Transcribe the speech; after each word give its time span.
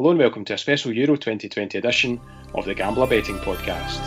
Hello 0.00 0.12
and 0.12 0.18
welcome 0.18 0.46
to 0.46 0.54
a 0.54 0.56
special 0.56 0.94
Euro 0.94 1.14
2020 1.14 1.76
edition 1.76 2.18
of 2.54 2.64
the 2.64 2.74
Gambler 2.74 3.06
Betting 3.06 3.36
Podcast. 3.36 4.00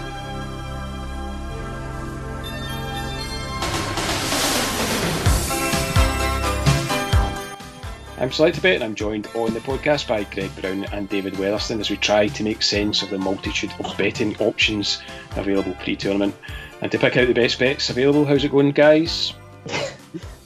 I'm 8.18 8.32
Select 8.32 8.60
Bet 8.64 8.74
and 8.74 8.84
I'm 8.84 8.96
joined 8.96 9.28
on 9.36 9.54
the 9.54 9.60
podcast 9.60 10.08
by 10.08 10.24
Greg 10.24 10.50
Brown 10.60 10.86
and 10.86 11.08
David 11.10 11.36
Weatherston 11.36 11.79
as 11.79 11.91
we 11.91 11.98
try 11.98 12.28
to 12.28 12.44
make 12.44 12.64
sense 12.64 13.04
of 13.04 13.12
the 13.12 13.20
multitude 13.20 13.71
of 13.80 13.96
betting 13.96 14.36
options 14.38 15.00
available 15.36 15.75
pre 15.84 15.96
tournament 15.96 16.34
and 16.82 16.91
to 16.91 16.98
pick 16.98 17.18
out 17.18 17.28
the 17.28 17.36
best 17.36 17.60
bets 17.60 17.91
available. 17.91 18.25
How's 18.25 18.44
it 18.44 18.50
going, 18.50 18.71
guys? 18.71 19.36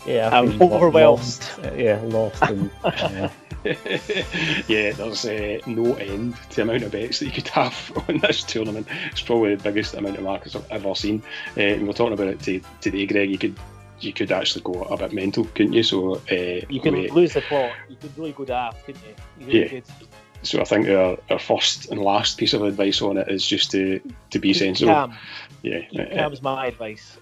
Yeah, 0.07 0.29
I'm 0.31 0.61
overwhelmed. 0.61 1.19
Lost. 1.19 1.59
Yeah, 1.75 2.01
lost. 2.03 2.41
And, 2.43 2.71
yeah. 2.83 3.29
yeah, 4.67 4.91
there's 4.93 5.25
uh, 5.25 5.59
no 5.65 5.95
end 5.95 6.35
to 6.49 6.55
the 6.55 6.61
amount 6.61 6.83
of 6.83 6.91
bets 6.91 7.20
that 7.20 7.25
you 7.25 7.31
could 7.31 7.48
have 7.49 7.91
on 8.07 8.20
this 8.20 8.43
tournament. 8.43 8.88
It's 9.12 9.21
probably 9.21 9.55
the 9.55 9.63
biggest 9.63 9.93
amount 9.93 10.17
of 10.17 10.23
markets 10.23 10.55
I've 10.55 10.70
ever 10.71 10.95
seen. 10.95 11.21
Uh, 11.55 11.62
and 11.62 11.84
we 11.84 11.89
are 11.89 11.93
talking 11.93 12.13
about 12.13 12.27
it 12.48 12.63
today, 12.81 13.05
Greg. 13.05 13.29
You 13.29 13.38
could 13.38 13.59
you 13.99 14.13
could 14.13 14.31
actually 14.31 14.62
go 14.62 14.84
a 14.84 14.95
bit 14.95 15.12
mental, 15.12 15.45
couldn't 15.45 15.73
you? 15.73 15.84
So 15.84 16.15
uh, 16.15 16.65
you 16.70 16.79
can 16.79 16.93
we, 16.93 17.09
lose 17.09 17.34
the 17.34 17.41
plot. 17.41 17.71
You 17.89 17.95
could 17.98 18.17
really 18.17 18.31
go 18.31 18.45
daft, 18.45 18.85
couldn't 18.85 19.01
you? 19.03 19.15
you 19.39 19.48
really 19.48 19.59
yeah. 19.59 19.67
Could. 19.67 19.84
So 20.43 20.62
I 20.62 20.65
think 20.65 20.87
our, 20.87 21.17
our 21.31 21.39
first 21.39 21.89
and 21.89 21.99
last 21.99 22.37
piece 22.37 22.53
of 22.53 22.62
advice 22.62 23.01
on 23.01 23.17
it 23.17 23.27
is 23.27 23.45
just 23.45 23.71
to 23.71 23.99
to 24.29 24.39
be 24.39 24.53
Keep 24.53 24.57
sensible. 24.57 24.93
Calm. 24.93 25.17
Yeah, 25.63 25.81
Keep 25.89 26.13
calm's 26.13 26.41
my 26.41 26.67
advice 26.67 27.17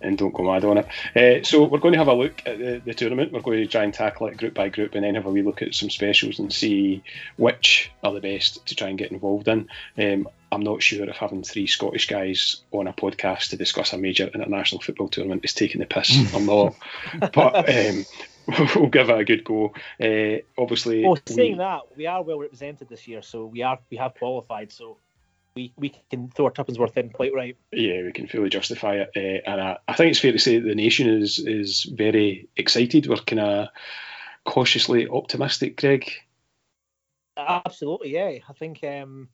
and 0.00 0.18
don't 0.18 0.34
go 0.34 0.44
mad 0.44 0.64
on 0.64 0.78
it. 0.78 0.86
Uh, 1.14 1.44
so 1.44 1.64
we're 1.64 1.78
going 1.78 1.92
to 1.92 1.98
have 1.98 2.08
a 2.08 2.14
look 2.14 2.42
at 2.46 2.58
the, 2.58 2.82
the, 2.84 2.94
tournament. 2.94 3.32
We're 3.32 3.40
going 3.40 3.58
to 3.58 3.66
try 3.66 3.84
and 3.84 3.92
tackle 3.92 4.28
it 4.28 4.36
group 4.36 4.54
by 4.54 4.68
group, 4.68 4.94
and 4.94 5.04
then 5.04 5.14
have 5.14 5.26
a 5.26 5.30
wee 5.30 5.42
look 5.42 5.62
at 5.62 5.74
some 5.74 5.90
specials 5.90 6.38
and 6.38 6.52
see 6.52 7.02
which 7.36 7.90
are 8.02 8.12
the 8.12 8.20
best 8.20 8.66
to 8.66 8.74
try 8.74 8.88
and 8.88 8.98
get 8.98 9.12
involved 9.12 9.48
in. 9.48 9.68
Um, 9.98 10.28
I'm 10.52 10.62
not 10.62 10.82
sure 10.82 11.08
if 11.08 11.16
having 11.16 11.42
three 11.42 11.66
Scottish 11.66 12.06
guys 12.06 12.62
on 12.72 12.86
a 12.86 12.92
podcast 12.92 13.50
to 13.50 13.56
discuss 13.56 13.92
a 13.92 13.98
major 13.98 14.26
international 14.26 14.80
football 14.80 15.08
tournament 15.08 15.44
is 15.44 15.54
taking 15.54 15.80
the 15.80 15.86
piss 15.86 16.34
or 16.34 16.40
not, 16.40 16.74
but. 17.32 17.68
Um, 17.68 18.04
we'll 18.76 18.86
give 18.86 19.10
it 19.10 19.18
a 19.18 19.24
good 19.24 19.42
go. 19.42 19.74
Uh, 20.00 20.38
obviously, 20.56 21.04
well, 21.04 21.18
saying 21.26 21.52
we, 21.52 21.58
that 21.58 21.80
we 21.96 22.06
are 22.06 22.22
well 22.22 22.38
represented 22.38 22.88
this 22.88 23.08
year, 23.08 23.20
so 23.20 23.46
we 23.46 23.62
are 23.62 23.78
we 23.90 23.96
have 23.96 24.14
qualified. 24.14 24.70
So 24.70 24.98
we, 25.56 25.72
we 25.76 25.92
can 26.10 26.28
throw 26.28 26.44
our 26.44 26.50
tuppence 26.50 26.78
worth 26.78 26.96
in 26.96 27.10
quite 27.10 27.32
right. 27.34 27.56
Yeah, 27.72 28.02
we 28.02 28.12
can 28.12 28.28
fully 28.28 28.50
justify 28.50 28.96
it, 28.96 29.10
uh, 29.16 29.50
and 29.50 29.60
I, 29.60 29.78
I, 29.88 29.94
think 29.94 30.10
it's 30.10 30.20
fair 30.20 30.32
to 30.32 30.38
say 30.38 30.58
that 30.58 30.68
the 30.68 30.74
nation 30.74 31.08
is 31.08 31.38
is 31.38 31.84
very 31.84 32.48
excited. 32.56 33.08
We're 33.08 33.16
kind 33.16 33.40
of 33.40 33.68
cautiously 34.44 35.08
optimistic, 35.08 35.78
Greg. 35.78 36.10
Absolutely, 37.36 38.12
yeah. 38.12 38.38
I 38.48 38.52
think 38.52 38.84
um, 38.84 39.28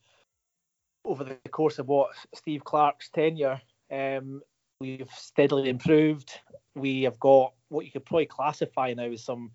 over 1.04 1.24
the 1.24 1.36
course 1.50 1.78
of 1.78 1.88
what 1.88 2.10
Steve 2.34 2.64
Clarke's 2.64 3.10
tenure, 3.10 3.60
um, 3.90 4.42
we've 4.80 5.10
steadily 5.16 5.68
improved. 5.68 6.38
We 6.74 7.02
have 7.02 7.18
got 7.18 7.52
what 7.68 7.84
you 7.84 7.90
could 7.90 8.04
probably 8.04 8.26
classify 8.26 8.94
now 8.94 9.04
as 9.04 9.24
some 9.24 9.50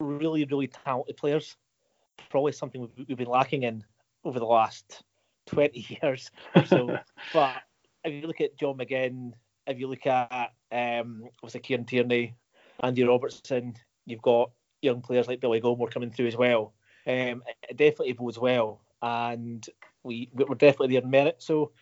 really, 0.00 0.44
really 0.44 0.68
talented 0.68 1.16
players. 1.16 1.56
Probably 2.30 2.52
something 2.52 2.80
we've, 2.80 3.06
we've 3.08 3.16
been 3.16 3.28
lacking 3.28 3.62
in 3.62 3.84
over 4.24 4.38
the 4.38 4.44
last 4.44 5.02
20 5.48 5.98
years 6.02 6.30
or 6.54 6.64
so. 6.64 6.98
but 7.32 7.56
if 8.04 8.12
you 8.12 8.26
look 8.26 8.40
at 8.40 8.58
John 8.58 8.78
McGinn, 8.78 9.32
if 9.66 9.78
you 9.78 9.88
look 9.88 10.06
at 10.06 10.52
um, 10.72 11.24
obviously 11.42 11.60
Kieran 11.60 11.84
Tierney, 11.84 12.34
Andy 12.80 13.04
Robertson, 13.04 13.74
you've 14.06 14.22
got 14.22 14.50
young 14.82 15.00
players 15.00 15.28
like 15.28 15.40
Billy 15.40 15.60
Gilmour 15.60 15.90
coming 15.90 16.10
through 16.10 16.28
as 16.28 16.36
well. 16.36 16.74
Um, 17.06 17.42
it 17.68 17.76
definitely 17.76 18.12
bodes 18.12 18.38
well, 18.38 18.82
and 19.02 19.66
we 20.02 20.28
we're 20.32 20.54
definitely 20.54 20.94
there 20.94 21.02
in 21.02 21.10
merit. 21.10 21.36
So 21.38 21.72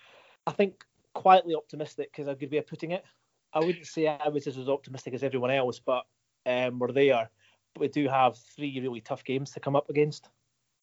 I 0.46 0.52
think 0.52 0.84
quietly 1.14 1.54
optimistic 1.54 2.14
is 2.18 2.28
a 2.28 2.34
good 2.34 2.52
way 2.52 2.58
of 2.58 2.66
putting 2.66 2.92
it. 2.92 3.04
I 3.52 3.60
wouldn't 3.60 3.86
say 3.86 4.06
I 4.06 4.28
was 4.28 4.46
as 4.46 4.68
optimistic 4.68 5.14
as 5.14 5.22
everyone 5.22 5.50
else, 5.50 5.80
but 5.80 6.04
um, 6.44 6.78
we're 6.78 6.92
there. 6.92 7.30
But 7.74 7.80
we 7.80 7.88
do 7.88 8.08
have 8.08 8.36
three 8.54 8.78
really 8.80 9.00
tough 9.00 9.24
games 9.24 9.50
to 9.52 9.60
come 9.60 9.76
up 9.76 9.90
against. 9.90 10.28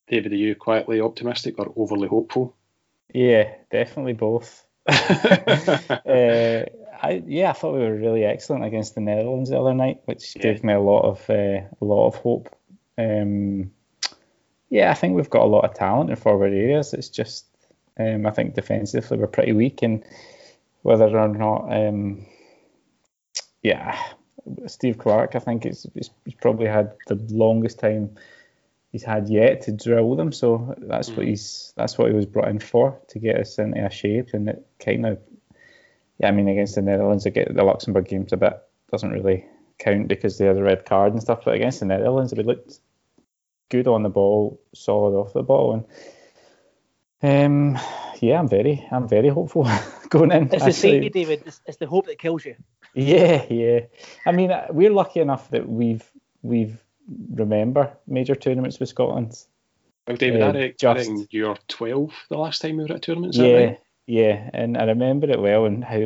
David, 0.08 0.34
are 0.34 0.36
you 0.38 0.56
quietly 0.56 1.00
optimistic 1.00 1.56
or 1.60 1.72
overly 1.76 2.08
hopeful? 2.08 2.56
Yeah, 3.14 3.54
definitely 3.72 4.14
both. 4.14 4.66
uh, 4.88 4.94
I, 6.06 7.24
yeah, 7.26 7.50
I 7.50 7.54
thought 7.54 7.74
we 7.74 7.80
were 7.80 7.96
really 7.96 8.24
excellent 8.24 8.66
against 8.66 8.96
the 8.96 9.02
Netherlands 9.02 9.50
the 9.50 9.60
other 9.60 9.74
night, 9.74 10.02
which 10.06 10.36
yeah. 10.36 10.42
gave 10.44 10.64
me 10.64 10.74
a 10.74 10.80
lot 10.80 11.02
of 11.02 11.30
uh, 11.30 11.62
a 11.82 11.86
lot 11.86 12.08
of 12.08 12.16
hope. 12.16 12.56
Um, 12.98 13.72
yeah, 14.70 14.92
I 14.92 14.94
think 14.94 15.16
we've 15.16 15.30
got 15.30 15.44
a 15.44 15.46
lot 15.46 15.66
of 15.66 15.74
talent 15.74 16.10
in 16.10 16.16
forward 16.16 16.54
areas. 16.54 16.94
It's 16.94 17.10
just 17.10 17.46
um, 18.00 18.26
I 18.26 18.32
think 18.32 18.56
defensively 18.56 19.18
we're 19.18 19.28
pretty 19.28 19.54
weak, 19.54 19.82
and 19.82 20.04
whether 20.82 21.18
or 21.18 21.28
not, 21.28 21.72
um, 21.72 22.26
yeah, 23.62 23.98
Steve 24.68 24.98
Clarke, 24.98 25.36
I 25.36 25.40
think 25.40 25.66
it's, 25.66 25.86
it's, 25.96 26.10
he's 26.26 26.36
probably 26.36 26.68
had 26.68 26.94
the 27.08 27.16
longest 27.30 27.80
time 27.80 28.16
he's 28.94 29.04
had 29.04 29.28
yet 29.28 29.62
to 29.62 29.72
drill 29.74 30.16
them. 30.16 30.32
So 30.32 30.76
that's 30.78 31.10
mm. 31.10 31.18
what 31.18 31.28
he's 31.28 31.74
that's 31.76 31.98
what 31.98 32.08
he 32.08 32.16
was 32.16 32.26
brought 32.26 32.48
in 32.48 32.60
for 32.60 33.02
to 33.10 33.20
get 33.20 33.38
us 33.38 33.58
into 33.58 33.86
a 33.86 33.90
shape. 33.90 34.30
And 34.34 34.48
it 34.48 34.66
kind 34.80 35.06
of, 35.06 35.20
yeah, 36.20 36.30
I 36.30 36.32
mean 36.32 36.48
against 36.48 36.76
the 36.76 36.82
Netherlands, 36.82 37.28
I 37.28 37.32
get 37.32 37.54
the 37.54 37.64
Luxembourg 37.64 38.08
games 38.08 38.32
a 38.32 38.38
bit 38.38 38.62
doesn't 38.92 39.12
really 39.12 39.44
count 39.80 40.08
because 40.08 40.38
they 40.38 40.46
had 40.46 40.56
a 40.56 40.64
red 40.64 40.86
card 40.86 41.12
and 41.12 41.22
stuff. 41.22 41.42
But 41.44 41.56
against 41.56 41.80
the 41.80 41.88
Netherlands, 41.88 42.34
we 42.38 42.44
looked 42.44 42.80
good 43.70 43.88
on 43.88 44.04
the 44.04 44.10
ball, 44.10 44.62
solid 44.74 45.18
off 45.18 45.34
the 45.34 45.42
ball, 45.42 45.84
and 47.22 47.76
um, 47.76 47.82
yeah, 48.22 48.40
I'm 48.40 48.48
very 48.48 48.88
I'm 48.92 49.08
very 49.08 49.30
hopeful 49.30 49.68
going 50.10 50.32
in. 50.32 50.54
It's 50.54 50.64
the 50.64 50.72
same, 50.72 51.10
David. 51.10 51.44
It's, 51.48 51.60
it's 51.66 51.78
the 51.78 51.88
hope 51.88 52.06
that 52.06 52.20
kills 52.20 52.46
you. 52.46 52.56
Yeah, 52.94 53.46
yeah. 53.50 53.80
I 54.28 54.32
mean, 54.32 54.52
we're 54.70 54.94
lucky 54.94 55.20
enough 55.20 55.50
that 55.50 55.68
we've 55.68 56.08
we've 56.44 56.84
remember 57.34 57.92
major 58.08 58.36
tournaments 58.36 58.80
with 58.80 58.90
Scotland. 58.90 59.38
Well, 60.08 60.18
David, 60.18 60.42
uh, 60.42 60.50
I, 60.50 60.74
just, 60.78 61.10
I 61.10 61.28
you're 61.30 61.58
12 61.68 62.14
the 62.30 62.38
last 62.38 62.62
time 62.62 62.78
we 62.78 62.84
were 62.84 62.92
at 62.92 62.98
a 62.98 63.00
tournament. 63.00 63.36
yeah, 63.36 63.54
right? 63.54 63.80
yeah, 64.06 64.50
and 64.54 64.78
I 64.78 64.84
remember 64.86 65.30
it 65.30 65.40
well 65.40 65.66
and 65.66 65.84
how 65.84 66.02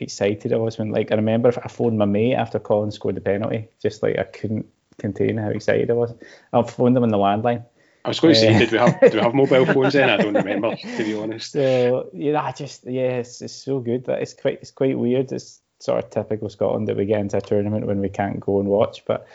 excited 0.00 0.52
I 0.52 0.56
was 0.56 0.78
when, 0.78 0.90
like, 0.90 1.10
I 1.10 1.16
remember 1.16 1.52
I 1.62 1.68
phoned 1.68 1.98
my 1.98 2.04
mate 2.04 2.34
after 2.34 2.58
Collins 2.58 2.94
scored 2.94 3.16
the 3.16 3.20
penalty, 3.20 3.68
just 3.82 4.02
like 4.02 4.18
I 4.18 4.24
couldn't 4.24 4.66
contain 4.98 5.36
how 5.36 5.50
excited 5.50 5.90
I 5.90 5.94
was. 5.94 6.14
I 6.52 6.62
phoned 6.62 6.96
them 6.96 7.02
on 7.02 7.08
the 7.08 7.18
landline. 7.18 7.64
I 8.04 8.08
was 8.08 8.20
going 8.20 8.34
to 8.34 8.40
say, 8.40 8.58
did 8.58 8.70
we 8.70 8.78
have 8.78 9.00
do 9.00 9.10
we 9.14 9.20
have 9.20 9.34
mobile 9.34 9.64
phones 9.72 9.94
then? 9.94 10.10
I 10.10 10.18
don't 10.18 10.34
remember, 10.34 10.76
to 10.76 11.04
be 11.04 11.14
honest. 11.16 11.52
So 11.52 12.10
yeah, 12.12 12.42
I 12.42 12.52
just 12.52 12.84
yeah, 12.84 13.18
it's, 13.18 13.40
it's 13.40 13.54
so 13.54 13.80
good 13.80 14.04
that 14.04 14.20
it's 14.20 14.34
quite 14.34 14.58
it's 14.60 14.70
quite 14.70 14.98
weird. 14.98 15.32
It's 15.32 15.62
sort 15.80 16.04
of 16.04 16.10
typical 16.10 16.50
Scotland 16.50 16.88
that 16.88 16.96
we 16.96 17.06
get 17.06 17.20
into 17.20 17.38
a 17.38 17.40
tournament 17.40 17.86
when 17.86 18.00
we 18.00 18.10
can't 18.10 18.40
go 18.40 18.60
and 18.60 18.68
watch, 18.68 19.04
but 19.06 19.26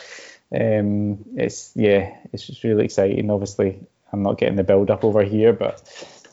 um, 0.52 1.26
it's 1.36 1.72
yeah, 1.76 2.18
it's 2.34 2.48
just 2.48 2.64
really 2.64 2.86
exciting. 2.86 3.30
Obviously, 3.30 3.80
I'm 4.12 4.24
not 4.24 4.38
getting 4.38 4.56
the 4.56 4.64
build 4.64 4.90
up 4.90 5.04
over 5.04 5.24
here, 5.24 5.54
but 5.54 5.82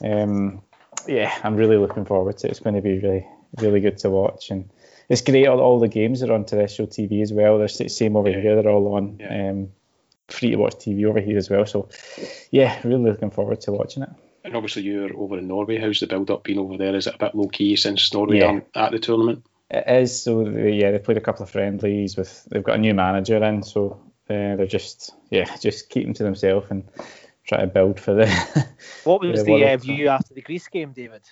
um, 0.01 0.61
yeah, 1.07 1.33
I'm 1.43 1.55
really 1.55 1.77
looking 1.77 2.05
forward 2.05 2.37
to 2.39 2.47
it. 2.47 2.51
It's 2.51 2.59
going 2.59 2.75
to 2.75 2.81
be 2.81 2.99
really 2.99 3.27
really 3.57 3.79
good 3.79 3.97
to 3.99 4.09
watch, 4.09 4.49
and 4.49 4.69
it's 5.09 5.21
great. 5.21 5.47
All, 5.47 5.59
all 5.59 5.79
the 5.79 5.87
games 5.87 6.23
are 6.23 6.33
on 6.33 6.45
terrestrial 6.45 6.89
TV 6.89 7.21
as 7.21 7.31
well. 7.31 7.59
They're 7.59 7.67
the 7.67 7.89
same 7.89 8.15
over 8.15 8.29
yeah. 8.29 8.41
here. 8.41 8.55
They're 8.55 8.71
all 8.71 8.95
on 8.95 9.17
yeah. 9.19 9.49
um, 9.51 9.69
free 10.27 10.51
to 10.51 10.57
watch 10.57 10.75
TV 10.75 11.05
over 11.05 11.19
here 11.19 11.37
as 11.37 11.49
well. 11.49 11.65
So 11.65 11.89
yeah, 12.51 12.79
really 12.83 13.11
looking 13.11 13.31
forward 13.31 13.61
to 13.61 13.71
watching 13.71 14.03
it. 14.03 14.09
And 14.43 14.55
obviously, 14.55 14.83
you're 14.83 15.15
over 15.15 15.37
in 15.37 15.47
Norway. 15.47 15.77
How's 15.77 15.99
the 15.99 16.07
build 16.07 16.31
up 16.31 16.43
been 16.43 16.59
over 16.59 16.77
there? 16.77 16.95
Is 16.95 17.07
it 17.07 17.15
a 17.15 17.17
bit 17.17 17.35
low 17.35 17.47
key 17.47 17.75
since 17.75 18.13
Norway 18.13 18.39
yeah. 18.39 18.45
aren't 18.45 18.67
at 18.73 18.91
the 18.91 18.99
tournament? 18.99 19.45
It 19.69 19.83
is. 19.87 20.21
So 20.23 20.43
they, 20.45 20.73
yeah, 20.73 20.91
they 20.91 20.99
played 20.99 21.17
a 21.17 21.21
couple 21.21 21.43
of 21.43 21.49
friendlies 21.49 22.15
with. 22.15 22.45
They've 22.45 22.63
got 22.63 22.75
a 22.75 22.79
new 22.79 22.93
manager 22.93 23.43
in, 23.43 23.63
so 23.63 23.99
uh, 24.29 24.55
they're 24.55 24.67
just 24.67 25.11
yeah, 25.29 25.55
just 25.57 25.89
keep 25.89 26.05
them 26.05 26.13
to 26.15 26.23
themselves 26.23 26.67
and 26.69 26.83
try 27.45 27.61
to 27.61 27.67
build 27.67 27.99
for 27.99 28.13
the. 28.13 28.67
What 29.03 29.21
was 29.21 29.43
the, 29.43 29.55
the 29.55 29.73
uh, 29.73 29.77
view 29.77 30.09
after 30.09 30.33
the 30.33 30.41
Greece 30.41 30.67
game, 30.67 30.91
David? 30.91 31.23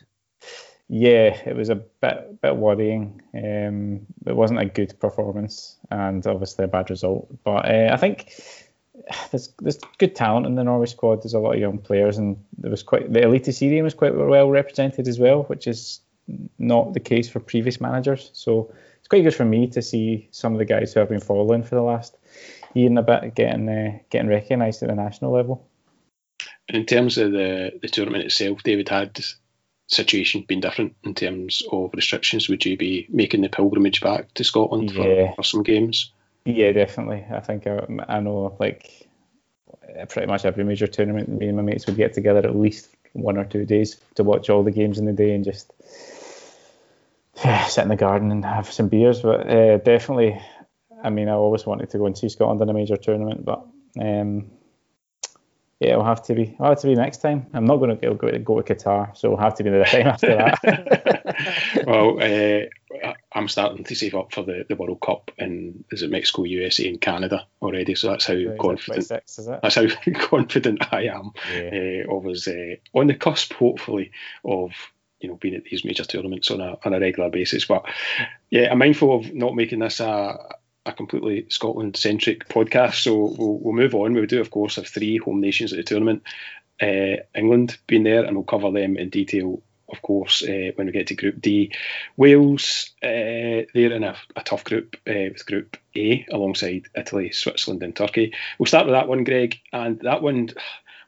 Yeah, 0.87 1.37
it 1.45 1.55
was 1.55 1.69
a 1.69 1.75
bit 1.75 2.41
bit 2.41 2.55
worrying. 2.55 3.21
Um, 3.33 4.05
it 4.25 4.35
wasn't 4.35 4.61
a 4.61 4.65
good 4.65 4.99
performance, 4.99 5.77
and 5.89 6.25
obviously 6.25 6.65
a 6.65 6.67
bad 6.67 6.89
result. 6.89 7.27
But 7.43 7.65
uh, 7.65 7.89
I 7.91 7.97
think 7.97 8.33
there's 9.31 9.49
there's 9.59 9.79
good 9.97 10.15
talent 10.15 10.45
in 10.45 10.55
the 10.55 10.63
Norway 10.63 10.85
squad. 10.85 11.23
There's 11.23 11.33
a 11.33 11.39
lot 11.39 11.53
of 11.53 11.59
young 11.59 11.79
players, 11.79 12.17
and 12.17 12.37
there 12.57 12.71
was 12.71 12.83
quite 12.83 13.11
the 13.11 13.21
Eliteserien 13.21 13.83
was 13.83 13.93
quite 13.93 14.15
well 14.15 14.49
represented 14.49 15.07
as 15.07 15.19
well, 15.19 15.43
which 15.43 15.67
is 15.67 16.01
not 16.59 16.93
the 16.93 16.99
case 16.99 17.29
for 17.29 17.39
previous 17.39 17.81
managers. 17.81 18.29
So 18.33 18.71
it's 18.99 19.07
quite 19.07 19.23
good 19.23 19.35
for 19.35 19.45
me 19.45 19.67
to 19.67 19.81
see 19.81 20.27
some 20.31 20.53
of 20.53 20.59
the 20.59 20.65
guys 20.65 20.93
who 20.93 20.99
have 20.99 21.09
been 21.09 21.19
following 21.19 21.63
for 21.63 21.75
the 21.75 21.81
last 21.81 22.17
year 22.75 22.87
and 22.87 22.99
a 22.99 23.03
bit 23.03 23.35
getting 23.35 23.67
uh, 23.67 23.99
getting 24.09 24.29
recognised 24.29 24.83
at 24.83 24.89
the 24.89 24.95
national 24.95 25.31
level. 25.31 25.67
In 26.67 26.85
terms 26.85 27.17
of 27.17 27.31
the 27.31 27.71
the 27.81 27.87
tournament 27.87 28.25
itself, 28.25 28.63
David 28.63 28.89
had 28.89 29.19
situation 29.87 30.41
been 30.41 30.61
different 30.61 30.95
in 31.03 31.13
terms 31.13 31.63
of 31.71 31.91
restrictions? 31.93 32.49
Would 32.49 32.65
you 32.65 32.77
be 32.77 33.07
making 33.09 33.41
the 33.41 33.49
pilgrimage 33.49 34.01
back 34.01 34.33
to 34.35 34.43
Scotland 34.43 34.91
yeah. 34.91 35.29
for, 35.29 35.35
for 35.35 35.43
some 35.43 35.63
games? 35.63 36.11
Yeah, 36.45 36.71
definitely. 36.71 37.25
I 37.31 37.39
think 37.39 37.67
I, 37.67 37.85
I 38.07 38.19
know 38.19 38.55
like 38.59 39.07
pretty 40.09 40.27
much 40.27 40.45
every 40.45 40.63
major 40.63 40.87
tournament, 40.87 41.29
me 41.29 41.47
and 41.47 41.57
my 41.57 41.63
mates 41.63 41.85
would 41.85 41.95
get 41.95 42.13
together 42.13 42.39
at 42.39 42.55
least 42.55 42.89
one 43.13 43.37
or 43.37 43.45
two 43.45 43.65
days 43.65 43.97
to 44.15 44.23
watch 44.23 44.49
all 44.49 44.63
the 44.63 44.71
games 44.71 44.97
in 44.99 45.05
the 45.05 45.13
day 45.13 45.33
and 45.33 45.45
just 45.45 45.71
yeah, 47.43 47.65
sit 47.67 47.83
in 47.83 47.89
the 47.89 47.95
garden 47.95 48.31
and 48.31 48.43
have 48.43 48.71
some 48.71 48.89
beers. 48.89 49.21
But 49.21 49.49
uh, 49.49 49.77
definitely, 49.77 50.39
I 51.03 51.09
mean, 51.09 51.29
I 51.29 51.33
always 51.33 51.65
wanted 51.65 51.89
to 51.91 51.97
go 51.97 52.05
and 52.05 52.17
see 52.17 52.29
Scotland 52.29 52.61
in 52.61 52.69
a 52.69 52.73
major 52.73 52.97
tournament, 52.97 53.45
but 53.45 53.65
um, 53.99 54.51
yeah, 55.79 55.91
it'll 55.91 56.05
have 56.05 56.23
to 56.23 56.35
be. 56.35 56.55
I'll 56.59 56.69
have 56.69 56.79
to 56.81 56.87
be 56.87 56.95
next 56.95 57.17
time. 57.17 57.47
I'm 57.53 57.65
not 57.65 57.77
going 57.77 57.89
to 57.89 57.95
go, 57.95 58.13
go, 58.13 58.37
go 58.39 58.61
to 58.61 58.73
Qatar, 58.73 59.15
so 59.15 59.27
it'll 59.27 59.39
have 59.39 59.55
to 59.55 59.63
be 59.63 59.69
the 59.69 59.83
time 59.83 60.07
after 60.07 60.27
that. 60.27 61.25
well, 61.85 62.17
uh, 62.21 63.13
I'm 63.33 63.47
starting 63.47 63.83
to 63.83 63.95
save 63.95 64.15
up 64.15 64.33
for 64.33 64.43
the, 64.43 64.65
the 64.67 64.75
World 64.75 65.01
Cup 65.01 65.31
in 65.37 65.83
is 65.91 66.01
it 66.01 66.09
Mexico, 66.09 66.43
USA, 66.43 66.87
and 66.87 67.01
Canada 67.01 67.45
already. 67.61 67.95
So 67.95 68.09
that's 68.09 68.25
how 68.25 68.35
confident. 68.59 69.09
That's 69.09 69.75
how 69.75 69.87
confident 70.13 70.93
I 70.93 71.03
am. 71.03 71.31
Yeah. 71.53 72.03
Uh, 72.09 72.29
us 72.29 72.47
uh, 72.47 72.75
on 72.93 73.07
the 73.07 73.15
cusp, 73.15 73.53
hopefully, 73.53 74.11
of 74.45 74.71
you 75.19 75.29
know 75.29 75.35
being 75.35 75.55
at 75.55 75.65
these 75.65 75.83
major 75.83 76.05
tournaments 76.05 76.51
on 76.51 76.61
a 76.61 76.77
on 76.85 76.93
a 76.93 76.99
regular 76.99 77.29
basis. 77.29 77.65
But 77.65 77.85
yeah, 78.49 78.71
I'm 78.71 78.77
mindful 78.77 79.17
of 79.17 79.33
not 79.33 79.55
making 79.55 79.79
this 79.79 79.99
a 79.99 80.37
a 80.85 80.93
completely 80.93 81.47
Scotland 81.49 81.97
centric 81.97 82.47
podcast. 82.47 82.95
So 82.95 83.35
we'll, 83.37 83.57
we'll 83.57 83.73
move 83.73 83.95
on. 83.95 84.13
We 84.13 84.25
do, 84.25 84.41
of 84.41 84.51
course, 84.51 84.75
have 84.75 84.87
three 84.87 85.17
home 85.17 85.41
nations 85.41 85.73
at 85.73 85.77
the 85.77 85.83
tournament. 85.83 86.23
Uh, 86.81 87.23
England 87.33 87.77
being 87.87 88.03
there, 88.03 88.23
and 88.23 88.35
we'll 88.35 88.43
cover 88.43 88.71
them 88.71 88.97
in 88.97 89.09
detail, 89.09 89.61
of 89.89 90.01
course, 90.01 90.43
uh, 90.43 90.71
when 90.75 90.87
we 90.87 90.93
get 90.93 91.07
to 91.07 91.15
Group 91.15 91.41
D. 91.41 91.71
Wales, 92.17 92.91
uh, 93.01 93.63
they're 93.73 93.93
in 93.93 94.03
a, 94.03 94.15
a 94.35 94.43
tough 94.43 94.63
group 94.63 94.97
uh, 95.07 95.31
with 95.31 95.45
Group 95.45 95.77
A 95.95 96.25
alongside 96.31 96.87
Italy, 96.95 97.31
Switzerland, 97.31 97.81
and 97.81 97.95
Turkey. 97.95 98.33
We'll 98.59 98.67
start 98.67 98.85
with 98.85 98.93
that 98.93 99.07
one, 99.07 99.23
Greg, 99.23 99.59
and 99.71 99.99
that 100.01 100.21
one. 100.21 100.49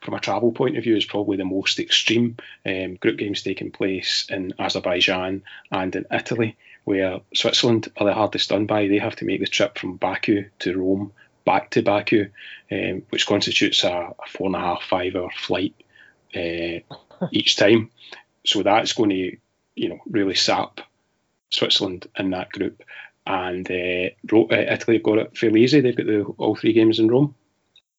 From 0.00 0.14
a 0.14 0.20
travel 0.20 0.52
point 0.52 0.78
of 0.78 0.84
view, 0.84 0.94
is 0.94 1.04
probably 1.04 1.38
the 1.38 1.44
most 1.44 1.80
extreme. 1.80 2.36
Um, 2.64 2.94
group 2.94 3.18
games 3.18 3.42
taking 3.42 3.72
place 3.72 4.26
in 4.30 4.54
Azerbaijan 4.56 5.42
and 5.72 5.96
in 5.96 6.06
Italy 6.12 6.56
where 6.88 7.20
Switzerland 7.34 7.92
are 7.98 8.06
the 8.06 8.14
hardest 8.14 8.48
done 8.48 8.64
by. 8.64 8.88
They 8.88 8.96
have 8.96 9.16
to 9.16 9.26
make 9.26 9.40
the 9.40 9.46
trip 9.46 9.76
from 9.78 9.96
Baku 9.96 10.46
to 10.60 10.78
Rome, 10.78 11.12
back 11.44 11.68
to 11.72 11.82
Baku, 11.82 12.30
um, 12.72 13.02
which 13.10 13.26
constitutes 13.26 13.84
a, 13.84 13.90
a, 13.90 14.14
four 14.26 14.46
and 14.46 14.56
a 14.56 14.60
half, 14.60 14.82
five 14.84 15.14
hour 15.14 15.30
flight 15.36 15.74
uh, 16.34 16.80
each 17.30 17.56
time. 17.56 17.90
So 18.46 18.62
that's 18.62 18.94
going 18.94 19.10
to, 19.10 19.36
you 19.76 19.88
know, 19.90 19.98
really 20.08 20.34
sap 20.34 20.80
Switzerland 21.50 22.06
in 22.16 22.30
that 22.30 22.48
group. 22.52 22.82
And 23.26 23.70
uh, 23.70 24.08
uh 24.32 24.46
Italy 24.50 24.96
have 24.96 25.02
got 25.02 25.18
it 25.18 25.36
fairly 25.36 25.64
easy. 25.64 25.82
They've 25.82 25.94
got 25.94 26.06
the, 26.06 26.22
all 26.38 26.56
three 26.56 26.72
games 26.72 26.98
in 26.98 27.08
Rome. 27.08 27.34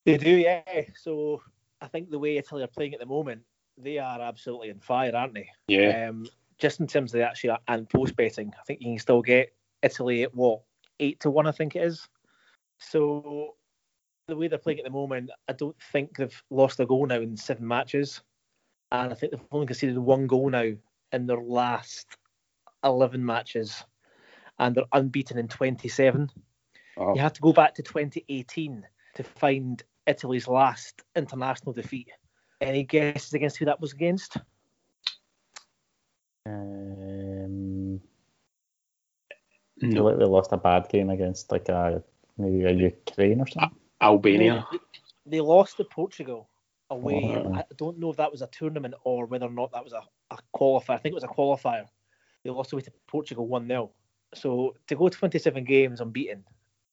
They 0.05 0.17
do, 0.17 0.31
yeah. 0.31 0.63
So 0.95 1.43
I 1.79 1.85
think 1.85 2.09
the 2.09 2.17
way 2.17 2.37
Italy 2.37 2.63
are 2.63 2.67
playing 2.67 2.95
at 2.95 2.99
the 2.99 3.05
moment, 3.05 3.43
they 3.77 3.99
are 3.99 4.19
absolutely 4.19 4.71
on 4.71 4.79
fire, 4.79 5.15
aren't 5.15 5.35
they? 5.35 5.49
Yeah. 5.67 6.09
Um, 6.09 6.25
just 6.59 6.79
in 6.79 6.87
terms 6.87 7.13
of 7.13 7.19
the 7.19 7.27
actual 7.27 7.57
and 7.67 7.89
post 7.89 8.15
betting, 8.15 8.53
I 8.59 8.63
think 8.63 8.81
you 8.81 8.91
can 8.91 8.99
still 8.99 9.21
get 9.21 9.53
Italy 9.81 10.23
at 10.23 10.35
what 10.35 10.61
eight 10.99 11.19
to 11.21 11.29
one, 11.29 11.47
I 11.47 11.51
think 11.51 11.75
it 11.75 11.83
is. 11.83 12.07
So 12.77 13.55
the 14.27 14.35
way 14.35 14.47
they're 14.47 14.59
playing 14.59 14.79
at 14.79 14.85
the 14.85 14.91
moment, 14.91 15.31
I 15.47 15.53
don't 15.53 15.75
think 15.91 16.17
they've 16.17 16.43
lost 16.49 16.79
a 16.79 16.85
goal 16.85 17.05
now 17.05 17.19
in 17.21 17.35
seven 17.35 17.67
matches, 17.67 18.21
and 18.91 19.11
I 19.11 19.15
think 19.15 19.31
they've 19.31 19.41
only 19.51 19.67
conceded 19.67 19.97
one 19.97 20.27
goal 20.27 20.49
now 20.49 20.71
in 21.11 21.25
their 21.25 21.41
last 21.41 22.07
eleven 22.83 23.25
matches, 23.25 23.83
and 24.59 24.75
they're 24.75 24.83
unbeaten 24.93 25.37
in 25.37 25.47
twenty-seven. 25.47 26.29
Oh. 26.97 27.15
You 27.15 27.21
have 27.21 27.33
to 27.33 27.41
go 27.41 27.53
back 27.53 27.75
to 27.75 27.83
2018 27.83 28.85
to 29.15 29.23
find 29.23 29.81
Italy's 30.05 30.49
last 30.49 31.01
international 31.15 31.71
defeat. 31.71 32.09
Any 32.59 32.83
guesses 32.83 33.33
against 33.33 33.55
who 33.55 33.65
that 33.65 33.79
was 33.79 33.93
against? 33.93 34.35
Um, 36.45 38.01
no. 39.81 40.03
Like 40.03 40.17
they 40.17 40.25
lost 40.25 40.51
a 40.51 40.57
bad 40.57 40.89
game 40.89 41.09
against 41.09 41.51
like 41.51 41.69
a 41.69 42.03
maybe 42.37 42.63
a 42.63 42.71
Ukraine 42.71 43.41
or 43.41 43.47
something. 43.47 43.77
Albania. 44.01 44.65
They, 44.71 44.79
they 45.25 45.41
lost 45.41 45.77
to 45.77 45.83
Portugal 45.83 46.49
away. 46.89 47.35
Oh. 47.37 47.53
I 47.53 47.63
don't 47.77 47.99
know 47.99 48.09
if 48.09 48.17
that 48.17 48.31
was 48.31 48.41
a 48.41 48.47
tournament 48.47 48.95
or 49.03 49.25
whether 49.25 49.45
or 49.45 49.51
not 49.51 49.71
that 49.71 49.83
was 49.83 49.93
a, 49.93 50.01
a 50.31 50.37
qualifier. 50.55 50.91
I 50.95 50.97
think 50.97 51.13
it 51.13 51.15
was 51.15 51.23
a 51.23 51.27
qualifier. 51.27 51.85
They 52.43 52.49
lost 52.49 52.73
away 52.73 52.81
to 52.83 52.91
Portugal 53.07 53.47
1 53.47 53.67
0. 53.67 53.91
So 54.33 54.75
to 54.87 54.95
go 54.95 55.09
27 55.09 55.63
games 55.63 56.01
unbeaten, 56.01 56.43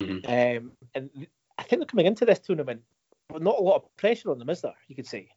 mm-hmm. 0.01 0.27
um, 0.27 0.73
and 0.95 1.11
I 1.59 1.63
think 1.63 1.81
they're 1.81 1.87
coming 1.87 2.07
into 2.07 2.25
this 2.25 2.39
tournament 2.39 2.83
with 3.33 3.43
not 3.43 3.59
a 3.59 3.63
lot 3.63 3.77
of 3.77 3.97
pressure 3.97 4.31
on 4.31 4.39
them, 4.39 4.51
is 4.51 4.61
there? 4.61 4.75
You 4.89 4.97
could 4.97 5.07
say. 5.07 5.29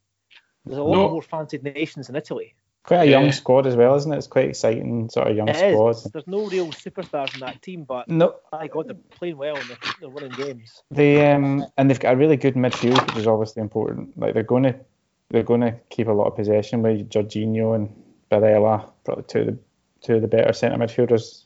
There's 0.65 0.77
a 0.77 0.83
lot 0.83 0.95
no. 0.95 1.09
more 1.12 1.21
fancied 1.21 1.63
nations 1.63 2.09
in 2.09 2.15
Italy. 2.15 2.55
Quite 2.83 3.07
a 3.07 3.11
young 3.11 3.25
yeah. 3.25 3.31
squad 3.31 3.67
as 3.67 3.75
well, 3.75 3.95
isn't 3.95 4.11
it? 4.11 4.17
It's 4.17 4.27
quite 4.27 4.49
exciting 4.49 5.09
sort 5.09 5.27
of 5.27 5.35
young 5.35 5.49
it 5.49 5.55
squad. 5.55 5.89
Is. 5.89 6.03
There's 6.03 6.27
no 6.27 6.47
real 6.47 6.67
superstars 6.67 7.33
in 7.33 7.41
that 7.41 7.61
team, 7.61 7.83
but 7.83 8.07
no, 8.07 8.35
my 8.51 8.67
God, 8.67 8.87
they're 8.87 8.95
playing 8.95 9.37
well 9.37 9.57
and 9.57 9.69
they're, 9.69 9.77
they're 9.99 10.09
winning 10.09 10.31
games. 10.31 10.81
They 10.89 11.31
um 11.31 11.65
and 11.77 11.89
they've 11.89 11.99
got 11.99 12.13
a 12.13 12.17
really 12.17 12.37
good 12.37 12.55
midfield, 12.55 13.05
which 13.07 13.17
is 13.17 13.27
obviously 13.27 13.61
important. 13.61 14.17
Like 14.17 14.33
they're 14.33 14.43
going 14.43 14.63
to 14.63 14.75
they're 15.29 15.43
going 15.43 15.61
to 15.61 15.75
keep 15.89 16.07
a 16.07 16.11
lot 16.11 16.27
of 16.27 16.35
possession 16.35 16.81
with 16.81 17.09
Jorginho 17.09 17.75
and 17.75 17.93
Barella, 18.31 18.91
probably 19.03 19.25
two 19.25 19.39
of 19.39 19.45
the 19.47 19.57
two 20.01 20.15
of 20.15 20.21
the 20.21 20.27
better 20.27 20.53
centre 20.53 20.77
midfielders. 20.77 21.43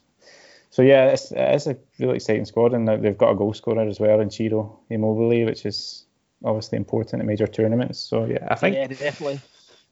So 0.70 0.82
yeah, 0.82 1.06
it's, 1.06 1.30
it's 1.30 1.66
a 1.66 1.76
really 1.98 2.16
exciting 2.16 2.46
squad, 2.46 2.72
and 2.72 2.88
they've 2.88 3.16
got 3.16 3.30
a 3.30 3.36
goal 3.36 3.54
scorer 3.54 3.86
as 3.86 4.00
well 4.00 4.20
in 4.20 4.30
Ciro 4.30 4.80
Immobile, 4.90 5.44
which 5.44 5.66
is 5.66 6.04
obviously 6.44 6.78
important 6.78 7.20
in 7.20 7.26
major 7.26 7.46
tournaments. 7.46 7.98
So 7.98 8.24
yeah, 8.24 8.48
I 8.50 8.54
think 8.54 8.76
yeah, 8.76 8.86
definitely 8.86 9.40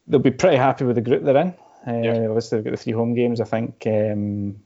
they'll 0.07 0.21
be 0.21 0.31
pretty 0.31 0.57
happy 0.57 0.85
with 0.85 0.97
the 0.97 1.03
group 1.03 1.25
they're 1.25 1.37
in. 1.37 1.55
Uh, 1.87 2.01
yeah. 2.01 2.27
Obviously, 2.27 2.59
they've 2.59 2.65
got 2.65 2.71
the 2.73 2.77
three 2.77 2.93
home 2.93 3.15
games. 3.15 3.41
I 3.41 3.45
think 3.45 3.83
um, 3.87 4.57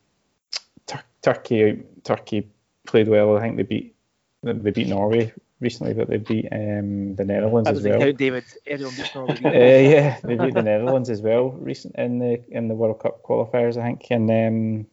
Tur- 0.87 1.05
Turkey 1.23 1.83
Turkey 2.05 2.49
played 2.87 3.09
well. 3.09 3.37
I 3.37 3.41
think 3.41 3.57
they 3.57 3.63
beat 3.63 3.95
they 4.43 4.71
beat 4.71 4.89
Norway 4.89 5.33
recently, 5.61 5.95
but 5.95 6.09
they 6.09 6.19
beat 6.19 6.49
um, 6.53 7.15
the 7.17 7.25
Netherlands 7.25 7.69
as 7.69 7.83
well. 7.83 8.13
David, 8.13 8.45
everyone 8.67 8.95
beat 8.97 9.15
Norway. 9.15 9.41
uh, 9.45 9.91
yeah, 9.91 10.21
they 10.23 10.37
beat 10.37 10.55
the 10.55 10.63
Netherlands 10.63 11.11
as 11.11 11.21
well 11.23 11.51
recent 11.51 11.97
in 11.97 12.19
the 12.19 12.43
in 12.49 12.69
the 12.69 12.75
World 12.75 13.01
Cup 13.01 13.23
qualifiers, 13.23 13.77
I 13.77 13.85
think. 13.85 14.07
And 14.11 14.31
um, 14.31 14.87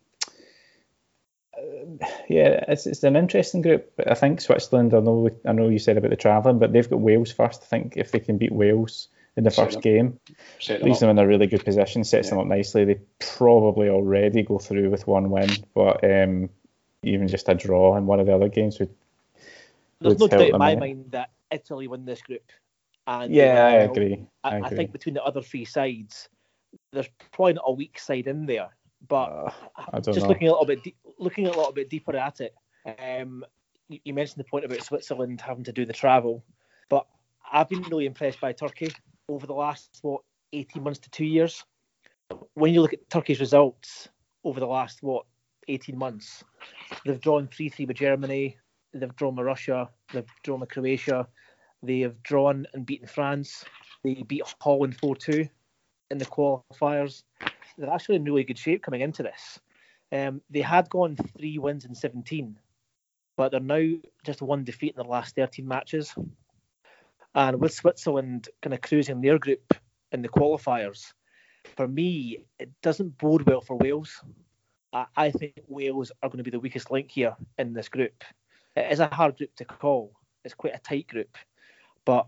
uh, 1.57 2.07
yeah, 2.29 2.63
it's 2.67 2.87
it's 2.87 3.03
an 3.03 3.15
interesting 3.15 3.61
group. 3.61 3.91
But 3.97 4.09
I 4.09 4.13
think 4.13 4.39
Switzerland. 4.39 4.93
I 4.93 4.99
know 4.99 5.29
I 5.45 5.51
know 5.51 5.67
you 5.67 5.79
said 5.79 5.97
about 5.97 6.11
the 6.11 6.15
travelling, 6.15 6.59
but 6.59 6.71
they've 6.71 6.89
got 6.89 7.01
Wales 7.01 7.31
first. 7.31 7.63
I 7.63 7.65
think 7.65 7.97
if 7.97 8.11
they 8.11 8.19
can 8.19 8.37
beat 8.37 8.53
Wales 8.53 9.09
in 9.35 9.43
the 9.43 9.51
first 9.51 9.81
game. 9.81 10.19
Leaves 10.81 10.99
them 10.99 11.09
in 11.09 11.19
a 11.19 11.27
really 11.27 11.47
good 11.47 11.65
position, 11.65 12.03
sets 12.03 12.27
yeah. 12.27 12.31
them 12.31 12.39
up 12.39 12.47
nicely. 12.47 12.85
They 12.85 12.99
probably 13.19 13.89
already 13.89 14.43
go 14.43 14.59
through 14.59 14.89
with 14.89 15.07
one 15.07 15.29
win, 15.29 15.49
but 15.73 16.03
um, 16.03 16.49
even 17.03 17.27
just 17.27 17.49
a 17.49 17.55
draw 17.55 17.97
in 17.97 18.05
one 18.05 18.19
of 18.19 18.27
the 18.27 18.35
other 18.35 18.49
games 18.49 18.79
would. 18.79 18.93
There's 19.99 20.17
would 20.17 20.31
no 20.31 20.37
doubt 20.37 20.49
in 20.49 20.57
my 20.57 20.75
mind 20.75 21.05
that 21.11 21.31
Italy 21.51 21.87
win 21.87 22.05
this 22.05 22.21
group. 22.21 22.51
And 23.07 23.33
yeah, 23.33 23.65
I 23.65 23.71
agree. 23.83 24.25
I, 24.43 24.57
I, 24.57 24.61
I, 24.61 24.69
think 24.69 24.91
between 24.91 25.15
the 25.15 25.23
other 25.23 25.41
three 25.41 25.65
sides, 25.65 26.29
there's 26.91 27.09
probably 27.31 27.53
not 27.53 27.65
a 27.67 27.73
weak 27.73 27.99
side 27.99 28.27
in 28.27 28.45
there. 28.45 28.69
But 29.07 29.53
uh, 29.75 29.99
just 29.99 30.21
know. 30.21 30.27
looking 30.27 30.47
a 30.47 30.51
little 30.51 30.65
bit, 30.65 30.83
de- 30.83 30.95
looking 31.19 31.47
a 31.47 31.49
little 31.49 31.73
bit 31.73 31.89
deeper 31.89 32.15
at 32.15 32.39
it, 32.39 32.55
um, 32.99 33.43
you, 33.89 33.99
you 34.05 34.13
mentioned 34.13 34.39
the 34.39 34.49
point 34.49 34.63
about 34.63 34.83
Switzerland 34.83 35.41
having 35.41 35.65
to 35.65 35.73
do 35.73 35.85
the 35.85 35.91
travel, 35.91 36.43
but 36.87 37.05
I've 37.51 37.67
been 37.67 37.83
really 37.83 38.05
impressed 38.05 38.39
by 38.39 38.53
Turkey 38.53 38.93
over 39.29 39.47
the 39.47 39.53
last 39.53 39.99
what 40.01 40.21
18 40.53 40.83
months 40.83 40.99
to 40.99 41.09
two 41.09 41.25
years. 41.25 41.63
When 42.53 42.73
you 42.73 42.81
look 42.81 42.93
at 42.93 43.09
Turkey's 43.09 43.39
results 43.39 44.09
over 44.43 44.59
the 44.59 44.67
last 44.67 45.01
what 45.01 45.25
18 45.67 45.97
months, 45.97 46.43
they've 47.05 47.19
drawn 47.19 47.47
3-3 47.47 47.87
with 47.87 47.97
Germany, 47.97 48.57
they've 48.93 49.15
drawn 49.15 49.35
with 49.35 49.45
Russia, 49.45 49.89
they've 50.13 50.25
drawn 50.43 50.59
with 50.59 50.69
Croatia, 50.69 51.27
they 51.81 51.99
have 52.01 52.21
drawn 52.23 52.65
and 52.73 52.85
beaten 52.85 53.07
France, 53.07 53.65
they 54.03 54.23
beat 54.27 54.43
Holland 54.61 54.97
4-2 54.97 55.49
in 56.11 56.17
the 56.17 56.25
qualifiers. 56.25 57.23
They're 57.77 57.89
actually 57.89 58.17
in 58.17 58.23
really 58.23 58.43
good 58.43 58.57
shape 58.57 58.83
coming 58.83 59.01
into 59.01 59.23
this. 59.23 59.59
Um, 60.11 60.41
they 60.49 60.61
had 60.61 60.89
gone 60.89 61.17
three 61.37 61.57
wins 61.57 61.85
in 61.85 61.95
17, 61.95 62.57
but 63.35 63.51
they're 63.51 63.59
now 63.59 63.95
just 64.23 64.41
one 64.41 64.63
defeat 64.63 64.93
in 64.95 65.01
their 65.01 65.09
last 65.09 65.35
13 65.35 65.67
matches. 65.67 66.13
And 67.35 67.59
with 67.59 67.73
Switzerland 67.73 68.49
kind 68.61 68.73
of 68.73 68.81
cruising 68.81 69.21
their 69.21 69.39
group 69.39 69.73
in 70.11 70.21
the 70.21 70.29
qualifiers, 70.29 71.13
for 71.75 71.87
me, 71.87 72.45
it 72.59 72.69
doesn't 72.81 73.17
bode 73.17 73.43
well 73.43 73.61
for 73.61 73.77
Wales. 73.77 74.21
I, 74.91 75.05
I 75.15 75.31
think 75.31 75.53
Wales 75.67 76.11
are 76.21 76.29
going 76.29 76.37
to 76.37 76.43
be 76.43 76.51
the 76.51 76.59
weakest 76.59 76.91
link 76.91 77.11
here 77.11 77.35
in 77.57 77.73
this 77.73 77.89
group. 77.89 78.23
It 78.75 78.91
is 78.91 78.99
a 78.99 79.07
hard 79.07 79.37
group 79.37 79.55
to 79.55 79.65
call. 79.65 80.13
It's 80.43 80.53
quite 80.53 80.75
a 80.75 80.79
tight 80.79 81.07
group, 81.07 81.37
but 82.05 82.27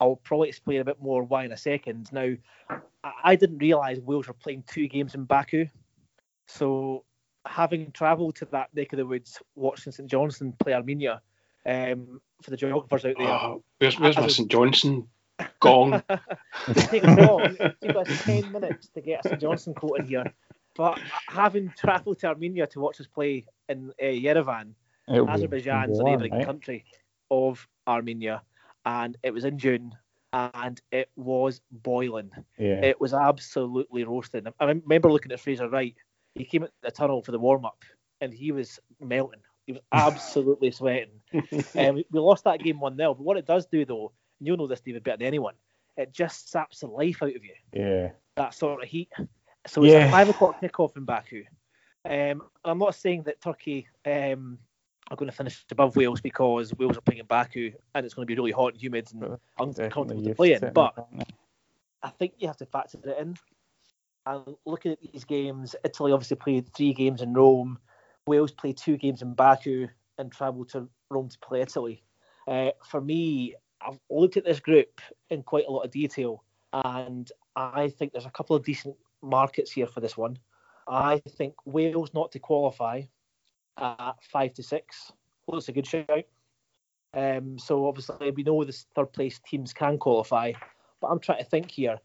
I'll 0.00 0.16
probably 0.16 0.50
explain 0.50 0.80
a 0.80 0.84
bit 0.84 1.00
more 1.00 1.22
why 1.22 1.44
in 1.44 1.52
a 1.52 1.56
second. 1.56 2.12
Now, 2.12 2.34
I 3.24 3.36
didn't 3.36 3.58
realise 3.58 3.98
Wales 3.98 4.28
were 4.28 4.34
playing 4.34 4.64
two 4.66 4.86
games 4.86 5.14
in 5.14 5.24
Baku, 5.24 5.66
so 6.46 7.04
having 7.46 7.90
travelled 7.92 8.36
to 8.36 8.44
that 8.46 8.74
neck 8.74 8.92
of 8.92 8.98
the 8.98 9.06
woods, 9.06 9.40
watching 9.54 9.92
St 9.92 10.10
Johnstone 10.10 10.54
play 10.60 10.74
Armenia, 10.74 11.22
Um, 11.66 12.20
for 12.42 12.50
the 12.50 12.56
geographers 12.56 13.04
out 13.04 13.14
there, 13.18 13.26
Oh, 13.26 13.62
where's 13.78 13.98
where's 13.98 14.16
my 14.16 14.28
St 14.28 14.50
Johnstone 14.50 15.08
gong? 15.60 16.02
It 16.68 16.76
takes 16.88 17.06
long. 17.06 17.56
It 17.58 17.76
took 17.80 17.96
us 17.96 18.24
10 18.24 18.52
minutes 18.52 18.88
to 18.94 19.00
get 19.00 19.24
a 19.24 19.28
St 19.30 19.40
Johnstone 19.40 19.74
quote 19.74 20.00
in 20.00 20.06
here. 20.06 20.32
But 20.76 20.98
having 21.28 21.72
travelled 21.76 22.18
to 22.20 22.26
Armenia 22.26 22.66
to 22.68 22.80
watch 22.80 23.00
us 23.00 23.06
play 23.06 23.46
in 23.68 23.90
uh, 24.02 24.04
Yerevan, 24.04 24.74
It'll 25.08 25.26
be 25.26 25.32
Azerbaijan's 25.32 25.98
a 26.00 26.02
neighbouring 26.04 26.32
right? 26.32 26.44
country 26.44 26.84
of 27.30 27.66
Armenia, 27.86 28.42
and 28.84 29.16
it 29.22 29.32
was 29.32 29.44
in 29.44 29.58
June, 29.58 29.94
and 30.32 30.80
it 30.90 31.10
was 31.16 31.60
boiling. 31.70 32.30
Yeah. 32.58 32.84
It 32.84 33.00
was 33.00 33.14
absolutely 33.14 34.04
roasting. 34.04 34.46
I 34.58 34.64
remember 34.64 35.12
looking 35.12 35.32
at 35.32 35.40
Fraser 35.40 35.68
Wright. 35.68 35.94
He 36.34 36.44
came 36.44 36.64
at 36.64 36.72
the 36.82 36.90
tunnel 36.90 37.22
for 37.22 37.30
the 37.30 37.38
warm 37.38 37.64
up, 37.64 37.84
and 38.20 38.34
he 38.34 38.50
was 38.50 38.80
melting. 39.00 39.40
He 39.66 39.72
was 39.72 39.82
absolutely 39.92 40.70
sweating. 40.72 41.20
And 41.74 41.96
we, 41.96 42.06
we 42.10 42.20
lost 42.20 42.44
that 42.44 42.60
game 42.60 42.80
1 42.80 42.96
0. 42.96 43.14
But 43.14 43.22
what 43.24 43.36
it 43.36 43.46
does 43.46 43.66
do, 43.66 43.84
though, 43.84 44.12
and 44.38 44.46
you'll 44.46 44.56
know 44.56 44.66
this, 44.66 44.80
David, 44.80 45.04
better 45.04 45.18
than 45.18 45.26
anyone, 45.26 45.54
it 45.96 46.12
just 46.12 46.50
saps 46.50 46.80
the 46.80 46.86
life 46.86 47.22
out 47.22 47.34
of 47.34 47.44
you, 47.44 47.54
yeah. 47.72 48.10
that 48.36 48.54
sort 48.54 48.82
of 48.82 48.88
heat. 48.88 49.12
So 49.66 49.82
it's 49.84 49.92
Yeah. 49.92 50.08
a 50.08 50.10
5 50.10 50.28
o'clock 50.30 50.60
kickoff 50.60 50.96
in 50.96 51.04
Baku. 51.04 51.44
Um, 52.04 52.42
I'm 52.64 52.78
not 52.78 52.94
saying 52.94 53.22
that 53.22 53.40
Turkey 53.40 53.88
um, 54.04 54.58
are 55.10 55.16
going 55.16 55.30
to 55.30 55.36
finish 55.36 55.64
above 55.70 55.96
Wales 55.96 56.20
because 56.20 56.74
Wales 56.74 56.98
are 56.98 57.00
playing 57.00 57.20
in 57.20 57.26
Baku 57.26 57.72
and 57.94 58.04
it's 58.04 58.14
going 58.14 58.26
to 58.26 58.30
be 58.30 58.36
really 58.36 58.52
hot 58.52 58.72
and 58.74 58.82
humid 58.82 59.08
and 59.12 59.38
uncomfortable 59.58 60.22
to 60.22 60.34
play 60.34 60.52
in. 60.52 60.70
But? 60.74 61.08
I 62.02 62.10
think 62.10 62.34
you 62.38 62.46
have 62.48 62.58
to 62.58 62.66
factor 62.66 62.98
it 63.02 63.18
in. 63.18 63.36
And 64.26 64.56
looking 64.66 64.92
at 64.92 64.98
these 65.00 65.24
games, 65.24 65.74
Italy 65.84 66.12
obviously 66.12 66.36
played 66.36 66.72
three 66.74 66.92
games 66.92 67.22
in 67.22 67.32
Rome. 67.32 67.78
Wales 68.26 68.52
played 68.52 68.76
two 68.76 68.96
games 68.96 69.22
in 69.22 69.34
Baku 69.34 69.88
and 70.18 70.32
travelled 70.32 70.70
to 70.70 70.88
Rome 71.10 71.28
to 71.28 71.38
play 71.40 71.60
Italy. 71.60 72.02
Uh, 72.48 72.70
for 72.88 73.00
me, 73.00 73.54
I've 73.86 73.98
looked 74.10 74.36
at 74.36 74.44
this 74.44 74.60
group 74.60 75.00
in 75.30 75.42
quite 75.42 75.66
a 75.66 75.70
lot 75.70 75.82
of 75.82 75.90
detail, 75.90 76.42
and 76.72 77.30
I 77.56 77.88
think 77.88 78.12
there's 78.12 78.26
a 78.26 78.30
couple 78.30 78.56
of 78.56 78.64
decent 78.64 78.96
markets 79.22 79.72
here 79.72 79.86
for 79.86 80.00
this 80.00 80.16
one. 80.16 80.38
I 80.88 81.20
think 81.36 81.54
Wales 81.64 82.12
not 82.14 82.32
to 82.32 82.38
qualify 82.38 83.02
at 83.78 84.22
five 84.22 84.54
to 84.54 84.62
six 84.62 85.12
looks 85.46 85.68
a 85.68 85.72
good 85.72 85.86
shout. 85.86 86.24
Um, 87.14 87.58
so 87.58 87.86
obviously 87.86 88.30
we 88.30 88.42
know 88.42 88.64
the 88.64 88.72
third 88.94 89.12
place 89.12 89.40
teams 89.46 89.72
can 89.72 89.98
qualify, 89.98 90.52
but 91.00 91.08
I'm 91.08 91.20
trying 91.20 91.38
to 91.38 91.48
think 91.48 91.70
here. 91.70 91.98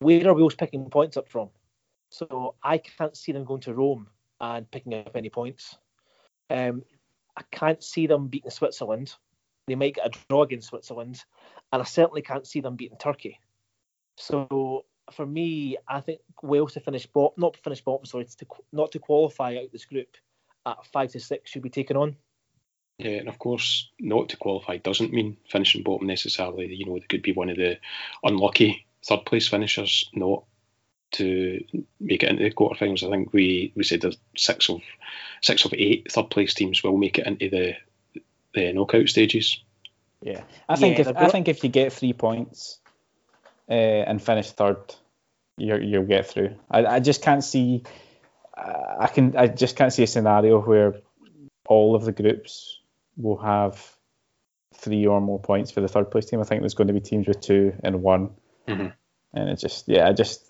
Where 0.00 0.28
are 0.28 0.34
Wales 0.34 0.54
picking 0.54 0.88
points 0.90 1.16
up 1.16 1.28
from? 1.28 1.50
So 2.10 2.54
I 2.62 2.78
can't 2.78 3.16
see 3.16 3.32
them 3.32 3.44
going 3.44 3.60
to 3.62 3.74
Rome 3.74 4.08
and 4.40 4.70
picking 4.70 4.94
up 4.94 5.16
any 5.16 5.30
points. 5.30 5.76
Um, 6.50 6.82
I 7.36 7.42
can't 7.50 7.82
see 7.82 8.06
them 8.06 8.28
beating 8.28 8.50
Switzerland. 8.50 9.14
They 9.66 9.74
might 9.74 9.94
get 9.94 10.06
a 10.06 10.18
draw 10.28 10.42
against 10.42 10.68
Switzerland, 10.68 11.22
and 11.72 11.82
I 11.82 11.84
certainly 11.84 12.22
can't 12.22 12.46
see 12.46 12.60
them 12.60 12.76
beating 12.76 12.98
Turkey. 12.98 13.38
So 14.16 14.84
for 15.12 15.26
me, 15.26 15.76
I 15.86 16.00
think 16.00 16.20
Wales 16.42 16.72
to 16.74 16.80
finish 16.80 17.06
bottom, 17.06 17.40
not 17.40 17.56
finish 17.56 17.82
bottom, 17.82 18.06
sorry, 18.06 18.24
to, 18.24 18.46
not 18.72 18.92
to 18.92 18.98
qualify 18.98 19.56
out 19.56 19.72
this 19.72 19.84
group 19.84 20.08
at 20.66 20.84
five 20.86 21.12
to 21.12 21.20
six 21.20 21.50
should 21.50 21.62
be 21.62 21.70
taken 21.70 21.96
on. 21.96 22.16
Yeah, 22.98 23.12
and 23.12 23.28
of 23.28 23.38
course, 23.38 23.90
not 24.00 24.30
to 24.30 24.36
qualify 24.36 24.78
doesn't 24.78 25.12
mean 25.12 25.36
finishing 25.48 25.84
bottom 25.84 26.06
necessarily. 26.06 26.74
You 26.74 26.86
know, 26.86 26.94
they 26.94 27.06
could 27.08 27.22
be 27.22 27.32
one 27.32 27.48
of 27.48 27.56
the 27.56 27.78
unlucky 28.24 28.86
third 29.06 29.24
place 29.24 29.46
finishers 29.46 30.10
not 30.14 30.44
to 31.12 31.62
make 32.00 32.22
it 32.22 32.28
into 32.28 32.44
the 32.44 32.50
quarterfinals. 32.50 33.06
I 33.06 33.10
think 33.10 33.32
we, 33.32 33.72
we 33.74 33.82
said 33.84 34.00
there's 34.00 34.18
six 34.36 34.68
of 34.68 34.80
six 35.40 35.64
of 35.64 35.72
eight 35.74 36.10
third 36.10 36.30
place 36.30 36.54
teams 36.54 36.82
will 36.82 36.96
make 36.96 37.18
it 37.18 37.26
into 37.26 37.48
the 37.48 37.74
the 38.54 38.72
knockout 38.72 39.08
stages. 39.08 39.62
Yeah, 40.20 40.42
I 40.68 40.76
think 40.76 40.98
Yeah, 40.98 41.10
if 41.10 41.16
I 41.16 41.28
think 41.28 41.48
if 41.48 41.62
you 41.62 41.70
get 41.70 41.92
three 41.92 42.12
points 42.12 42.80
uh, 43.70 43.72
and 43.72 44.20
finish 44.20 44.50
third, 44.50 44.78
you 45.56 45.76
you'll 45.76 46.04
get 46.04 46.26
through. 46.26 46.56
I, 46.70 46.84
I 46.86 47.00
just 47.00 47.22
can't 47.22 47.44
see. 47.44 47.84
Uh, 48.56 48.96
I 49.00 49.06
can 49.06 49.36
I 49.36 49.46
just 49.46 49.76
can't 49.76 49.92
see 49.92 50.02
a 50.02 50.06
scenario 50.08 50.60
where 50.60 50.94
all 51.68 51.94
of 51.94 52.04
the 52.04 52.12
groups 52.12 52.80
will 53.16 53.36
have 53.38 53.94
three 54.74 55.06
or 55.06 55.20
more 55.20 55.40
points 55.40 55.70
for 55.70 55.80
the 55.80 55.88
third 55.88 56.10
place 56.10 56.26
team. 56.26 56.40
I 56.40 56.44
think 56.44 56.62
there's 56.62 56.74
going 56.74 56.88
to 56.88 56.94
be 56.94 57.00
teams 57.00 57.26
with 57.28 57.40
two 57.40 57.74
and 57.82 58.02
one, 58.02 58.30
Mhm. 58.66 58.92
and 59.34 59.48
it 59.48 59.56
just 59.56 59.88
yeah, 59.88 60.08
I 60.08 60.12
just 60.12 60.47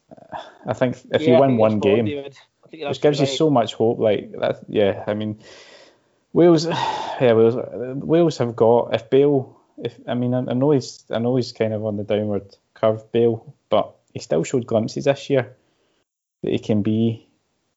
I 0.67 0.73
think 0.73 0.97
if 1.13 1.23
Yeah, 1.23 1.35
you 1.35 1.41
win 1.41 1.57
one 1.57 1.73
you're 1.73 1.81
spot 1.81 1.91
on, 1.91 1.97
game, 1.97 2.05
David. 2.05 2.39
I 2.65 2.69
think 2.69 2.81
you're 2.81 2.89
which 2.91 3.01
gives 3.01 3.21
you 3.21 3.27
so 3.27 3.51
much 3.51 3.75
hope. 3.75 3.99
Like 3.99 4.33
that, 4.33 4.61
yeah. 4.69 5.05
I 5.07 5.15
mean, 5.15 5.41
Wales, 6.33 6.67
yeah, 7.21 7.33
Wales, 7.33 7.57
Wales 8.03 8.39
have 8.39 8.57
got 8.57 8.95
if 8.95 9.11
Bale. 9.11 9.57
If 9.79 9.99
I 10.09 10.15
mean, 10.15 10.35
I, 10.35 10.39
I 10.39 10.55
know 10.55 10.73
he's, 10.73 11.05
I 11.11 11.19
know 11.19 11.37
he's 11.37 11.53
kind 11.53 11.73
of 11.73 11.85
on 11.85 11.97
the 11.97 12.05
downward 12.05 12.57
curve, 12.75 13.11
Bale, 13.13 13.55
but 13.69 13.95
he 14.13 14.19
still 14.19 14.43
showed 14.45 14.67
glimpses 14.67 15.05
this 15.05 15.31
year 15.31 15.57
that 16.43 16.51
he 16.53 16.59
can 16.59 16.83
be 16.83 17.29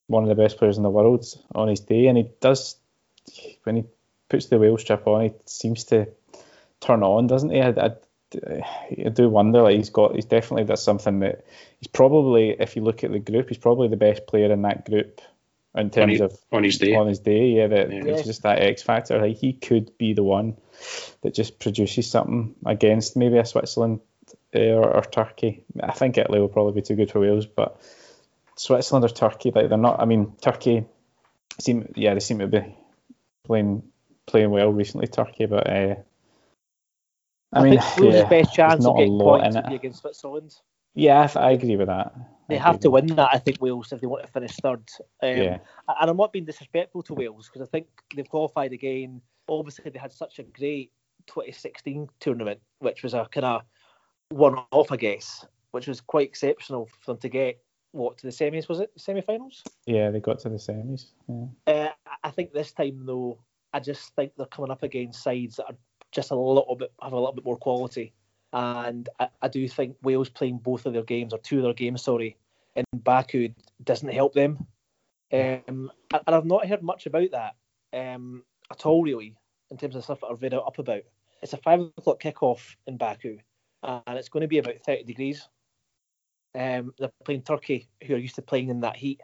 one 0.07 0.23
of 0.23 0.29
the 0.29 0.35
best 0.35 0.57
players 0.57 0.77
in 0.77 0.83
the 0.83 0.89
world 0.89 1.25
on 1.53 1.67
his 1.67 1.81
day, 1.81 2.07
and 2.07 2.17
he 2.17 2.29
does 2.39 2.75
when 3.63 3.75
he 3.77 3.83
puts 4.29 4.47
the 4.47 4.57
Wales 4.57 4.81
strip 4.81 5.05
on, 5.07 5.23
he 5.23 5.31
seems 5.45 5.83
to 5.85 6.07
turn 6.79 7.03
on, 7.03 7.27
doesn't 7.27 7.51
he? 7.51 7.61
I, 7.61 7.69
I, 7.69 7.91
I 8.35 9.09
do 9.09 9.29
wonder. 9.29 9.61
Like 9.63 9.75
he's 9.77 9.89
got, 9.89 10.15
he's 10.15 10.25
definitely 10.25 10.63
that's 10.63 10.83
something 10.83 11.19
that 11.19 11.45
he's 11.79 11.88
probably, 11.88 12.51
if 12.51 12.75
you 12.75 12.83
look 12.83 13.03
at 13.03 13.11
the 13.11 13.19
group, 13.19 13.50
he's 13.50 13.57
probably 13.57 13.88
the 13.88 13.97
best 13.97 14.27
player 14.27 14.51
in 14.51 14.61
that 14.63 14.85
group 14.85 15.21
in 15.75 15.89
terms 15.89 16.13
his- 16.13 16.21
of 16.21 16.38
on 16.51 16.63
his 16.63 16.77
day. 16.77 16.95
On 16.95 17.07
his 17.07 17.19
day, 17.19 17.47
yeah, 17.47 17.67
that 17.67 17.91
Yeah. 17.91 18.03
it's 18.05 18.23
just 18.25 18.43
that 18.43 18.59
X 18.59 18.83
factor. 18.83 19.19
Like 19.21 19.38
he 19.38 19.53
could 19.53 19.97
be 19.97 20.13
the 20.13 20.23
one 20.23 20.57
that 21.21 21.33
just 21.33 21.59
produces 21.59 22.09
something 22.09 22.55
against 22.65 23.15
maybe 23.17 23.38
a 23.38 23.45
Switzerland 23.45 24.00
uh, 24.55 24.59
or, 24.59 24.95
or 24.97 25.01
Turkey. 25.01 25.63
I 25.81 25.91
think 25.91 26.17
Italy 26.17 26.39
will 26.39 26.47
probably 26.47 26.73
be 26.73 26.85
too 26.85 26.95
good 26.95 27.11
for 27.11 27.19
Wales, 27.19 27.45
but 27.45 27.79
Switzerland 28.55 29.05
or 29.05 29.09
Turkey, 29.09 29.51
like 29.51 29.69
they're 29.69 29.77
not. 29.77 30.00
I 30.01 30.05
mean, 30.05 30.33
Turkey 30.41 30.85
seem, 31.59 31.91
yeah, 31.95 32.13
they 32.13 32.19
seem 32.19 32.39
to 32.39 32.47
be 32.47 32.75
playing 33.43 33.83
playing 34.25 34.51
well 34.51 34.71
recently. 34.71 35.07
Turkey, 35.07 35.45
but 35.47 35.67
uh, 35.69 35.95
I, 37.53 37.60
I, 37.60 37.63
mean, 37.63 37.79
Wales' 37.98 38.15
yeah, 38.15 38.29
best 38.29 38.53
chance 38.53 38.86
of 38.86 38.98
getting 38.98 39.20
points 39.20 39.55
in 39.55 39.62
would 39.62 39.70
be 39.70 39.75
against 39.75 40.01
Switzerland. 40.01 40.55
Yeah, 40.93 41.29
I, 41.36 41.51
agree 41.51 41.75
with 41.77 41.88
that. 41.88 42.13
They 42.50 42.58
I 42.58 42.63
have 42.63 42.79
to 42.81 42.89
win 42.89 43.08
that, 43.08 43.29
I 43.31 43.38
think, 43.38 43.62
Wales, 43.62 43.91
if 43.91 44.01
they 44.01 44.08
want 44.08 44.25
to 44.25 44.31
finish 44.31 44.55
third. 44.58 44.89
Um, 45.24 45.38
Yeah. 45.38 45.60
And 46.00 46.10
I'm 46.10 46.17
not 46.17 46.34
being 46.34 46.46
disrespectful 46.46 47.03
to 47.03 47.13
Wales 47.13 47.48
because 47.48 47.65
I 47.65 47.70
think 47.72 47.88
they've 48.15 48.27
qualified 48.27 48.74
again. 48.74 49.22
Obviously, 49.48 49.89
they 49.89 50.00
had 50.00 50.12
such 50.12 50.39
a 50.39 50.43
great 50.43 50.91
2016 51.27 52.10
tournament, 52.20 52.60
which 52.79 53.03
was 53.03 53.13
a 53.13 53.27
kind 53.31 53.46
of 53.46 53.62
one 54.29 54.58
off, 54.72 54.91
I 54.91 54.98
guess, 54.98 55.46
which 55.72 55.88
was 55.88 56.01
quite 56.01 56.27
exceptional 56.27 56.89
for 57.00 57.13
them 57.13 57.22
to 57.22 57.29
get, 57.29 57.62
what, 57.91 58.17
to 58.17 58.27
the 58.27 58.34
semis, 58.34 58.67
was 58.67 58.79
it? 58.79 58.93
The 58.93 59.00
semi 59.00 59.22
finals? 59.22 59.63
Yeah, 59.86 60.12
they 60.12 60.20
got 60.20 60.39
to 60.39 60.50
the 60.50 60.55
semis. 60.55 61.12
Yeah. 61.27 61.46
Uh, 61.74 61.89
I 62.24 62.31
think 62.31 62.51
this 62.51 62.74
time, 62.74 63.05
though, 63.05 63.39
I 63.74 63.79
just 63.79 64.13
think 64.15 64.34
they're 64.36 64.46
coming 64.48 64.72
up 64.72 64.84
against 64.84 65.24
sides 65.24 65.55
that 65.55 65.65
are 65.65 65.77
just 66.11 66.31
a 66.31 66.35
little 66.35 66.75
bit 66.75 66.91
have 67.01 67.13
a 67.13 67.19
little 67.19 67.33
bit 67.33 67.45
more 67.45 67.57
quality, 67.57 68.13
and 68.53 69.07
I, 69.19 69.29
I 69.41 69.47
do 69.47 69.67
think 69.67 69.95
Wales 70.01 70.29
playing 70.29 70.59
both 70.59 70.85
of 70.85 70.93
their 70.93 71.03
games 71.03 71.33
or 71.33 71.39
two 71.39 71.57
of 71.57 71.63
their 71.63 71.73
games, 71.73 72.03
sorry, 72.03 72.37
in 72.75 72.85
Baku 72.93 73.49
doesn't 73.83 74.13
help 74.13 74.33
them. 74.33 74.65
Um, 75.33 75.91
and 76.11 76.35
I've 76.35 76.45
not 76.45 76.67
heard 76.67 76.83
much 76.83 77.05
about 77.05 77.31
that 77.31 77.55
um, 77.93 78.43
at 78.69 78.85
all, 78.85 79.03
really, 79.03 79.35
in 79.69 79.77
terms 79.77 79.95
of 79.95 80.03
stuff 80.03 80.19
that 80.21 80.27
I've 80.27 80.41
read 80.41 80.53
up 80.53 80.77
about. 80.77 81.03
It's 81.41 81.53
a 81.53 81.57
five 81.57 81.79
o'clock 81.79 82.21
kickoff 82.21 82.75
in 82.87 82.97
Baku, 82.97 83.37
and 83.83 84.17
it's 84.17 84.29
going 84.29 84.41
to 84.41 84.47
be 84.47 84.57
about 84.57 84.81
thirty 84.85 85.03
degrees. 85.03 85.47
Um, 86.53 86.93
they're 86.99 87.09
playing 87.23 87.43
Turkey, 87.43 87.87
who 88.05 88.15
are 88.15 88.17
used 88.17 88.35
to 88.35 88.41
playing 88.41 88.69
in 88.69 88.81
that 88.81 88.97
heat. 88.97 89.21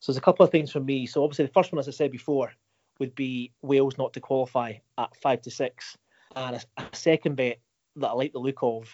So 0.00 0.12
there's 0.12 0.18
a 0.18 0.22
couple 0.22 0.44
of 0.44 0.52
things 0.52 0.70
for 0.70 0.80
me. 0.80 1.06
So 1.06 1.24
obviously 1.24 1.46
the 1.46 1.52
first 1.52 1.72
one, 1.72 1.78
as 1.78 1.88
I 1.88 1.92
said 1.92 2.12
before, 2.12 2.52
would 2.98 3.14
be 3.14 3.52
Wales 3.62 3.96
not 3.96 4.12
to 4.12 4.20
qualify 4.20 4.74
at 4.98 5.16
five 5.16 5.40
to 5.42 5.50
six, 5.50 5.96
and 6.36 6.56
a, 6.56 6.82
a 6.82 6.96
second 6.96 7.36
bet 7.36 7.58
that 7.96 8.08
I 8.08 8.12
like 8.12 8.32
the 8.32 8.38
look 8.38 8.62
of, 8.62 8.88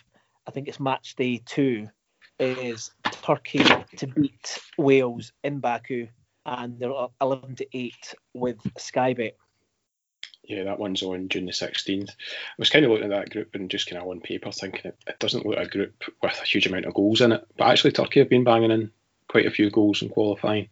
I 0.46 0.52
think 0.52 0.68
it's 0.68 0.80
match 0.80 1.16
day 1.16 1.42
two, 1.44 1.88
is 2.38 2.92
Turkey 3.22 3.64
to 3.96 4.06
beat 4.06 4.58
Wales 4.78 5.32
in 5.44 5.60
Baku, 5.60 6.06
and 6.46 6.78
they're 6.78 6.94
up 6.94 7.12
eleven 7.20 7.56
to 7.56 7.66
eight 7.72 8.14
with 8.32 8.58
Sky 8.78 9.12
Bet. 9.12 9.36
Yeah, 10.44 10.64
that 10.64 10.78
one's 10.78 11.02
on 11.04 11.28
June 11.28 11.46
the 11.46 11.52
16th. 11.52 12.10
I 12.10 12.14
was 12.58 12.68
kind 12.68 12.84
of 12.84 12.90
looking 12.90 13.12
at 13.12 13.16
that 13.16 13.30
group 13.30 13.54
and 13.54 13.70
just 13.70 13.88
kind 13.88 14.02
of 14.02 14.08
on 14.08 14.20
paper 14.20 14.50
thinking 14.50 14.86
it, 14.86 14.98
it 15.06 15.18
doesn't 15.20 15.46
look 15.46 15.56
a 15.56 15.66
group 15.66 16.02
with 16.20 16.40
a 16.42 16.44
huge 16.44 16.66
amount 16.66 16.86
of 16.86 16.94
goals 16.94 17.20
in 17.20 17.30
it. 17.30 17.46
But 17.56 17.68
actually, 17.68 17.92
Turkey 17.92 18.18
have 18.18 18.28
been 18.28 18.42
banging 18.42 18.72
in 18.72 18.90
quite 19.28 19.46
a 19.46 19.52
few 19.52 19.70
goals 19.70 20.02
in 20.02 20.08
qualifying 20.08 20.68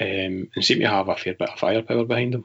um, 0.00 0.48
and 0.54 0.64
seem 0.64 0.78
to 0.80 0.88
have 0.88 1.08
a 1.08 1.16
fair 1.16 1.34
bit 1.34 1.50
of 1.50 1.58
firepower 1.58 2.04
behind 2.04 2.34
them. 2.34 2.44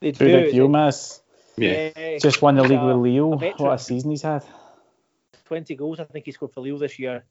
They 0.00 0.12
Burak 0.12 0.52
do. 0.52 0.58
Yilmaz 0.58 1.21
Yeah, 1.56 2.18
just 2.18 2.40
won 2.42 2.54
the 2.56 2.62
league 2.62 2.78
Uh, 2.78 2.86
with 2.86 3.12
Lille. 3.12 3.34
a. 3.34 3.52
What 3.62 3.74
a 3.74 3.78
season 3.78 4.10
he's 4.10 4.22
had. 4.22 4.44
20 5.44 5.74
goals. 5.76 6.00
I 6.00 6.04
think 6.04 6.24
he 6.24 6.32
scored 6.32 6.52
for 6.52 6.60
Lille 6.62 6.78
this 6.78 6.98
year. 6.98 7.24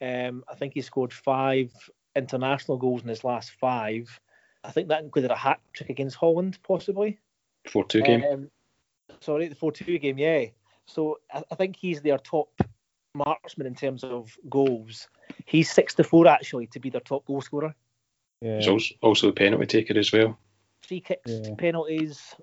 Um, 0.00 0.44
I 0.48 0.54
think 0.54 0.74
he 0.74 0.80
scored 0.80 1.12
five 1.12 1.72
international 2.14 2.78
goals 2.78 3.02
in 3.02 3.08
his 3.08 3.24
last 3.24 3.50
five. 3.52 4.20
I 4.64 4.70
think 4.70 4.88
that 4.88 5.02
included 5.02 5.30
a 5.30 5.36
hat 5.36 5.60
trick 5.72 5.90
against 5.90 6.16
Holland, 6.16 6.58
possibly. 6.62 7.18
4 7.70 7.84
2 7.84 8.02
game. 8.02 8.24
Um, 8.24 8.50
Sorry, 9.20 9.48
the 9.48 9.54
four-two 9.54 9.98
game. 9.98 10.18
Yeah. 10.18 10.46
So 10.86 11.20
I, 11.32 11.42
I 11.50 11.54
think 11.54 11.76
he's 11.76 12.00
their 12.00 12.18
top 12.18 12.48
marksman 13.14 13.66
in 13.66 13.74
terms 13.74 14.04
of 14.04 14.36
goals. 14.48 15.08
He's 15.44 15.70
six 15.70 15.94
to 15.94 16.04
four 16.04 16.26
actually 16.26 16.66
to 16.68 16.80
be 16.80 16.90
their 16.90 17.00
top 17.00 17.26
goal 17.26 17.40
scorer. 17.40 17.74
Yeah. 18.40 18.56
He's 18.58 18.68
also, 18.68 18.94
also 19.00 19.28
a 19.28 19.32
penalty 19.32 19.66
taker 19.66 19.98
as 19.98 20.12
well. 20.12 20.38
Free 20.82 21.00
kicks, 21.00 21.30
yeah. 21.30 21.54
penalties, 21.56 22.34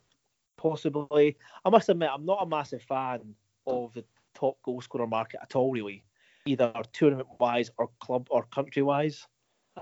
possibly. 0.64 1.38
I 1.66 1.70
must 1.70 1.90
admit, 1.90 2.10
I'm 2.12 2.26
not 2.26 2.42
a 2.42 2.48
massive 2.48 2.82
fan 2.82 3.36
of 3.68 3.94
the 3.94 4.06
top 4.34 4.58
goal 4.64 4.82
scorer 4.82 5.06
market 5.06 5.42
at 5.44 5.56
all, 5.56 5.72
really, 5.72 6.06
either 6.46 6.74
tournament 6.94 7.28
wise 7.40 7.70
or 7.78 7.90
club 8.00 8.28
or 8.32 8.46
country 8.46 8.82
wise. 8.82 9.28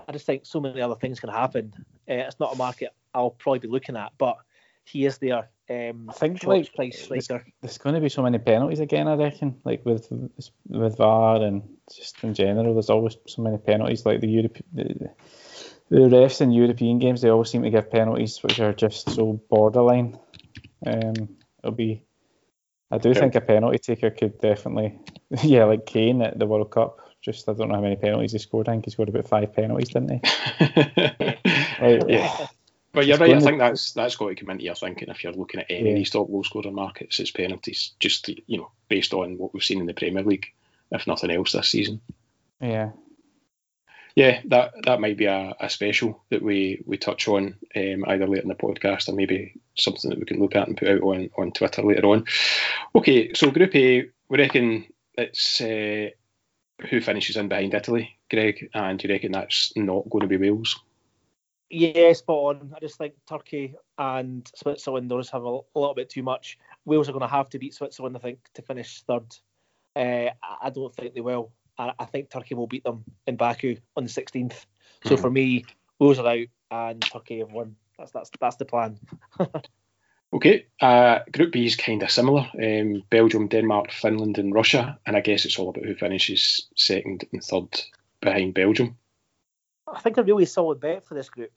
I 0.08 0.12
just 0.12 0.26
think 0.26 0.44
so 0.44 0.60
many 0.60 0.80
other 0.80 0.96
things 0.96 1.20
can 1.20 1.30
happen. 1.30 1.72
Uh, 2.10 2.26
it's 2.26 2.40
not 2.40 2.54
a 2.54 2.56
market 2.56 2.90
I'll 3.14 3.30
probably 3.30 3.60
be 3.60 3.68
looking 3.68 3.96
at, 3.96 4.12
but 4.18 4.36
he 4.84 5.06
is 5.06 5.18
there. 5.18 5.48
Um, 5.70 6.10
I 6.10 6.12
think 6.12 6.42
like 6.44 6.74
price 6.74 7.06
there's, 7.08 7.28
there's, 7.28 7.78
going 7.78 7.94
to 7.94 8.00
be 8.00 8.08
so 8.08 8.22
many 8.22 8.38
penalties 8.38 8.80
again. 8.80 9.06
I 9.06 9.14
reckon, 9.14 9.56
like 9.64 9.84
with 9.86 10.08
with 10.68 10.96
VAR 10.96 11.42
and 11.42 11.62
just 11.94 12.22
in 12.24 12.34
general, 12.34 12.74
there's 12.74 12.90
always 12.90 13.16
so 13.26 13.42
many 13.42 13.58
penalties. 13.58 14.04
Like 14.04 14.20
the 14.20 14.28
Europe, 14.28 14.58
the, 14.72 15.10
the 15.88 15.98
refs 15.98 16.40
in 16.40 16.50
European 16.50 16.98
games, 16.98 17.20
they 17.20 17.28
always 17.28 17.50
seem 17.50 17.62
to 17.62 17.70
give 17.70 17.90
penalties 17.90 18.42
which 18.42 18.58
are 18.60 18.72
just 18.72 19.10
so 19.10 19.40
borderline. 19.48 20.18
Um, 20.86 21.36
it'll 21.62 21.76
be. 21.76 22.04
I 22.90 22.98
do 22.98 23.14
think 23.14 23.34
a 23.34 23.40
penalty 23.40 23.78
taker 23.78 24.10
could 24.10 24.38
definitely, 24.40 24.98
yeah, 25.42 25.64
like 25.64 25.86
Kane 25.86 26.20
at 26.20 26.38
the 26.38 26.46
World 26.46 26.70
Cup. 26.70 26.98
Just 27.22 27.48
I 27.48 27.54
don't 27.54 27.68
know 27.68 27.76
how 27.76 27.80
many 27.80 27.96
penalties 27.96 28.32
he 28.32 28.38
scored. 28.38 28.68
I 28.68 28.72
think 28.72 28.84
he 28.84 28.90
scored 28.90 29.08
about 29.08 29.28
five 29.28 29.54
penalties, 29.54 29.88
didn't 29.88 30.10
he? 30.10 30.20
like, 31.80 32.04
yeah. 32.08 32.46
But 32.94 33.06
you're 33.06 33.16
right. 33.16 33.34
I 33.34 33.40
think 33.40 33.58
that's 33.58 33.92
that's 33.92 34.16
got 34.16 34.28
to 34.28 34.34
come 34.34 34.50
into 34.50 34.64
your 34.64 34.74
thinking 34.74 35.08
if 35.08 35.24
you're 35.24 35.32
looking 35.32 35.60
at 35.60 35.70
any 35.70 35.84
yeah. 35.84 35.90
of 35.92 35.96
these 35.96 36.10
top 36.10 36.26
goal 36.26 36.44
scorer 36.44 36.70
markets. 36.70 37.18
It's 37.20 37.30
penalties, 37.30 37.92
just 37.98 38.28
you 38.28 38.58
know, 38.58 38.70
based 38.88 39.14
on 39.14 39.38
what 39.38 39.54
we've 39.54 39.64
seen 39.64 39.80
in 39.80 39.86
the 39.86 39.94
Premier 39.94 40.22
League, 40.22 40.52
if 40.90 41.06
nothing 41.06 41.30
else 41.30 41.52
this 41.52 41.70
season. 41.70 42.02
Yeah. 42.60 42.90
Yeah, 44.14 44.40
that 44.46 44.74
that 44.84 45.00
might 45.00 45.16
be 45.16 45.24
a, 45.24 45.54
a 45.58 45.70
special 45.70 46.22
that 46.30 46.42
we, 46.42 46.82
we 46.84 46.98
touch 46.98 47.28
on 47.28 47.56
um, 47.74 48.04
either 48.06 48.26
later 48.26 48.42
in 48.42 48.48
the 48.48 48.54
podcast 48.54 49.08
or 49.08 49.12
maybe 49.12 49.54
something 49.74 50.10
that 50.10 50.18
we 50.18 50.26
can 50.26 50.38
look 50.38 50.54
at 50.54 50.68
and 50.68 50.76
put 50.76 50.88
out 50.88 51.00
on, 51.00 51.30
on 51.38 51.52
Twitter 51.52 51.82
later 51.82 52.06
on. 52.06 52.24
Okay, 52.94 53.32
so 53.32 53.50
Group 53.50 53.74
A, 53.74 54.10
we 54.28 54.38
reckon 54.38 54.86
it's 55.16 55.60
uh, 55.60 56.10
who 56.90 57.00
finishes 57.00 57.36
in 57.36 57.48
behind 57.48 57.74
Italy, 57.74 58.18
Greg, 58.30 58.68
and 58.74 59.02
you 59.02 59.08
reckon 59.08 59.32
that's 59.32 59.72
not 59.76 60.08
going 60.10 60.22
to 60.22 60.26
be 60.26 60.36
Wales? 60.36 60.78
Yeah, 61.70 62.12
spot 62.12 62.56
on. 62.56 62.74
I 62.76 62.80
just 62.80 62.98
think 62.98 63.14
Turkey 63.26 63.74
and 63.96 64.50
Switzerland 64.54 65.10
those 65.10 65.30
have 65.30 65.44
a, 65.44 65.58
a 65.74 65.78
little 65.78 65.94
bit 65.94 66.10
too 66.10 66.22
much. 66.22 66.58
Wales 66.84 67.08
are 67.08 67.12
going 67.12 67.22
to 67.22 67.28
have 67.28 67.48
to 67.50 67.58
beat 67.58 67.72
Switzerland, 67.74 68.16
I 68.16 68.20
think, 68.20 68.40
to 68.54 68.62
finish 68.62 69.02
third. 69.02 69.34
Uh, 69.96 70.30
I 70.62 70.70
don't 70.70 70.94
think 70.94 71.14
they 71.14 71.20
will. 71.22 71.50
I, 71.78 71.92
I 71.98 72.04
think 72.04 72.30
Turkey 72.30 72.54
will 72.54 72.66
beat 72.66 72.84
them 72.84 73.04
in 73.26 73.36
Baku 73.36 73.76
on 73.96 74.04
the 74.04 74.10
16th. 74.10 74.66
So 75.04 75.10
mm-hmm. 75.10 75.16
for 75.16 75.30
me, 75.30 75.64
Wales 75.98 76.18
are 76.18 76.26
out 76.26 76.46
and 76.70 77.02
Turkey 77.02 77.38
have 77.38 77.52
won. 77.52 77.76
That's 77.98 78.10
that's 78.12 78.30
that's 78.40 78.56
the 78.56 78.64
plan. 78.64 78.98
okay, 80.32 80.66
uh, 80.80 81.20
Group 81.30 81.52
B 81.52 81.66
is 81.66 81.76
kind 81.76 82.02
of 82.02 82.10
similar. 82.10 82.48
Um, 82.60 83.02
Belgium, 83.10 83.48
Denmark, 83.48 83.92
Finland, 83.92 84.38
and 84.38 84.54
Russia. 84.54 84.98
And 85.06 85.16
I 85.16 85.20
guess 85.20 85.44
it's 85.44 85.58
all 85.58 85.68
about 85.68 85.84
who 85.84 85.94
finishes 85.94 86.68
second 86.76 87.24
and 87.32 87.42
third 87.42 87.68
behind 88.20 88.54
Belgium. 88.54 88.96
I 89.92 90.00
think 90.00 90.16
a 90.16 90.22
really 90.22 90.46
solid 90.46 90.80
bet 90.80 91.04
for 91.04 91.14
this 91.14 91.28
group 91.28 91.52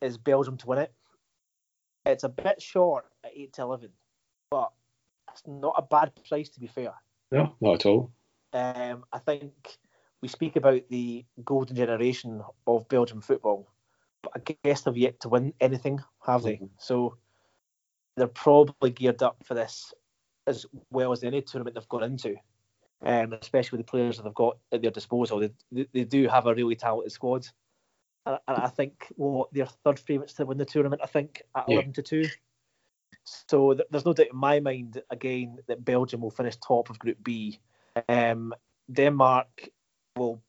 is 0.00 0.16
Belgium 0.16 0.56
to 0.58 0.66
win 0.66 0.78
it. 0.78 0.92
It's 2.06 2.24
a 2.24 2.28
bit 2.28 2.62
short 2.62 3.04
at 3.24 3.32
eight 3.34 3.52
to 3.54 3.62
eleven, 3.62 3.90
but 4.50 4.70
it's 5.32 5.42
not 5.46 5.74
a 5.76 5.82
bad 5.82 6.12
price 6.28 6.48
to 6.50 6.60
be 6.60 6.66
fair. 6.66 6.94
No, 7.32 7.54
not 7.60 7.74
at 7.74 7.86
all. 7.86 8.12
Um, 8.52 9.04
I 9.12 9.18
think 9.18 9.78
we 10.22 10.28
speak 10.28 10.56
about 10.56 10.82
the 10.90 11.24
golden 11.44 11.76
generation 11.76 12.42
of 12.66 12.88
Belgian 12.88 13.20
football, 13.20 13.70
but 14.22 14.32
I 14.36 14.54
guess 14.64 14.82
they've 14.82 14.96
yet 14.96 15.20
to 15.20 15.28
win 15.28 15.54
anything, 15.60 16.00
have 16.26 16.42
they? 16.42 16.54
Mm-hmm. 16.54 16.66
So 16.78 17.16
they're 18.16 18.26
probably 18.26 18.90
geared 18.90 19.22
up 19.22 19.42
for 19.44 19.54
this 19.54 19.94
as 20.46 20.66
well 20.90 21.12
as 21.12 21.22
any 21.22 21.42
tournament 21.42 21.74
they've 21.74 21.88
gone 21.88 22.02
into, 22.02 22.36
um, 23.02 23.32
especially 23.34 23.78
with 23.78 23.86
the 23.86 23.90
players 23.90 24.16
that 24.16 24.24
they've 24.24 24.34
got 24.34 24.58
at 24.72 24.82
their 24.82 24.90
disposal. 24.90 25.38
They, 25.38 25.50
they, 25.70 25.86
they 25.92 26.04
do 26.04 26.26
have 26.28 26.46
a 26.46 26.54
really 26.54 26.76
talented 26.76 27.12
squad 27.12 27.46
and 28.26 28.38
I 28.48 28.68
think 28.68 29.06
well, 29.16 29.48
they're 29.52 29.66
third 29.66 29.98
favourites 29.98 30.34
to 30.34 30.46
win 30.46 30.58
the 30.58 30.64
tournament. 30.64 31.02
I 31.02 31.06
think 31.06 31.42
at 31.56 31.64
yeah. 31.68 31.76
eleven 31.76 31.92
to 31.94 32.02
two. 32.02 32.24
So 33.24 33.78
there's 33.90 34.06
no 34.06 34.12
doubt 34.12 34.28
in 34.32 34.36
my 34.36 34.60
mind 34.60 35.02
again 35.10 35.58
that 35.68 35.84
Belgium 35.84 36.20
will 36.20 36.30
finish 36.30 36.56
top 36.56 36.90
of 36.90 36.98
Group 36.98 37.18
B. 37.22 37.58
Um, 38.08 38.54
Denmark 38.90 39.68
will 40.16 40.42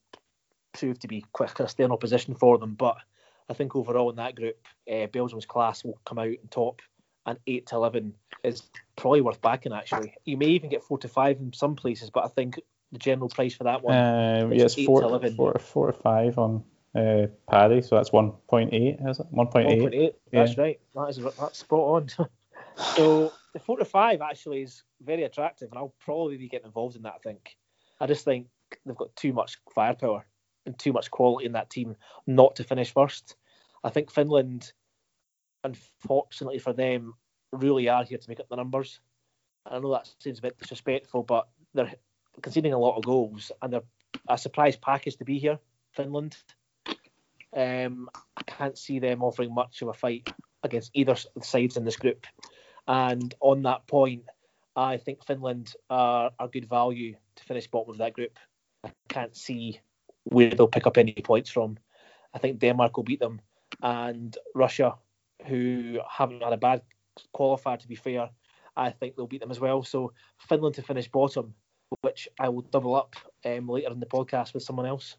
prove 0.72 0.98
to 1.00 1.08
be 1.08 1.24
quite 1.32 1.58
a 1.60 1.68
stern 1.68 1.92
opposition 1.92 2.34
for 2.34 2.58
them, 2.58 2.74
but 2.74 2.96
I 3.48 3.54
think 3.54 3.76
overall 3.76 4.10
in 4.10 4.16
that 4.16 4.34
group, 4.34 4.56
uh, 4.90 5.06
Belgium's 5.06 5.46
class 5.46 5.84
will 5.84 5.98
come 6.04 6.18
out 6.18 6.26
on 6.26 6.48
top, 6.50 6.82
and 7.26 7.38
eight 7.46 7.66
to 7.66 7.76
eleven 7.76 8.14
is 8.42 8.62
probably 8.96 9.20
worth 9.20 9.40
backing. 9.40 9.72
Actually, 9.72 10.14
you 10.24 10.36
may 10.36 10.46
even 10.46 10.70
get 10.70 10.82
four 10.82 10.98
to 10.98 11.08
five 11.08 11.38
in 11.38 11.52
some 11.52 11.76
places, 11.76 12.10
but 12.10 12.24
I 12.24 12.28
think 12.28 12.60
the 12.90 12.98
general 12.98 13.28
price 13.28 13.54
for 13.54 13.64
that 13.64 13.82
one. 13.82 13.94
Uh, 13.94 14.50
yes, 14.52 14.74
four, 14.74 15.00
to 15.00 15.30
four, 15.32 15.58
four 15.58 15.86
to 15.88 15.92
five 15.92 16.38
on 16.38 16.64
uh, 16.94 17.26
Paddy, 17.50 17.82
so 17.82 17.96
that's 17.96 18.10
1.8, 18.10 19.10
is 19.10 19.20
it? 19.20 19.26
1.8. 19.32 19.32
1.8, 19.32 20.14
that's 20.30 20.58
right. 20.58 20.80
That 20.94 21.08
is, 21.08 21.20
that's 21.38 21.58
spot 21.58 21.80
on. 22.18 22.28
so 22.96 23.32
the 23.52 23.60
4 23.60 23.78
to 23.78 23.84
5 23.84 24.20
actually 24.22 24.62
is 24.62 24.82
very 25.02 25.24
attractive, 25.24 25.68
and 25.70 25.78
I'll 25.78 25.94
probably 26.00 26.36
be 26.36 26.48
getting 26.48 26.66
involved 26.66 26.96
in 26.96 27.02
that, 27.02 27.14
I 27.16 27.18
think. 27.18 27.56
I 28.00 28.06
just 28.06 28.24
think 28.24 28.46
they've 28.84 28.96
got 28.96 29.14
too 29.16 29.32
much 29.32 29.58
firepower 29.74 30.26
and 30.66 30.78
too 30.78 30.92
much 30.92 31.10
quality 31.10 31.46
in 31.46 31.52
that 31.52 31.70
team 31.70 31.96
not 32.26 32.56
to 32.56 32.64
finish 32.64 32.92
first. 32.92 33.36
I 33.84 33.90
think 33.90 34.10
Finland, 34.10 34.72
unfortunately 35.64 36.58
for 36.58 36.72
them, 36.72 37.14
really 37.52 37.88
are 37.88 38.04
here 38.04 38.18
to 38.18 38.28
make 38.28 38.40
up 38.40 38.48
the 38.48 38.56
numbers. 38.56 39.00
I 39.66 39.78
know 39.78 39.92
that 39.92 40.10
seems 40.18 40.38
a 40.38 40.42
bit 40.42 40.58
disrespectful, 40.58 41.22
but 41.22 41.48
they're 41.74 41.92
conceding 42.40 42.72
a 42.72 42.78
lot 42.78 42.96
of 42.96 43.04
goals 43.04 43.52
and 43.60 43.72
they're 43.72 43.82
a 44.28 44.38
surprise 44.38 44.76
package 44.76 45.16
to 45.16 45.24
be 45.24 45.38
here, 45.38 45.58
Finland. 45.92 46.36
Um, 47.54 48.08
I 48.36 48.42
can't 48.46 48.78
see 48.78 48.98
them 48.98 49.22
offering 49.22 49.54
much 49.54 49.82
of 49.82 49.88
a 49.88 49.92
fight 49.92 50.32
against 50.62 50.90
either 50.94 51.16
sides 51.42 51.76
in 51.76 51.84
this 51.84 51.96
group. 51.96 52.26
And 52.92 53.34
on 53.40 53.62
that 53.62 53.86
point, 53.86 54.24
I 54.76 54.98
think 54.98 55.24
Finland 55.24 55.74
are, 55.88 56.30
are 56.38 56.48
good 56.48 56.68
value 56.68 57.16
to 57.36 57.44
finish 57.44 57.66
bottom 57.66 57.90
of 57.90 57.98
that 57.98 58.12
group. 58.12 58.38
I 58.84 58.90
can't 59.08 59.34
see 59.34 59.80
where 60.24 60.50
they'll 60.50 60.68
pick 60.68 60.86
up 60.86 60.98
any 60.98 61.14
points 61.14 61.48
from. 61.48 61.78
I 62.34 62.38
think 62.38 62.58
Denmark 62.58 62.94
will 62.94 63.04
beat 63.04 63.18
them, 63.18 63.40
and 63.82 64.36
Russia, 64.54 64.96
who 65.46 66.00
haven't 66.06 66.42
had 66.42 66.52
a 66.52 66.58
bad 66.58 66.82
qualifier 67.34 67.78
to 67.78 67.88
be 67.88 67.94
fair, 67.94 68.28
I 68.76 68.90
think 68.90 69.16
they'll 69.16 69.26
beat 69.26 69.40
them 69.40 69.50
as 69.50 69.60
well. 69.60 69.82
So 69.82 70.12
Finland 70.46 70.74
to 70.74 70.82
finish 70.82 71.08
bottom, 71.08 71.54
which 72.02 72.28
I 72.38 72.50
will 72.50 72.62
double 72.62 72.94
up 72.94 73.16
um, 73.46 73.70
later 73.70 73.90
in 73.90 74.00
the 74.00 74.06
podcast 74.06 74.52
with 74.52 74.64
someone 74.64 74.86
else. 74.86 75.16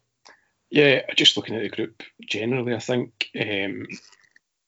Yeah, 0.70 1.02
just 1.16 1.36
looking 1.36 1.56
at 1.56 1.62
the 1.62 1.68
group 1.68 2.04
generally, 2.24 2.74
I 2.74 2.78
think 2.78 3.30
um, 3.40 3.86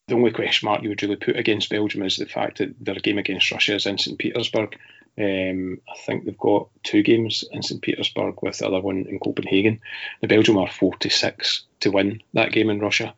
the 0.07 0.15
only 0.15 0.31
question 0.31 0.67
mark 0.67 0.81
you 0.81 0.89
would 0.89 1.01
really 1.01 1.17
put 1.17 1.35
against 1.35 1.69
Belgium 1.69 2.03
is 2.03 2.17
the 2.17 2.25
fact 2.25 2.59
that 2.59 2.73
their 2.79 2.95
game 2.95 3.17
against 3.17 3.51
Russia 3.51 3.75
is 3.75 3.85
in 3.85 3.97
St. 3.97 4.17
Petersburg. 4.17 4.77
Um, 5.17 5.81
I 5.89 5.97
think 6.05 6.23
they've 6.23 6.37
got 6.37 6.69
two 6.83 7.03
games 7.03 7.43
in 7.51 7.61
St. 7.61 7.81
Petersburg 7.81 8.41
with 8.41 8.57
the 8.57 8.67
other 8.67 8.79
one 8.79 9.05
in 9.05 9.19
Copenhagen. 9.19 9.81
The 10.21 10.27
Belgium 10.27 10.57
are 10.57 10.69
46 10.69 11.63
to 11.81 11.91
win 11.91 12.21
that 12.33 12.53
game 12.53 12.69
in 12.69 12.79
Russia. 12.79 13.13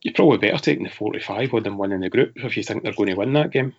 You're 0.00 0.14
probably 0.14 0.38
better 0.38 0.62
taking 0.62 0.84
the 0.84 0.90
45 0.90 1.52
on 1.52 1.62
them 1.62 1.78
winning 1.78 2.00
the 2.00 2.08
group 2.08 2.32
if 2.36 2.56
you 2.56 2.62
think 2.62 2.82
they're 2.82 2.92
going 2.92 3.10
to 3.10 3.16
win 3.16 3.34
that 3.34 3.50
game. 3.50 3.74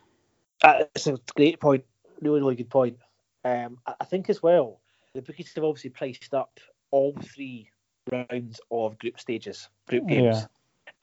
That's 0.62 1.08
a 1.08 1.18
great 1.36 1.60
point. 1.60 1.86
Really, 2.22 2.42
really 2.42 2.56
good 2.56 2.70
point. 2.70 2.98
Um, 3.44 3.80
I 3.88 4.06
think 4.06 4.30
as 4.30 4.44
well, 4.44 4.82
the 5.16 5.22
bookies 5.22 5.54
have 5.56 5.64
obviously 5.64 5.92
priced 5.92 6.34
up 6.34 6.60
all 6.92 7.16
three 7.24 7.70
rounds 8.12 8.60
of 8.70 9.00
group 9.00 9.20
stages, 9.20 9.70
group 9.88 10.08
games. 10.08 10.38
Yeah. 10.38 10.48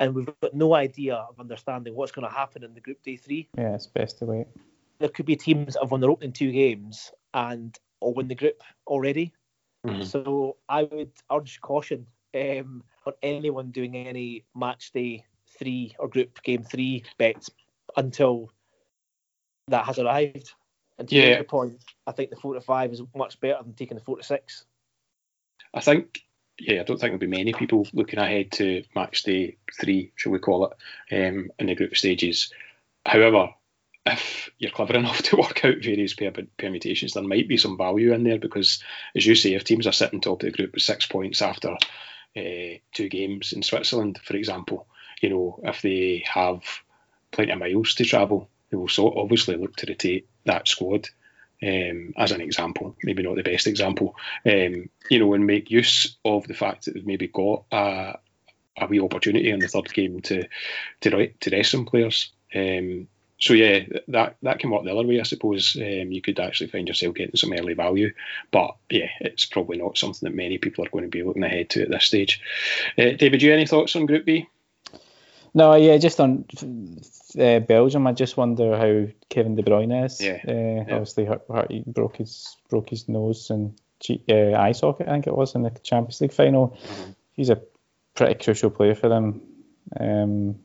And 0.01 0.15
we've 0.15 0.29
got 0.41 0.55
no 0.55 0.75
idea 0.75 1.15
of 1.15 1.39
understanding 1.39 1.95
what's 1.95 2.13
going 2.13 2.27
to 2.27 2.35
happen 2.35 2.65
in 2.65 2.75
the 2.75 2.81
group 2.81 3.03
day 3.03 3.17
three. 3.17 3.49
Yeah, 3.57 3.75
it's 3.75 3.87
best 3.87 4.19
to 4.19 4.27
wait. 4.27 4.47
There 4.99 5.09
could 5.09 5.27
be 5.27 5.37
teams 5.37 5.75
that 5.75 5.83
have 5.83 5.91
won 5.91 6.01
their 6.01 6.11
opening 6.11 6.33
two 6.33 6.53
games 6.53 7.13
and 7.33 7.77
all 8.01 8.15
win 8.15 8.29
the 8.29 8.35
group 8.35 8.63
already. 8.87 9.33
Mm-hmm. 9.87 10.03
So 10.03 10.57
I 10.69 10.85
would 10.85 11.13
urge 11.31 11.61
caution 11.61 12.07
um, 12.35 12.83
on 13.07 13.13
anyone 13.23 13.71
doing 13.71 13.97
any 13.97 14.45
match 14.55 14.93
day 14.93 15.25
three 15.59 15.95
or 15.99 16.09
group 16.09 16.43
game 16.43 16.63
three 16.63 17.05
bets 17.19 17.51
until 17.97 18.51
that 19.69 19.85
has 19.85 19.99
arrived. 19.99 20.53
And 20.99 21.09
to 21.09 21.17
yeah. 21.17 21.39
the 21.39 21.45
point, 21.45 21.83
I 22.07 22.13
think 22.13 22.31
the 22.31 22.37
four 22.37 22.55
to 22.55 22.61
five 22.61 22.93
is 22.93 23.03
much 23.15 23.41
better 23.41 23.63
than 23.63 23.75
taking 23.75 23.97
the 23.97 24.05
four 24.05 24.17
to 24.17 24.23
six. 24.23 24.65
I 25.73 25.81
think 25.81 26.24
yeah, 26.59 26.81
I 26.81 26.85
don't 26.85 26.99
think 26.99 27.11
there'll 27.11 27.19
be 27.19 27.27
many 27.27 27.53
people 27.53 27.87
looking 27.93 28.19
ahead 28.19 28.53
to 28.53 28.85
match 28.95 29.23
day 29.25 29.57
three, 29.81 30.13
shall 30.17 30.33
we 30.33 30.39
call 30.39 30.67
it, 30.67 30.73
um, 31.15 31.51
in 31.59 31.67
the 31.67 31.75
group 31.75 31.97
stages. 31.97 32.53
However, 33.05 33.51
if 34.07 34.51
you're 34.59 34.71
clever 34.71 34.95
enough 34.97 35.23
to 35.23 35.37
work 35.37 35.65
out 35.65 35.79
various 35.83 36.15
permutations, 36.59 37.15
there 37.15 37.23
might 37.23 37.49
be 37.49 37.57
some 37.57 37.77
value 37.77 38.13
in 38.13 38.25
there 38.25 38.39
because, 38.39 38.83
as 39.17 39.27
you 39.27 39.35
say, 39.35 39.55
if 39.55 39.65
teams 39.65 39.87
are 39.87 39.93
sitting 39.93 40.21
top 40.21 40.43
of 40.43 40.47
the 40.47 40.57
group 40.57 40.75
with 40.75 40.83
six 40.83 41.07
points 41.07 41.43
after 41.43 41.77
uh, 42.37 42.79
two 42.93 43.09
games 43.09 43.53
in 43.53 43.63
Switzerland, 43.63 44.21
for 44.23 44.37
example, 44.37 44.87
you 45.21 45.31
know, 45.31 45.61
if 45.65 45.83
they 45.83 46.25
have 46.27 46.63
plenty 47.31 47.53
of 47.53 47.59
miles 47.59 47.95
to 47.95 48.05
travel, 48.05 48.49
they 48.71 48.77
will 48.77 48.89
so 48.89 49.13
obviously 49.17 49.57
look 49.57 49.75
to 49.77 49.87
rotate 49.87 50.29
that 50.45 50.69
squad. 50.69 51.09
Um, 51.65 52.13
as 52.17 52.33
an 52.33 52.41
example, 52.41 52.97
maybe 53.03 53.23
not 53.23 53.37
the 53.37 53.43
best 53.43 53.67
example, 53.67 54.17
um, 54.45 54.91
you 55.09 55.19
know, 55.19 55.33
and 55.35 55.47
make 55.47 55.71
use 55.71 56.17
of 56.25 56.47
the 56.47 56.55
fact 56.55 56.85
that 56.85 56.95
they've 56.95 57.07
maybe 57.07 57.29
got 57.29 57.65
a, 57.73 58.19
a 58.79 58.87
wee 58.87 59.01
opportunity 59.01 59.51
in 59.51 59.61
the 59.61 59.69
third 59.69 59.93
game 59.93 60.21
to 60.23 60.47
to, 61.01 61.29
to 61.29 61.51
rest 61.51 61.71
some 61.71 61.87
players. 61.87 62.33
Um, 62.55 63.09
so 63.39 63.53
yeah, 63.53 63.81
that 64.09 64.37
that 64.43 64.59
can 64.59 64.71
work 64.71 64.85
the 64.85 64.93
other 64.93 65.07
way. 65.07 65.21
I 65.21 65.25
suppose 65.25 65.77
um, 65.77 66.13
you 66.13 66.23
could 66.23 66.39
actually 66.39 66.71
find 66.71 66.89
yourself 66.89 67.15
getting 67.15 67.37
some 67.37 67.53
early 67.53 67.75
value, 67.75 68.13
but 68.51 68.77
yeah, 68.91 69.09
it's 69.21 69.45
probably 69.45 69.77
not 69.77 69.99
something 69.99 70.29
that 70.29 70.37
many 70.37 70.59
people 70.59 70.85
are 70.85 70.91
going 70.91 71.05
to 71.05 71.11
be 71.11 71.23
looking 71.23 71.43
ahead 71.43 71.71
to 71.71 71.83
at 71.83 71.91
this 71.91 72.05
stage. 72.05 72.41
Uh, 72.97 73.11
David, 73.19 73.41
do 73.41 73.47
you 73.47 73.53
have 73.53 73.59
any 73.59 73.67
thoughts 73.67 73.97
on 73.97 74.07
Group 74.07 74.25
B? 74.25 74.49
No, 75.55 75.75
yeah, 75.75 75.99
just 75.99 76.19
on 76.19 76.45
uh, 77.39 77.61
Belgium. 77.61 78.07
I 78.07 78.13
just 78.13 78.37
wonder 78.37 78.77
how 78.77 79.13
Kevin 79.31 79.55
De 79.55 79.63
Bruyne 79.63 80.05
is. 80.05 80.21
Yeah, 80.21 80.41
uh, 80.47 80.53
yeah. 80.53 80.95
obviously 80.95 81.25
hurt, 81.25 81.43
hurt, 81.49 81.71
he 81.71 81.85
broke 81.87 82.17
his 82.17 82.57
broke 82.69 82.91
his 82.91 83.09
nose 83.09 83.51
and 83.51 83.79
uh, 84.11 84.59
eye 84.59 84.73
socket, 84.73 85.09
I 85.09 85.13
think 85.13 85.27
it 85.27 85.37
was 85.37 85.55
in 85.55 85.63
the 85.63 85.71
Champions 85.83 86.21
League 86.21 86.33
final. 86.33 86.69
Mm-hmm. 86.69 87.11
He's 87.33 87.51
a 87.51 87.63
pretty 88.15 88.43
crucial 88.43 88.71
player 88.71 88.95
for 88.95 89.09
them. 89.09 89.41
Um, 89.99 90.57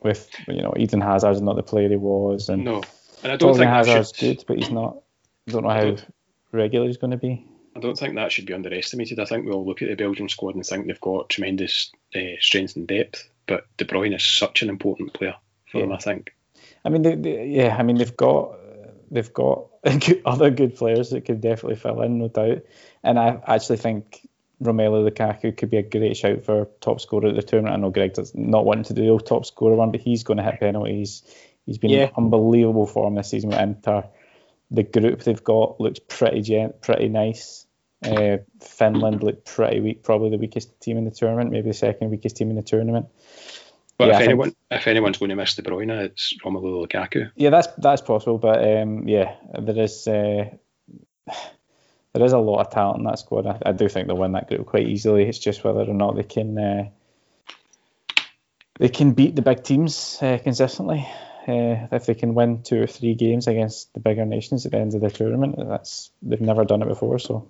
with 0.00 0.30
you 0.46 0.62
know 0.62 0.74
Eden 0.76 1.00
Hazard's 1.00 1.40
not 1.40 1.56
the 1.56 1.62
player 1.62 1.88
he 1.88 1.96
was, 1.96 2.48
and 2.48 2.64
no, 2.64 2.82
and 3.22 3.32
I 3.32 3.36
don't 3.36 3.56
think 3.56 3.70
Hazard's 3.70 4.12
should... 4.14 4.38
good, 4.38 4.44
but 4.46 4.58
he's 4.58 4.70
not. 4.70 5.02
I 5.48 5.52
don't 5.52 5.64
know 5.64 5.70
how 5.70 5.80
don't, 5.80 6.14
regular 6.52 6.86
he's 6.86 6.96
going 6.96 7.10
to 7.10 7.16
be. 7.16 7.44
I 7.74 7.80
don't 7.80 7.98
think 7.98 8.14
that 8.14 8.32
should 8.32 8.46
be 8.46 8.54
underestimated. 8.54 9.18
I 9.18 9.24
think 9.24 9.46
we'll 9.46 9.64
look 9.64 9.82
at 9.82 9.88
the 9.88 9.94
Belgian 9.94 10.28
squad 10.28 10.54
and 10.54 10.64
think 10.64 10.86
they've 10.86 11.00
got 11.00 11.28
tremendous 11.28 11.90
uh, 12.14 12.38
strength 12.40 12.76
and 12.76 12.86
depth, 12.86 13.28
but 13.48 13.64
De 13.76 13.84
Bruyne 13.84 14.14
is 14.14 14.24
such 14.24 14.62
an 14.62 14.68
important 14.68 15.14
player 15.14 15.34
for 15.66 15.78
yeah. 15.78 15.84
them. 15.84 15.92
I 15.92 15.98
think. 15.98 16.34
I 16.84 16.90
mean, 16.90 17.02
they, 17.02 17.16
they, 17.16 17.46
yeah, 17.46 17.76
I 17.76 17.82
mean 17.82 17.96
they've 17.96 18.16
got 18.16 18.56
they've 19.10 19.32
got 19.32 19.66
other 20.24 20.50
good 20.50 20.76
players 20.76 21.10
that 21.10 21.24
could 21.24 21.40
definitely 21.40 21.76
fill 21.76 22.02
in, 22.02 22.18
no 22.18 22.28
doubt. 22.28 22.62
And 23.02 23.18
I 23.18 23.40
actually 23.46 23.78
think 23.78 24.28
Romelu 24.62 25.08
Lukaku 25.08 25.56
could 25.56 25.70
be 25.70 25.78
a 25.78 25.82
great 25.82 26.16
shout 26.16 26.44
for 26.44 26.68
top 26.80 27.00
scorer 27.00 27.28
at 27.28 27.34
the 27.34 27.42
tournament. 27.42 27.74
I 27.74 27.78
know 27.80 27.90
Greg 27.90 28.14
does 28.14 28.34
not 28.34 28.64
want 28.64 28.86
to 28.86 28.94
do 28.94 29.16
the 29.16 29.24
top 29.24 29.46
scorer 29.46 29.76
one, 29.76 29.92
but 29.92 30.00
he's 30.00 30.24
going 30.24 30.38
to 30.38 30.42
hit 30.42 30.60
penalties. 30.60 31.22
He's 31.64 31.78
been 31.78 31.90
yeah. 31.90 32.10
unbelievable 32.16 32.86
form 32.86 33.14
this 33.14 33.30
season 33.30 33.50
with 33.50 33.60
Inter. 33.60 34.04
The 34.70 34.82
group 34.82 35.22
they've 35.22 35.42
got 35.42 35.80
looks 35.80 36.00
pretty 36.08 36.42
gent, 36.42 36.80
pretty 36.80 37.08
nice. 37.08 37.66
Uh, 38.04 38.38
Finland 38.62 39.22
looked 39.22 39.44
pretty 39.44 39.80
weak, 39.80 40.02
probably 40.04 40.30
the 40.30 40.38
weakest 40.38 40.80
team 40.80 40.98
in 40.98 41.04
the 41.04 41.10
tournament, 41.10 41.50
maybe 41.50 41.68
the 41.68 41.74
second 41.74 42.10
weakest 42.10 42.36
team 42.36 42.50
in 42.50 42.56
the 42.56 42.62
tournament. 42.62 43.06
But 43.96 44.08
yeah, 44.08 44.16
if 44.16 44.22
anyone, 44.22 44.54
if 44.70 44.86
anyone's 44.86 45.18
going 45.18 45.30
to 45.30 45.36
miss 45.36 45.56
De 45.56 45.62
Bruyne, 45.62 45.90
it's 46.04 46.34
Romelu 46.44 46.86
Lukaku. 46.86 47.32
Yeah, 47.34 47.50
that's 47.50 47.66
that's 47.78 48.02
possible, 48.02 48.38
but 48.38 48.64
um, 48.64 49.08
yeah, 49.08 49.34
there 49.58 49.78
is. 49.78 50.06
Uh, 50.06 50.50
there 52.14 52.24
is 52.24 52.32
a 52.32 52.38
lot 52.38 52.60
of 52.60 52.70
talent 52.70 52.98
in 52.98 53.04
that 53.04 53.18
squad. 53.18 53.46
I, 53.46 53.58
I, 53.66 53.72
do 53.72 53.88
think 53.88 54.06
they'll 54.06 54.16
win 54.16 54.32
that 54.32 54.48
group 54.48 54.66
quite 54.66 54.88
easily. 54.88 55.24
It's 55.24 55.38
just 55.38 55.62
whether 55.62 55.80
or 55.80 55.94
not 55.94 56.16
they 56.16 56.22
can 56.22 56.58
uh, 56.58 56.88
they 58.78 58.88
can 58.88 59.12
beat 59.12 59.36
the 59.36 59.42
big 59.42 59.62
teams 59.62 60.18
uh, 60.22 60.38
consistently. 60.42 61.06
Uh, 61.46 61.86
if 61.92 62.06
they 62.06 62.14
can 62.14 62.34
win 62.34 62.62
two 62.62 62.82
or 62.82 62.86
three 62.86 63.14
games 63.14 63.46
against 63.46 63.92
the 63.94 64.00
bigger 64.00 64.24
nations 64.24 64.66
at 64.66 64.72
the 64.72 64.78
end 64.78 64.94
of 64.94 65.00
the 65.00 65.10
tournament, 65.10 65.56
that's 65.58 66.10
they've 66.22 66.40
never 66.40 66.64
done 66.64 66.82
it 66.82 66.88
before, 66.88 67.18
so 67.18 67.48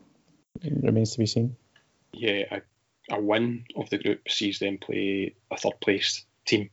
it 0.62 0.72
remains 0.82 1.12
to 1.12 1.18
be 1.18 1.26
seen. 1.26 1.56
Yeah, 2.12 2.44
a, 2.50 3.16
a 3.16 3.20
win 3.20 3.64
of 3.76 3.90
the 3.90 3.98
group 3.98 4.28
sees 4.28 4.58
them 4.58 4.78
play 4.78 5.34
a 5.50 5.56
third 5.56 5.80
place 5.80 6.24
team, 6.46 6.70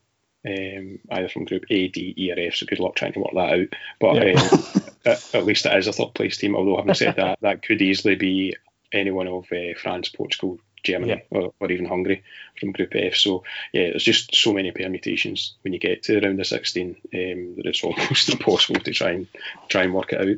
um, 0.48 1.00
either 1.12 1.30
from 1.30 1.46
Group 1.46 1.66
A, 1.70 1.88
D, 1.88 2.14
E, 2.18 2.32
or 2.32 2.40
F. 2.40 2.56
So 2.56 2.66
good 2.66 2.80
luck 2.80 2.96
trying 2.96 3.14
to 3.14 3.20
work 3.20 3.34
that 3.34 3.60
out. 3.60 3.68
But 4.00 4.16
yeah. 4.16 4.40
um, 4.40 4.84
at, 5.06 5.36
at, 5.36 5.46
least 5.46 5.66
it 5.66 5.78
is 5.78 5.88
a 5.88 5.94
third 5.94 6.14
place 6.14 6.38
team. 6.38 6.56
Although 6.56 6.78
having 6.78 6.94
said 6.94 7.16
that, 7.18 7.40
that 7.42 7.64
could 7.64 7.82
easily 7.82 8.16
be 8.16 8.56
any 8.92 9.12
one 9.12 9.28
of 9.28 9.46
uh, 9.52 9.78
France, 9.80 10.10
Portugal, 10.10 10.60
Germany, 10.84 11.26
yeah. 11.32 11.38
or, 11.38 11.54
or, 11.60 11.72
even 11.72 11.86
Hungary 11.86 12.24
from 12.60 12.72
Group 12.72 12.94
F. 12.96 13.16
So 13.16 13.44
yeah, 13.74 13.90
there's 13.90 14.04
just 14.04 14.34
so 14.34 14.54
many 14.54 14.72
permutations 14.72 15.56
when 15.64 15.74
you 15.74 15.80
get 15.80 16.04
to 16.04 16.24
around 16.24 16.38
the 16.38 16.46
16 16.46 16.90
um, 16.90 16.96
that 17.12 17.66
it's 17.66 17.84
almost 17.84 18.30
impossible 18.30 18.80
to 18.82 18.92
try 18.92 19.12
and 19.12 19.28
try 19.68 19.84
and 19.84 19.94
work 19.94 20.14
it 20.14 20.22
out. 20.22 20.38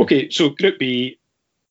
Okay, 0.00 0.30
so 0.30 0.50
Group 0.50 0.78
B. 0.78 1.18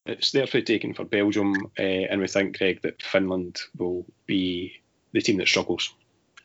It's 0.06 0.32
therefore 0.32 0.62
taken 0.62 0.94
for 0.94 1.06
Belgium, 1.06 1.54
uh, 1.78 1.82
and 2.10 2.22
we 2.22 2.28
think, 2.28 2.58
Greg, 2.58 2.82
that 2.82 3.02
Finland 3.02 3.60
will 3.78 4.06
be 4.26 4.74
the 5.14 5.22
team 5.22 5.38
that 5.38 5.48
struggles. 5.48 5.94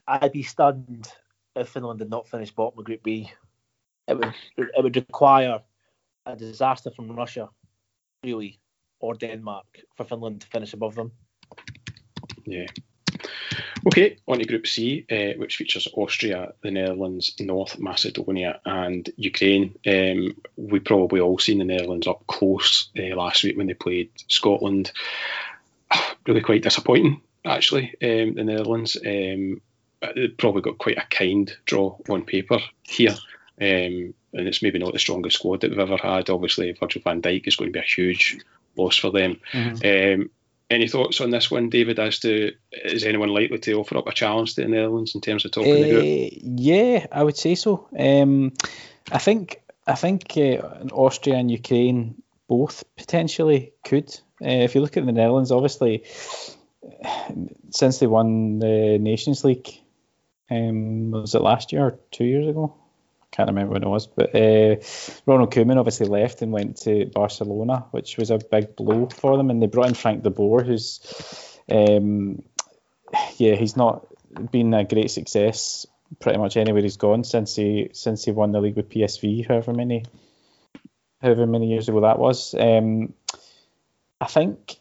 I'd 0.07 0.33
be 0.33 0.43
stunned 0.43 1.09
if 1.55 1.71
Finland 1.71 1.99
did 1.99 2.11
not 2.11 2.29
finish 2.29 2.51
bottom 2.51 2.79
of 2.79 2.85
Group 2.85 3.03
B. 3.03 3.31
It 4.09 4.19
would 4.19 4.35
it 4.57 4.83
would 4.83 4.97
require 4.97 5.63
a 6.27 6.37
disaster 6.37 6.91
from 6.91 7.17
Russia, 7.17 7.49
really, 8.23 8.61
or 9.01 9.15
Denmark 9.15 9.67
for 9.97 10.05
Finland 10.05 10.43
to 10.43 10.47
finish 10.49 10.75
above 10.75 10.95
them. 10.95 11.13
Yeah. 12.45 12.67
Okay, 13.87 14.17
on 14.27 14.41
to 14.41 14.45
Group 14.45 14.67
C, 14.67 15.07
uh, 15.11 15.39
which 15.39 15.57
features 15.57 15.87
Austria, 15.95 16.55
the 16.61 16.73
Netherlands, 16.73 17.37
North 17.39 17.79
Macedonia, 17.79 18.61
and 18.65 19.09
Ukraine. 19.17 19.79
Um, 19.87 20.37
we 20.57 20.81
probably 20.81 21.21
all 21.21 21.39
seen 21.39 21.59
the 21.59 21.65
Netherlands 21.65 22.09
up 22.09 22.27
close 22.27 22.89
uh, 22.99 23.15
last 23.15 23.45
week 23.45 23.57
when 23.57 23.69
they 23.69 23.75
played 23.75 24.11
Scotland. 24.29 24.93
Really 26.27 26.41
quite 26.41 26.65
disappointing, 26.65 27.21
actually. 27.45 27.95
Um, 28.03 28.35
the 28.35 28.43
Netherlands 28.43 28.97
um, 29.07 29.61
probably 30.39 30.63
got 30.63 30.79
quite 30.79 30.99
a 30.99 31.07
kind 31.09 31.57
draw 31.65 31.97
on 32.09 32.25
paper 32.25 32.59
here. 32.83 33.15
Um, 33.61 34.13
and 34.33 34.49
it's 34.49 34.61
maybe 34.61 34.81
not 34.81 34.93
the 34.93 34.99
strongest 34.99 35.37
squad 35.37 35.61
that 35.61 35.71
we've 35.71 35.79
ever 35.79 35.97
had. 35.97 36.29
Obviously, 36.29 36.73
Virgil 36.73 37.03
van 37.03 37.23
Dijk 37.23 37.47
is 37.47 37.55
going 37.55 37.69
to 37.69 37.73
be 37.73 37.79
a 37.79 37.83
huge 37.83 38.41
loss 38.75 38.97
for 38.97 39.13
them. 39.13 39.41
Mm-hmm. 39.53 40.23
Um, 40.23 40.31
any 40.71 40.89
thoughts 40.89 41.21
on 41.21 41.31
this 41.31 41.51
one, 41.51 41.71
David? 41.71 41.99
As 41.99 42.19
to 42.21 42.53
is 42.73 43.05
anyone 43.05 43.29
likely 43.29 43.59
to 43.59 43.75
offer 43.75 43.99
up 43.99 44.09
a 44.09 44.13
challenge 44.13 44.55
to 44.55 44.63
the 44.63 44.69
Netherlands 44.69 45.15
in 45.15 45.21
terms 45.21 45.45
of 45.45 45.53
top 45.53 45.65
uh, 45.65 45.73
the 45.73 45.91
group? 45.91 46.33
Yeah, 46.43 47.07
I 47.13 47.23
would 47.23 47.37
say 47.37 47.55
so. 47.55 47.89
Um, 47.97 48.53
I 49.11 49.19
think 49.19 49.61
I 49.87 49.95
think 49.95 50.37
uh, 50.37 50.89
Austria 50.93 51.37
and 51.37 51.51
Ukraine 51.51 52.23
both 52.49 52.85
potentially 52.97 53.73
could. 53.85 54.09
Uh, 54.43 54.65
if 54.67 54.75
you 54.75 54.81
look 54.81 54.97
at 54.97 55.07
the 55.07 55.13
Netherlands, 55.13 55.53
obviously, 55.53 56.05
since 57.71 57.99
they 57.99 58.07
won 58.07 58.59
the 58.59 58.99
Nations 58.99 59.45
League, 59.45 59.81
um, 60.51 61.11
was 61.11 61.35
it 61.35 61.43
last 61.43 61.73
year 61.73 61.87
or 61.87 61.99
two 62.11 62.25
years 62.25 62.49
ago? 62.49 62.75
Can't 63.37 63.51
remember 63.51 63.75
when 63.75 63.83
it 63.83 63.89
was, 63.89 64.07
but 64.07 64.35
uh, 64.35 64.77
Ronald 65.27 65.53
Koeman 65.53 65.77
obviously 65.77 66.07
left 66.07 66.41
and 66.41 66.53
went 66.53 66.79
to 66.79 67.05
Barcelona, 67.07 67.85
which 67.91 68.17
was 68.17 68.31
a 68.31 68.39
big 68.39 68.75
blow 68.77 69.09
for 69.11 69.37
them. 69.37 69.51
And 69.51 69.63
they 69.63 69.67
brought 69.67 69.89
in 69.89 69.95
Frank 69.95 70.23
de 70.23 70.31
Boer, 70.31 70.65
who's, 70.65 71.59
um, 71.71 72.43
yeah, 73.37 73.55
he's 73.55 73.77
not 73.77 74.07
been 74.51 74.73
a 74.73 74.85
great 74.85 75.11
success 75.11 75.87
pretty 76.21 76.39
much 76.39 76.57
anywhere 76.57 76.83
he's 76.83 76.97
gone 76.97 77.25
since 77.25 77.57
he 77.57 77.91
since 77.93 78.25
he 78.25 78.31
won 78.31 78.53
the 78.53 78.61
league 78.61 78.77
with 78.77 78.89
PSV, 78.89 79.47
however 79.47 79.75
many, 79.75 80.05
however 81.21 81.47
many 81.47 81.69
years 81.69 81.89
ago 81.89 82.01
that 82.01 82.19
was. 82.19 82.55
Um, 82.55 83.13
I 84.19 84.27
think, 84.27 84.77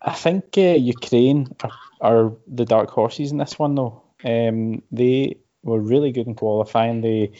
I 0.00 0.12
think 0.12 0.56
uh, 0.56 0.76
Ukraine 0.78 1.56
are, 1.64 1.72
are 2.00 2.32
the 2.46 2.66
dark 2.66 2.90
horses 2.90 3.32
in 3.32 3.38
this 3.38 3.58
one 3.58 3.74
though. 3.74 4.02
Um, 4.24 4.82
they 4.92 5.38
were 5.64 5.80
really 5.80 6.12
good 6.12 6.26
in 6.26 6.34
qualifying. 6.34 7.00
They 7.00 7.32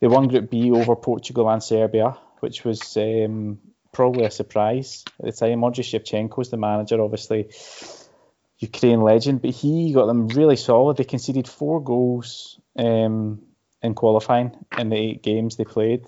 they 0.00 0.06
won 0.06 0.28
Group 0.28 0.50
B 0.50 0.70
over 0.70 0.96
Portugal 0.96 1.50
and 1.50 1.62
Serbia, 1.62 2.16
which 2.40 2.64
was 2.64 2.96
um, 2.96 3.58
probably 3.92 4.24
a 4.24 4.30
surprise 4.30 5.04
at 5.18 5.26
the 5.26 5.32
time. 5.32 5.60
Andriy 5.60 5.84
Shevchenko 5.84 6.36
was 6.36 6.50
the 6.50 6.56
manager, 6.56 7.00
obviously 7.00 7.50
Ukraine 8.58 9.00
legend, 9.02 9.42
but 9.42 9.50
he 9.50 9.92
got 9.92 10.06
them 10.06 10.28
really 10.28 10.56
solid. 10.56 10.96
They 10.96 11.04
conceded 11.04 11.48
four 11.48 11.82
goals 11.82 12.58
um, 12.76 13.42
in 13.82 13.94
qualifying 13.94 14.52
in 14.76 14.90
the 14.90 14.96
eight 14.96 15.22
games 15.22 15.56
they 15.56 15.64
played. 15.64 16.04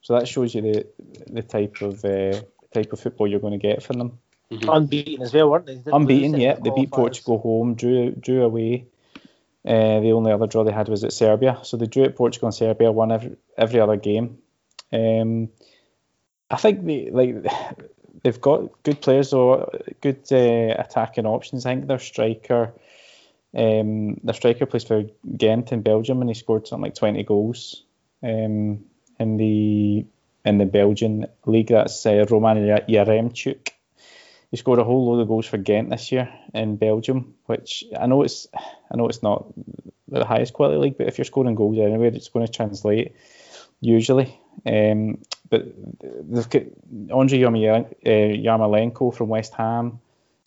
So 0.00 0.18
that 0.18 0.28
shows 0.28 0.54
you 0.54 0.62
the 0.62 0.86
the 1.28 1.42
type 1.42 1.80
of 1.80 2.04
uh, 2.04 2.40
type 2.72 2.92
of 2.92 3.00
football 3.00 3.26
you're 3.26 3.40
going 3.40 3.58
to 3.58 3.66
get 3.66 3.82
from 3.82 3.98
them. 3.98 4.18
Mm-hmm. 4.50 4.68
Unbeaten 4.68 5.22
as 5.22 5.32
well, 5.32 5.50
weren't 5.50 5.66
they? 5.66 5.76
they 5.76 5.90
Unbeaten, 5.90 6.38
yeah. 6.38 6.54
They 6.54 6.70
beat 6.70 6.90
Portugal 6.90 7.38
home, 7.38 7.74
drew 7.74 8.10
drew 8.10 8.44
away. 8.44 8.86
Uh, 9.66 10.00
the 10.00 10.12
only 10.12 10.30
other 10.30 10.46
draw 10.46 10.62
they 10.62 10.72
had 10.72 10.88
was 10.88 11.04
at 11.04 11.12
Serbia. 11.12 11.58
So 11.62 11.76
they 11.76 11.86
drew 11.86 12.04
at 12.04 12.16
Portugal 12.16 12.48
and 12.48 12.54
Serbia, 12.54 12.92
won 12.92 13.12
every, 13.12 13.36
every 13.56 13.80
other 13.80 13.96
game. 13.96 14.38
Um, 14.92 15.48
I 16.50 16.56
think 16.56 16.84
they 16.84 17.10
like 17.10 17.46
they've 18.22 18.40
got 18.40 18.82
good 18.82 19.00
players 19.00 19.32
or 19.32 19.70
good 20.00 20.26
uh, 20.30 20.74
attacking 20.78 21.26
options. 21.26 21.64
I 21.64 21.74
think 21.74 21.86
their 21.86 21.98
striker, 21.98 22.74
um, 23.56 24.20
their 24.22 24.34
striker 24.34 24.66
plays 24.66 24.84
for 24.84 25.04
Ghent 25.36 25.72
in 25.72 25.82
Belgium, 25.82 26.20
and 26.20 26.28
he 26.28 26.34
scored 26.34 26.66
something 26.66 26.84
like 26.84 26.94
20 26.94 27.22
goals 27.24 27.82
um, 28.22 28.84
in 29.18 29.36
the 29.36 30.06
in 30.44 30.58
the 30.58 30.66
Belgian 30.66 31.26
league. 31.46 31.68
That's 31.68 32.04
uh, 32.04 32.26
Roman 32.30 32.58
Yaremchuk. 32.88 33.70
He 34.54 34.58
scored 34.58 34.78
a 34.78 34.84
whole 34.84 35.04
load 35.06 35.20
of 35.20 35.26
goals 35.26 35.46
for 35.46 35.58
Ghent 35.58 35.90
this 35.90 36.12
year 36.12 36.32
in 36.54 36.76
Belgium, 36.76 37.34
which 37.46 37.82
I 37.98 38.06
know 38.06 38.22
it's 38.22 38.46
I 38.88 38.96
know 38.96 39.08
it's 39.08 39.20
not 39.20 39.52
the 40.06 40.24
highest 40.24 40.52
quality 40.52 40.78
league, 40.78 40.96
but 40.96 41.08
if 41.08 41.18
you're 41.18 41.24
scoring 41.24 41.56
goals 41.56 41.76
anywhere, 41.76 42.14
it's 42.14 42.28
going 42.28 42.46
to 42.46 42.52
translate 42.52 43.16
usually. 43.80 44.40
Um, 44.64 45.22
but 45.50 45.64
they've 46.00 46.48
got 46.48 46.62
Andrei 47.18 47.40
Yarmolenko 47.40 49.12
from 49.12 49.28
West 49.28 49.54
Ham 49.54 49.98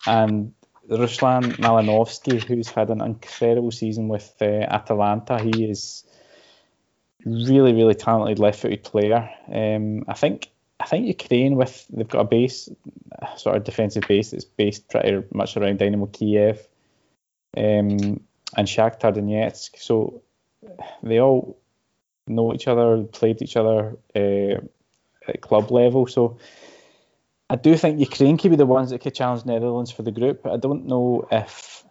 and 0.06 0.54
Ruslan 0.88 1.58
Malinovsky, 1.58 2.42
who's 2.42 2.70
had 2.70 2.88
an 2.88 3.02
incredible 3.02 3.72
season 3.72 4.08
with 4.08 4.34
uh, 4.40 4.46
Atalanta. 4.46 5.38
He 5.38 5.66
is 5.68 6.02
really, 7.26 7.74
really 7.74 7.94
talented 7.94 8.38
left-footed 8.38 8.84
player. 8.84 9.28
Um, 9.52 10.06
I 10.08 10.14
think 10.14 10.48
I 10.80 10.86
think 10.86 11.06
Ukraine 11.06 11.56
with 11.56 11.86
they've 11.90 12.08
got 12.08 12.20
a 12.20 12.24
base 12.24 12.68
sort 13.36 13.56
of 13.56 13.64
defensive 13.64 14.04
base 14.06 14.30
that's 14.30 14.44
based 14.44 14.88
pretty 14.88 15.24
much 15.34 15.56
around 15.56 15.78
Dynamo 15.78 16.06
Kiev 16.06 16.66
um, 17.56 18.20
and 18.56 18.68
Shakhtar 18.68 19.14
Donetsk. 19.14 19.78
So 19.78 20.22
they 21.02 21.20
all 21.20 21.58
know 22.26 22.54
each 22.54 22.68
other, 22.68 23.02
played 23.04 23.42
each 23.42 23.56
other 23.56 23.96
uh, 24.14 24.60
at 25.28 25.40
club 25.40 25.70
level. 25.70 26.06
So 26.06 26.38
I 27.50 27.56
do 27.56 27.76
think 27.76 27.98
Ukraine 27.98 28.38
could 28.38 28.50
be 28.50 28.56
the 28.56 28.66
ones 28.66 28.90
that 28.90 29.00
could 29.00 29.14
challenge 29.14 29.46
Netherlands 29.46 29.90
for 29.90 30.02
the 30.02 30.12
group. 30.12 30.46
I 30.46 30.58
don't 30.58 30.86
know 30.86 31.26
if 31.30 31.84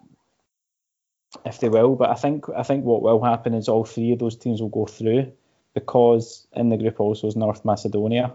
if 1.46 1.60
they 1.60 1.70
will, 1.70 1.96
but 1.96 2.10
I 2.10 2.16
think 2.16 2.46
I 2.56 2.64
think 2.64 2.86
what 2.86 3.02
will 3.02 3.24
happen 3.24 3.54
is 3.54 3.68
all 3.68 3.84
three 3.84 4.14
of 4.14 4.20
those 4.20 4.38
teams 4.38 4.62
will 4.62 4.70
go 4.70 4.86
through 4.86 5.32
because 5.74 6.48
in 6.54 6.70
the 6.70 6.78
group 6.78 7.00
also 7.00 7.28
is 7.28 7.36
North 7.36 7.66
Macedonia, 7.66 8.34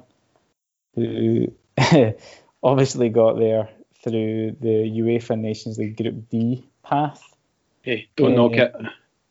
who 0.95 1.53
obviously 2.63 3.09
got 3.09 3.39
there 3.39 3.69
through 4.03 4.57
the 4.61 5.01
UEFA 5.01 5.39
Nations 5.39 5.79
League 5.79 5.97
Group 5.97 6.29
D 6.31 6.69
path. 6.83 7.37
Hey, 7.83 8.09
don't 8.17 8.33
uh, 8.33 8.37
knock 8.37 8.53
it. 8.53 8.75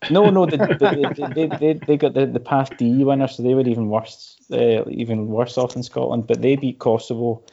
No, 0.10 0.30
no, 0.32 0.48
they, 0.48 0.58
they, 0.58 1.46
they, 1.46 1.74
they, 1.74 1.98
got 1.98 2.16
the, 2.16 2.26
the 2.26 2.40
path 2.40 2.76
D 2.78 3.04
winner, 3.04 3.28
so 3.28 3.44
they 3.44 3.54
were 3.54 3.62
even 3.62 3.88
worse, 3.88 4.36
uh, 4.52 4.84
even 4.90 5.28
worse 5.28 5.58
off 5.60 5.76
in 5.76 5.84
Scotland. 5.84 6.26
But 6.26 6.42
they 6.42 6.56
beat 6.56 6.80
Kosovo, 6.80 7.44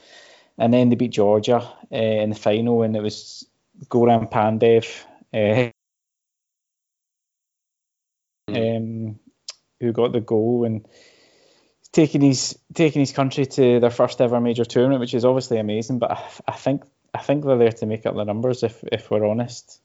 and 0.57 0.73
then 0.73 0.89
they 0.89 0.97
beat 0.97 1.11
Georgia 1.11 1.61
uh, 1.93 1.95
in 1.95 2.31
the 2.31 2.37
final, 2.37 2.83
and 2.83 2.97
it 2.97 3.03
was 3.03 3.47
Goran 3.89 4.31
Pandev, 4.33 5.05
uh, 5.35 5.71
um, 8.49 9.19
who 9.81 9.93
got 9.93 10.13
the 10.13 10.21
goal 10.21 10.65
and 10.65 10.89
taking 11.93 12.21
his 12.21 12.59
taking 12.75 13.01
his 13.01 13.13
country 13.13 13.47
to 13.47 13.81
their 13.81 13.91
first 13.91 14.21
ever 14.21 14.41
major 14.41 14.65
tournament, 14.65 15.01
which 15.01 15.15
is 15.15 15.25
obviously 15.25 15.59
amazing. 15.59 15.99
But 15.99 16.13
I, 16.13 16.25
I 16.49 16.53
think 16.53 16.85
I 17.15 17.19
think 17.19 17.45
they're 17.45 17.59
there 17.59 17.73
to 17.73 17.87
make 17.87 18.07
up 18.07 18.15
the 18.15 18.25
numbers, 18.25 18.63
if 18.63 18.83
if 18.93 19.11
we're 19.11 19.27
honest. 19.27 19.81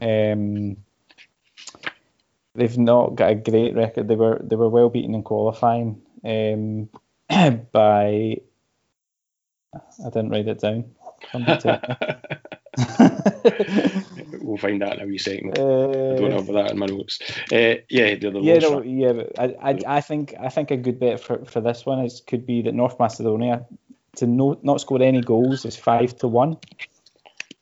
Um, 0.00 0.76
they've 2.54 2.78
not 2.78 3.14
got 3.14 3.30
a 3.30 3.34
great 3.34 3.74
record. 3.74 4.08
They 4.08 4.16
were 4.16 4.40
they 4.42 4.56
were 4.56 4.68
well 4.68 4.90
beaten 4.90 5.14
in 5.14 5.22
qualifying 5.22 6.02
um, 6.24 6.88
by. 7.72 8.38
I 9.74 10.04
didn't 10.04 10.30
write 10.30 10.48
it 10.48 10.60
down. 10.60 10.94
we'll 14.44 14.56
find 14.56 14.82
that 14.82 14.96
in 14.96 15.02
a 15.02 15.06
wee 15.06 15.18
second. 15.18 15.58
Uh, 15.58 16.12
I 16.12 16.16
don't 16.16 16.30
have 16.32 16.46
that 16.46 16.70
in 16.72 16.78
my 16.78 16.86
notes. 16.86 17.18
Uh, 17.52 17.80
yeah, 17.88 18.14
the, 18.14 18.30
the 18.30 18.40
yeah, 18.40 18.58
no, 18.58 18.82
yeah. 18.82 19.22
I, 19.38 19.70
I, 19.70 19.78
I 19.96 20.00
think 20.00 20.34
I 20.38 20.48
think 20.48 20.70
a 20.70 20.76
good 20.76 21.00
bet 21.00 21.20
for, 21.20 21.44
for 21.44 21.60
this 21.60 21.84
one 21.86 22.04
is 22.04 22.22
could 22.26 22.46
be 22.46 22.62
that 22.62 22.74
North 22.74 22.98
Macedonia 22.98 23.66
to 24.16 24.26
no, 24.26 24.58
not 24.62 24.80
score 24.80 25.02
any 25.02 25.20
goals 25.20 25.64
is 25.64 25.76
five 25.76 26.16
to 26.18 26.28
one. 26.28 26.58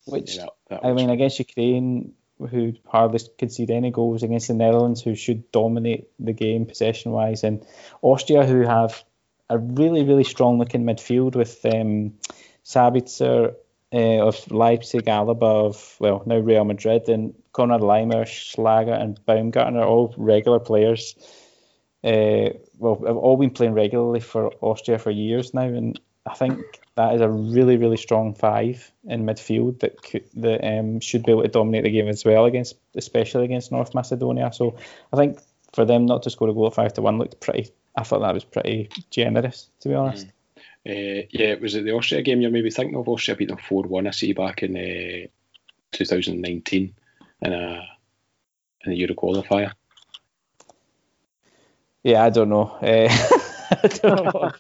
Which 0.05 0.37
yeah, 0.37 0.47
that, 0.68 0.83
that 0.83 0.87
I 0.87 0.92
mean, 0.92 1.11
I 1.11 1.16
guess 1.16 1.38
Ukraine 1.38 2.14
who 2.51 2.73
hardly 2.87 3.21
concede 3.38 3.71
any 3.71 3.90
goals 3.90 4.23
against 4.23 4.49
the 4.49 4.55
Netherlands, 4.55 5.01
who 5.01 5.14
should 5.14 5.51
dominate 5.53 6.09
the 6.18 6.33
game 6.33 6.66
possession 6.66 7.12
wise, 7.12 7.45
and 7.45 7.64
Austria, 8.03 8.45
who 8.45 8.62
have 8.62 9.05
a 9.49 9.59
really, 9.59 10.05
really 10.05 10.25
strong 10.25 10.59
looking 10.59 10.85
midfield 10.85 11.37
with 11.37 11.64
um, 11.66 12.14
Sabitzer 12.64 13.55
uh, 13.93 14.27
of 14.27 14.51
Leipzig, 14.51 15.05
Alaba 15.05 15.67
of, 15.67 15.97
well, 16.01 16.23
now 16.27 16.39
Real 16.39 16.65
Madrid, 16.65 17.09
and 17.09 17.35
Konrad 17.53 17.81
Laimer, 17.81 18.27
Schlager, 18.27 18.93
and 18.93 19.21
Baumgartner, 19.27 19.81
are 19.81 19.87
all 19.87 20.15
regular 20.17 20.59
players. 20.59 21.15
Uh, 22.05 22.51
well, 22.79 23.01
have 23.07 23.17
all 23.17 23.37
been 23.37 23.51
playing 23.51 23.75
regularly 23.75 24.21
for 24.21 24.53
Austria 24.61 24.99
for 24.99 25.11
years 25.11 25.55
now, 25.55 25.63
and 25.63 26.01
I 26.27 26.35
think 26.35 26.61
that 26.97 27.15
is 27.15 27.21
a 27.21 27.29
really, 27.29 27.77
really 27.77 27.97
strong 27.97 28.35
five 28.35 28.91
in 29.05 29.25
midfield 29.25 29.81
that 29.81 30.03
could, 30.03 30.25
that 30.35 30.65
um, 30.67 31.01
should 31.01 31.25
be 31.25 31.33
able 31.33 31.43
to 31.43 31.49
dominate 31.49 31.85
the 31.85 31.91
game 31.91 32.09
as 32.09 32.25
well 32.25 32.45
against, 32.45 32.77
especially 32.95 33.45
against 33.45 33.73
North 33.73 33.95
Macedonia. 33.95 34.53
So 34.53 34.77
I 35.13 35.17
think 35.17 35.41
for 35.75 35.85
them 35.85 36.07
not 36.07 36.23
to 36.23 36.31
score 36.31 36.49
a 36.49 36.55
goal 36.55 36.69
at 36.69 36.75
five 36.75 36.93
to 36.95 37.03
one 37.03 37.19
looked 37.19 37.41
pretty. 37.41 37.71
I 37.97 38.05
thought 38.05 38.21
that 38.21 38.35
was 38.35 38.45
pretty 38.45 38.89
generous, 39.11 39.69
to 39.81 39.89
be 39.89 39.95
honest. 39.95 40.29
Mm. 40.29 40.33
Uh, 40.88 41.27
yeah, 41.31 41.55
was 41.55 41.75
it 41.75 41.85
the 41.85 41.92
Austria 41.92 42.23
game 42.23 42.40
you're 42.40 42.51
maybe 42.51 42.71
thinking 42.71 42.97
of? 42.97 43.09
Austria 43.09 43.37
beat 43.37 43.49
them 43.49 43.59
four 43.59 43.85
one. 43.85 44.07
I 44.07 44.11
see 44.11 44.33
back 44.33 44.62
in 44.62 44.77
uh, 44.77 45.29
2019 45.92 46.95
in 47.42 47.53
a 47.53 47.88
in 48.85 48.90
the 48.90 48.97
Euro 48.97 49.14
qualifier. 49.14 49.73
Yeah, 52.03 52.25
I 52.25 52.31
don't 52.31 52.49
know. 52.49 52.62
Uh, 52.62 53.09
I 53.71 53.88
don't 53.88 54.25
know. 54.25 54.53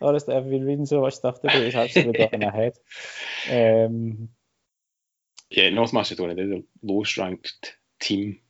honestly, 0.00 0.36
I've 0.36 0.50
been 0.50 0.66
reading 0.66 0.86
so 0.86 1.00
much 1.00 1.14
stuff 1.14 1.40
today, 1.40 1.66
it's 1.66 1.76
actually 1.76 2.12
got 2.12 2.34
in 2.34 2.40
my 2.40 2.50
head. 2.50 2.74
Um, 3.50 4.28
yeah, 5.50 5.70
North 5.70 5.92
Macedonia, 5.92 6.34
they're 6.34 6.46
the 6.46 6.64
lowest 6.82 7.16
ranked 7.16 7.74
team 8.00 8.40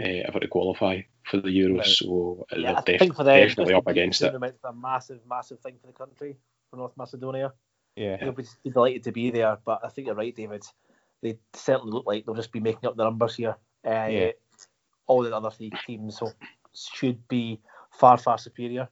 uh, 0.00 0.04
ever 0.04 0.40
to 0.40 0.48
qualify 0.48 1.02
for 1.28 1.38
the 1.38 1.48
Euros, 1.48 1.78
right. 1.78 1.86
so 1.86 2.46
yeah, 2.56 2.80
they're 2.84 2.98
def- 2.98 3.16
them, 3.16 3.24
definitely 3.26 3.74
up 3.74 3.86
against 3.86 4.22
it. 4.22 4.34
It's 4.42 4.64
a 4.64 4.72
massive, 4.72 5.20
massive 5.28 5.60
thing 5.60 5.76
for 5.80 5.86
the 5.86 5.92
country, 5.92 6.36
for 6.70 6.76
North 6.76 6.96
Macedonia. 6.96 7.52
Yeah. 7.96 8.16
They'll 8.18 8.32
be 8.32 8.44
delighted 8.64 9.04
to 9.04 9.12
be 9.12 9.30
there, 9.30 9.58
but 9.64 9.80
I 9.84 9.88
think 9.88 10.06
you're 10.06 10.16
right, 10.16 10.34
David. 10.34 10.64
They 11.22 11.38
certainly 11.52 11.92
look 11.92 12.06
like 12.06 12.24
they'll 12.24 12.34
just 12.34 12.52
be 12.52 12.60
making 12.60 12.88
up 12.88 12.96
the 12.96 13.04
numbers 13.04 13.34
here. 13.34 13.56
Uh, 13.84 14.06
yeah. 14.06 14.30
All 15.06 15.22
the 15.22 15.34
other 15.34 15.50
three 15.50 15.72
teams 15.86 16.18
so 16.18 16.32
should 16.74 17.26
be 17.28 17.60
far, 17.90 18.16
far 18.16 18.38
superior. 18.38 18.88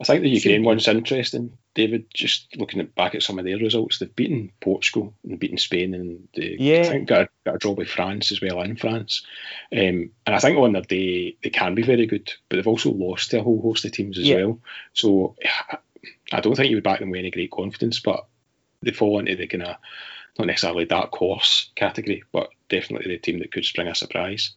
I 0.00 0.04
think 0.04 0.22
the 0.22 0.30
Ukraine 0.30 0.64
one's 0.64 0.88
interesting, 0.88 1.56
David. 1.74 2.06
Just 2.12 2.56
looking 2.56 2.80
at, 2.80 2.94
back 2.94 3.14
at 3.14 3.22
some 3.22 3.38
of 3.38 3.44
their 3.44 3.58
results, 3.58 3.98
they've 3.98 4.14
beaten 4.14 4.52
Portugal 4.60 5.14
and 5.24 5.38
beaten 5.38 5.58
Spain, 5.58 5.94
and 5.94 6.28
they 6.34 6.56
yeah. 6.58 6.80
I 6.80 6.88
think 6.88 7.08
got 7.08 7.22
a, 7.22 7.28
got 7.44 7.54
a 7.54 7.58
draw 7.58 7.72
with 7.72 7.88
France 7.88 8.32
as 8.32 8.40
well 8.40 8.60
in 8.62 8.76
France. 8.76 9.24
Um, 9.72 10.10
and 10.26 10.36
I 10.36 10.38
think 10.38 10.58
on 10.58 10.72
their 10.72 10.82
day 10.82 11.36
they 11.42 11.50
can 11.50 11.74
be 11.74 11.82
very 11.82 12.06
good, 12.06 12.32
but 12.48 12.56
they've 12.56 12.66
also 12.66 12.90
lost 12.90 13.30
to 13.30 13.40
a 13.40 13.42
whole 13.42 13.62
host 13.62 13.84
of 13.84 13.92
teams 13.92 14.18
as 14.18 14.26
yeah. 14.26 14.36
well. 14.36 14.60
So 14.92 15.36
I 16.32 16.40
don't 16.40 16.54
think 16.54 16.70
you 16.70 16.76
would 16.76 16.84
back 16.84 17.00
them 17.00 17.10
with 17.10 17.20
any 17.20 17.30
great 17.30 17.50
confidence, 17.50 18.00
but 18.00 18.26
they 18.82 18.92
fall 18.92 19.18
into 19.18 19.36
the 19.36 19.46
kind 19.46 19.62
of 19.62 19.76
not 20.38 20.46
necessarily 20.46 20.86
dark 20.86 21.14
horse 21.14 21.70
category, 21.74 22.24
but 22.32 22.50
definitely 22.68 23.14
the 23.14 23.18
team 23.18 23.38
that 23.40 23.52
could 23.52 23.64
spring 23.64 23.88
a 23.88 23.94
surprise. 23.94 24.52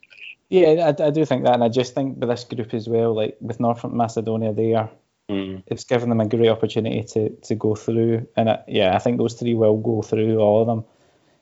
Yeah, 0.50 0.94
I, 1.00 1.08
I 1.08 1.10
do 1.10 1.26
think 1.26 1.44
that, 1.44 1.56
and 1.56 1.64
I 1.64 1.70
just 1.70 1.96
think 1.96 2.18
with 2.18 2.30
this 2.30 2.44
group 2.44 2.74
as 2.74 2.88
well, 2.88 3.16
like 3.16 3.38
with 3.42 3.60
North 3.60 3.84
Macedonia, 3.84 4.54
they 4.54 4.76
are 4.76 4.90
Mm. 5.34 5.64
It's 5.68 5.84
given 5.84 6.10
them 6.10 6.22
a 6.22 6.28
great 6.28 6.50
opportunity 6.50 7.04
to, 7.04 7.30
to 7.30 7.56
go 7.56 7.76
through, 7.76 8.28
and 8.36 8.50
it, 8.50 8.64
yeah, 8.68 8.96
I 8.96 9.00
think 9.00 9.18
those 9.18 9.34
three 9.34 9.54
will 9.54 9.78
go 9.78 10.02
through 10.02 10.38
all 10.38 10.62
of 10.62 10.68
them. 10.68 10.86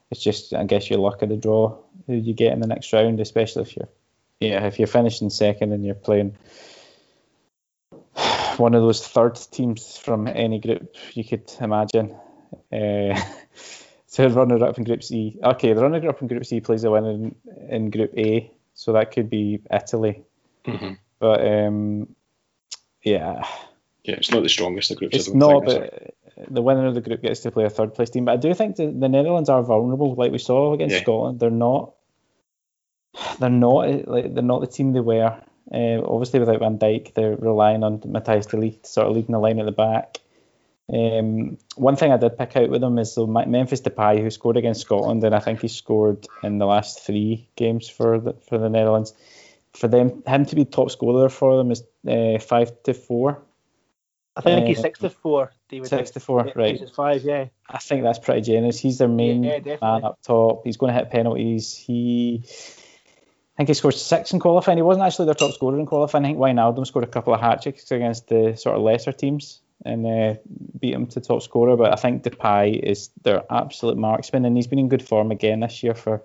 It's 0.10 0.22
just, 0.22 0.54
I 0.54 0.66
guess, 0.66 0.90
your 0.90 1.00
luck 1.00 1.22
of 1.22 1.30
the 1.30 1.38
draw 1.38 1.78
who 2.08 2.14
you 2.14 2.34
get 2.34 2.54
in 2.54 2.60
the 2.60 2.68
next 2.68 2.92
round, 2.92 3.20
especially 3.20 3.64
if 3.64 3.78
you're, 3.78 3.90
yeah, 4.40 4.66
if 4.66 4.80
you're 4.80 4.88
finishing 4.88 5.30
second 5.30 5.72
and 5.72 5.86
you're 5.86 5.96
playing 5.96 6.36
one 8.58 8.74
of 8.74 8.82
those 8.82 9.08
third 9.08 9.36
teams 9.52 9.98
from 9.98 10.28
any 10.28 10.60
group 10.60 10.96
you 11.14 11.24
could 11.24 11.52
imagine. 11.60 12.16
Uh, 12.72 13.20
so 14.08 14.28
runner 14.28 14.64
up 14.66 14.78
in 14.78 14.84
Group 14.84 15.04
C. 15.04 15.38
Okay, 15.44 15.74
the 15.74 15.82
runner 15.82 16.10
up 16.10 16.22
in 16.22 16.28
Group 16.28 16.46
C 16.46 16.60
plays 16.60 16.84
a 16.84 16.92
winner 16.92 17.12
in, 17.12 17.36
in 17.70 17.90
Group 17.90 18.14
A, 18.18 18.52
so 18.74 18.94
that 18.94 19.12
could 19.12 19.30
be 19.30 19.62
Italy. 19.72 20.24
Mm-hmm. 20.66 20.94
But 21.20 21.48
um, 21.48 22.16
yeah, 23.04 23.48
yeah, 24.04 24.16
it's 24.16 24.32
not 24.32 24.44
the 24.44 24.50
strongest 24.50 24.92
of 24.92 24.98
groups. 24.98 25.16
It's 25.16 25.34
not, 25.34 25.66
but 25.66 26.16
the 26.50 26.62
winner 26.62 26.88
of 26.88 26.96
the 26.96 27.02
group 27.02 27.22
gets 27.22 27.42
to 27.42 27.52
play 27.52 27.66
a 27.66 27.70
third 27.70 27.94
place 27.94 28.10
team. 28.10 28.26
But 28.26 28.34
I 28.34 28.38
do 28.38 28.54
think 28.54 28.76
the, 28.76 28.88
the 28.88 29.10
Netherlands 29.10 29.50
are 29.50 29.62
vulnerable, 29.62 30.16
like 30.16 30.32
we 30.32 30.38
saw 30.38 30.74
against 30.74 30.96
yeah. 30.96 31.02
Scotland. 31.02 31.40
They're 31.40 31.50
not. 31.50 31.94
They're 33.40 33.50
not 33.50 34.08
like 34.08 34.34
they're 34.34 34.44
not 34.44 34.62
the 34.62 34.68
team 34.68 34.94
they 34.94 35.02
were. 35.02 35.38
Uh, 35.72 36.02
obviously, 36.04 36.40
without 36.40 36.60
Van 36.60 36.80
Dijk, 36.80 37.14
they're 37.14 37.36
relying 37.36 37.84
on 37.84 38.00
Matthijs 38.00 38.50
de 38.50 38.58
Ligt 38.58 38.86
sort 38.86 39.08
of 39.08 39.16
leading 39.16 39.34
the 39.34 39.40
line 39.40 39.60
at 39.60 39.66
the 39.66 39.72
back. 39.72 40.18
Um, 40.92 41.58
one 41.76 41.96
thing 41.96 42.12
I 42.12 42.18
did 42.18 42.38
pick 42.38 42.56
out 42.58 42.70
with 42.70 42.82
them 42.82 42.98
is 42.98 43.16
the 43.16 43.26
Memphis 43.28 43.82
Depay, 43.82 44.22
who 44.22 44.30
scored 44.30 44.58
against 44.58 44.82
Scotland, 44.82 45.24
and 45.24 45.36
I 45.36 45.40
think 45.40 45.62
he 45.62 45.68
scored 45.68 46.28
in 46.44 46.58
the 46.58 46.66
last 46.66 47.02
three 47.02 47.48
games 47.56 47.88
for 47.88 48.20
the 48.20 48.34
for 48.34 48.58
the 48.58 48.70
Netherlands 48.70 49.14
for 49.74 49.88
them, 49.88 50.24
him 50.28 50.46
to 50.46 50.56
be 50.56 50.66
top 50.66 50.92
scorer 50.92 51.30
for 51.30 51.58
them 51.58 51.72
is 51.72 51.84
uh, 52.08 52.40
five 52.40 52.72
to 52.84 52.94
four. 52.94 53.42
I 54.36 54.42
think 54.42 54.68
he's 54.68 54.80
Uh, 54.80 54.84
six 54.84 55.00
to 55.00 55.10
four. 55.10 55.52
David. 55.70 55.88
Six 55.90 56.12
to 56.12 56.20
four, 56.20 56.46
Yeah, 56.46 56.54
right? 56.56 56.80
he's 56.80 56.90
five. 56.90 57.24
Yeah. 57.24 57.46
I 57.70 57.78
think 57.80 58.04
that's 58.04 58.20
pretty 58.20 58.42
generous. 58.42 58.80
He's 58.80 58.98
their 58.98 59.08
main 59.08 59.44
Yeah, 59.44 59.60
man 59.82 60.06
up 60.06 60.20
top. 60.24 60.62
He's 60.64 60.78
going 60.78 60.94
to 60.94 60.98
hit 60.98 61.10
penalties. 61.10 61.76
He, 61.76 62.44
I 62.46 63.58
think 63.58 63.70
he 63.70 63.74
scored 63.74 63.94
six 63.94 64.32
in 64.32 64.40
qualifying. 64.40 64.78
He 64.78 64.84
wasn't 64.84 65.06
actually 65.06 65.26
their 65.26 65.36
top 65.36 65.52
scorer 65.54 65.78
in 65.78 65.86
qualifying. 65.86 66.24
I 66.24 66.30
think 66.30 66.40
Wijnaldum 66.40 66.88
scored 66.88 67.04
a 67.04 67.08
couple 67.08 67.34
of 67.34 67.42
hat 67.42 67.62
tricks 67.62 67.92
against 67.92 68.30
the 68.30 68.56
sort 68.56 68.78
of 68.78 68.84
lesser 68.84 69.12
teams 69.12 69.62
and 69.84 70.06
uh, 70.08 70.36
beat 70.80 70.94
him 70.94 71.08
to 71.08 71.20
top 71.20 71.42
scorer. 71.42 71.76
But 71.76 71.92
I 71.92 71.96
think 71.96 72.24
Depay 72.24 72.80
is 72.80 73.10
their 73.24 73.44
absolute 73.52 73.98
marksman, 73.98 74.46
and 74.46 74.56
he's 74.56 74.68
been 74.68 74.80
in 74.80 74.88
good 74.90 75.06
form 75.06 75.32
again 75.32 75.60
this 75.60 75.84
year 75.84 75.94
for 75.94 76.24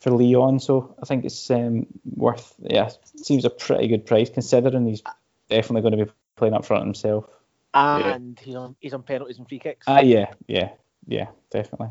for 0.00 0.10
Lyon. 0.10 0.58
So 0.60 0.94
I 1.02 1.06
think 1.06 1.24
it's 1.24 1.50
um, 1.50 1.86
worth. 2.04 2.54
Yeah, 2.58 2.90
seems 3.16 3.44
a 3.46 3.50
pretty 3.50 3.88
good 3.88 4.04
price 4.04 4.28
considering 4.28 4.86
he's 4.86 5.02
definitely 5.48 5.82
going 5.82 5.98
to 5.98 6.04
be 6.04 6.10
playing 6.42 6.54
up 6.54 6.64
front 6.64 6.84
himself. 6.84 7.26
And 7.72 8.36
he's 8.40 8.56
on 8.56 8.74
he's 8.80 8.94
on 8.94 9.04
penalties 9.04 9.38
and 9.38 9.48
free 9.48 9.60
kicks. 9.60 9.86
Ah, 9.86 10.00
yeah, 10.00 10.32
yeah, 10.48 10.70
yeah, 11.06 11.28
definitely. 11.52 11.90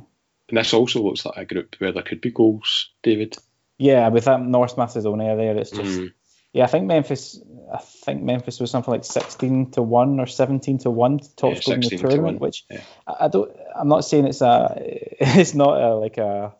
And 0.49 0.57
this 0.57 0.73
also 0.73 1.01
looks 1.01 1.25
like 1.25 1.37
a 1.37 1.45
group 1.45 1.75
where 1.79 1.93
there 1.93 2.03
could 2.03 2.19
be 2.19 2.31
goals, 2.31 2.89
David. 3.01 3.37
Yeah, 3.77 4.09
with 4.09 4.25
that 4.25 4.41
North 4.41 4.77
Macedonia 4.77 5.37
there, 5.37 5.55
it's 5.57 5.71
just 5.71 5.99
Mm. 5.99 6.13
yeah. 6.51 6.65
I 6.65 6.67
think 6.67 6.85
Memphis. 6.85 7.39
I 7.73 7.77
think 7.77 8.23
Memphis 8.23 8.59
was 8.59 8.69
something 8.69 8.91
like 8.91 9.05
sixteen 9.05 9.71
to 9.71 9.81
one 9.81 10.19
or 10.19 10.27
seventeen 10.27 10.79
to 10.79 10.91
one 10.91 11.19
to 11.19 11.35
top 11.37 11.53
Yeah, 11.53 11.59
score 11.61 11.75
in 11.75 11.79
the 11.79 11.87
16 11.87 11.99
to 11.99 12.07
tournament. 12.09 12.41
Which 12.41 12.65
yeah. 12.69 12.81
I, 13.07 13.25
I 13.25 13.27
don't. 13.29 13.55
I'm 13.73 13.87
not 13.87 14.03
saying 14.03 14.27
it's 14.27 14.41
a. 14.41 14.75
It's 15.39 15.55
not 15.55 15.81
a, 15.81 15.95
like 15.95 16.17
a. 16.17 16.53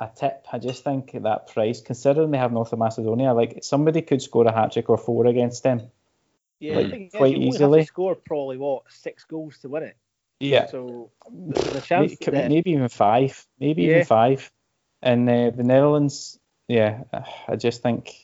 A 0.00 0.10
tip. 0.14 0.46
I 0.52 0.58
just 0.58 0.84
think 0.84 1.12
that 1.12 1.48
price, 1.48 1.80
considering 1.80 2.30
they 2.32 2.38
have 2.38 2.52
North 2.52 2.76
Macedonia, 2.76 3.32
like 3.32 3.60
somebody 3.62 4.02
could 4.02 4.22
score 4.22 4.46
a 4.46 4.52
hat 4.52 4.72
trick 4.72 4.90
or 4.90 4.98
four 4.98 5.26
against 5.26 5.62
them. 5.62 5.90
Yeah, 6.60 6.76
like, 6.76 6.86
I 6.86 6.90
think 6.90 7.12
quite 7.12 7.34
have 7.34 7.42
easily. 7.42 7.84
score 7.84 8.14
probably 8.14 8.58
what 8.58 8.82
six 8.88 9.24
goals 9.24 9.58
to 9.58 9.68
win 9.68 9.84
it. 9.84 9.96
Yeah, 10.40 10.66
So 10.66 11.10
there's 11.30 11.74
a 11.74 11.80
chance 11.80 12.20
May- 12.20 12.30
that 12.30 12.48
maybe 12.48 12.70
even 12.70 12.88
five, 12.88 13.44
maybe 13.58 13.82
Yeah. 13.82 13.90
even 13.90 14.04
five. 14.04 14.50
And 15.02 15.28
uh, 15.28 15.50
the 15.50 15.64
Netherlands, 15.64 16.38
yeah, 16.68 17.02
I 17.48 17.56
just 17.56 17.82
think 17.82 18.14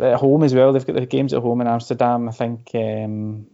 at 0.00 0.14
home 0.14 0.42
as 0.42 0.54
well. 0.54 0.72
They've 0.72 0.86
got 0.86 0.96
their 0.96 1.06
games 1.06 1.34
at 1.34 1.42
home 1.42 1.60
in 1.60 1.66
Amsterdam. 1.66 2.28
I 2.28 2.32
think, 2.32 2.70
um, 2.74 3.46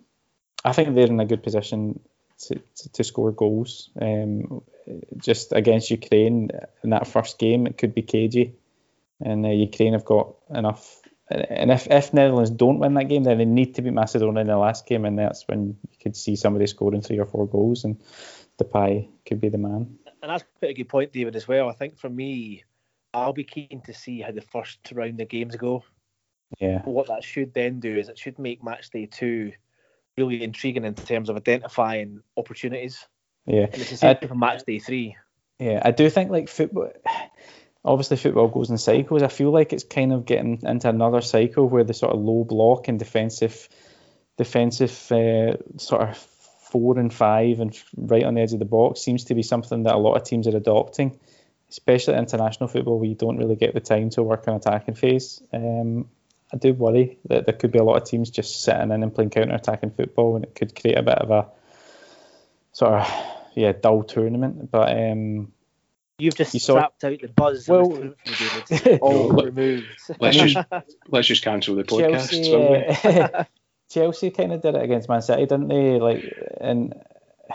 I 0.64 0.73
think 0.73 0.95
they're 0.95 1.07
in 1.07 1.21
a 1.21 1.27
good 1.27 1.42
position 1.42 2.01
to, 2.47 2.55
to, 2.77 2.92
to 2.92 3.05
score 3.05 3.33
goals. 3.33 3.90
Um, 4.01 4.62
just 5.16 5.53
against 5.53 5.90
Ukraine 5.90 6.51
in 6.83 6.90
that 6.90 7.07
first 7.07 7.38
game, 7.38 7.66
it 7.66 7.79
could 7.79 7.95
be 7.95 8.03
cagey, 8.03 8.55
and 9.21 9.45
uh, 9.45 9.51
Ukraine 9.51 9.92
have 9.92 10.05
got 10.05 10.35
enough. 10.51 11.01
And 11.31 11.71
if, 11.71 11.87
if 11.87 12.13
Netherlands 12.13 12.51
don't 12.51 12.79
win 12.79 12.95
that 12.95 13.05
game, 13.09 13.25
then 13.25 13.39
they 13.39 13.45
need 13.45 13.77
to 13.77 13.83
beat 13.83 13.93
Macedonia 13.93 14.43
in 14.43 14.49
the 14.49 14.57
last 14.59 14.87
game, 14.87 15.05
and 15.05 15.19
that's 15.19 15.47
when 15.49 15.79
you 15.91 15.99
could 16.03 16.17
see 16.17 16.37
somebody 16.37 16.67
scoring 16.67 17.01
three 17.01 17.19
or 17.19 17.27
four 17.27 17.47
goals, 17.49 17.85
and 17.85 18.01
Depay 18.59 19.09
could 19.27 19.41
be 19.41 19.49
the 19.49 19.59
man. 19.59 19.99
and 20.23 20.31
that's 20.31 20.45
a 20.63 20.75
good 20.75 20.89
point, 20.89 21.13
David, 21.13 21.35
as 21.37 21.49
well. 21.49 21.69
I 21.69 21.73
think 21.73 21.97
for 21.99 22.11
me, 22.11 22.65
I'll 23.15 23.33
be 23.33 23.45
keen 23.45 23.83
to 23.87 23.95
see 23.95 24.21
how 24.21 24.33
the 24.33 24.41
first 24.43 24.79
round 24.93 25.21
of 25.21 25.29
games 25.29 25.57
go. 25.57 25.85
Yeah, 26.59 26.83
What 26.85 27.07
that 27.07 27.25
should 27.25 27.55
then 27.55 27.81
do 27.81 27.97
is 27.97 28.09
it 28.11 28.19
should 28.19 28.39
make 28.39 28.63
match 28.63 28.91
day 28.91 29.07
two 29.07 29.53
really 30.19 30.43
intriguing 30.43 30.85
in 30.85 30.95
terms 30.95 31.31
of 31.31 31.37
identifying 31.37 32.21
opportunities. 32.37 33.07
yeah, 33.47 33.67
And 33.73 33.81
it's 33.81 33.91
the 33.91 33.97
same 33.97 34.17
I- 34.23 34.27
for 34.27 34.35
match 34.35 34.65
day 34.67 34.79
three. 34.79 35.17
yeah. 35.59 35.81
I 35.83 35.93
do 35.93 36.11
think 36.11 36.31
like 36.31 36.49
football. 36.51 36.91
Obviously, 37.85 38.16
football 38.16 38.49
goes 38.49 38.71
in 38.71 38.79
cycles. 38.79 39.23
I 39.23 39.29
feel 39.29 39.51
like 39.51 39.73
it's 39.73 39.85
kind 39.85 40.12
of 40.12 40.25
getting 40.25 40.61
into 40.62 40.88
another 40.88 41.21
cycle 41.21 41.68
where 41.68 41.85
the 41.85 41.95
sort 41.95 42.14
of 42.14 42.21
low 42.21 42.45
block 42.45 42.88
and 42.88 42.99
defensive, 42.99 43.68
defensive 44.37 44.92
uh, 45.11 45.57
sort 45.79 46.03
of 46.03 46.16
four 46.18 46.99
and 46.99 47.12
five 47.12 47.61
and 47.61 47.77
right 47.97 48.25
on 48.25 48.35
the 48.35 48.40
edge 48.40 48.53
of 48.53 48.59
the 48.59 48.64
box 48.64 49.01
seems 49.01 49.25
to 49.25 49.35
be 49.35 49.42
something 49.42 49.83
that 49.83 49.95
a 49.95 49.99
lot 49.99 50.16
of 50.16 50.25
teams 50.25 50.47
are 50.47 50.57
adopting, 50.57 51.18
especially 51.71 52.14
international 52.14 52.68
football 52.68 52.99
where 52.99 53.09
you 53.09 53.14
don't 53.16 53.37
really 53.37 53.57
get 53.57 53.75
the 53.75 53.81
time 53.81 54.11
to 54.11 54.23
work 54.23 54.47
on 54.47 54.55
attacking 54.55 54.95
phase. 54.95 55.42
Um, 55.53 56.09
I 56.53 56.59
do 56.59 56.73
worry 56.75 57.18
that 57.29 57.47
there 57.47 57.55
could 57.55 57.73
be 57.73 57.79
a 57.79 57.85
lot 57.85 58.01
of 58.01 58.09
teams 58.09 58.31
just 58.31 58.62
sitting 58.62 58.90
in 58.90 59.03
and 59.03 59.14
playing 59.14 59.31
counter 59.31 59.55
attacking 59.55 59.90
football, 59.90 60.37
and 60.37 60.45
it 60.45 60.55
could 60.55 60.79
create 60.79 60.99
a 60.99 61.03
bit 61.03 61.18
of 61.18 61.31
a 61.31 61.47
sort 62.73 62.92
of 62.92 63.12
yeah 63.55 63.73
dull 63.73 64.03
tournament. 64.03 64.71
But 64.71 64.97
um, 64.97 65.53
You've 66.23 66.37
just 66.37 66.55
You 66.55 66.61
saw- 66.61 66.75
strapped 66.75 67.05
out 67.05 67.21
the 67.21 67.29
buzz. 67.29 67.69
Well- 67.69 67.89
Well, 67.89 67.97
from 68.01 68.15
you, 68.27 68.79
David. 68.79 69.01
All 69.01 69.31
removed. 69.33 69.87
Let's 70.21 70.37
just 70.37 70.57
let's 71.09 71.27
just 71.29 71.43
cancel 71.43 71.75
the 71.75 71.85
podcast. 71.85 72.31
Chelsea, 73.03 73.19
uh, 73.21 73.45
Chelsea 73.91 74.31
kind 74.31 74.53
of 74.53 74.63
did 74.63 74.75
it 74.75 74.83
against 74.83 75.09
Man 75.09 75.23
City, 75.23 75.43
didn't 75.43 75.69
they? 75.69 75.99
Like, 75.99 76.25
and 76.61 76.95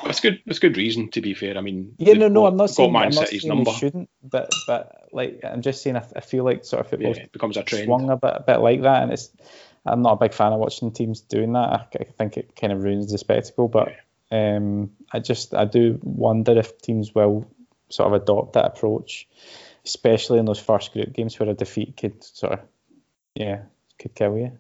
It's 0.06 0.20
good. 0.20 0.42
It's 0.46 0.60
good 0.60 0.78
reason 0.78 1.10
to 1.12 1.22
be 1.22 1.34
fair. 1.34 1.58
I 1.58 1.62
mean, 1.62 1.96
yeah, 1.98 2.14
no, 2.14 2.28
no, 2.28 2.42
got- 2.42 2.48
I'm 2.48 2.58
not 2.58 2.68
got 2.68 2.76
saying 2.76 2.92
Man 2.94 3.02
I'm 3.04 3.10
not 3.16 3.26
City's 3.28 3.42
saying 3.44 3.56
number. 3.56 3.72
shouldn't, 3.72 4.10
but 4.24 4.52
but 4.68 5.08
like 5.12 5.40
I'm 5.44 5.62
just 5.62 5.82
saying 5.82 5.96
I, 5.96 6.06
I 6.16 6.20
feel 6.20 6.44
like 6.44 6.66
sort 6.66 6.82
of 6.82 6.88
Yeah, 6.88 7.08
football 7.08 7.24
it 7.24 7.32
becomes 7.32 7.58
a 7.58 7.64
trend. 7.64 7.86
swung 7.86 8.10
a 8.10 8.18
bit 8.18 8.34
a 8.36 8.44
bit 8.46 8.58
like 8.58 8.82
that, 8.82 9.04
and 9.04 9.14
it's 9.14 9.30
I'm 9.86 10.02
not 10.02 10.14
a 10.14 10.18
big 10.18 10.34
fan 10.34 10.52
of 10.52 10.60
watching 10.60 10.92
teams 10.92 11.22
doing 11.22 11.54
that. 11.54 11.60
I, 11.70 11.86
I 12.02 12.04
think 12.18 12.36
it 12.38 12.56
kind 12.60 12.74
of 12.74 12.84
ruins 12.84 13.10
the 13.12 13.18
spectacle, 13.18 13.70
but 13.70 13.96
um, 14.30 14.92
I 15.14 15.20
just 15.20 15.54
I 15.56 15.64
do 15.66 15.98
wonder 16.04 16.58
if 16.60 16.82
teams 16.82 17.16
will 17.16 17.50
sort 17.90 18.14
of 18.14 18.22
adopt 18.22 18.54
that 18.54 18.66
approach, 18.66 19.28
especially 19.86 20.40
in 20.40 20.46
those 20.46 20.60
first 20.60 20.94
group 20.94 21.14
games 21.14 21.40
where 21.40 21.50
a 21.50 21.54
defeat 21.54 21.98
could 21.98 22.24
sort 22.24 22.54
of 22.54 22.60
yeah 23.36 23.62
could 24.00 24.16
kill 24.16 24.38
you. 24.38 24.52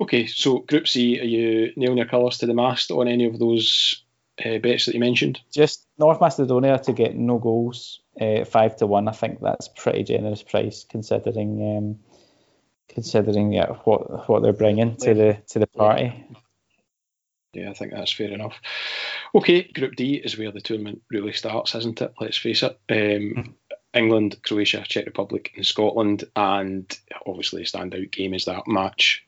Okay, 0.00 0.26
so 0.26 0.60
Group 0.60 0.86
C, 0.86 1.20
are 1.20 1.24
you 1.24 1.72
nailing 1.76 1.98
your 1.98 2.06
colours 2.06 2.38
to 2.38 2.46
the 2.46 2.54
mast 2.54 2.92
on 2.92 3.08
any 3.08 3.24
of 3.24 3.38
those 3.38 4.04
uh, 4.44 4.58
bets 4.58 4.86
that 4.86 4.94
you 4.94 5.00
mentioned? 5.00 5.40
just 5.52 5.86
North 5.98 6.20
Macedonia 6.20 6.78
to 6.78 6.92
get 6.92 7.16
no 7.16 7.38
goals, 7.38 8.00
uh, 8.20 8.44
five 8.44 8.76
to 8.76 8.86
one. 8.86 9.08
I 9.08 9.12
think 9.12 9.40
that's 9.40 9.68
pretty 9.68 10.04
generous 10.04 10.42
price 10.42 10.84
considering 10.88 11.76
um, 11.76 11.98
considering 12.88 13.52
yeah 13.52 13.72
what 13.84 14.28
what 14.28 14.42
they're 14.42 14.52
bringing 14.52 14.96
to 14.96 15.14
the 15.14 15.38
to 15.48 15.58
the 15.58 15.66
party. 15.66 16.24
Yeah, 17.58 17.70
I 17.70 17.74
think 17.74 17.92
that's 17.92 18.12
fair 18.12 18.30
enough. 18.30 18.60
Okay, 19.34 19.62
Group 19.62 19.96
D 19.96 20.14
is 20.14 20.38
where 20.38 20.52
the 20.52 20.60
tournament 20.60 21.02
really 21.10 21.32
starts, 21.32 21.74
isn't 21.74 22.00
it? 22.00 22.14
Let's 22.20 22.36
face 22.36 22.62
it. 22.62 22.78
Um, 22.90 23.54
England, 23.94 24.38
Croatia, 24.42 24.84
Czech 24.86 25.06
Republic, 25.06 25.52
and 25.56 25.66
Scotland, 25.66 26.24
and 26.36 26.98
obviously 27.26 27.62
a 27.62 27.64
standout 27.64 28.10
game 28.10 28.34
is 28.34 28.44
that 28.44 28.66
match 28.66 29.24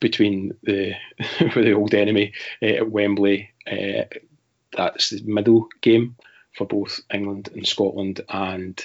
between 0.00 0.54
the 0.62 0.94
the 1.54 1.72
old 1.72 1.94
enemy 1.94 2.32
uh, 2.62 2.66
at 2.66 2.90
Wembley. 2.90 3.50
Uh, 3.66 4.04
that's 4.76 5.10
the 5.10 5.22
middle 5.22 5.68
game 5.80 6.16
for 6.52 6.66
both 6.66 7.00
England 7.12 7.48
and 7.54 7.66
Scotland, 7.66 8.20
and 8.28 8.84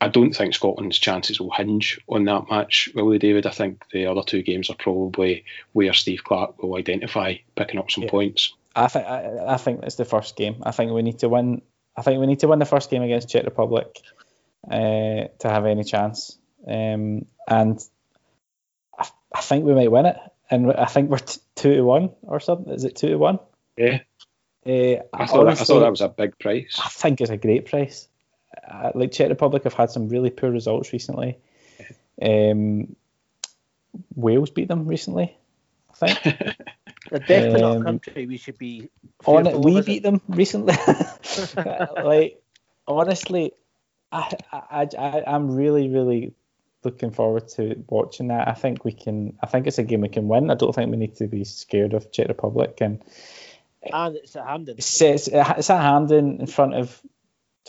I 0.00 0.08
don't 0.08 0.32
think 0.32 0.54
Scotland's 0.54 0.98
chances 0.98 1.40
will 1.40 1.50
hinge 1.50 2.00
on 2.08 2.24
that 2.24 2.48
match, 2.50 2.88
will 2.94 3.10
they, 3.10 3.18
David? 3.18 3.46
I 3.46 3.50
think 3.50 3.84
the 3.92 4.06
other 4.06 4.22
two 4.22 4.42
games 4.42 4.70
are 4.70 4.76
probably 4.76 5.44
where 5.72 5.92
Steve 5.92 6.24
Clarke 6.24 6.62
will 6.62 6.76
identify 6.76 7.34
picking 7.54 7.78
up 7.78 7.90
some 7.90 8.04
Yeah. 8.04 8.10
points. 8.10 8.54
I 8.74 8.88
think 8.88 9.06
I, 9.06 9.44
I 9.46 9.56
think 9.56 9.82
it's 9.82 9.96
the 9.96 10.04
first 10.04 10.36
game. 10.36 10.62
I 10.62 10.70
think 10.70 10.92
we 10.92 11.02
need 11.02 11.18
to 11.18 11.28
win. 11.28 11.60
I 11.96 12.02
think 12.02 12.20
we 12.20 12.26
need 12.26 12.40
to 12.40 12.48
win 12.48 12.60
the 12.60 12.64
first 12.64 12.88
game 12.88 13.02
against 13.02 13.28
Czech 13.28 13.44
Republic 13.44 13.98
uh, 14.70 15.26
to 15.40 15.44
have 15.48 15.66
any 15.66 15.84
chance. 15.84 16.38
Um, 16.66 17.26
and 17.48 17.82
I, 18.98 19.08
I 19.34 19.40
think 19.40 19.64
we 19.64 19.74
might 19.74 19.90
win 19.90 20.06
it. 20.06 20.16
And 20.50 20.72
I 20.72 20.86
think 20.86 21.10
we're 21.10 21.18
t- 21.18 21.40
two 21.56 21.74
to 21.76 21.82
one 21.82 22.10
or 22.22 22.40
something. 22.40 22.72
Is 22.72 22.84
it 22.84 22.96
two 22.96 23.08
to 23.08 23.18
one? 23.18 23.38
Yeah, 23.76 24.00
Uh, 24.66 25.02
I 25.12 25.26
thought, 25.26 25.44
that, 25.44 25.60
I 25.60 25.64
thought 25.64 25.80
that 25.80 25.90
was 25.90 26.00
a 26.00 26.08
big 26.08 26.38
price. 26.38 26.80
I 26.82 26.88
think 26.88 27.20
it's 27.20 27.30
a 27.30 27.36
great 27.36 27.66
price. 27.66 28.08
Like 28.94 29.12
Czech 29.12 29.28
Republic 29.28 29.64
have 29.64 29.74
had 29.74 29.90
some 29.90 30.08
really 30.08 30.30
poor 30.30 30.50
results 30.50 30.92
recently. 30.92 31.38
Um, 32.20 32.96
Wales 34.14 34.50
beat 34.50 34.68
them 34.68 34.86
recently, 34.86 35.36
I 35.90 36.06
think. 36.06 36.22
They're 37.10 37.18
definitely 37.18 37.60
not 37.62 37.76
Um, 37.76 37.82
a 37.82 37.84
country 37.84 38.26
we 38.26 38.36
should 38.36 38.58
be. 38.58 38.88
On 39.26 39.60
we 39.62 39.80
beat 39.82 39.98
it? 39.98 40.02
them 40.02 40.20
recently. 40.28 40.74
like 42.04 42.40
honestly, 42.86 43.52
I, 44.12 44.32
I 44.52 44.88
I 44.98 45.22
I'm 45.26 45.50
really 45.54 45.88
really 45.88 46.34
looking 46.84 47.10
forward 47.10 47.48
to 47.48 47.82
watching 47.88 48.28
that. 48.28 48.48
I 48.48 48.54
think 48.54 48.84
we 48.84 48.92
can. 48.92 49.38
I 49.42 49.46
think 49.46 49.66
it's 49.66 49.78
a 49.78 49.82
game 49.82 50.02
we 50.02 50.08
can 50.08 50.28
win. 50.28 50.50
I 50.50 50.54
don't 50.54 50.74
think 50.74 50.90
we 50.90 50.96
need 50.96 51.16
to 51.16 51.26
be 51.26 51.44
scared 51.44 51.94
of 51.94 52.10
Czech 52.12 52.28
Republic 52.28 52.78
and 52.80 53.02
And 53.82 54.16
it's 54.16 54.36
at 54.36 54.46
Hampden. 54.46 54.76
it's 54.78 55.00
it's, 55.02 55.28
it's 55.28 55.70
at 55.70 55.80
Hampden 55.80 56.40
in 56.40 56.46
front 56.46 56.74
of 56.74 57.00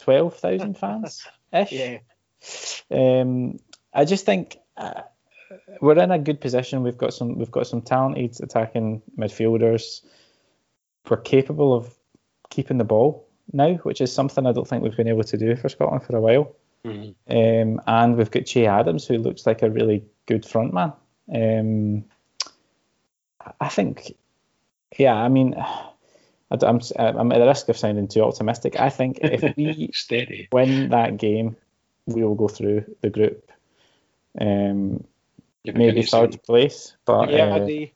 twelve 0.01 0.35
thousand 0.35 0.77
fans 0.77 1.25
ish. 1.53 1.71
Yeah. 1.71 1.99
Um, 2.89 3.59
I 3.93 4.05
just 4.05 4.25
think 4.25 4.57
uh, 4.77 5.01
we're 5.79 5.99
in 5.99 6.11
a 6.11 6.19
good 6.19 6.41
position. 6.41 6.83
We've 6.83 6.97
got 6.97 7.13
some 7.13 7.37
we've 7.37 7.51
got 7.51 7.67
some 7.67 7.81
talented 7.81 8.37
attacking 8.41 9.01
midfielders. 9.17 10.01
We're 11.09 11.17
capable 11.17 11.73
of 11.73 11.93
keeping 12.49 12.77
the 12.77 12.83
ball 12.83 13.27
now, 13.51 13.75
which 13.83 14.01
is 14.01 14.13
something 14.13 14.45
I 14.45 14.51
don't 14.51 14.67
think 14.67 14.83
we've 14.83 14.95
been 14.95 15.07
able 15.07 15.23
to 15.23 15.37
do 15.37 15.55
for 15.55 15.69
Scotland 15.69 16.03
for 16.03 16.15
a 16.15 16.21
while. 16.21 16.55
Mm-hmm. 16.85 17.11
Um, 17.29 17.81
and 17.85 18.17
we've 18.17 18.31
got 18.31 18.45
Che 18.45 18.65
Adams, 18.65 19.05
who 19.05 19.17
looks 19.17 19.45
like 19.45 19.61
a 19.61 19.69
really 19.69 20.03
good 20.25 20.45
front 20.45 20.73
man. 20.73 20.93
Um, 21.33 22.05
I 23.59 23.69
think, 23.69 24.15
yeah, 24.97 25.15
I 25.15 25.29
mean, 25.29 25.55
I'm, 26.51 26.79
I'm 26.97 27.31
at 27.31 27.39
the 27.39 27.45
risk 27.47 27.69
of 27.69 27.77
sounding 27.77 28.07
too 28.07 28.23
optimistic. 28.23 28.79
I 28.79 28.89
think 28.89 29.19
if 29.21 29.55
we 29.55 29.89
Steady. 29.93 30.47
win 30.51 30.89
that 30.89 31.17
game, 31.17 31.55
we 32.07 32.23
will 32.23 32.35
go 32.35 32.47
through 32.47 32.83
the 33.01 33.09
group. 33.09 33.51
Um, 34.39 35.03
maybe 35.65 35.73
beginning 35.73 36.03
to 36.03 36.09
third 36.09 36.43
place, 36.43 36.95
but 37.05 37.29
yeah, 37.31 37.53
uh, 37.55 37.65
I 37.65 37.91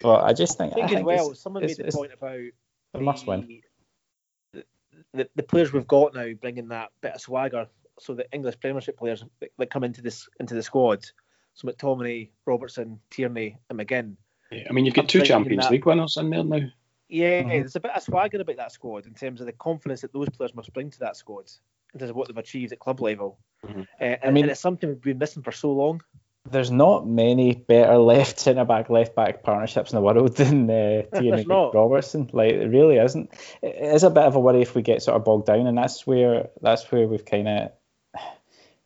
but 0.00 0.24
I 0.24 0.32
just 0.32 0.60
I 0.60 0.64
think, 0.70 0.74
think, 0.74 0.84
I 0.84 0.86
as 0.86 0.94
think 0.96 1.06
well, 1.06 1.34
someone 1.34 1.62
it's- 1.64 1.78
made 1.78 1.84
the 1.84 1.88
it's 1.88 1.96
point 1.96 2.12
about 2.12 2.40
a 2.94 3.00
must 3.00 3.26
win. 3.26 3.60
the, 4.52 4.64
the, 5.14 5.28
the 5.36 5.42
players 5.42 5.72
we've 5.72 5.86
got 5.86 6.14
now 6.14 6.28
bringing 6.40 6.68
that 6.68 6.90
bit 7.00 7.14
of 7.14 7.20
swagger. 7.20 7.66
So 7.98 8.14
the 8.14 8.26
English 8.32 8.58
Premiership 8.60 8.96
players 8.96 9.24
that, 9.40 9.50
that 9.58 9.70
come 9.70 9.84
into 9.84 10.02
this 10.02 10.28
into 10.40 10.54
the 10.54 10.62
squad. 10.62 11.04
So 11.54 11.68
McTominay, 11.68 12.30
Robertson, 12.46 12.98
Tierney, 13.10 13.58
and 13.68 13.78
McGinn. 13.78 14.14
Yeah, 14.50 14.64
I 14.68 14.72
mean, 14.72 14.86
you've 14.86 14.94
got 14.94 15.02
I'm 15.02 15.08
two 15.08 15.22
Champions 15.22 15.64
that- 15.64 15.70
League 15.72 15.84
winners 15.86 16.16
in 16.16 16.30
there 16.30 16.42
now. 16.44 16.60
Yeah, 17.12 17.42
Mhm. 17.42 17.48
there's 17.48 17.76
a 17.76 17.80
bit 17.80 17.90
of 17.94 18.02
swagger 18.02 18.40
about 18.40 18.56
that 18.56 18.72
squad 18.72 19.06
in 19.06 19.14
terms 19.14 19.40
of 19.40 19.46
the 19.46 19.52
confidence 19.52 20.00
that 20.00 20.12
those 20.12 20.28
players 20.30 20.54
must 20.54 20.72
bring 20.72 20.90
to 20.90 20.98
that 21.00 21.16
squad 21.16 21.50
in 21.92 22.00
terms 22.00 22.10
of 22.10 22.16
what 22.16 22.28
they've 22.28 22.36
achieved 22.38 22.72
at 22.72 22.78
club 22.78 23.00
level. 23.00 23.38
Mhm. 23.66 23.82
Uh, 24.00 24.04
and, 24.22 24.34
mean- 24.34 24.44
and 24.44 24.50
it's 24.50 24.60
something 24.60 24.88
we've 24.88 25.00
been 25.00 25.18
missing 25.18 25.42
for 25.42 25.52
so 25.52 25.72
long. 25.72 26.02
There's 26.50 26.70
not 26.72 27.06
many 27.06 27.54
better 27.54 27.98
left 27.98 28.40
centre 28.40 28.64
back, 28.64 28.90
left 28.90 29.14
back 29.14 29.42
partnerships 29.42 29.92
in 29.92 29.96
the 29.96 30.02
world 30.02 30.36
than 30.36 30.68
uh, 30.70 31.02
Tierney. 31.14 31.44
Robertson. 31.46 32.30
Like 32.32 32.54
it 32.54 32.66
really 32.68 32.96
isn't. 32.96 33.30
It 33.62 33.76
is 33.94 34.02
a 34.04 34.10
bit 34.10 34.24
of 34.24 34.34
a 34.34 34.40
worry 34.40 34.62
if 34.62 34.74
we 34.74 34.82
get 34.82 35.02
sort 35.02 35.16
of 35.16 35.24
bogged 35.24 35.46
down, 35.46 35.66
and 35.66 35.76
that's 35.78 36.06
where 36.06 36.48
that's 36.60 36.90
where 36.90 37.06
we've 37.06 37.24
kind 37.24 37.46
of 37.48 37.72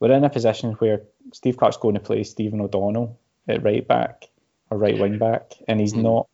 we're 0.00 0.12
in 0.12 0.24
a 0.24 0.28
position 0.30 0.72
where 0.74 1.02
Steve 1.32 1.56
Clarke's 1.56 1.78
going 1.78 1.94
to 1.94 2.00
play 2.00 2.24
Stephen 2.24 2.60
O'Donnell 2.60 3.18
at 3.48 3.62
right 3.62 3.86
back 3.86 4.28
or 4.70 4.76
right 4.78 4.98
wing 4.98 5.16
back, 5.18 5.52
and 5.68 5.80
he's 5.80 5.94
Mhm. 5.94 6.02
not 6.02 6.26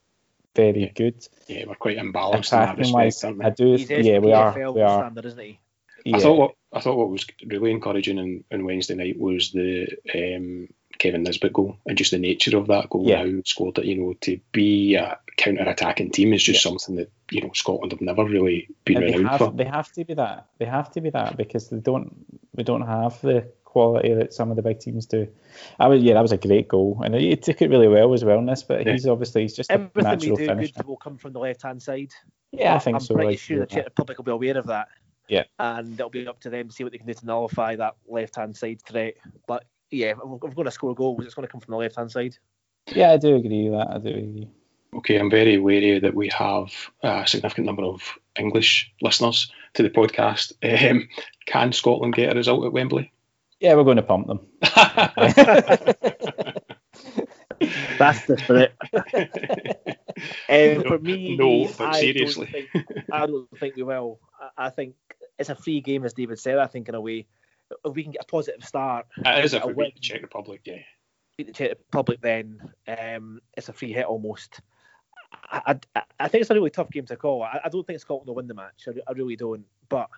very 0.55 0.82
Yeah. 0.82 0.92
good 0.94 1.26
Yeah, 1.48 1.64
we're 1.66 1.74
quite 1.74 1.98
imbalanced 1.98 2.53
in 2.53 2.59
that 2.59 2.74
attacking 2.74 2.92
wise. 2.92 3.07
respect, 3.24 3.24
aren't? 3.40 3.44
I 3.44 3.50
do, 3.50 3.72
He's 3.76 3.90
yeah, 3.90 4.18
we 4.18 4.32
are, 4.32 4.53
SPFL 4.55 4.74
we 4.74 4.80
are. 4.82 5.00
standard, 5.00 5.24
isn't 5.26 5.38
he? 5.40 5.59
Yeah. 6.05 6.16
I 6.16 6.20
thought 6.20 6.38
what 6.38 6.55
I 6.72 6.80
thought 6.80 6.96
what 6.96 7.11
was 7.11 7.26
really 7.46 7.70
encouraging 7.70 8.18
on, 8.18 8.44
on 8.53 8.64
Wednesday 8.64 8.94
night 8.94 9.18
was 9.18 9.53
the 9.53 9.86
um, 10.14 10.68
Kevin 10.98 11.22
Nisbet 11.22 11.53
goal 11.53 11.76
and 11.86 11.96
just 11.96 12.11
the 12.11 12.18
nature 12.18 12.57
of 12.57 12.66
that 12.68 12.90
goal. 12.90 13.07
Yeah. 13.09 13.18
How 13.18 13.24
he 13.26 13.42
scored 13.44 13.78
it, 13.78 13.84
you 13.84 13.96
know, 13.96 14.14
to 14.22 14.40
be 14.53 14.94
a 14.96 15.18
counter-attacking 15.36 16.11
team 16.11 16.32
is 16.32 16.42
just 16.42 16.62
something 16.62 16.96
that 16.96 17.11
you 17.30 17.40
know 17.42 17.50
Scotland 17.55 17.92
have 17.92 18.00
never 18.00 18.24
really 18.24 18.68
been 18.84 18.96
And 18.98 19.07
they 19.07 19.16
renowned 19.18 19.28
have, 19.28 19.38
for. 19.38 19.53
they 19.57 19.64
have 19.64 19.92
to 19.92 20.05
be 20.05 20.14
that. 20.14 20.46
They 20.59 20.64
have 20.66 20.90
to 20.92 21.00
be 21.00 21.11
that 21.11 21.36
because 21.36 21.68
they 21.68 21.78
don't. 21.78 22.26
We 22.55 22.64
don't 22.64 22.86
have 22.86 23.20
the 23.22 23.48
quality 23.72 24.12
that 24.14 24.34
some 24.34 24.50
of 24.50 24.56
the 24.56 24.62
big 24.62 24.78
teams 24.80 25.06
do. 25.06 25.26
I 25.80 25.88
was, 25.88 26.02
yeah, 26.02 26.14
that 26.14 26.20
was 26.20 26.32
a 26.32 26.36
great 26.36 26.68
goal, 26.68 27.00
and 27.04 27.14
he 27.14 27.34
took 27.36 27.62
it 27.62 27.70
really 27.70 27.88
well 27.88 28.12
as 28.12 28.24
well 28.24 28.38
in 28.38 28.46
this. 28.46 28.62
But 28.62 28.86
Yeah. 28.86 28.92
he's 28.92 29.06
obviously 29.06 29.42
he's 29.42 29.56
just 29.56 29.70
a 29.70 29.78
natural 29.78 29.90
finish. 29.94 30.06
Everything 30.06 30.30
we 30.32 30.36
do 30.36 30.46
finisher. 30.46 30.72
good 30.76 30.86
will 30.86 30.96
come 30.96 31.16
from 31.16 31.32
the 31.32 31.38
left 31.40 31.62
hand 31.62 31.82
side. 31.82 32.12
Yeah, 32.52 32.74
I 32.74 32.78
think 32.78 33.00
so. 33.00 33.14
I'm 33.14 33.16
pretty 33.16 33.30
like, 33.32 33.38
sure 33.38 33.66
the 33.66 33.66
yeah. 33.70 33.76
Czech 33.76 33.84
Republic 33.86 34.18
will 34.18 34.24
be 34.24 34.30
aware 34.32 34.58
of 34.58 34.66
that. 34.66 34.88
Yeah. 35.28 35.44
And 35.58 35.94
it'll 35.94 36.10
be 36.10 36.26
up 36.28 36.40
to 36.40 36.50
them 36.50 36.68
to 36.68 36.74
see 36.74 36.84
what 36.84 36.92
they 36.92 36.98
can 36.98 37.06
do 37.06 37.14
to 37.14 37.26
nullify 37.26 37.76
that 37.76 37.96
left 38.06 38.36
hand 38.36 38.56
side 38.56 38.82
threat. 38.82 39.14
But 39.46 39.64
yeah, 39.90 40.12
we're 40.22 40.36
going 40.36 40.64
to 40.64 40.70
score 40.70 40.94
goals, 40.94 41.24
it's 41.24 41.34
going 41.34 41.46
to 41.46 41.52
come 41.52 41.60
from 41.60 41.72
the 41.72 41.78
left 41.78 41.96
hand 41.96 42.10
side. 42.10 42.36
Yeah, 42.94 43.12
I 43.12 43.16
do 43.16 43.36
agree 43.36 43.70
with 43.70 43.78
that. 43.78 43.90
I 43.94 43.98
do 43.98 44.08
agree. 44.10 44.48
Okay, 44.94 45.16
I'm 45.16 45.30
very 45.30 45.56
wary 45.56 45.98
that 46.00 46.14
we 46.14 46.28
have 46.36 46.70
a 47.02 47.24
significant 47.26 47.66
number 47.66 47.84
of 47.84 48.02
English 48.38 48.92
listeners 49.00 49.50
to 49.74 49.82
the 49.82 49.90
podcast. 49.90 50.52
Um, 50.90 51.08
can 51.46 51.72
Scotland 51.72 52.14
get 52.14 52.32
a 52.32 52.36
result 52.36 52.66
at 52.66 52.72
Wembley? 52.72 53.10
Yeah, 53.62 53.74
we're 53.76 53.84
going 53.84 53.96
to 53.96 54.02
pump 54.02 54.26
them. 54.26 54.40
That's 57.96 58.26
the 58.26 58.36
spirit. 58.38 58.74
Um, 60.48 60.84
for 60.84 60.98
me, 60.98 61.36
no, 61.36 61.66
but 61.76 61.88
I 61.88 62.00
seriously. 62.00 62.46
Don't 62.52 62.84
think, 62.84 63.06
I 63.10 63.26
don't 63.26 63.48
think 63.58 63.74
we 63.76 63.82
will. 63.82 64.20
I, 64.38 64.66
I 64.66 64.70
think 64.70 64.94
it's 65.38 65.48
a 65.48 65.54
free 65.56 65.80
game, 65.80 66.04
as 66.04 66.12
David 66.12 66.38
said. 66.38 66.58
I 66.58 66.66
think 66.66 66.88
in 66.88 66.94
a 66.94 67.00
way, 67.00 67.26
if 67.84 67.94
we 67.94 68.04
can 68.04 68.12
get 68.12 68.22
a 68.22 68.26
positive 68.26 68.62
start, 68.62 69.06
it 69.16 69.44
is 69.44 69.54
a 69.54 69.58
a 69.58 69.62
free 69.62 69.72
win. 69.74 69.86
beat 69.86 69.94
the 69.94 70.00
Czech 70.00 70.22
Republic, 70.22 70.60
yeah. 70.64 70.78
beat 71.36 71.46
the 71.48 71.52
Czech 71.52 71.70
Republic, 71.70 72.20
then 72.20 72.60
um, 72.86 73.40
it's 73.56 73.68
a 73.68 73.72
free 73.72 73.92
hit 73.92 74.04
almost. 74.04 74.60
I, 75.50 75.80
I, 75.96 76.02
I 76.20 76.28
think 76.28 76.42
it's 76.42 76.50
a 76.50 76.54
really 76.54 76.70
tough 76.70 76.90
game 76.90 77.06
to 77.06 77.16
call. 77.16 77.42
I, 77.42 77.60
I 77.64 77.68
don't 77.68 77.84
think 77.86 77.98
Scotland 77.98 78.28
will 78.28 78.36
win 78.36 78.46
the 78.46 78.54
match. 78.54 78.86
I, 78.86 78.92
I 79.08 79.12
really 79.12 79.36
don't. 79.36 79.64
But 79.88 80.08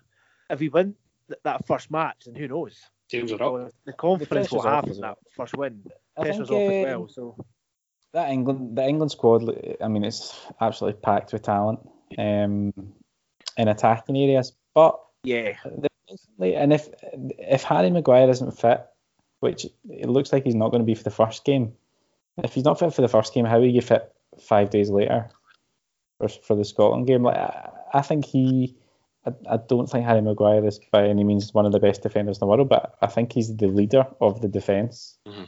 if 0.49 0.59
we 0.59 0.69
win 0.69 0.93
th- 1.29 1.39
that 1.43 1.65
first 1.65 1.89
match, 1.89 2.25
then 2.25 2.35
who 2.35 2.47
knows? 2.47 2.79
Tails 3.09 3.31
are 3.31 3.43
up. 3.43 3.71
The 3.85 3.93
confidence 3.93 4.51
we'll 4.51 4.61
pressure's 4.61 4.65
off 4.65 4.85
have 4.85 4.95
in 4.95 5.01
that 5.01 5.17
first 5.35 5.57
win. 5.57 5.83
I 6.17 6.23
Pressure's 6.23 6.49
think, 6.49 6.61
off 6.61 6.71
as 6.71 6.85
uh, 6.85 6.99
well. 6.99 7.07
So 7.07 7.45
that 8.13 8.29
England, 8.29 8.77
the 8.77 8.87
England 8.87 9.11
squad. 9.11 9.43
I 9.81 9.87
mean, 9.87 10.03
it's 10.03 10.33
absolutely 10.59 10.99
packed 11.01 11.33
with 11.33 11.43
talent 11.43 11.79
um, 12.17 12.73
in 13.57 13.67
attacking 13.67 14.17
areas. 14.17 14.53
But 14.73 14.99
yeah, 15.23 15.53
and 16.39 16.73
if 16.73 16.89
if 17.03 17.63
Harry 17.63 17.89
Maguire 17.89 18.29
isn't 18.29 18.59
fit, 18.59 18.85
which 19.39 19.65
it 19.89 20.09
looks 20.09 20.33
like 20.33 20.43
he's 20.43 20.55
not 20.55 20.71
going 20.71 20.81
to 20.81 20.85
be 20.85 20.95
for 20.95 21.03
the 21.03 21.11
first 21.11 21.45
game, 21.45 21.73
if 22.37 22.53
he's 22.53 22.65
not 22.65 22.79
fit 22.79 22.93
for 22.93 23.01
the 23.01 23.07
first 23.07 23.33
game, 23.33 23.45
how 23.45 23.57
are 23.57 23.65
you 23.65 23.81
fit 23.81 24.11
five 24.39 24.69
days 24.69 24.89
later 24.89 25.29
for, 26.17 26.29
for 26.29 26.55
the 26.55 26.65
Scotland 26.65 27.07
game? 27.07 27.23
Like 27.23 27.37
I, 27.37 27.69
I 27.93 28.01
think 28.01 28.25
he. 28.25 28.77
I, 29.25 29.53
I 29.53 29.57
don't 29.57 29.89
think 29.89 30.05
Harry 30.05 30.21
Maguire 30.21 30.65
is 30.65 30.79
by 30.91 31.07
any 31.07 31.23
means 31.23 31.53
one 31.53 31.65
of 31.65 31.71
the 31.71 31.79
best 31.79 32.03
defenders 32.03 32.37
in 32.37 32.39
the 32.41 32.45
world, 32.47 32.69
but 32.69 32.95
I 33.01 33.07
think 33.07 33.33
he's 33.33 33.55
the 33.55 33.67
leader 33.67 34.05
of 34.21 34.41
the 34.41 34.47
defence. 34.47 35.17
Mhm. 35.27 35.47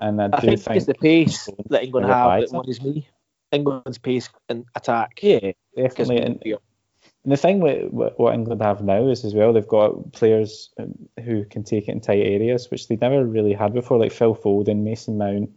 And 0.00 0.20
I, 0.20 0.30
I 0.32 0.40
do 0.40 0.46
think, 0.48 0.60
think 0.60 0.76
it's 0.76 0.86
the 0.86 0.94
pace 0.94 1.48
that 1.70 1.84
England 1.84 2.06
have 2.08 2.26
right. 2.26 2.48
that 2.48 2.56
worries 2.56 2.82
me. 2.82 3.08
England's 3.52 3.98
pace 3.98 4.28
and 4.48 4.64
attack. 4.74 5.20
Yeah, 5.22 5.52
definitely. 5.76 6.18
And, 6.18 6.42
and 6.44 7.32
the 7.32 7.36
thing 7.36 7.60
with, 7.60 7.92
with 7.92 8.14
what 8.16 8.34
England 8.34 8.62
have 8.62 8.82
now 8.82 9.06
is 9.06 9.24
as 9.24 9.34
well 9.34 9.52
they've 9.52 9.66
got 9.66 10.12
players 10.12 10.70
um, 10.78 11.08
who 11.22 11.44
can 11.44 11.62
take 11.62 11.88
it 11.88 11.92
in 11.92 12.00
tight 12.00 12.22
areas, 12.22 12.70
which 12.70 12.88
they 12.88 12.96
never 12.96 13.24
really 13.24 13.52
had 13.52 13.74
before, 13.74 13.98
like 13.98 14.12
Phil 14.12 14.34
Foden, 14.34 14.82
Mason 14.82 15.18
Mount, 15.18 15.50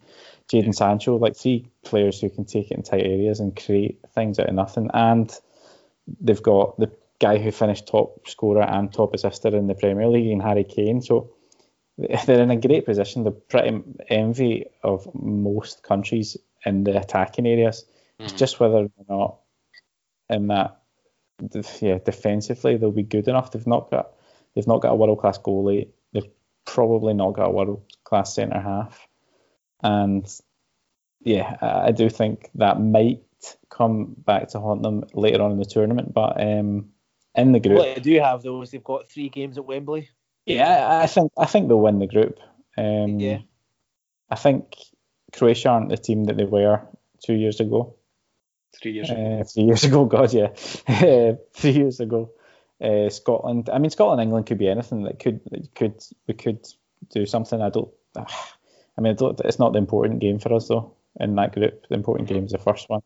Jaden 0.48 0.76
Sancho, 0.76 1.18
like 1.18 1.36
three 1.36 1.68
players 1.84 2.22
who 2.22 2.30
can 2.30 2.46
take 2.46 2.70
it 2.70 2.78
in 2.78 2.84
tight 2.84 3.06
areas 3.06 3.40
and 3.40 3.56
create 3.56 4.00
things 4.14 4.38
out 4.38 4.50
of 4.50 4.56
nothing. 4.56 4.92
And 4.94 5.34
they've 6.22 6.42
got 6.42 6.78
the 6.78 6.92
guy 7.20 7.38
who 7.38 7.52
finished 7.52 7.88
top 7.88 8.28
scorer 8.28 8.64
and 8.64 8.92
top 8.92 9.14
assister 9.14 9.56
in 9.56 9.68
the 9.68 9.76
Premier 9.76 10.08
League, 10.08 10.28
in 10.28 10.40
Harry 10.40 10.64
Kane. 10.64 11.02
So 11.02 11.32
they're 11.98 12.42
in 12.42 12.52
a 12.52 12.56
great 12.60 12.86
position. 12.86 13.24
They're 13.24 13.32
pretty 13.32 13.82
envy 14.10 14.66
of 14.84 15.08
most 15.14 15.84
countries 15.84 16.38
in 16.66 16.84
the 16.84 16.98
attacking 16.98 17.48
areas. 17.48 17.86
It's 18.20 18.34
Mhm. 18.34 18.38
just 18.38 18.60
whether 18.60 18.78
or 18.78 19.06
not 19.08 19.38
in 20.30 20.48
that 20.48 20.82
yeah 21.82 21.98
defensively 21.98 22.78
they'll 22.78 22.92
be 22.92 23.04
good 23.04 23.28
enough. 23.28 23.52
They've 23.52 23.68
not 23.68 23.92
got 23.92 24.14
they've 24.54 24.68
not 24.68 24.82
got 24.82 24.92
a 24.92 24.96
world 24.96 25.20
class 25.20 25.38
goalie. 25.38 25.90
They've 26.14 26.30
probably 26.66 27.14
not 27.14 27.34
got 27.34 27.50
a 27.50 27.52
world 27.52 27.84
class 28.04 28.34
centre 28.36 28.60
half. 28.60 29.08
And 29.84 30.26
yeah, 31.22 31.58
I, 31.62 31.88
I 31.88 31.92
do 31.92 32.10
think 32.10 32.50
that 32.56 32.80
might 32.80 33.24
come 33.70 34.16
back 34.18 34.50
to 34.50 34.60
haunt 34.60 34.82
them 34.82 35.04
later 35.14 35.42
on 35.42 35.52
in 35.52 35.58
the 35.60 35.66
tournament. 35.66 36.14
But 36.14 36.42
um, 36.42 36.92
in 37.36 37.52
the 37.52 37.60
group, 37.60 37.78
What 37.80 37.96
they 37.96 38.02
do 38.02 38.20
have 38.20 38.44
though 38.44 38.62
is 38.62 38.72
they've 38.72 38.84
got 38.84 39.10
three 39.10 39.30
games 39.30 39.58
at 39.58 39.66
Wembley. 39.66 40.10
yeah, 40.46 41.00
I 41.02 41.08
think 41.08 41.32
I 41.38 41.46
think 41.46 41.68
they'll 41.68 41.80
win 41.80 42.00
the 42.00 42.08
group. 42.08 42.40
Um, 42.78 43.20
Yeah. 43.20 43.40
I 44.30 44.36
think 44.36 44.76
Croatia 45.34 45.70
aren't 45.70 45.90
the 45.90 45.98
team 45.98 46.26
that 46.26 46.38
they 46.38 46.46
were 46.46 46.82
two 47.24 47.34
years 47.36 47.60
ago. 47.60 47.96
Three 48.82 48.94
years 48.94 49.10
ago. 49.10 49.40
Uh, 49.40 49.44
three 49.44 49.64
years 49.64 49.84
ago, 49.84 50.06
God, 50.16 50.34
yeah, 50.34 50.48
three 51.54 51.72
years 51.72 52.00
ago. 52.00 52.32
Uh, 52.82 53.10
Scotland. 53.10 53.70
I 53.72 53.78
mean, 53.78 53.90
Scotland, 53.90 54.22
England 54.22 54.48
could 54.48 54.58
be 54.58 54.68
anything. 54.68 55.04
That 55.04 55.20
could, 55.20 55.40
that 55.52 55.74
could, 55.76 56.04
we 56.28 56.34
could 56.34 56.68
do 57.10 57.26
something. 57.26 57.62
I 57.62 57.70
don't. 57.70 57.90
I 58.18 59.02
mean, 59.02 59.12
I 59.12 59.16
don't, 59.16 59.40
it's 59.42 59.60
not 59.60 59.74
the 59.74 59.80
important 59.80 60.20
game 60.20 60.40
for 60.40 60.54
us 60.54 60.68
though. 60.68 60.94
In 61.20 61.36
that 61.36 61.54
group, 61.54 61.88
the 61.88 61.96
important 61.96 62.28
game 62.28 62.46
is 62.46 62.52
the 62.52 62.58
first 62.58 62.90
one. 62.90 63.02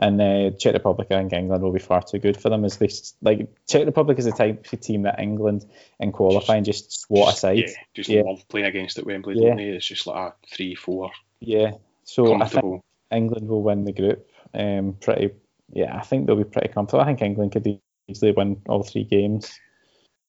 And 0.00 0.20
uh, 0.20 0.50
Czech 0.56 0.74
Republic, 0.74 1.08
I 1.10 1.18
think 1.18 1.32
England 1.32 1.62
will 1.62 1.72
be 1.72 1.80
far 1.80 2.02
too 2.02 2.18
good 2.20 2.40
for 2.40 2.50
them. 2.50 2.64
As 2.64 2.76
they 2.76 2.88
like 3.20 3.48
Czech 3.66 3.84
Republic 3.84 4.18
is 4.18 4.26
the 4.26 4.32
type 4.32 4.72
of 4.72 4.80
team 4.80 5.02
that 5.02 5.18
England 5.18 5.64
in 5.98 6.12
qualifying 6.12 6.62
just 6.64 6.92
swat 7.00 7.26
Just- 7.30 7.38
aside. 7.38 7.58
Yeah, 7.58 7.72
just 7.94 8.08
Yeah. 8.08 8.22
love 8.22 8.46
playing 8.48 8.66
against 8.66 8.98
at 8.98 9.06
Wembley, 9.06 9.34
Yeah. 9.36 9.48
don't 9.48 9.56
they? 9.56 9.64
It's 9.70 9.86
just 9.86 10.06
like 10.06 10.32
a 10.32 10.34
three, 10.54 10.74
four, 10.76 11.10
Yeah. 11.40 11.72
So 12.04 12.40
I 12.40 12.46
think. 12.46 12.82
England 13.10 13.48
will 13.48 13.62
win 13.62 13.84
the 13.84 13.92
group. 13.92 14.30
Um, 14.54 14.94
pretty, 15.00 15.30
yeah, 15.72 15.96
I 15.96 16.02
think 16.02 16.26
they'll 16.26 16.36
be 16.36 16.44
pretty 16.44 16.68
comfortable. 16.68 17.00
I 17.02 17.06
think 17.06 17.22
England 17.22 17.52
could 17.52 17.80
easily 18.06 18.32
win 18.32 18.62
all 18.68 18.82
three 18.82 19.04
games 19.04 19.50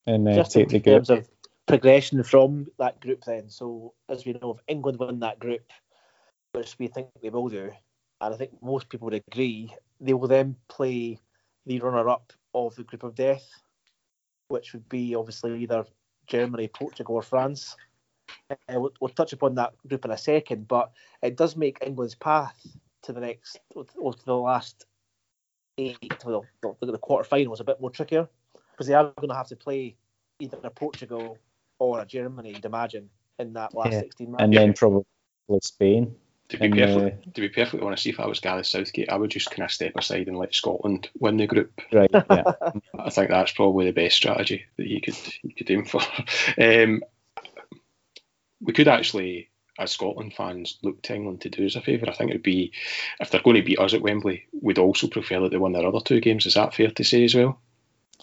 and 0.08 0.28
uh, 0.28 0.34
Just 0.34 0.56
in 0.56 0.62
take 0.64 0.70
the 0.70 0.80
group. 0.80 1.06
terms 1.06 1.10
of 1.10 1.30
progression 1.68 2.24
from 2.24 2.68
that 2.80 3.00
group 3.02 3.24
then. 3.26 3.50
So 3.50 3.94
as 4.10 4.26
we 4.26 4.34
know, 4.34 4.56
if 4.58 4.64
England 4.68 4.98
win 5.00 5.20
that 5.20 5.40
group, 5.40 5.62
which 6.54 6.78
we 6.80 6.88
think 6.88 7.10
they 7.22 7.30
will 7.30 7.50
do, 7.50 7.72
and 8.22 8.34
I 8.34 8.38
think 8.38 8.52
most 8.62 8.90
people 8.90 9.06
would 9.06 9.22
agree, 9.30 9.74
they 10.00 10.14
will 10.14 10.28
then 10.28 10.56
play 10.68 11.20
the 11.66 11.80
runner 11.80 12.10
up 12.10 12.34
of 12.54 12.76
the 12.76 12.84
group 12.84 13.04
of 13.04 13.16
death, 13.16 13.48
which 14.48 14.74
would 14.74 14.88
be 14.90 15.16
obviously 15.16 15.62
either 15.62 15.86
Germany, 16.28 16.68
Portugal, 16.68 17.16
or 17.16 17.22
France. 17.22 17.76
Uh, 18.50 18.56
we'll, 18.70 18.92
we'll, 19.00 19.10
touch 19.10 19.34
upon 19.34 19.56
that 19.56 19.74
group 19.88 20.06
in 20.06 20.12
a 20.12 20.18
second, 20.18 20.68
but 20.68 20.92
it 21.22 21.36
does 21.36 21.56
make 21.56 21.78
England's 21.86 22.16
path 22.16 22.56
to 23.04 23.14
the 23.14 23.20
next, 23.20 23.60
or 23.96 24.14
to 24.14 24.26
the 24.26 24.36
last 24.36 24.86
eight, 25.78 25.98
the, 26.24 26.42
the, 26.62 26.86
the 26.86 27.00
quarterfinals 27.00 27.60
a 27.60 27.64
bit 27.64 27.82
more 27.82 27.90
trickier 27.90 28.28
because 28.72 28.88
they 28.88 28.94
are 28.94 29.12
going 29.18 29.30
to 29.30 29.36
have 29.36 29.48
to 29.48 29.56
play 29.56 29.96
either 30.40 30.58
a 30.64 30.70
Portugal 30.70 31.38
or 31.80 32.00
a 32.02 32.06
Germany, 32.06 32.50
you'd 32.50 32.66
imagine, 32.66 33.10
in 33.40 33.54
that 33.54 33.74
last 33.74 33.94
yeah. 33.94 34.00
16 34.02 34.36
And 34.40 34.54
then 34.54 34.74
probably 34.74 35.04
Spain. 35.62 36.16
To 36.50 36.58
be, 36.58 36.70
perfect, 36.70 37.36
to 37.36 37.42
be 37.42 37.50
perfectly 37.50 37.86
honest, 37.86 38.08
if 38.08 38.20
I 38.20 38.26
was 38.26 38.40
Gareth 38.40 38.66
Southgate, 38.66 39.10
I 39.10 39.18
would 39.18 39.30
just 39.30 39.52
kind 39.52 39.64
of 39.64 39.72
step 39.72 39.96
aside 39.96 40.28
and 40.28 40.38
let 40.38 40.56
Scotland 40.56 41.08
win 41.20 41.38
the 41.38 41.46
group. 41.46 41.80
Right. 41.94 42.10
Yeah. 42.12 42.54
I 43.00 43.12
think 43.12 43.30
that's 43.30 43.52
probably 43.52 43.86
the 43.86 43.92
best 43.92 44.16
strategy 44.16 44.66
that 44.78 44.88
you 44.88 45.00
could 45.00 45.16
you 45.44 45.54
could 45.54 45.70
aim 45.70 45.86
for. 45.86 46.02
Um, 46.60 47.04
we 48.62 48.74
could 48.74 48.88
actually, 48.88 49.50
as 49.78 49.92
Scotland 49.92 50.34
fans, 50.34 50.80
look 50.82 51.02
to 51.04 51.16
England 51.16 51.42
to 51.42 51.50
do 51.50 51.68
us 51.68 51.76
a 51.76 51.82
favour. 51.82 52.10
I 52.10 52.14
think 52.14 52.32
it 52.32 52.36
would 52.36 52.44
be 52.44 52.74
if 53.20 53.30
they're 53.30 53.42
going 53.42 53.56
to 53.56 53.62
beat 53.62 53.80
us 53.80 53.94
at 53.94 54.02
Wembley, 54.02 54.48
we'd 54.60 54.80
also 54.80 55.08
prefer 55.08 55.42
that 55.42 55.52
they 55.52 55.58
win 55.58 55.74
their 55.74 55.86
other 55.86 56.02
two 56.04 56.20
games. 56.20 56.48
Is 56.48 56.56
that 56.56 56.74
fair 56.74 56.90
to 56.90 57.04
say 57.04 57.24
as 57.26 57.36
well? 57.36 57.62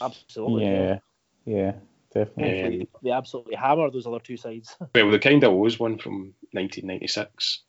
Absolutely. 0.00 0.64
Yeah. 0.64 0.98
Yeah. 1.44 1.72
Definitely. 2.12 2.80
Um, 2.80 2.86
they 3.02 3.10
absolutely 3.12 3.54
hammer 3.54 3.90
those 3.90 4.06
other 4.06 4.18
two 4.18 4.36
sides. 4.36 4.76
well, 4.94 5.10
the 5.10 5.18
kind 5.18 5.44
of 5.44 5.52
was 5.52 5.78
one 5.78 5.98
from 5.98 6.34
1996 6.52 7.62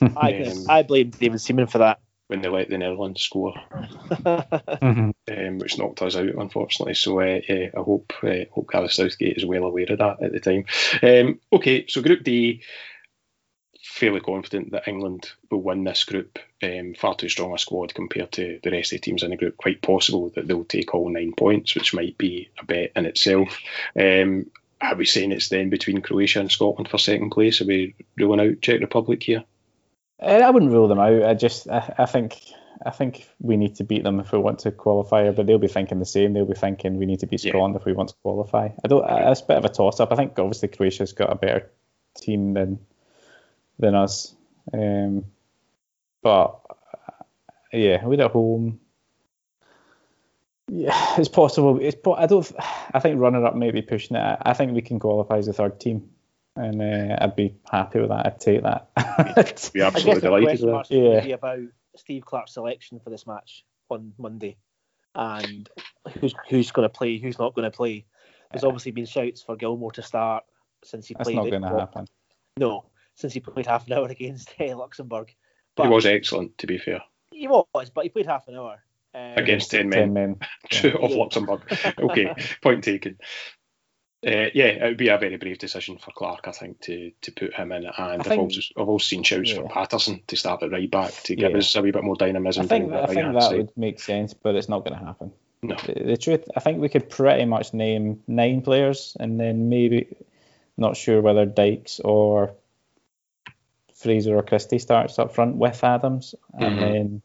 I, 0.00 0.42
um, 0.46 0.66
I 0.68 0.82
blame 0.82 1.10
David 1.10 1.40
Seaman 1.40 1.66
for 1.66 1.78
that. 1.78 2.00
When 2.28 2.40
they 2.40 2.48
let 2.48 2.70
the 2.70 2.78
Netherlands 2.78 3.20
score, 3.20 3.52
mm-hmm. 3.74 5.10
um, 5.30 5.58
which 5.58 5.76
knocked 5.76 6.00
us 6.00 6.16
out, 6.16 6.28
unfortunately. 6.28 6.94
So 6.94 7.20
uh, 7.20 7.40
yeah, 7.46 7.68
I 7.76 7.80
hope 7.80 8.14
uh, 8.22 8.46
hope 8.50 8.70
Gareth 8.72 8.92
Southgate 8.92 9.36
is 9.36 9.44
well 9.44 9.64
aware 9.64 9.84
of 9.90 9.98
that 9.98 10.22
at 10.22 10.32
the 10.32 10.40
time. 10.40 10.64
Um, 11.02 11.40
okay, 11.52 11.84
so 11.88 12.00
Group 12.00 12.22
D, 12.22 12.62
fairly 13.82 14.20
confident 14.20 14.70
that 14.70 14.88
England 14.88 15.30
will 15.50 15.60
win 15.60 15.84
this 15.84 16.04
group. 16.04 16.38
Um, 16.62 16.94
far 16.94 17.14
too 17.14 17.28
strong 17.28 17.52
a 17.54 17.58
squad 17.58 17.94
compared 17.94 18.32
to 18.32 18.60
the 18.62 18.70
rest 18.70 18.92
of 18.92 19.00
the 19.00 19.04
teams 19.04 19.22
in 19.22 19.30
the 19.30 19.36
group. 19.36 19.56
Quite 19.58 19.82
possible 19.82 20.30
that 20.34 20.48
they'll 20.48 20.64
take 20.64 20.94
all 20.94 21.10
nine 21.10 21.34
points, 21.36 21.74
which 21.74 21.92
might 21.92 22.16
be 22.16 22.50
a 22.58 22.64
bet 22.64 22.92
in 22.96 23.04
itself. 23.04 23.58
Um, 23.98 24.46
are 24.80 24.96
we 24.96 25.04
saying 25.04 25.32
it's 25.32 25.48
then 25.48 25.70
between 25.70 26.00
Croatia 26.00 26.40
and 26.40 26.50
Scotland 26.50 26.88
for 26.88 26.98
second 26.98 27.30
place? 27.30 27.60
Are 27.60 27.66
we 27.66 27.94
ruling 28.16 28.40
out 28.40 28.60
Czech 28.60 28.80
Republic 28.80 29.22
here? 29.22 29.44
I 30.22 30.50
wouldn't 30.50 30.72
rule 30.72 30.88
them 30.88 31.00
out. 31.00 31.24
I 31.24 31.34
just 31.34 31.68
I, 31.68 31.94
I 31.98 32.06
think 32.06 32.38
I 32.84 32.90
think 32.90 33.28
we 33.40 33.56
need 33.56 33.76
to 33.76 33.84
beat 33.84 34.04
them 34.04 34.20
if 34.20 34.32
we 34.32 34.38
want 34.38 34.60
to 34.60 34.70
qualify, 34.70 35.30
but 35.30 35.46
they'll 35.46 35.58
be 35.58 35.68
thinking 35.68 35.98
the 35.98 36.04
same. 36.04 36.32
They'll 36.32 36.44
be 36.44 36.54
thinking 36.54 36.96
we 36.96 37.06
need 37.06 37.20
to 37.20 37.26
beat 37.26 37.40
Scotland 37.40 37.74
yeah. 37.74 37.80
if 37.80 37.86
we 37.86 37.92
want 37.92 38.10
to 38.10 38.14
qualify. 38.22 38.68
I 38.84 38.88
don't. 38.88 39.04
It's 39.08 39.40
a 39.40 39.46
bit 39.46 39.58
of 39.58 39.64
a 39.64 39.68
toss 39.68 40.00
up. 40.00 40.12
I 40.12 40.16
think 40.16 40.38
obviously 40.38 40.68
Croatia's 40.68 41.12
got 41.12 41.32
a 41.32 41.36
better 41.36 41.70
team 42.16 42.54
than 42.54 42.78
than 43.78 43.94
us, 43.94 44.34
um, 44.72 45.24
but 46.22 46.60
yeah, 47.72 48.04
we're 48.04 48.22
at 48.22 48.30
home. 48.30 48.80
Yeah, 50.68 51.14
it's 51.18 51.28
possible. 51.28 51.78
It's 51.80 51.96
I 52.16 52.26
don't. 52.26 52.50
I 52.94 53.00
think 53.00 53.20
runner 53.20 53.44
up 53.44 53.56
may 53.56 53.70
be 53.70 53.82
pushing 53.82 54.16
it. 54.16 54.38
I 54.42 54.52
think 54.54 54.72
we 54.72 54.82
can 54.82 54.98
qualify 54.98 55.38
as 55.38 55.48
a 55.48 55.52
third 55.52 55.80
team 55.80 56.10
and 56.56 56.82
uh, 56.82 57.16
I'd 57.20 57.36
be 57.36 57.54
happy 57.70 58.00
with 58.00 58.10
that. 58.10 58.26
I'd 58.26 58.40
take 58.40 58.62
that. 58.62 58.88
be 59.72 59.80
absolutely 59.82 60.20
delighted 60.20 60.60
with 60.62 60.88
that. 60.88 60.90
Yeah. 60.90 61.34
about 61.34 61.60
Steve 61.96 62.24
Clarke's 62.24 62.54
selection 62.54 63.00
for 63.00 63.10
this 63.10 63.26
match 63.26 63.64
on 63.88 64.12
Monday, 64.18 64.56
and 65.14 65.68
who's 66.20 66.34
who's 66.48 66.70
going 66.70 66.88
to 66.88 66.92
play, 66.92 67.18
who's 67.18 67.38
not 67.38 67.54
going 67.54 67.70
to 67.70 67.76
play. 67.76 68.06
There's 68.50 68.64
obviously 68.64 68.92
been 68.92 69.06
shouts 69.06 69.42
for 69.42 69.56
Gilmour 69.56 69.92
to 69.92 70.02
start 70.02 70.44
since 70.84 71.06
he 71.06 71.14
That's 71.14 71.26
played. 71.26 71.38
That's 71.38 71.50
not 71.52 71.60
going 71.60 71.72
to 71.72 71.78
happen. 71.78 72.06
No, 72.58 72.84
since 73.14 73.32
he 73.32 73.40
played 73.40 73.66
half 73.66 73.86
an 73.86 73.94
hour 73.94 74.06
against 74.10 74.52
uh, 74.60 74.76
Luxembourg. 74.76 75.34
But 75.74 75.84
he 75.84 75.88
was 75.88 76.06
excellent, 76.06 76.58
to 76.58 76.66
be 76.66 76.78
fair. 76.78 77.00
He 77.32 77.48
was, 77.48 77.90
but 77.94 78.04
he 78.04 78.10
played 78.10 78.26
half 78.26 78.46
an 78.48 78.56
hour. 78.56 78.82
Um, 79.14 79.34
against 79.36 79.70
10 79.70 79.88
men, 79.88 79.98
10 79.98 80.12
men. 80.12 80.40
Yeah. 80.82 80.92
of 80.92 81.10
Luxembourg. 81.12 81.62
okay, 81.98 82.34
point 82.62 82.84
taken. 82.84 83.18
Uh, 84.24 84.46
yeah, 84.54 84.66
it 84.66 84.82
would 84.82 84.96
be 84.96 85.08
a 85.08 85.18
very 85.18 85.36
brave 85.36 85.58
decision 85.58 85.98
for 85.98 86.12
Clarke, 86.12 86.46
I 86.46 86.52
think, 86.52 86.80
to 86.82 87.10
to 87.22 87.32
put 87.32 87.54
him 87.54 87.72
in. 87.72 87.86
And 87.86 88.22
I've, 88.22 88.38
also, 88.38 88.60
I've 88.76 88.88
also 88.88 89.04
seen 89.04 89.24
shouts 89.24 89.50
yeah. 89.50 89.56
for 89.56 89.68
Patterson 89.68 90.22
to 90.28 90.36
start 90.36 90.62
at 90.62 90.70
right 90.70 90.88
back 90.88 91.12
to 91.24 91.34
give 91.34 91.50
yeah. 91.50 91.58
us 91.58 91.74
a 91.74 91.82
wee 91.82 91.90
bit 91.90 92.04
more 92.04 92.14
dynamism. 92.14 92.64
I 92.64 92.68
think, 92.68 92.92
I 92.92 93.06
think 93.06 93.32
that 93.34 93.42
side. 93.42 93.56
would 93.56 93.76
make 93.76 93.98
sense, 93.98 94.32
but 94.32 94.54
it's 94.54 94.68
not 94.68 94.84
going 94.84 94.96
to 94.96 95.04
happen. 95.04 95.32
No. 95.64 95.74
The, 95.74 96.04
the, 96.04 96.16
truth, 96.16 96.48
I 96.56 96.60
think 96.60 96.80
we 96.80 96.88
could 96.88 97.10
pretty 97.10 97.46
much 97.46 97.74
name 97.74 98.22
nine 98.28 98.62
players, 98.62 99.16
and 99.18 99.40
then 99.40 99.68
maybe 99.68 100.16
not 100.76 100.96
sure 100.96 101.20
whether 101.20 101.44
Dykes 101.44 101.98
or 102.00 102.54
Fraser 103.94 104.36
or 104.36 104.42
Christie 104.42 104.78
starts 104.78 105.18
up 105.18 105.34
front 105.34 105.56
with 105.56 105.82
Adams, 105.82 106.36
and 106.54 106.78
mm-hmm. 106.78 106.80
then 106.80 107.22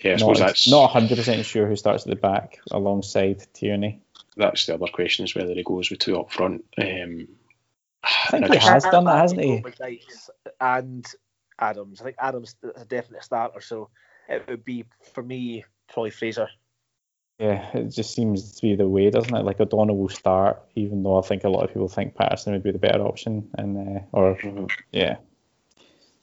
yeah, 0.00 0.14
I 0.14 0.16
not, 0.16 0.38
that's 0.38 0.68
not 0.68 0.90
100% 0.90 1.44
sure 1.44 1.66
who 1.66 1.76
starts 1.76 2.04
at 2.04 2.10
the 2.10 2.16
back 2.16 2.58
alongside 2.72 3.46
Tierney 3.52 4.00
that's 4.40 4.66
the 4.66 4.74
other 4.74 4.86
question 4.92 5.24
is 5.24 5.34
whether 5.34 5.54
he 5.54 5.62
goes 5.62 5.90
with 5.90 6.00
two 6.00 6.18
up 6.18 6.32
front. 6.32 6.64
Um, 6.78 7.28
I 8.02 8.30
think 8.30 8.52
he 8.52 8.56
has 8.58 8.84
done 8.84 9.04
that, 9.04 9.18
hasn't 9.18 9.40
he? 9.40 9.62
And 10.60 11.06
Adams. 11.58 12.00
I 12.00 12.04
think 12.04 12.16
Adams 12.18 12.56
is 12.62 12.82
a 12.82 12.84
definite 12.84 13.22
starter, 13.22 13.60
so 13.60 13.90
it 14.28 14.46
would 14.48 14.64
be 14.64 14.84
for 15.12 15.22
me 15.22 15.64
probably 15.92 16.10
Fraser. 16.10 16.48
Yeah, 17.38 17.70
it 17.72 17.88
just 17.88 18.14
seems 18.14 18.52
to 18.52 18.62
be 18.62 18.74
the 18.74 18.88
way, 18.88 19.08
doesn't 19.10 19.34
it? 19.34 19.44
Like 19.44 19.60
O'Donnell 19.60 19.96
will 19.96 20.10
start, 20.10 20.62
even 20.74 21.02
though 21.02 21.18
I 21.18 21.22
think 21.22 21.44
a 21.44 21.48
lot 21.48 21.64
of 21.64 21.70
people 21.70 21.88
think 21.88 22.14
Patterson 22.14 22.52
would 22.52 22.62
be 22.62 22.72
the 22.72 22.78
better 22.78 23.02
option, 23.02 23.48
and 23.56 23.76
uh, 23.76 24.00
or 24.12 24.36
mm-hmm. 24.36 24.66
yeah, 24.92 25.16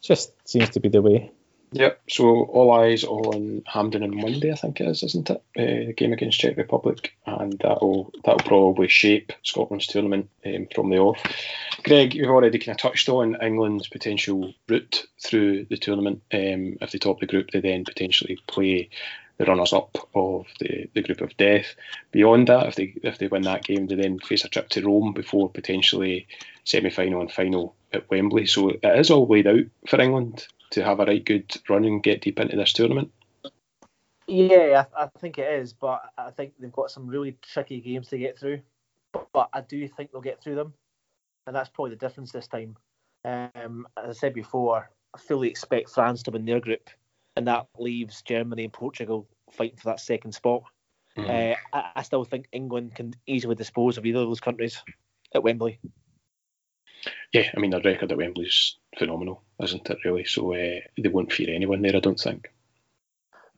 just 0.01 0.33
seems 0.47 0.69
to 0.71 0.79
be 0.79 0.89
the 0.89 1.01
way. 1.01 1.31
Yep. 1.73 2.01
So 2.09 2.25
all 2.25 2.71
eyes 2.71 3.03
on 3.03 3.61
Hampden 3.65 4.03
on 4.03 4.15
Monday, 4.15 4.51
I 4.51 4.55
think 4.55 4.79
it 4.79 4.87
is, 4.87 5.03
isn't 5.03 5.29
it? 5.29 5.43
Uh, 5.57 5.87
the 5.87 5.93
game 5.93 6.13
against 6.13 6.39
Czech 6.39 6.55
Republic, 6.55 7.13
and 7.25 7.59
that'll 7.59 8.13
that'll 8.23 8.47
probably 8.47 8.87
shape 8.87 9.33
Scotland's 9.43 9.87
tournament 9.87 10.29
um, 10.45 10.67
from 10.73 10.89
the 10.89 10.97
off. 10.97 11.21
Greg, 11.83 12.15
you've 12.15 12.29
already 12.29 12.57
kind 12.57 12.75
of 12.75 12.77
touched 12.81 13.09
on 13.09 13.41
England's 13.41 13.89
potential 13.89 14.53
route 14.69 15.05
through 15.21 15.65
the 15.65 15.77
tournament. 15.77 16.21
Um, 16.33 16.77
if 16.79 16.91
they 16.91 16.99
top 16.99 17.19
the 17.19 17.25
group, 17.25 17.51
they 17.51 17.59
then 17.59 17.83
potentially 17.83 18.39
play 18.47 18.89
the 19.37 19.45
runners-up 19.45 19.97
of 20.15 20.47
the, 20.59 20.89
the 20.95 21.03
group 21.03 21.21
of 21.21 21.35
death. 21.37 21.75
Beyond 22.11 22.47
that, 22.47 22.67
if 22.67 22.75
they 22.75 22.93
if 23.03 23.17
they 23.17 23.27
win 23.27 23.43
that 23.43 23.65
game, 23.65 23.87
they 23.87 23.95
then 23.95 24.19
face 24.19 24.45
a 24.45 24.49
trip 24.49 24.69
to 24.69 24.85
Rome 24.85 25.11
before 25.11 25.49
potentially 25.49 26.27
semi-final 26.63 27.19
and 27.19 27.31
final 27.31 27.75
at 27.91 28.09
Wembley. 28.09 28.45
So 28.45 28.69
it 28.69 28.79
is 28.83 29.11
all 29.11 29.27
laid 29.27 29.47
out 29.47 29.65
for 29.85 29.99
England 29.99 30.47
to 30.71 30.83
have 30.83 30.99
a 30.99 31.05
right 31.05 31.23
good 31.23 31.55
run 31.69 31.85
and 31.85 32.03
get 32.03 32.21
deep 32.21 32.39
into 32.39 32.55
this 32.55 32.73
tournament? 32.73 33.11
Yeah, 34.27 34.85
I, 34.95 35.03
I, 35.03 35.09
think 35.19 35.37
it 35.37 35.51
is, 35.53 35.71
but 35.73 36.01
I 36.17 36.31
think 36.31 36.53
they've 36.59 36.71
got 36.71 36.91
some 36.91 37.07
really 37.07 37.37
tricky 37.41 37.79
games 37.79 38.09
to 38.09 38.17
get 38.17 38.37
through. 38.37 38.59
But, 39.13 39.27
but 39.31 39.49
I 39.53 39.61
do 39.61 39.87
think 39.87 40.11
they'll 40.11 40.21
get 40.21 40.43
through 40.43 40.55
them, 40.55 40.73
and 41.45 41.55
that's 41.55 41.69
probably 41.69 41.91
the 41.91 42.05
difference 42.05 42.31
this 42.31 42.47
time. 42.47 42.75
Um, 43.23 43.87
as 43.97 44.09
I 44.09 44.19
said 44.19 44.33
before, 44.33 44.89
I 45.15 45.19
fully 45.19 45.49
expect 45.49 45.89
France 45.89 46.23
to 46.23 46.31
win 46.31 46.45
their 46.45 46.59
group, 46.59 46.89
and 47.37 47.47
that 47.47 47.67
leaves 47.77 48.21
Germany 48.21 48.65
and 48.65 48.73
Portugal 48.73 49.27
fighting 49.51 49.77
for 49.77 49.89
that 49.89 50.01
second 50.01 50.33
spot. 50.33 50.63
Mm. 51.17 51.53
Uh, 51.53 51.55
I, 51.73 51.91
I 51.95 52.01
still 52.03 52.25
think 52.25 52.47
England 52.51 52.95
can 52.95 53.13
easily 53.27 53.55
dispose 53.55 53.97
of 53.97 54.05
either 54.05 54.19
of 54.19 54.27
those 54.27 54.41
countries 54.41 54.83
at 55.33 55.43
Wembley. 55.43 55.79
Yeah, 57.33 57.49
I 57.55 57.59
mean 57.59 57.71
their 57.71 57.81
record 57.81 58.11
at 58.11 58.17
Wembley's 58.17 58.77
phenomenal, 58.97 59.43
isn't 59.61 59.89
it? 59.89 59.97
Really, 60.05 60.25
so 60.25 60.53
uh, 60.53 60.79
they 60.97 61.09
won't 61.09 61.31
fear 61.31 61.53
anyone 61.53 61.81
there. 61.81 61.95
I 61.95 61.99
don't 61.99 62.19
think. 62.19 62.51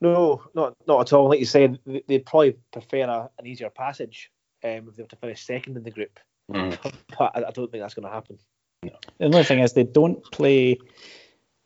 No, 0.02 0.44
not 0.54 0.76
not 0.88 1.02
at 1.02 1.14
all. 1.14 1.30
Like 1.30 1.40
you 1.40 1.46
said, 1.46 1.80
they'd 1.86 2.26
probably 2.26 2.56
prefer 2.72 3.04
a, 3.04 3.30
an 3.38 3.48
easier 3.48 3.70
passage 3.70 4.32
um, 4.64 4.88
if 4.88 4.96
they 4.96 5.04
were 5.04 5.10
to 5.10 5.16
finish 5.16 5.46
second 5.46 5.78
in 5.78 5.84
the 5.84 5.92
group. 5.92 6.20
Mm. 6.52 6.78
But 7.18 7.36
I, 7.36 7.48
I, 7.48 7.52
don't 7.52 7.70
think 7.70 7.84
that's 7.84 7.96
going 7.96 8.08
to 8.08 8.14
happen. 8.14 8.40
No. 8.84 8.92
The 9.18 9.26
only 9.26 9.44
thing 9.44 9.60
is 9.60 9.74
they 9.74 9.84
don't 9.84 10.24
play 10.32 10.78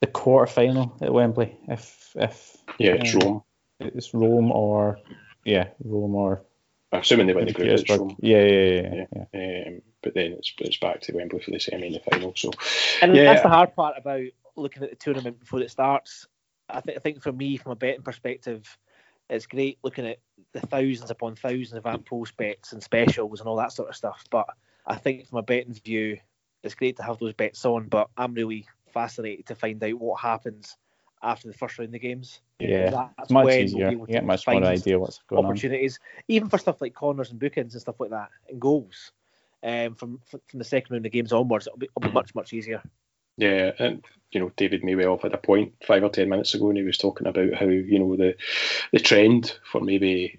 the 0.00 0.06
quarter 0.06 0.50
final 0.50 0.96
at 1.00 1.12
Wembley. 1.12 1.56
If 1.68 2.10
if 2.16 2.56
yeah, 2.78 2.92
it's 2.92 3.14
um, 3.14 3.20
Rome. 3.20 3.42
It's 3.80 4.14
Rome 4.14 4.50
or 4.50 4.98
yeah, 5.44 5.68
Rome 5.84 6.14
or. 6.14 6.42
Assuming 7.00 7.26
they 7.26 7.34
win 7.34 7.46
the 7.46 7.52
group, 7.52 7.68
it's 7.68 7.90
Rome. 7.90 8.16
Yeah, 8.20 8.44
yeah, 8.44 8.62
yeah. 8.62 9.04
yeah, 9.12 9.24
yeah. 9.32 9.64
Um, 9.66 9.82
but 10.02 10.14
then 10.14 10.32
it's 10.32 10.52
it's 10.58 10.76
back 10.76 11.00
to 11.02 11.12
Wembley 11.12 11.40
for 11.40 11.50
the 11.50 11.58
semi 11.58 11.86
and 11.86 11.96
the 11.96 12.00
final. 12.00 12.32
So, 12.36 12.50
and 13.02 13.14
yeah. 13.14 13.24
that's 13.24 13.42
the 13.42 13.48
hard 13.48 13.74
part 13.74 13.96
about 13.98 14.26
looking 14.56 14.82
at 14.82 14.90
the 14.90 14.96
tournament 14.96 15.40
before 15.40 15.60
it 15.60 15.70
starts. 15.70 16.26
I 16.68 16.80
think 16.80 16.96
I 16.96 17.00
think 17.00 17.22
for 17.22 17.32
me, 17.32 17.56
from 17.56 17.72
a 17.72 17.76
betting 17.76 18.02
perspective, 18.02 18.78
it's 19.28 19.46
great 19.46 19.78
looking 19.82 20.06
at 20.06 20.18
the 20.52 20.60
thousands 20.60 21.10
upon 21.10 21.36
thousands 21.36 21.72
of 21.72 21.86
Ante 21.86 22.04
Post 22.04 22.36
bets 22.36 22.72
and 22.72 22.82
specials 22.82 23.40
and 23.40 23.48
all 23.48 23.56
that 23.56 23.72
sort 23.72 23.88
of 23.88 23.96
stuff. 23.96 24.24
But 24.30 24.48
I 24.86 24.96
think 24.96 25.28
from 25.28 25.38
a 25.38 25.42
betting 25.42 25.74
view, 25.74 26.18
it's 26.62 26.74
great 26.74 26.96
to 26.98 27.02
have 27.02 27.18
those 27.18 27.34
bets 27.34 27.64
on. 27.64 27.88
But 27.88 28.08
I'm 28.16 28.34
really 28.34 28.66
fascinated 28.92 29.46
to 29.46 29.54
find 29.54 29.82
out 29.82 29.94
what 29.94 30.20
happens 30.20 30.76
after 31.22 31.48
the 31.48 31.54
first 31.54 31.78
round 31.78 31.88
of 31.88 31.92
the 31.92 31.98
games. 31.98 32.40
Yeah, 32.58 33.08
that's 33.16 33.30
much 33.30 33.52
easier. 33.54 33.90
We'll 33.96 34.08
you 34.08 34.14
get 34.14 34.24
much 34.24 34.46
more 34.46 34.64
idea 34.64 34.98
what's 34.98 35.20
going 35.28 35.44
opportunities. 35.44 35.98
on. 36.00 36.24
Even 36.28 36.48
for 36.48 36.58
stuff 36.58 36.80
like 36.80 36.94
corners 36.94 37.30
and 37.30 37.40
bookings 37.40 37.74
and 37.74 37.80
stuff 37.80 38.00
like 38.00 38.10
that, 38.10 38.30
and 38.48 38.60
goals 38.60 39.12
um, 39.62 39.94
from 39.94 40.20
from 40.28 40.40
the 40.54 40.64
second 40.64 40.92
round 40.92 41.06
of 41.06 41.12
games 41.12 41.32
onwards, 41.32 41.66
it'll 41.66 41.78
be, 41.78 41.88
it'll 41.96 42.08
be 42.08 42.14
much 42.14 42.34
much 42.34 42.52
easier. 42.52 42.82
Yeah, 43.36 43.72
and 43.78 44.04
you 44.30 44.40
know 44.40 44.52
David 44.56 44.82
Maywell 44.82 45.20
had 45.20 45.32
a 45.32 45.38
point 45.38 45.72
five 45.86 46.04
or 46.04 46.10
ten 46.10 46.28
minutes 46.28 46.54
ago, 46.54 46.68
and 46.68 46.78
he 46.78 46.84
was 46.84 46.98
talking 46.98 47.26
about 47.26 47.54
how 47.54 47.66
you 47.66 47.98
know 47.98 48.16
the 48.16 48.34
the 48.92 49.00
trend 49.00 49.58
for 49.64 49.80
maybe 49.80 50.38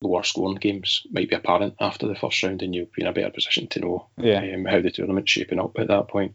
lower 0.00 0.22
scoring 0.22 0.56
games 0.56 1.06
might 1.10 1.28
be 1.28 1.34
apparent 1.36 1.74
after 1.80 2.06
the 2.06 2.14
first 2.14 2.42
round, 2.42 2.62
and 2.62 2.74
you'll 2.74 2.86
be 2.94 3.02
in 3.02 3.08
a 3.08 3.12
better 3.12 3.30
position 3.30 3.66
to 3.68 3.80
know 3.80 4.06
Yeah. 4.16 4.40
um, 4.54 4.64
how 4.64 4.80
the 4.80 4.90
tournament's 4.90 5.30
shaping 5.32 5.58
up 5.58 5.78
at 5.78 5.88
that 5.88 6.08
point. 6.08 6.34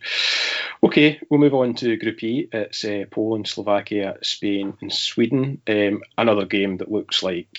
Okay, 0.84 1.20
we'll 1.30 1.39
move 1.39 1.53
on 1.53 1.74
to 1.76 1.95
Group 1.97 2.24
E. 2.24 2.49
It's 2.51 2.84
uh, 2.84 3.05
Poland, 3.09 3.47
Slovakia, 3.47 4.18
Spain, 4.22 4.74
and 4.82 4.91
Sweden. 4.91 5.61
Um, 5.68 6.03
another 6.18 6.45
game 6.45 6.78
that 6.78 6.91
looks 6.91 7.24
like 7.24 7.57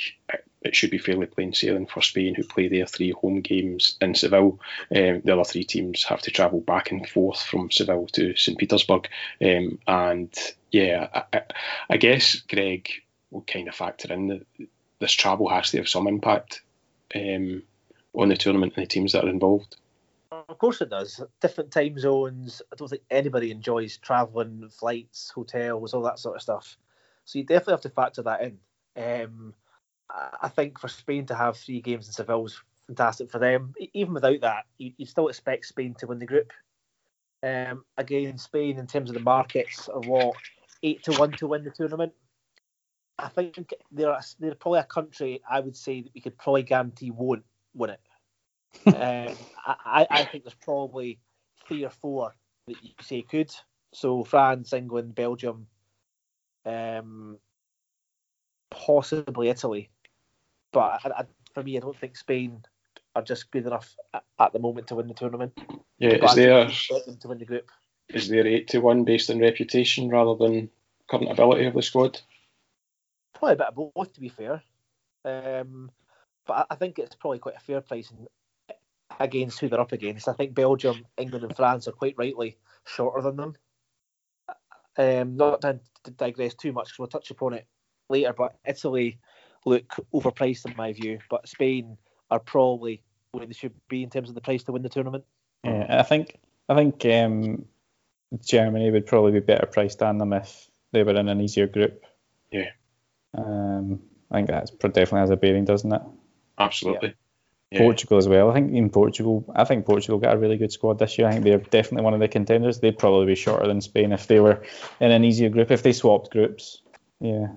it 0.62 0.74
should 0.74 0.90
be 0.90 0.98
fairly 0.98 1.26
plain 1.26 1.52
sailing 1.52 1.86
for 1.86 2.02
Spain, 2.02 2.34
who 2.34 2.42
play 2.44 2.68
their 2.68 2.86
three 2.86 3.11
home 3.12 3.40
games 3.40 3.96
in 4.00 4.14
Seville. 4.14 4.61
Um, 4.94 5.22
the 5.24 5.32
other 5.32 5.44
three 5.44 5.64
teams 5.64 6.05
have 6.05 6.20
to 6.22 6.30
travel 6.30 6.61
back 6.61 6.90
and 6.90 7.09
forth 7.09 7.40
from 7.42 7.70
Seville 7.70 8.07
to 8.12 8.36
St 8.36 8.59
Petersburg. 8.59 9.09
Um, 9.42 9.78
and 9.86 10.34
yeah, 10.70 11.09
I, 11.14 11.22
I, 11.32 11.42
I 11.90 11.96
guess 11.96 12.36
Greg 12.36 12.88
will 13.30 13.42
kind 13.42 13.68
of 13.68 13.74
factor 13.74 14.12
in 14.12 14.28
that 14.28 14.46
this 15.01 15.12
travel 15.12 15.49
has 15.49 15.70
to 15.70 15.78
have 15.78 15.88
some 15.88 16.07
impact 16.07 16.62
um, 17.14 17.62
on 18.14 18.28
the 18.28 18.36
tournament 18.36 18.74
and 18.76 18.84
the 18.84 18.88
teams 18.88 19.12
that 19.12 19.24
are 19.24 19.30
involved. 19.30 19.76
Of 20.49 20.59
course 20.59 20.80
it 20.80 20.90
does. 20.90 21.22
Different 21.40 21.70
time 21.70 21.99
zones. 21.99 22.61
I 22.72 22.76
don't 22.76 22.88
think 22.88 23.03
anybody 23.11 23.51
enjoys 23.51 23.99
travelling, 23.99 24.68
flights, 24.70 25.30
hotels, 25.30 25.95
all 25.95 26.03
that 26.03 26.18
sort 26.18 26.36
of 26.36 26.42
stuff. 26.42 26.76
So 27.24 27.38
you 27.38 27.45
definitely 27.45 27.74
have 27.74 27.80
to 27.82 27.90
factor 27.90 28.22
that 28.22 28.42
in. 28.42 28.59
Um, 28.97 29.55
I 30.40 30.49
think 30.49 30.78
for 30.78 30.88
Spain 30.88 31.26
to 31.26 31.34
have 31.34 31.57
three 31.57 31.80
games 31.80 32.07
in 32.07 32.12
Seville 32.12 32.47
is 32.47 32.61
fantastic 32.86 33.30
for 33.30 33.38
them. 33.38 33.74
Even 33.92 34.14
without 34.14 34.40
that, 34.42 34.64
you, 34.78 34.92
you 34.97 35.07
still 35.07 35.28
expect 35.28 35.66
Spain 35.66 35.95
to 35.99 36.07
win 36.07 36.18
the 36.18 36.26
group. 36.26 36.53
Um, 37.42 37.84
again, 37.97 38.38
Spain 38.38 38.78
in 38.78 38.86
terms 38.86 39.11
of 39.11 39.14
the 39.14 39.20
markets 39.20 39.88
are 39.88 40.01
what 40.01 40.34
eight 40.82 41.03
to 41.05 41.12
one 41.12 41.32
to 41.32 41.47
win 41.47 41.64
the 41.64 41.70
tournament. 41.70 42.12
I 43.19 43.29
think 43.29 43.73
they're 43.93 44.11
a- 44.11 44.23
they're 44.41 44.55
probably 44.55 44.81
a 44.81 44.85
country 44.85 45.41
I 45.49 45.61
would 45.61 45.77
say 45.77 46.03
that 46.03 46.15
we 46.15 46.21
could 46.21 46.37
probably 46.37 46.62
guarantee 46.62 47.11
won't 47.11 47.45
win 47.75 47.91
it. 47.91 48.01
um, 48.87 49.37
I, 49.65 50.07
I 50.11 50.25
think 50.25 50.45
there's 50.45 50.55
probably 50.55 51.21
three 51.67 51.85
or 51.85 51.91
four 51.91 52.35
that 52.67 52.83
you 52.83 52.91
say 53.01 53.23
could. 53.23 53.55
So 53.93 54.25
France, 54.25 54.73
England, 54.73 55.15
Belgium, 55.15 55.69
um, 56.67 57.39
possibly 58.71 59.49
Italy. 59.49 59.91
But 60.73 61.01
I, 61.05 61.11
I, 61.21 61.25
for 61.55 61.62
me, 61.62 61.77
I 61.77 61.81
don't 61.81 61.97
think 61.97 62.17
Spain 62.17 62.65
are 63.15 63.23
just 63.23 63.53
good 63.53 63.67
enough 63.67 63.95
at, 64.12 64.25
at 64.41 64.53
the 64.53 64.59
moment 64.59 64.89
to 64.89 64.97
win 64.97 65.07
the 65.07 65.15
tournament. 65.15 65.53
Yeah, 65.99 66.19
But 66.19 66.31
is 66.31 66.35
there 66.35 66.67
think 66.67 66.69
we 66.69 66.73
expect 66.73 67.07
them 67.07 67.17
to 67.19 67.29
win 67.29 67.39
the 67.39 67.45
group? 67.45 67.71
is 68.09 68.29
there 68.29 68.47
eight 68.47 68.69
to 68.69 68.81
one 68.81 69.05
based 69.05 69.31
on 69.31 69.39
reputation 69.39 70.09
rather 70.09 70.35
than 70.35 70.71
current 71.09 71.31
ability 71.31 71.67
of 71.67 71.75
the 71.75 71.83
squad? 71.83 72.21
Probably 73.35 73.55
a 73.55 73.57
bit 73.57 73.66
of 73.66 73.93
both, 73.95 74.12
to 74.12 74.20
be 74.20 74.28
fair. 74.28 74.62
Um, 75.24 75.91
but 76.47 76.53
I, 76.55 76.64
I 76.70 76.74
think 76.76 76.99
it's 76.99 77.14
probably 77.14 77.39
quite 77.39 77.57
a 77.57 77.61
fair 77.61 77.80
price 77.80 78.11
in, 78.11 78.26
against 79.20 79.61
who 79.61 79.68
they're 79.68 79.80
up 79.80 79.93
against. 79.93 80.28
I 80.28 80.32
think 80.32 80.55
Belgium, 80.55 81.05
England, 81.16 81.45
and 81.45 81.57
France 81.57 81.89
are 81.89 81.93
quite 81.93 82.14
rightly 82.16 82.57
shorter 82.85 83.22
than 83.22 83.37
them. 83.37 83.57
Um, 84.97 85.37
not 85.37 85.62
to, 85.62 85.80
to 86.05 86.11
digress 86.12 86.55
too 86.55 86.72
much, 86.72 86.87
because 86.87 86.99
we'll 86.99 87.09
touch 87.09 87.30
upon 87.30 87.55
it 87.55 87.66
later. 88.09 88.32
But 88.32 88.57
Italy 88.64 89.18
look 89.64 89.95
overpriced 90.12 90.66
in 90.66 90.76
my 90.76 90.93
view. 90.93 91.18
But 91.28 91.49
Spain 91.49 91.97
are 92.30 92.39
probably 92.39 93.03
where 93.32 93.47
they 93.47 93.53
should 93.53 93.74
be 93.89 94.03
in 94.03 94.11
terms 94.11 94.28
of 94.28 94.35
the 94.35 94.41
price 94.41 94.62
to 94.64 94.72
win 94.72 94.82
the 94.82 94.89
tournament. 94.89 95.24
Yeah, 95.64 95.87
I 95.89 96.03
think 96.03 96.39
I 96.68 96.74
think 96.74 97.05
um, 97.07 97.64
Germany 98.45 98.91
would 98.91 99.07
probably 99.07 99.32
be 99.32 99.41
better 99.41 99.66
priced 99.66 99.99
than 99.99 100.18
them 100.18 100.32
if 100.32 100.68
they 100.93 101.03
were 101.03 101.16
in 101.16 101.28
an 101.28 101.41
easier 101.41 101.66
group. 101.66 102.05
Yeah. 102.53 102.70
Um, 103.37 104.01
I 104.30 104.37
think 104.37 104.49
that's 104.49 104.70
definitely 104.70 105.20
has 105.20 105.30
a 105.30 105.37
bearing, 105.37 105.64
doesn't 105.64 105.93
it? 105.93 106.03
Absolutely. 106.59 107.14
Yeah. 107.70 107.78
Portugal 107.78 108.18
as 108.18 108.28
well. 108.28 108.51
I 108.51 108.55
think 108.55 108.72
in 108.72 108.91
Portugal, 108.91 109.45
I 109.55 109.64
think 109.64 109.87
Portugal 109.87 110.18
got 110.18 110.35
a 110.35 110.39
really 110.39 110.57
good 110.57 110.70
squad 110.70 110.99
this 110.99 111.18
year. 111.18 111.26
I 111.26 111.32
think 111.32 111.45
they're 111.45 111.59
definitely 111.59 112.05
one 112.05 112.14
of 112.14 112.20
the 112.20 112.28
contenders. 112.28 112.78
They'd 112.78 112.99
probably 112.99 113.26
be 113.26 113.35
shorter 113.35 113.66
than 113.66 113.80
Spain 113.80 114.12
if 114.12 114.26
they 114.26 114.39
were 114.39 114.62
in 115.01 115.11
an 115.11 115.24
easier 115.24 115.49
group. 115.49 115.70
If 115.70 115.82
they 115.82 115.93
swapped 115.93 116.30
groups, 116.30 116.82
yeah. 117.20 117.49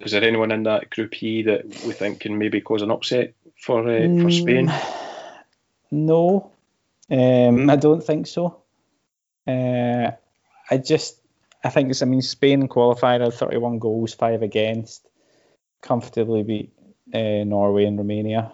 Is 0.00 0.12
there 0.12 0.24
anyone 0.24 0.50
in 0.50 0.64
that 0.64 0.90
Group 0.90 1.22
E 1.22 1.42
that 1.44 1.64
we 1.86 1.92
think 1.92 2.20
can 2.20 2.36
maybe 2.36 2.60
cause 2.60 2.82
an 2.82 2.90
upset 2.90 3.34
for 3.56 3.80
uh, 3.88 4.08
for 4.20 4.30
Spain? 4.30 4.66
Mm, 4.66 5.44
No, 5.92 6.50
um, 7.10 7.70
I 7.70 7.76
don't 7.76 8.02
think 8.02 8.26
so. 8.26 8.62
Uh, 9.46 10.10
I 10.70 10.78
just, 10.78 11.20
I 11.62 11.68
think 11.68 11.90
it's. 11.90 12.02
I 12.02 12.06
mean, 12.06 12.22
Spain 12.22 12.66
qualified 12.66 13.22
at 13.22 13.34
31 13.34 13.78
goals, 13.78 14.14
five 14.14 14.42
against, 14.42 15.06
comfortably 15.82 16.42
beat 16.42 16.72
uh, 17.12 17.44
Norway 17.44 17.84
and 17.84 17.98
Romania. 17.98 18.52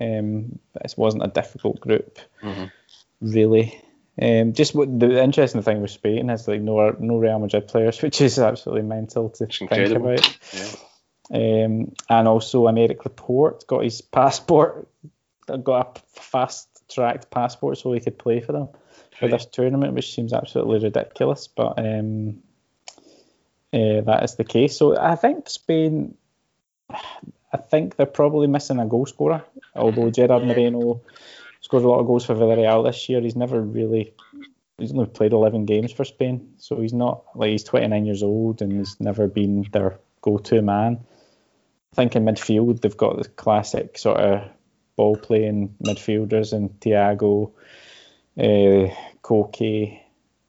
Um, 0.00 0.58
this 0.82 0.96
wasn't 0.96 1.24
a 1.24 1.28
difficult 1.28 1.80
group, 1.80 2.18
Mhm. 2.42 2.70
really. 3.20 3.82
Um, 4.20 4.52
just 4.52 4.74
what 4.74 4.98
the 5.00 5.22
interesting 5.22 5.62
thing 5.62 5.80
with 5.82 5.90
Spain 5.90 6.30
is 6.30 6.46
like 6.48 6.60
no 6.60 6.90
no 6.98 7.16
Real 7.18 7.38
Madrid 7.38 7.68
players, 7.68 8.00
which 8.02 8.20
is 8.20 8.38
absolutely 8.38 8.82
mental 8.82 9.30
to 9.30 9.44
It's 9.44 9.58
think 9.58 9.70
incredible. 9.72 10.10
about. 10.12 10.38
Yeah. 10.52 10.72
Um, 11.32 11.92
and 12.08 12.28
also, 12.28 12.66
Aymeric 12.66 13.04
Laporte 13.04 13.66
got 13.66 13.84
his 13.84 14.00
passport, 14.00 14.88
got 15.64 15.98
a 15.98 16.20
fast 16.20 16.68
tracked 16.88 17.30
passport 17.30 17.78
so 17.78 17.92
he 17.92 18.00
could 18.00 18.18
play 18.18 18.40
for 18.40 18.52
them 18.52 18.68
for 19.18 19.26
Right. 19.26 19.30
this 19.32 19.46
tournament, 19.46 19.94
which 19.94 20.12
seems 20.14 20.32
absolutely 20.32 20.78
ridiculous. 20.80 21.46
But 21.48 21.78
um, 21.78 22.42
uh, 23.72 24.00
that 24.02 24.22
is 24.24 24.34
the 24.36 24.44
case. 24.44 24.76
So 24.76 24.96
I 24.98 25.14
think 25.16 25.48
Spain, 25.48 26.16
I 27.52 27.56
think 27.56 27.96
they're 27.96 28.06
probably 28.06 28.46
missing 28.46 28.78
a 28.78 28.86
goal 28.86 29.06
scorer. 29.06 29.44
Although 29.74 30.10
Gerard 30.10 30.44
Moreno 30.44 31.02
scored 31.60 31.84
a 31.84 31.88
lot 31.88 32.00
of 32.00 32.06
goals 32.06 32.24
for 32.24 32.34
Villarreal 32.34 32.84
this 32.84 33.08
year, 33.08 33.20
he's 33.20 33.36
never 33.36 33.60
really. 33.60 34.14
He's 34.78 34.92
only 34.92 35.06
played 35.06 35.32
11 35.32 35.66
games 35.66 35.92
for 35.92 36.04
Spain, 36.04 36.54
so 36.56 36.80
he's 36.80 36.94
not 36.94 37.24
like 37.34 37.50
he's 37.50 37.64
29 37.64 38.06
years 38.06 38.22
old 38.22 38.62
and 38.62 38.72
he's 38.72 38.98
never 38.98 39.26
been 39.26 39.66
their 39.72 39.98
go-to 40.22 40.62
man. 40.62 41.04
I 41.92 41.96
think 41.96 42.16
in 42.16 42.24
midfield 42.24 42.80
they've 42.80 42.96
got 42.96 43.18
the 43.18 43.28
classic 43.28 43.98
sort 43.98 44.20
of 44.20 44.48
ball 44.96 45.16
playing 45.16 45.74
midfielders 45.84 46.54
and 46.54 46.70
Thiago, 46.80 47.52
uh, 48.38 48.94
Koke, 49.22 50.00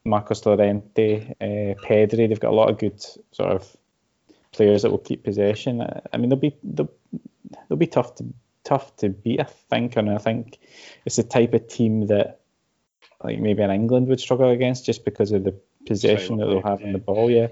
Marcos 0.06 0.46
Llorente, 0.46 1.36
uh, 1.42 1.76
Pedri. 1.84 2.30
They've 2.30 2.40
got 2.40 2.52
a 2.52 2.56
lot 2.56 2.70
of 2.70 2.78
good 2.78 3.02
sort 3.32 3.52
of 3.52 3.78
players 4.52 4.82
that 4.84 4.92
will 4.92 4.98
keep 4.98 5.24
possession. 5.24 5.82
I 6.14 6.18
mean 6.18 6.30
they'll 6.30 6.40
be 6.40 6.56
they'll, 6.64 6.92
they'll 7.70 7.78
be 7.78 7.88
tough 7.88 8.16
to 8.16 8.26
tough 8.64 8.96
to 8.98 9.10
beat. 9.10 9.40
I 9.40 9.44
think, 9.70 9.96
and 9.98 10.10
I 10.10 10.18
think 10.18 10.60
it's 11.06 11.16
the 11.16 11.24
type 11.24 11.54
of 11.54 11.68
team 11.68 12.08
that 12.08 12.40
like 13.24 13.40
maybe 13.40 13.62
in 13.64 13.72
England 13.72 14.08
would 14.08 14.20
struggle 14.20 14.50
against 14.50 14.86
just 14.86 15.06
because 15.06 15.32
of 15.32 15.44
the 15.44 15.60
possession 15.88 16.38
that 16.38 16.46
they'll 16.46 16.62
have 16.62 16.82
in 16.82 16.94
the 16.94 17.00
ball. 17.00 17.30
Yeah, 17.32 17.48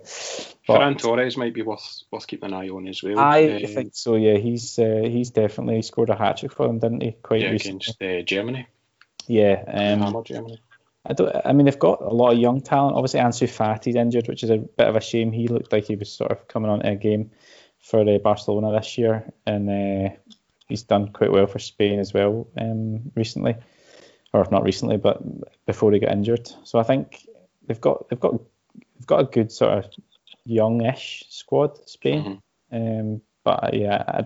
But- 0.67 0.79
Ferran 0.79 0.97
Torres 0.99 1.35
might 1.37 1.53
be 1.53 1.61
worth 1.63 2.03
worth 2.11 2.27
keeping 2.27 2.47
an 2.49 2.53
eye 2.53 2.69
on 2.69 2.87
as 2.87 3.01
well. 3.01 3.17
I 3.19 3.43
Uh, 3.63 3.67
think 3.67 3.95
so. 3.95 4.15
Yeah, 4.15 4.37
he's 4.37 4.77
uh, 4.77 5.01
he's 5.03 5.31
definitely 5.31 5.81
scored 5.81 6.09
a 6.09 6.15
hat 6.15 6.37
trick 6.37 6.53
for 6.53 6.67
them, 6.67 6.79
didn't 6.79 7.01
he? 7.01 7.11
Quite 7.23 7.41
yeah, 7.41 7.49
recently. 7.49 7.81
against 7.99 8.01
uh, 8.01 8.21
Germany. 8.23 8.67
Yeah. 9.27 9.63
Um, 9.67 10.01
Hammer 10.01 10.23
Germany. 10.23 10.59
I 11.05 11.13
don't. 11.13 11.33
I 11.45 11.53
mean, 11.53 11.65
they've 11.65 11.79
got 11.79 12.01
a 12.01 12.13
lot 12.13 12.33
of 12.33 12.39
young 12.39 12.61
talent. 12.61 12.95
Obviously, 12.95 13.21
Ansu 13.21 13.49
Fati's 13.49 13.95
injured, 13.95 14.27
which 14.27 14.43
is 14.43 14.49
a 14.49 14.57
bit 14.57 14.87
of 14.87 14.95
a 14.95 15.01
shame. 15.01 15.31
He 15.31 15.47
looked 15.47 15.71
like 15.71 15.85
he 15.85 15.95
was 15.95 16.11
sort 16.11 16.31
of 16.31 16.47
coming 16.47 16.69
onto 16.69 16.87
a 16.87 16.95
game 16.95 17.31
for 17.79 18.01
uh, 18.01 18.17
Barcelona 18.17 18.77
this 18.77 18.97
year, 18.97 19.31
and 19.45 19.69
uh, 19.69 20.15
he's 20.67 20.83
done 20.83 21.11
quite 21.11 21.31
well 21.31 21.47
for 21.47 21.59
Spain 21.59 21.99
as 21.99 22.13
well 22.13 22.47
um, 22.57 23.11
recently, 23.15 23.55
or 24.33 24.45
not 24.51 24.63
recently, 24.63 24.97
but 24.97 25.21
before 25.65 25.91
he 25.93 25.99
got 25.99 26.11
injured. 26.11 26.49
So 26.63 26.79
I 26.79 26.83
think 26.83 27.25
they've 27.65 27.79
got 27.79 28.09
they've 28.09 28.19
got 28.19 28.33
they've 28.75 29.07
got 29.07 29.21
a 29.21 29.25
good 29.25 29.51
sort 29.51 29.77
of 29.77 29.91
youngish 30.45 31.23
squad, 31.29 31.87
Spain. 31.89 32.41
Mhm. 32.71 32.99
Um, 33.11 33.21
but 33.43 33.63
uh, 33.63 33.69
yeah, 33.73 34.21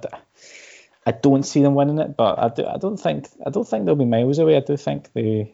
I 1.05 1.11
don't 1.11 1.43
see 1.43 1.61
them 1.61 1.75
winning 1.75 1.99
it. 1.99 2.17
But 2.17 2.39
I, 2.39 2.49
do, 2.49 2.65
I 2.65 2.77
don't 2.77 2.97
think 2.97 3.27
I 3.45 3.49
don't 3.49 3.67
think 3.67 3.85
they'll 3.85 3.95
be 3.95 4.05
miles 4.05 4.39
away. 4.39 4.57
I 4.57 4.61
do 4.61 4.75
think 4.75 5.11
they 5.13 5.53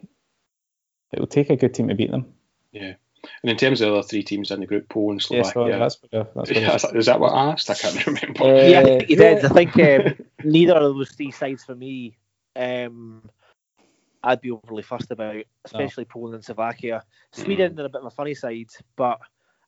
it 1.12 1.18
will 1.20 1.26
take 1.26 1.50
a 1.50 1.56
good 1.56 1.74
team 1.74 1.88
to 1.88 1.94
beat 1.94 2.10
them. 2.10 2.26
Yeah. 2.72 2.94
And 3.42 3.50
in 3.50 3.56
terms 3.58 3.80
of 3.80 3.88
the 3.90 3.98
other 3.98 4.02
three 4.08 4.22
teams 4.22 4.50
in 4.50 4.60
the 4.60 4.66
group, 4.66 4.88
Poland, 4.88 5.26
Yeah, 5.30 5.42
Slovakia. 5.42 5.72
so 5.74 5.78
that's 5.78 5.98
what 6.02 6.14
I, 6.14 6.18
that's 6.22 6.34
what 6.36 6.50
Yeah, 6.56 6.72
was- 6.72 6.76
is 6.76 6.82
that- 6.90 6.96
is 6.96 7.06
that 7.06 7.20
what 7.20 7.32
I 7.32 7.50
asked? 7.52 7.70
I 7.70 7.74
can't 7.74 8.06
remember. 8.06 8.44
Uh, 8.44 8.62
yeah, 8.62 8.80
I 8.80 8.84
think 8.84 9.02
he 9.08 9.14
did. 9.16 9.44
I 9.44 9.48
think 9.48 9.76
um, 9.78 10.14
neither 10.44 10.74
of 10.74 10.94
those 10.94 11.10
three 11.10 11.30
sides 11.30 11.64
for 11.64 11.74
me, 11.74 12.16
um, 12.56 13.28
I'd 14.22 14.40
be 14.40 14.50
overly 14.50 14.82
fussed 14.82 15.10
about, 15.10 15.44
especially 15.64 16.04
Poland 16.04 16.34
and 16.34 16.44
Slovakia. 16.44 17.02
Sweden 17.32 17.78
are 17.80 17.86
a 17.86 17.88
bit 17.88 18.00
of 18.00 18.06
a 18.06 18.10
funny 18.10 18.34
side, 18.34 18.68
but 18.96 19.18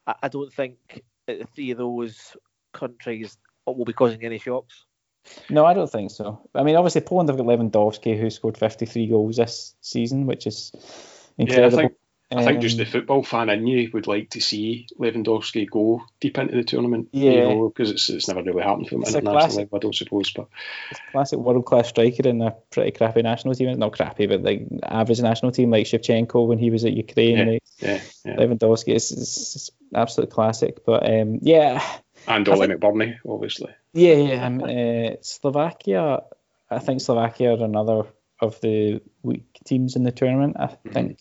I, 0.06 0.14
I 0.24 0.28
don't 0.28 0.52
think 0.52 1.02
the 1.26 1.46
three 1.54 1.70
of 1.72 1.78
those 1.78 2.36
countries 2.72 3.36
will 3.66 3.84
be 3.84 3.92
causing 3.92 4.24
any 4.24 4.38
shocks. 4.38 4.84
No, 5.48 5.64
I 5.64 5.72
don't 5.74 5.90
think 5.90 6.10
so. 6.10 6.40
I 6.54 6.64
mean, 6.64 6.74
obviously 6.76 7.00
Poland 7.02 7.28
have 7.28 7.38
got 7.38 7.46
Lewandowski, 7.46 8.18
who 8.18 8.28
scored 8.28 8.58
53 8.58 9.06
goals 9.06 9.36
this 9.36 9.74
season, 9.80 10.26
which 10.26 10.46
is 10.46 10.72
incredible. 11.38 11.78
Yeah, 11.78 11.84
I 11.84 11.88
think 11.88 11.92
I 12.36 12.44
think 12.44 12.60
just 12.60 12.76
the 12.76 12.84
um, 12.84 12.90
football 12.90 13.22
fan 13.22 13.50
in 13.50 13.66
you 13.66 13.90
would 13.92 14.06
like 14.06 14.30
to 14.30 14.40
see 14.40 14.86
Lewandowski 14.98 15.68
go 15.68 16.02
deep 16.20 16.38
into 16.38 16.56
the 16.56 16.64
tournament. 16.64 17.08
Yeah, 17.12 17.54
because 17.66 17.88
you 17.88 17.94
know, 17.94 17.94
it's, 17.94 18.08
it's 18.08 18.28
never 18.28 18.42
really 18.42 18.62
happened 18.62 18.88
for 18.88 18.96
him 18.96 19.04
internationally. 19.04 19.68
I 19.72 19.78
don't 19.78 19.94
suppose, 19.94 20.30
but 20.30 20.48
it's 20.90 21.00
a 21.00 21.12
classic 21.12 21.38
world 21.38 21.64
class 21.64 21.88
striker 21.88 22.28
in 22.28 22.42
a 22.42 22.52
pretty 22.70 22.92
crappy 22.92 23.22
national 23.22 23.54
team. 23.54 23.78
Not 23.78 23.92
crappy, 23.92 24.26
but 24.26 24.42
like 24.42 24.66
average 24.82 25.20
national 25.20 25.52
team 25.52 25.70
like 25.70 25.86
Shevchenko 25.86 26.46
when 26.46 26.58
he 26.58 26.70
was 26.70 26.84
at 26.84 26.92
Ukraine. 26.92 27.36
Yeah, 27.36 27.44
like, 27.44 27.62
yeah, 27.78 28.00
yeah. 28.24 28.36
Lewandowski 28.36 28.94
is, 28.94 29.12
is, 29.12 29.70
absolute 29.94 30.30
classic. 30.30 30.84
But 30.84 31.08
um, 31.10 31.38
yeah, 31.42 31.82
and 32.26 32.48
Oli 32.48 32.68
McBurnie, 32.68 33.18
obviously. 33.28 33.74
Yeah, 33.92 34.14
yeah. 34.14 34.46
Um, 34.46 34.62
uh, 34.62 35.16
Slovakia, 35.20 36.20
I 36.70 36.78
think 36.78 37.00
Slovakia 37.00 37.52
are 37.52 37.64
another 37.64 38.04
of 38.42 38.60
the 38.60 39.00
weak 39.22 39.46
teams 39.64 39.96
in 39.96 40.02
the 40.02 40.12
tournament. 40.12 40.56
I 40.58 40.66
mm-hmm. 40.66 40.90
think. 40.90 41.18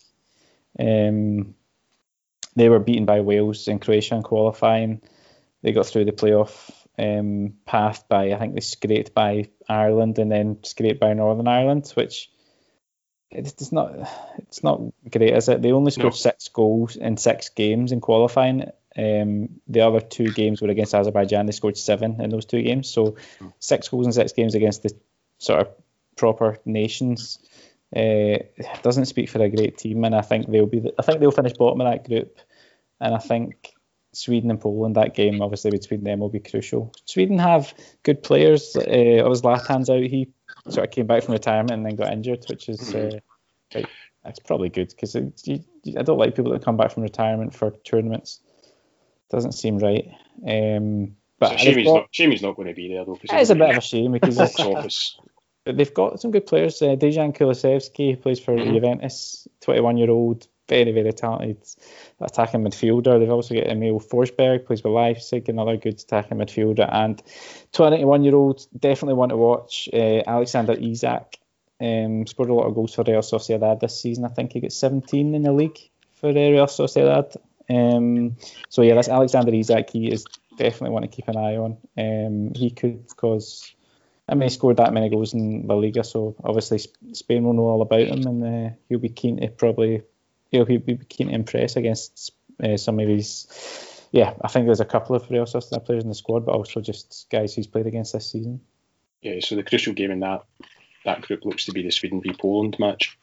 Um, 0.78 1.54
they 2.54 2.68
were 2.68 2.78
beaten 2.78 3.06
by 3.06 3.20
Wales 3.20 3.68
in 3.68 3.78
Croatia 3.78 4.16
in 4.16 4.22
qualifying. 4.22 5.00
They 5.62 5.72
got 5.72 5.86
through 5.86 6.04
the 6.04 6.12
playoff 6.12 6.70
um, 6.98 7.54
path 7.64 8.04
by 8.08 8.32
I 8.32 8.38
think 8.38 8.54
they 8.54 8.60
scraped 8.60 9.14
by 9.14 9.48
Ireland 9.68 10.18
and 10.18 10.30
then 10.30 10.58
scraped 10.62 11.00
by 11.00 11.14
Northern 11.14 11.48
Ireland, 11.48 11.90
which 11.94 12.30
it's 13.30 13.72
not 13.72 13.94
it's 14.38 14.62
not 14.62 14.80
great, 15.10 15.34
is 15.34 15.48
it? 15.48 15.62
They 15.62 15.72
only 15.72 15.90
scored 15.90 16.12
no. 16.12 16.16
six 16.16 16.48
goals 16.48 16.96
in 16.96 17.16
six 17.16 17.48
games 17.48 17.92
in 17.92 18.00
qualifying. 18.00 18.70
Um, 18.94 19.60
the 19.68 19.80
other 19.80 20.00
two 20.00 20.30
games 20.32 20.60
were 20.60 20.68
against 20.68 20.94
Azerbaijan. 20.94 21.46
They 21.46 21.52
scored 21.52 21.78
seven 21.78 22.20
in 22.20 22.28
those 22.28 22.44
two 22.44 22.62
games, 22.62 22.90
so 22.90 23.16
hmm. 23.38 23.48
six 23.58 23.88
goals 23.88 24.06
in 24.06 24.12
six 24.12 24.32
games 24.32 24.54
against 24.54 24.82
the 24.82 24.90
sort 25.38 25.60
of 25.60 25.68
proper 26.16 26.58
nations 26.64 27.38
uh, 27.94 28.38
doesn't 28.82 29.06
speak 29.06 29.28
for 29.28 29.42
a 29.42 29.50
great 29.50 29.76
team, 29.76 30.04
and 30.04 30.14
I 30.14 30.22
think 30.22 30.50
they'll 30.50 30.66
be. 30.66 30.80
The, 30.80 30.94
I 30.98 31.02
think 31.02 31.20
they'll 31.20 31.30
finish 31.30 31.52
bottom 31.52 31.80
of 31.80 31.92
that 31.92 32.08
group, 32.08 32.38
and 33.00 33.14
I 33.14 33.18
think 33.18 33.74
Sweden 34.12 34.50
and 34.50 34.60
Poland 34.60 34.96
that 34.96 35.14
game 35.14 35.42
obviously 35.42 35.70
between 35.70 36.04
them 36.04 36.20
will 36.20 36.28
be 36.28 36.40
crucial. 36.40 36.92
Sweden 37.04 37.38
have 37.38 37.74
good 38.02 38.22
players. 38.22 38.76
Uh, 38.76 39.22
I 39.24 39.28
was 39.28 39.42
Zlatan's 39.42 39.90
out. 39.90 40.02
He 40.02 40.28
sort 40.68 40.86
of 40.86 40.92
came 40.92 41.06
back 41.06 41.22
from 41.24 41.32
retirement 41.32 41.72
and 41.72 41.84
then 41.84 41.96
got 41.96 42.12
injured, 42.12 42.44
which 42.48 42.68
is 42.68 42.94
uh, 42.94 43.18
that's 44.24 44.38
probably 44.38 44.68
good 44.68 44.88
because 44.88 45.14
I 45.14 46.02
don't 46.02 46.18
like 46.18 46.34
people 46.34 46.52
that 46.52 46.64
come 46.64 46.76
back 46.76 46.92
from 46.92 47.02
retirement 47.02 47.54
for 47.54 47.72
tournaments. 47.84 48.40
Doesn't 49.30 49.52
seem 49.52 49.78
right. 49.78 50.08
Um, 50.46 51.16
but 51.38 51.58
shame, 51.58 51.78
he's 51.78 51.86
not, 51.86 52.08
shame 52.10 52.30
he's 52.30 52.42
not 52.42 52.56
going 52.56 52.68
to 52.68 52.74
be 52.74 52.88
there 52.88 53.04
though. 53.04 53.18
It's 53.22 53.50
a 53.50 53.54
bit 53.54 53.70
of 53.70 53.76
a 53.76 53.80
shame 53.80 54.12
because 54.12 54.36
box 54.36 54.60
office 54.60 55.18
they've 55.64 55.94
got 55.94 56.20
some 56.20 56.30
good 56.30 56.46
players. 56.46 56.80
Uh, 56.82 56.96
Dejan 56.96 57.36
Kulusevski 57.36 58.20
plays 58.20 58.40
for 58.40 58.54
mm-hmm. 58.54 58.72
Juventus, 58.74 59.46
21 59.60 59.96
year 59.96 60.10
old, 60.10 60.46
very, 60.68 60.92
very 60.92 61.12
talented 61.12 61.58
attacking 62.20 62.62
midfielder. 62.62 63.18
They've 63.18 63.30
also 63.30 63.54
got 63.54 63.66
Emil 63.66 64.00
Forsberg, 64.00 64.66
plays 64.66 64.80
for 64.80 64.90
Leipzig, 64.90 65.48
another 65.48 65.76
good 65.76 65.94
attacking 65.94 66.38
midfielder. 66.38 66.88
And 66.90 67.22
21 67.72 68.24
year 68.24 68.34
old, 68.34 68.66
definitely 68.78 69.14
want 69.14 69.30
to 69.30 69.36
watch 69.36 69.88
uh, 69.92 70.22
Alexander 70.26 70.74
Isak. 70.74 71.38
Um, 71.80 72.26
scored 72.28 72.48
a 72.48 72.54
lot 72.54 72.66
of 72.66 72.76
goals 72.76 72.94
for 72.94 73.02
Real 73.02 73.22
Sociedad 73.22 73.80
this 73.80 74.00
season. 74.00 74.24
I 74.24 74.28
think 74.28 74.52
he 74.52 74.60
got 74.60 74.72
17 74.72 75.34
in 75.34 75.42
the 75.42 75.52
league 75.52 75.78
for 76.14 76.30
uh, 76.30 76.32
Real 76.32 76.66
Sociedad. 76.66 77.36
Um, 77.68 78.36
so 78.68 78.82
yeah, 78.82 78.94
that's 78.94 79.08
Alexander 79.08 79.52
Isak. 79.52 79.90
He 79.90 80.10
is 80.10 80.24
definitely 80.56 80.90
want 80.90 81.04
to 81.04 81.14
keep 81.14 81.28
an 81.28 81.36
eye 81.36 81.56
on. 81.56 81.78
Um, 81.98 82.52
he 82.54 82.70
could 82.70 83.04
cause 83.16 83.74
I 84.28 84.34
mean, 84.34 84.42
he 84.42 84.48
scored 84.50 84.76
that 84.76 84.92
many 84.92 85.08
goals 85.08 85.34
in 85.34 85.66
La 85.66 85.74
Liga, 85.74 86.04
so 86.04 86.36
obviously 86.44 86.78
Spain 87.12 87.44
will 87.44 87.54
know 87.54 87.68
all 87.68 87.82
about 87.82 88.06
him, 88.06 88.26
and 88.26 88.44
uh, 88.44 88.74
he'll 88.88 88.98
be 88.98 89.08
keen 89.08 89.40
to 89.40 89.48
probably 89.48 90.02
he'll 90.50 90.64
be 90.64 90.98
keen 91.08 91.28
to 91.28 91.34
impress 91.34 91.76
against 91.76 92.32
uh, 92.62 92.76
some 92.76 93.00
of 93.00 93.06
these. 93.06 93.46
Yeah, 94.12 94.34
I 94.40 94.48
think 94.48 94.66
there's 94.66 94.80
a 94.80 94.84
couple 94.84 95.16
of 95.16 95.28
Real 95.30 95.44
Sociedad 95.44 95.84
players 95.84 96.04
in 96.04 96.08
the 96.08 96.14
squad, 96.14 96.46
but 96.46 96.54
also 96.54 96.80
just 96.80 97.26
guys 97.30 97.54
he's 97.54 97.66
played 97.66 97.86
against 97.86 98.12
this 98.12 98.30
season. 98.30 98.60
Yeah, 99.22 99.40
so 99.40 99.56
the 99.56 99.62
crucial 99.62 99.94
game 99.94 100.10
in 100.10 100.20
that 100.20 100.44
that 101.04 101.22
group 101.22 101.44
looks 101.44 101.66
to 101.66 101.72
be 101.72 101.82
the 101.82 101.90
Sweden 101.90 102.20
v 102.20 102.32
Poland 102.32 102.76
match. 102.78 103.18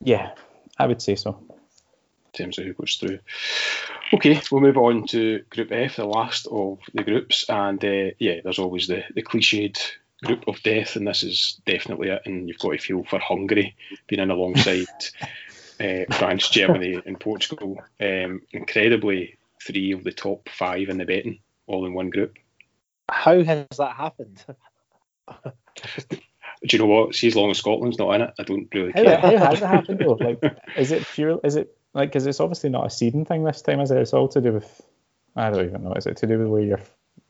Yeah, 0.00 0.32
I 0.78 0.86
would 0.86 1.02
say 1.02 1.14
so. 1.14 1.42
In 1.50 2.44
terms 2.44 2.58
of 2.58 2.64
who 2.64 2.72
goes 2.74 2.96
through. 2.96 3.18
Okay, 4.12 4.40
we'll 4.50 4.60
move 4.60 4.78
on 4.78 5.06
to 5.08 5.40
Group 5.50 5.70
F, 5.70 5.96
the 5.96 6.04
last 6.04 6.48
of 6.50 6.78
the 6.94 7.04
groups, 7.04 7.48
and 7.48 7.84
uh, 7.84 8.10
yeah, 8.18 8.40
there's 8.42 8.58
always 8.58 8.88
the 8.88 9.04
the 9.14 9.22
cliched 9.22 9.78
group 10.24 10.46
of 10.48 10.62
death, 10.62 10.96
and 10.96 11.06
this 11.06 11.22
is 11.22 11.60
definitely 11.66 12.08
it. 12.08 12.22
And 12.26 12.48
you've 12.48 12.58
got 12.58 12.72
to 12.72 12.78
feel 12.78 13.04
for 13.04 13.18
Hungary 13.18 13.76
being 14.06 14.20
in 14.20 14.30
alongside 14.30 14.86
uh, 15.80 16.04
France, 16.12 16.48
Germany, 16.48 17.00
and 17.04 17.18
Portugal. 17.18 17.82
Um, 18.00 18.42
incredibly, 18.52 19.38
three 19.62 19.92
of 19.92 20.04
the 20.04 20.12
top 20.12 20.48
five 20.48 20.88
in 20.88 20.98
the 20.98 21.04
betting 21.04 21.40
all 21.66 21.86
in 21.86 21.94
one 21.94 22.10
group. 22.10 22.36
How 23.08 23.42
has 23.42 23.66
that 23.78 23.96
happened? 23.96 24.44
Do 26.62 26.76
you 26.76 26.78
know 26.78 26.86
what? 26.86 27.14
See, 27.14 27.28
as 27.28 27.36
long 27.36 27.50
as 27.50 27.58
Scotland's 27.58 27.98
not 27.98 28.12
in 28.12 28.22
it, 28.22 28.34
I 28.38 28.42
don't 28.42 28.68
really 28.74 28.92
care. 28.92 29.18
How, 29.18 29.38
how 29.38 29.46
has 29.46 29.62
it 29.62 29.66
happened 29.66 30.00
though? 30.00 30.18
Like, 30.20 30.42
is 30.76 30.92
it 30.92 31.06
pure? 31.06 31.40
Is 31.42 31.56
it 31.56 31.74
like? 31.94 32.10
Because 32.10 32.26
it's 32.26 32.40
obviously 32.40 32.68
not 32.70 32.86
a 32.86 32.90
seeding 32.90 33.24
thing 33.24 33.44
this 33.44 33.62
time, 33.62 33.80
is 33.80 33.90
it? 33.90 33.98
It's 33.98 34.12
all 34.12 34.28
to 34.28 34.40
do 34.40 34.52
with. 34.52 34.82
I 35.36 35.50
don't 35.50 35.64
even 35.64 35.84
know. 35.84 35.94
Is 35.94 36.06
it 36.06 36.18
to 36.18 36.26
do 36.26 36.38
with 36.38 36.48
where 36.48 36.62
you're 36.62 36.80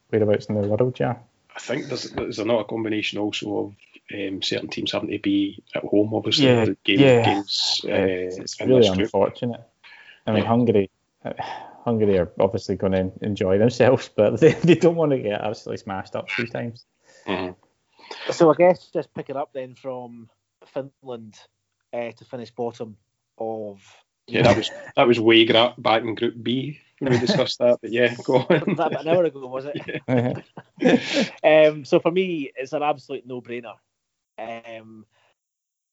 whereabouts 0.08 0.46
in 0.46 0.60
the 0.60 0.66
world? 0.66 0.98
Yeah. 0.98 1.16
I 1.60 1.74
think 1.74 1.86
there's 1.86 2.10
there's 2.10 2.38
not 2.38 2.60
a 2.60 2.64
combination 2.64 3.18
also 3.18 3.58
of 3.58 3.74
um, 4.12 4.42
certain 4.42 4.68
teams 4.68 4.92
having 4.92 5.10
to 5.10 5.18
be 5.18 5.62
at 5.74 5.84
home, 5.84 6.14
obviously. 6.14 6.46
Yeah, 6.46 6.66
game, 6.84 6.98
yeah. 6.98 7.24
Games, 7.24 7.80
uh, 7.84 8.42
it's 8.42 8.60
really 8.60 8.86
unfortunate. 8.86 9.60
I 10.26 10.32
mean, 10.32 10.42
yeah. 10.42 10.48
Hungary, 10.48 10.90
uh, 11.24 11.32
Hungary 11.84 12.18
are 12.18 12.32
obviously 12.40 12.76
going 12.76 12.92
to 12.92 13.12
enjoy 13.22 13.58
themselves, 13.58 14.10
but 14.16 14.40
they, 14.40 14.52
they 14.52 14.74
don't 14.74 14.96
want 14.96 15.12
to 15.12 15.18
get 15.18 15.40
absolutely 15.40 15.82
smashed 15.82 16.16
up 16.16 16.30
three 16.30 16.48
times. 16.48 16.84
Mm-hmm. 17.26 17.52
So 18.32 18.50
I 18.50 18.54
guess 18.56 18.90
just 18.92 19.12
pick 19.14 19.30
it 19.30 19.36
up 19.36 19.52
then 19.52 19.74
from 19.74 20.28
Finland 20.66 21.38
uh, 21.92 22.10
to 22.12 22.24
finish 22.24 22.50
bottom 22.50 22.96
of. 23.38 23.80
Yeah, 24.26 24.42
that 24.42 24.56
was 24.56 24.70
that 24.96 25.08
was 25.08 25.18
way 25.18 25.44
back 25.44 26.02
in 26.02 26.14
Group 26.14 26.34
B 26.40 26.78
when 26.89 26.89
we 27.00 27.18
discussed 27.18 27.58
that. 27.58 27.78
But 27.80 27.92
yeah, 27.92 28.14
go 28.24 28.36
on. 28.36 28.46
that 28.76 28.92
about 28.92 29.06
an 29.06 29.08
hour 29.08 29.24
ago, 29.24 29.46
was 29.46 29.66
it? 29.66 30.02
Yeah. 30.80 31.68
um, 31.68 31.84
so 31.84 32.00
for 32.00 32.10
me, 32.10 32.50
it's 32.56 32.72
an 32.72 32.82
absolute 32.82 33.26
no-brainer. 33.26 33.74
Um, 34.38 35.04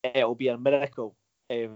it'll 0.04 0.36
be 0.36 0.48
a 0.48 0.58
miracle 0.58 1.16
if 1.50 1.72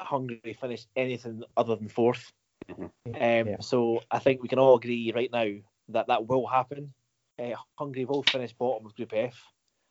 Hungary 0.00 0.56
finish 0.58 0.86
anything 0.96 1.42
other 1.56 1.76
than 1.76 1.88
4th 1.88 2.32
mm-hmm. 2.70 2.84
um, 3.06 3.12
yeah. 3.14 3.60
So 3.60 4.00
I 4.10 4.18
think 4.18 4.42
we 4.42 4.48
can 4.48 4.58
all 4.58 4.76
agree 4.76 5.12
right 5.14 5.30
now 5.30 5.50
that 5.90 6.06
that 6.06 6.26
will 6.26 6.46
happen. 6.46 6.92
Uh, 7.38 7.56
Hungary 7.78 8.04
will 8.04 8.22
finish 8.22 8.52
bottom 8.52 8.86
of 8.86 8.94
Group 8.94 9.12
F, 9.14 9.42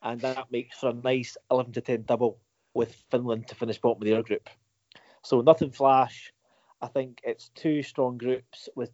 and 0.02 0.20
that 0.22 0.52
makes 0.52 0.78
for 0.78 0.90
a 0.90 0.94
nice 0.94 1.38
11 1.52 1.74
to 1.74 1.82
10 1.82 2.04
double 2.04 2.40
with 2.74 2.96
Finland 3.10 3.48
to 3.48 3.56
finish 3.56 3.80
bottom 3.80 4.02
of 4.02 4.08
their 4.08 4.24
group. 4.24 4.50
So 5.24 5.42
nothing 5.42 5.72
flash, 5.72 6.32
I 6.82 6.88
think 6.88 7.22
it's 7.24 7.50
two 7.56 7.84
strong 7.84 8.18
groups 8.18 8.70
with 8.76 8.92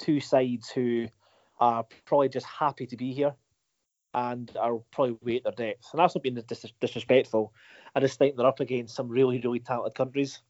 two 0.00 0.20
sides 0.20 0.70
who 0.70 1.08
are 1.60 1.84
probably 2.04 2.28
just 2.28 2.46
happy 2.46 2.86
to 2.86 2.96
be 2.96 3.12
here 3.12 3.34
and 4.14 4.50
are 4.58 4.78
probably 4.92 5.18
wait 5.22 5.44
their 5.44 5.52
depth. 5.52 5.88
And 5.92 6.00
that's 6.00 6.14
not 6.14 6.22
being 6.22 6.34
dis- 6.34 6.72
disrespectful. 6.80 7.52
I 7.94 8.00
just 8.00 8.18
think 8.18 8.36
they're 8.36 8.46
up 8.46 8.60
against 8.60 8.94
some 8.94 9.08
really, 9.08 9.40
really 9.40 9.60
talented 9.60 9.94
countries. 9.94 10.40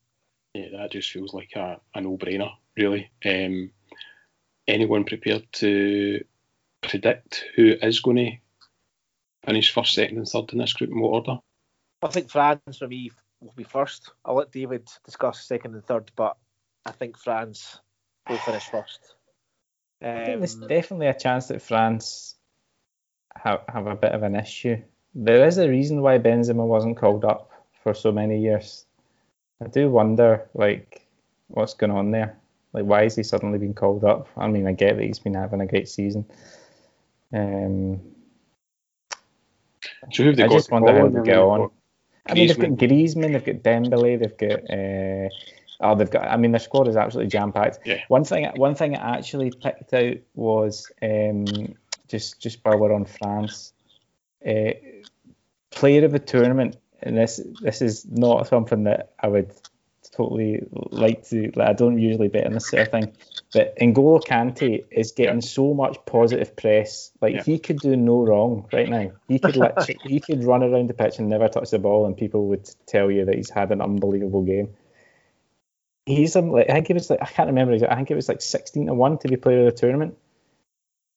Yeah, 0.55 0.68
that 0.78 0.93
just 0.93 1.11
feels 1.11 1.34
like 1.34 1.51
a, 1.57 1.80
a 1.95 2.01
no-brainer, 2.01 2.51
really. 2.76 3.11
Um, 3.24 3.70
anyone 4.66 5.05
prepared 5.05 5.47
to 5.55 6.24
predict 6.82 7.45
who 7.57 7.74
is 7.82 8.01
going 8.01 8.16
to 8.16 8.32
finish 9.45 9.72
first, 9.72 9.95
second, 9.95 10.18
and 10.18 10.28
third 10.28 10.53
in 10.53 10.59
this 10.59 10.72
group 10.72 10.91
in 10.91 11.01
what 11.01 11.11
order? 11.11 11.41
I 12.03 12.09
think 12.09 12.30
France 12.30 12.78
for 12.78 12.89
me 12.89 13.11
will 13.41 13.53
be 13.57 13.64
first. 13.64 14.12
I'll 14.24 14.37
let 14.37 14.53
David 14.53 14.89
discuss 15.05 15.45
second 15.47 15.74
and 15.74 15.84
third, 15.84 16.11
but 16.16 16.37
I 16.87 16.93
think 16.93 17.18
France 17.18 17.80
will 18.28 18.39
finish 18.39 18.64
first. 18.64 19.14
Um, 20.03 20.11
I 20.11 20.24
think 20.24 20.39
there's 20.39 20.55
um, 20.55 20.68
definitely 20.68 21.09
a 21.09 21.14
chance 21.14 21.49
that 21.49 21.61
France 21.61 22.37
have, 23.34 23.62
have 23.68 23.87
a 23.89 23.97
bit 23.97 24.12
of 24.12 24.22
an 24.22 24.37
issue. 24.37 24.80
There 25.14 25.47
is 25.47 25.59
a 25.59 25.68
reason 25.68 26.01
why 26.01 26.18
Benzema 26.18 26.64
wasn't 26.64 26.97
called 26.97 27.24
up 27.24 27.51
for 27.82 27.93
so 27.93 28.12
many 28.12 28.41
years. 28.41 28.84
I 29.61 29.66
do 29.66 29.91
wonder, 29.91 30.49
like, 30.55 31.09
what's 31.49 31.74
going 31.74 31.91
on 31.91 32.12
there? 32.12 32.37
Like, 32.72 32.84
why 32.84 33.05
is 33.05 33.16
he 33.16 33.22
suddenly 33.22 33.59
been 33.59 33.74
called 33.74 34.05
up? 34.05 34.28
I 34.37 34.47
mean, 34.47 34.66
I 34.66 34.72
get 34.72 34.97
that 34.97 35.05
he's 35.05 35.18
been 35.18 35.34
having 35.34 35.62
a 35.62 35.66
great 35.66 35.89
season. 35.89 36.26
Um, 37.32 38.01
so 40.12 40.22
who 40.22 40.28
have 40.28 40.37
they 40.37 40.45
I 40.45 40.49
got 40.49 40.55
just 40.55 40.70
wonder 40.70 40.97
how 40.97 41.09
they 41.09 41.22
get 41.22 41.39
on. 41.39 41.70
I 42.26 42.34
mean, 42.34 42.49
they've 42.49 42.59
got 42.59 42.70
Griezmann, 42.70 43.32
they've 43.32 43.45
got 43.45 43.62
Dembele, 43.62 44.18
they've 44.18 44.37
got 44.37 44.70
uh, 44.70 45.28
Oh, 45.81 45.95
they've 45.95 46.11
got. 46.11 46.29
I 46.29 46.37
mean, 46.37 46.53
their 46.53 46.61
squad 46.61 46.89
is 46.89 46.97
absolutely 46.97 47.31
jam 47.31 47.53
packed. 47.53 47.81
Yeah. 47.85 48.01
One 48.09 48.24
thing, 48.24 48.47
one 48.57 48.74
thing 48.74 48.97
I 48.97 49.18
actually 49.18 49.51
picked 49.51 49.93
out 49.93 50.16
was 50.35 50.91
um, 51.03 51.45
just 52.09 52.41
just 52.41 52.61
while 52.62 52.79
we're 52.79 52.93
on 52.95 53.05
France, 53.05 53.72
uh, 54.47 54.70
player 55.70 56.05
of 56.05 56.12
the 56.12 56.18
tournament, 56.18 56.77
and 57.03 57.16
this 57.16 57.41
this 57.61 57.83
is 57.83 58.07
not 58.07 58.49
something 58.49 58.85
that 58.85 59.12
I 59.20 59.29
would 59.29 59.53
totally 60.12 60.66
like 60.72 61.29
to. 61.29 61.53
Like, 61.55 61.68
I 61.68 61.72
don't 61.72 61.99
usually 61.99 62.29
bet 62.29 62.47
on 62.47 62.53
this 62.53 62.68
sort 62.68 62.83
of 62.83 62.91
thing, 62.91 63.12
but 63.53 63.77
N'Golo 63.79 64.22
Kante 64.24 64.85
is 64.91 65.12
getting 65.12 65.41
so 65.43 65.74
much 65.74 65.99
positive 66.07 66.57
press. 66.57 67.12
Like 67.20 67.35
Yeah. 67.35 67.43
he 67.43 67.59
could 67.59 67.79
do 67.79 67.97
no 67.97 68.24
wrong 68.24 68.66
right 68.72 68.89
now. 68.89 69.12
He 69.29 69.39
could 69.39 69.57
literally, 69.57 69.99
he 70.05 70.20
could 70.20 70.43
run 70.45 70.62
around 70.62 70.89
the 70.89 70.95
pitch 70.95 71.18
and 71.18 71.29
never 71.29 71.49
touch 71.49 71.70
the 71.70 71.79
ball, 71.79 72.07
and 72.07 72.16
people 72.16 72.47
would 72.47 72.68
tell 72.87 73.11
you 73.11 73.24
that 73.27 73.35
he's 73.35 73.51
had 73.51 73.72
an 73.72 73.83
unbelievable 73.83 74.43
game. 74.43 74.70
He's 76.07 76.37
um, 76.37 76.51
like 76.51 76.71
I 76.71 76.75
think 76.75 76.91
it 76.91 76.95
was 76.95 77.11
like 77.11 77.21
I 77.21 77.27
can't 77.27 77.49
remember. 77.49 77.75
I 77.91 77.95
think 77.97 78.11
it 78.11 78.15
was 78.15 78.29
like 78.29 78.41
sixteen 78.41 78.87
to 78.87 78.95
one 78.95 79.19
to 79.19 79.29
be 79.29 79.37
player 79.37 79.67
of 79.67 79.75
the 79.75 79.79
tournament. 79.81 80.17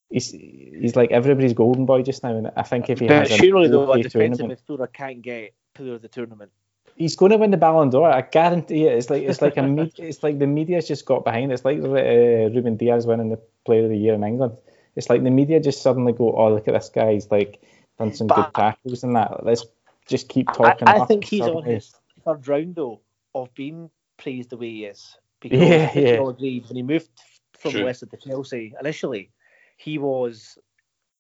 He's 0.10 0.32
he's 0.32 0.96
like 0.96 1.12
everybody's 1.12 1.54
golden 1.54 1.86
boy 1.86 2.02
just 2.02 2.24
now, 2.24 2.36
and 2.36 2.52
I 2.58 2.64
think 2.64 2.90
if 2.90 3.00
he 3.00 3.08
But 3.08 3.28
has 3.30 3.38
surely 3.38 3.68
a 3.68 3.70
though, 3.70 3.92
a 3.94 4.02
defensive 4.02 4.48
midfielder 4.48 4.92
can't 4.92 5.22
get 5.22 5.54
player 5.76 5.94
of 5.94 6.02
the 6.02 6.08
tournament. 6.08 6.52
he's 6.96 7.16
going 7.16 7.32
to 7.32 7.38
win 7.38 7.52
the 7.52 7.58
Ballon 7.58 7.90
d'Or. 7.92 8.10
I 8.10 8.22
guarantee 8.22 8.88
it. 8.88 8.98
It's 8.98 9.12
like 9.12 9.22
it's 9.22 9.42
like 9.44 9.58
a 9.58 9.62
med- 9.64 9.94
it's 10.00 10.24
like 10.24 10.40
the 10.40 10.48
media's 10.48 10.88
just 10.88 11.06
got 11.06 11.24
behind. 11.24 11.52
it. 11.52 11.54
It's 11.56 11.66
like 11.66 11.78
uh, 11.78 12.50
Ruben 12.56 12.76
Dias 12.76 13.06
winning 13.06 13.30
the 13.30 13.40
Player 13.66 13.84
of 13.84 13.90
the 13.92 13.98
Year 13.98 14.16
in 14.16 14.24
England. 14.24 14.58
It's 14.96 15.10
like 15.12 15.24
the 15.24 15.30
media 15.30 15.60
just 15.60 15.84
suddenly 15.84 16.14
go, 16.14 16.34
"Oh, 16.36 16.52
look 16.52 16.68
at 16.68 16.74
this 16.74 16.90
guy. 16.90 17.14
He's 17.14 17.30
like 17.30 17.62
done 18.00 18.12
some 18.14 18.26
But- 18.26 18.36
good 18.38 18.54
tackles 18.56 19.04
and 19.04 19.16
that." 19.16 19.46
Let's 19.46 19.66
just 20.08 20.28
keep 20.28 20.48
talking. 20.52 20.88
I 20.88 20.98
up 20.98 21.08
think 21.08 21.26
he's 21.26 21.42
on 21.42 21.64
his 21.64 21.94
third 22.26 22.48
round 22.48 22.74
though 22.74 23.02
of 23.36 23.54
being 23.54 23.92
praised 24.20 24.50
the 24.50 24.58
way 24.58 24.70
he 24.70 24.86
is. 24.86 25.18
Because 25.42 25.60
Yeah, 25.62 25.92
we 25.94 26.02
yeah. 26.04 26.20
all 26.20 26.30
agreed 26.30 26.66
when 26.68 26.76
he 26.76 26.84
moved 26.84 27.10
from 27.58 27.72
True. 27.72 27.86
Leicester 27.86 28.06
to 28.08 28.18
Chelsea 28.18 28.74
initially, 28.80 29.32
he 29.78 29.98
was 29.98 30.58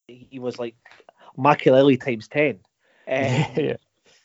he 0.08 0.39
was 0.39 0.60
like 0.60 0.76
Machiavelli 1.38 1.97
times 1.97 2.28
ten. 2.28 2.60
Um, 3.08 3.16
yeah, 3.56 3.78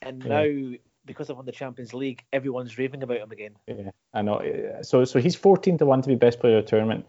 And 0.03 0.22
Yeah. 0.25 0.45
now 0.45 0.77
because 1.07 1.31
of 1.31 1.37
won 1.37 1.47
the 1.47 1.53
Champions 1.53 1.95
League, 1.95 2.22
everyone's 2.33 2.77
raving 2.79 3.03
about 3.03 3.18
him 3.18 3.31
again. 3.31 3.57
yeah, 3.66 3.91
I 4.12 4.22
know. 4.22 4.41
So 4.83 5.05
so 5.05 5.18
he's 5.20 5.37
fourteen 5.37 5.79
to 5.79 5.87
one 5.87 6.03
to 6.03 6.09
be 6.09 6.16
best 6.16 6.41
player 6.41 6.59
of 6.59 6.64
the 6.64 6.70
tournament. 6.70 7.07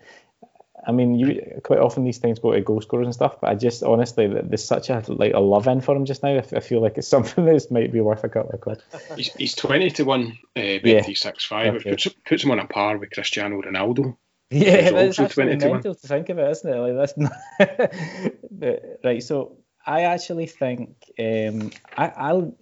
I 0.87 0.91
mean, 0.91 1.15
you 1.15 1.59
quite 1.63 1.79
often 1.79 2.03
these 2.03 2.19
things 2.19 2.39
go 2.39 2.51
to 2.51 2.61
goal 2.61 2.81
scorers 2.81 3.07
and 3.07 3.13
stuff, 3.13 3.37
but 3.41 3.49
I 3.49 3.55
just 3.55 3.81
honestly, 3.83 4.27
there's 4.27 4.63
such 4.63 4.89
a 4.89 5.03
like 5.07 5.33
a 5.33 5.39
love 5.39 5.67
in 5.67 5.81
for 5.81 5.95
him 5.95 6.05
just 6.05 6.21
now. 6.21 6.37
I, 6.37 6.41
feel 6.41 6.81
like 6.81 6.97
it's 6.97 7.07
something 7.15 7.45
that 7.45 7.71
might 7.71 7.91
be 7.91 8.01
worth 8.01 8.23
a 8.23 8.29
couple 8.29 8.51
of 8.51 8.61
quid. 8.61 8.83
He's, 9.15 9.33
he's 9.33 9.55
20 9.55 9.89
to 9.91 10.03
1, 10.03 10.21
uh, 10.21 10.61
Yeah. 10.61 10.79
365, 10.79 11.73
which 11.73 11.81
Okay. 11.81 11.89
puts, 11.91 12.07
puts 12.25 12.43
him 12.43 12.51
on 12.51 12.59
a 12.59 12.67
par 12.67 12.97
with 12.97 13.11
Cristiano 13.11 13.61
Ronaldo. 13.61 14.17
Yeah, 14.51 14.91
that's 14.91 15.19
also 15.19 15.23
actually 15.23 15.45
20 15.45 15.57
to 15.57 15.65
one. 15.65 15.75
mental 15.77 15.95
to 15.95 16.07
think 16.07 16.29
of 16.29 16.37
it, 16.37 16.51
isn't 16.51 16.71
it? 16.71 16.77
Like 16.77 16.95
that's 16.95 17.17
not 17.17 17.31
but, 18.51 18.99
right. 19.03 19.23
So 19.23 19.57
I 19.85 20.03
actually 20.03 20.45
think 20.45 21.11
um, 21.17 21.71
I, 21.97 22.07
I'll. 22.15 22.55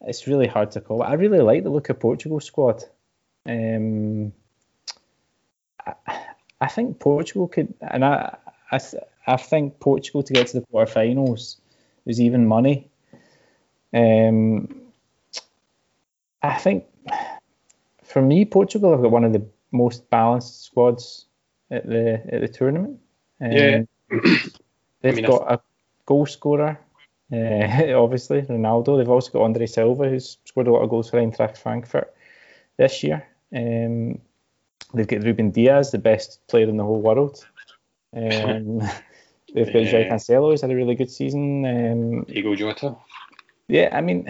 It's 0.00 0.26
really 0.26 0.48
hard 0.48 0.72
to 0.72 0.80
call. 0.80 1.04
I 1.04 1.12
really 1.12 1.38
like 1.38 1.62
the 1.62 1.70
look 1.70 1.90
of 1.90 2.00
Portugal 2.00 2.40
squad. 2.40 2.82
Um, 3.46 4.32
I, 5.86 5.94
I 6.60 6.68
think 6.68 6.98
Portugal 6.98 7.48
could, 7.48 7.74
and 7.80 8.04
I, 8.04 8.36
I, 8.70 8.80
I 9.26 9.36
think 9.36 9.80
Portugal 9.80 10.22
to 10.22 10.32
get 10.32 10.48
to 10.48 10.60
the 10.60 10.66
quarterfinals 10.66 11.56
is 12.06 12.20
even 12.20 12.46
money. 12.46 12.88
Um, 13.94 14.82
I 16.42 16.56
think 16.58 16.84
for 18.04 18.22
me, 18.22 18.44
Portugal 18.44 18.92
have 18.92 19.02
got 19.02 19.10
one 19.10 19.24
of 19.24 19.32
the 19.32 19.46
most 19.72 20.08
balanced 20.10 20.64
squads 20.64 21.26
at 21.70 21.86
the 21.86 22.22
at 22.32 22.40
the 22.40 22.48
tournament. 22.48 23.00
Um, 23.40 23.52
Yeah. 23.52 23.82
they've 25.00 25.12
I 25.12 25.16
mean, 25.16 25.24
got 25.24 25.52
a 25.52 25.60
goal 26.06 26.26
scorer, 26.26 26.78
uh, 27.32 27.36
obviously 27.94 28.42
Ronaldo. 28.42 28.98
They've 28.98 29.08
also 29.08 29.30
got 29.30 29.42
Andre 29.42 29.66
Silva, 29.66 30.08
who's 30.08 30.38
scored 30.44 30.66
a 30.66 30.72
lot 30.72 30.82
of 30.82 30.90
goals 30.90 31.10
for 31.10 31.18
Eintracht 31.18 31.56
Frankfurt 31.56 32.12
this 32.76 33.02
year. 33.02 33.26
Um, 33.54 34.20
they've 34.94 35.06
got 35.06 35.22
Ruben 35.24 35.50
Dias, 35.50 35.90
the 35.90 35.98
best 35.98 36.40
player 36.48 36.68
in 36.68 36.76
the 36.76 36.84
whole 36.84 37.00
world. 37.00 37.46
Um, 38.12 38.80
they've 39.54 39.72
got 39.72 39.84
Jai 39.84 40.00
Yeah. 40.00 40.08
Cancelo, 40.10 40.50
who's 40.50 40.62
had 40.62 40.72
a 40.72 40.74
really 40.74 40.96
good 40.96 41.12
season. 41.12 41.64
Um, 41.64 42.24
Diego 42.24 42.56
Jota. 42.56 42.96
yeah, 43.68 43.88
I 43.92 44.00
mean, 44.00 44.26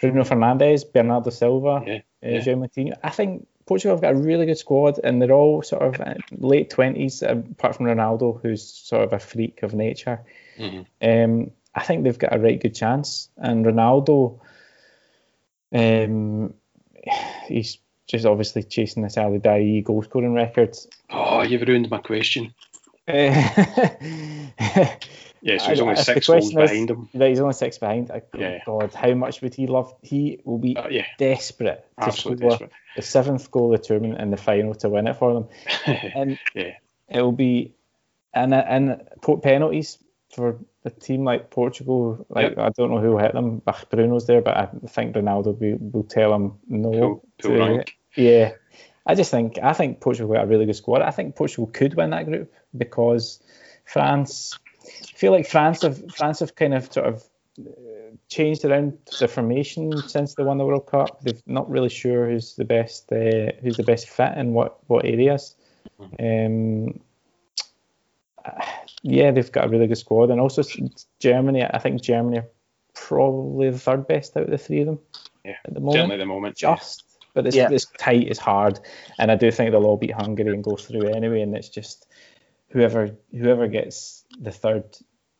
Bruno 0.00 0.22
Fernandes, 0.24 0.90
Bernardo 0.90 1.28
Silva, 1.28 1.82
Yeah, 1.86 1.94
uh, 1.96 1.98
yeah. 2.22 2.40
João 2.40 2.60
Moutinho. 2.66 2.94
I 3.04 3.10
think 3.10 3.46
Portugal 3.66 3.94
have 3.94 4.00
got 4.00 4.14
a 4.14 4.16
really 4.16 4.46
good 4.46 4.56
squad, 4.56 5.00
and 5.04 5.20
they're 5.20 5.32
all 5.32 5.60
sort 5.62 5.82
of 5.82 6.00
uh, 6.00 6.14
late 6.38 6.70
twenties, 6.70 7.22
apart 7.22 7.76
from 7.76 7.84
Ronaldo, 7.86 8.40
who's 8.40 8.66
sort 8.66 9.04
of 9.04 9.12
a 9.12 9.18
freak 9.18 9.62
of 9.62 9.74
nature. 9.74 10.20
Mhm. 10.58 10.86
Um, 11.02 11.50
I 11.74 11.82
think 11.84 12.04
they've 12.04 12.18
got 12.18 12.34
a 12.34 12.38
right 12.38 12.58
good 12.58 12.74
chance, 12.74 13.28
and 13.36 13.66
Ronaldo, 13.66 14.38
um, 15.74 16.54
he's 17.48 17.76
just 18.12 18.26
obviously 18.26 18.62
chasing 18.62 19.02
this 19.02 19.16
Ali 19.18 19.38
Daei 19.40 19.82
goal 19.82 20.02
scoring 20.02 20.34
record. 20.34 20.76
Oh, 21.10 21.42
you've 21.42 21.62
ruined 21.66 21.90
my 21.90 21.98
question. 21.98 22.54
yes, 23.08 23.98
Yeah, 25.44 25.58
so 25.58 25.70
he's 25.70 25.80
only 25.80 25.96
six 25.96 26.28
goals 26.28 26.52
behind 26.54 26.88
him. 26.90 27.08
Right, 27.12 27.30
he's 27.30 27.40
only 27.40 27.54
six 27.54 27.76
behind. 27.78 28.12
I- 28.12 28.22
Yeah. 28.38 28.58
God, 28.64 28.94
how 28.94 29.12
much 29.14 29.42
would 29.42 29.54
he 29.54 29.66
love? 29.66 29.92
He 30.02 30.40
will 30.44 30.58
be 30.58 30.76
Uh, 30.76 30.86
yeah, 30.88 31.06
desperate 31.18 31.84
to 31.98 32.04
absolutely 32.06 32.38
score 32.46 32.50
desperate. 32.50 32.70
the 32.94 33.02
seventh 33.02 33.50
goal 33.50 33.74
of 33.74 33.80
the 33.80 33.86
tournament 33.88 34.20
in 34.20 34.30
the 34.30 34.36
final 34.36 34.74
to 34.76 34.88
win 34.88 35.08
it 35.08 35.16
for 35.16 35.34
them. 35.34 35.48
And 36.14 36.38
yeah, 36.54 36.76
it 37.08 37.20
will 37.22 37.32
be 37.32 37.72
and 38.32 38.54
and 38.54 39.02
penalties 39.42 39.98
for 40.32 40.58
a 40.84 40.90
team 40.90 41.24
like 41.24 41.50
Portugal. 41.50 42.24
Like 42.28 42.56
I 42.56 42.70
don't 42.70 42.90
know 42.90 43.00
who 43.00 43.10
will 43.10 43.18
hit 43.18 43.32
them. 43.32 43.62
Bruno's 43.90 44.26
there, 44.26 44.42
but 44.42 44.56
I 44.56 44.66
think 44.86 45.16
Ronaldo 45.16 45.58
will, 45.58 45.78
will 45.92 46.04
tell 46.04 46.32
him 46.34 46.52
no. 46.68 46.90
pull, 46.92 47.24
pull 47.42 47.50
to- 47.50 47.58
rank. 47.58 47.96
Yeah, 48.16 48.52
I 49.06 49.14
just 49.14 49.30
think 49.30 49.58
I 49.62 49.72
think 49.72 50.00
Portugal 50.00 50.34
got 50.34 50.44
a 50.44 50.46
really 50.46 50.66
good 50.66 50.76
squad. 50.76 51.02
I 51.02 51.10
think 51.10 51.36
Portugal 51.36 51.66
could 51.66 51.94
win 51.94 52.10
that 52.10 52.26
group 52.26 52.52
because 52.76 53.40
France. 53.84 54.58
I 54.84 55.16
feel 55.16 55.32
like 55.32 55.46
France 55.46 55.82
have 55.82 56.12
France 56.12 56.40
have 56.40 56.54
kind 56.54 56.74
of 56.74 56.92
sort 56.92 57.06
of 57.06 57.24
uh, 57.60 58.16
changed 58.28 58.64
around 58.64 58.98
the 59.20 59.28
formation 59.28 59.96
since 60.08 60.34
they 60.34 60.42
won 60.42 60.58
the 60.58 60.64
World 60.64 60.86
Cup. 60.86 61.20
They're 61.22 61.34
not 61.46 61.70
really 61.70 61.88
sure 61.88 62.28
who's 62.28 62.56
the 62.56 62.64
best 62.64 63.10
uh, 63.12 63.52
who's 63.62 63.76
the 63.76 63.84
best 63.84 64.08
fit 64.08 64.36
in 64.36 64.52
what 64.52 64.78
what 64.88 65.04
areas. 65.04 65.54
Um, 66.18 67.00
yeah, 69.02 69.30
they've 69.30 69.52
got 69.52 69.66
a 69.66 69.68
really 69.68 69.86
good 69.86 69.98
squad, 69.98 70.30
and 70.30 70.40
also 70.40 70.62
Germany. 71.20 71.64
I 71.64 71.78
think 71.78 72.02
Germany 72.02 72.38
are 72.38 72.48
probably 72.94 73.70
the 73.70 73.78
third 73.78 74.06
best 74.06 74.36
out 74.36 74.44
of 74.44 74.50
the 74.50 74.58
three 74.58 74.80
of 74.80 74.86
them 74.86 74.98
Yeah, 75.44 75.56
at 75.64 75.74
the 75.74 75.80
moment 75.80 75.96
Certainly 75.96 76.14
at 76.14 76.18
the 76.18 76.26
moment. 76.26 76.56
just. 76.56 77.04
But 77.34 77.46
it's, 77.46 77.56
Yeah. 77.56 77.70
it's 77.70 77.86
tight, 77.98 78.28
it's 78.28 78.38
hard, 78.38 78.78
and 79.18 79.30
I 79.30 79.36
do 79.36 79.50
think 79.50 79.70
they'll 79.70 79.86
all 79.86 79.96
beat 79.96 80.12
Hungary 80.12 80.52
and 80.54 80.62
go 80.62 80.76
through 80.76 81.08
anyway. 81.08 81.40
And 81.40 81.56
it's 81.56 81.68
just 81.68 82.06
whoever 82.68 83.16
whoever 83.30 83.68
gets 83.68 84.24
the 84.40 84.50
third, 84.50 84.84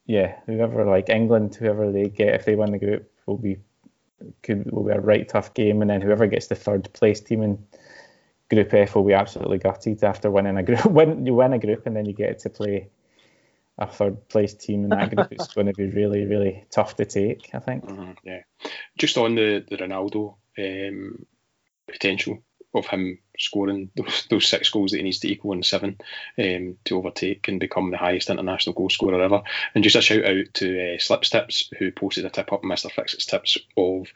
yeah, 0.06 0.40
whoever 0.46 0.84
like 0.84 1.08
England, 1.10 1.54
whoever 1.54 1.92
they 1.92 2.08
get 2.08 2.34
if 2.34 2.44
they 2.44 2.56
win 2.56 2.72
the 2.72 2.78
group 2.78 3.10
will 3.26 3.36
be 3.36 3.58
could 4.42 4.70
will 4.70 4.84
be 4.84 4.92
a 4.92 5.00
right 5.00 5.28
tough 5.28 5.52
game, 5.54 5.82
and 5.82 5.90
then 5.90 6.00
whoever 6.00 6.26
gets 6.26 6.46
the 6.46 6.54
third 6.54 6.92
place 6.92 7.20
team 7.20 7.42
in 7.42 7.58
Group 8.52 8.74
F 8.74 8.94
will 8.94 9.04
be 9.04 9.14
absolutely 9.14 9.56
gutted 9.56 10.04
after 10.04 10.30
winning 10.30 10.58
a 10.58 10.62
group. 10.62 10.84
When 10.90 11.24
you 11.24 11.34
win 11.34 11.54
a 11.54 11.58
group 11.58 11.86
and 11.86 11.96
then 11.96 12.04
you 12.04 12.12
get 12.12 12.40
to 12.40 12.50
play 12.50 12.90
a 13.78 13.86
third 13.86 14.28
place 14.28 14.52
team 14.52 14.84
in 14.84 14.90
that 14.90 15.14
group, 15.14 15.32
it's 15.32 15.54
going 15.54 15.68
to 15.68 15.72
be 15.72 15.86
really 15.86 16.26
really 16.26 16.66
tough 16.70 16.96
to 16.96 17.06
take. 17.06 17.50
I 17.54 17.60
think. 17.60 17.86
Mhm, 17.86 18.16
yeah. 18.24 18.42
Just 18.98 19.16
on 19.16 19.34
the, 19.36 19.64
the 19.66 19.78
Ronaldo 19.78 20.34
um, 20.58 21.24
potential 21.90 22.42
of 22.74 22.86
him 22.86 23.18
scoring 23.38 23.90
those, 23.96 24.26
those 24.30 24.48
six 24.48 24.70
goals 24.70 24.92
that 24.92 24.96
he 24.96 25.02
needs 25.02 25.18
to 25.18 25.30
equal 25.30 25.52
in 25.52 25.62
seven 25.62 25.98
um, 26.38 26.74
to 26.86 26.96
overtake 26.96 27.46
and 27.48 27.60
become 27.60 27.90
the 27.90 27.98
highest 27.98 28.30
international 28.30 28.72
goal 28.74 28.88
scorer 28.88 29.20
ever. 29.22 29.42
And 29.74 29.84
just 29.84 29.94
a 29.96 30.00
shout 30.00 30.24
out 30.24 30.46
to 30.54 30.94
uh, 30.94 30.98
Slips 30.98 31.28
Tips, 31.28 31.68
who 31.78 31.92
posted 31.92 32.24
a 32.24 32.30
tip 32.30 32.50
up, 32.50 32.62
Mr. 32.62 32.90
Fixit's 32.90 33.26
tips, 33.26 33.58
of 33.76 34.06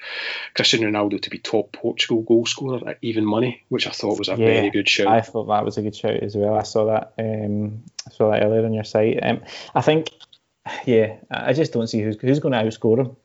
Cristiano 0.54 0.86
Ronaldo 0.90 1.20
to 1.20 1.28
be 1.28 1.38
top 1.38 1.70
Portugal 1.72 2.22
goal 2.22 2.46
scorer 2.46 2.80
at 2.88 2.98
even 3.02 3.26
money, 3.26 3.62
which 3.68 3.86
I 3.86 3.90
thought 3.90 4.18
was 4.18 4.28
a 4.28 4.32
Yeah, 4.32 4.46
very 4.46 4.70
good 4.70 4.88
shout. 4.88 5.08
I 5.08 5.20
thought 5.20 5.48
that 5.48 5.64
was 5.64 5.76
a 5.76 5.82
good 5.82 5.94
shout 5.96 6.14
as 6.22 6.34
well. 6.34 6.54
I 6.54 6.62
saw 6.62 6.86
that. 6.86 7.12
Um, 7.18 7.82
I 8.08 8.10
saw 8.12 8.30
that 8.30 8.42
earlier 8.42 8.64
on 8.64 8.72
your 8.72 8.84
site. 8.84 9.18
Um, 9.22 9.42
I 9.74 9.82
think, 9.82 10.08
yeah, 10.86 11.16
I 11.30 11.52
just 11.52 11.74
don't 11.74 11.88
see 11.88 12.00
who's 12.00 12.16
who's 12.18 12.38
going 12.40 12.52
to 12.52 12.58
outscore 12.64 13.00
him. 13.00 13.16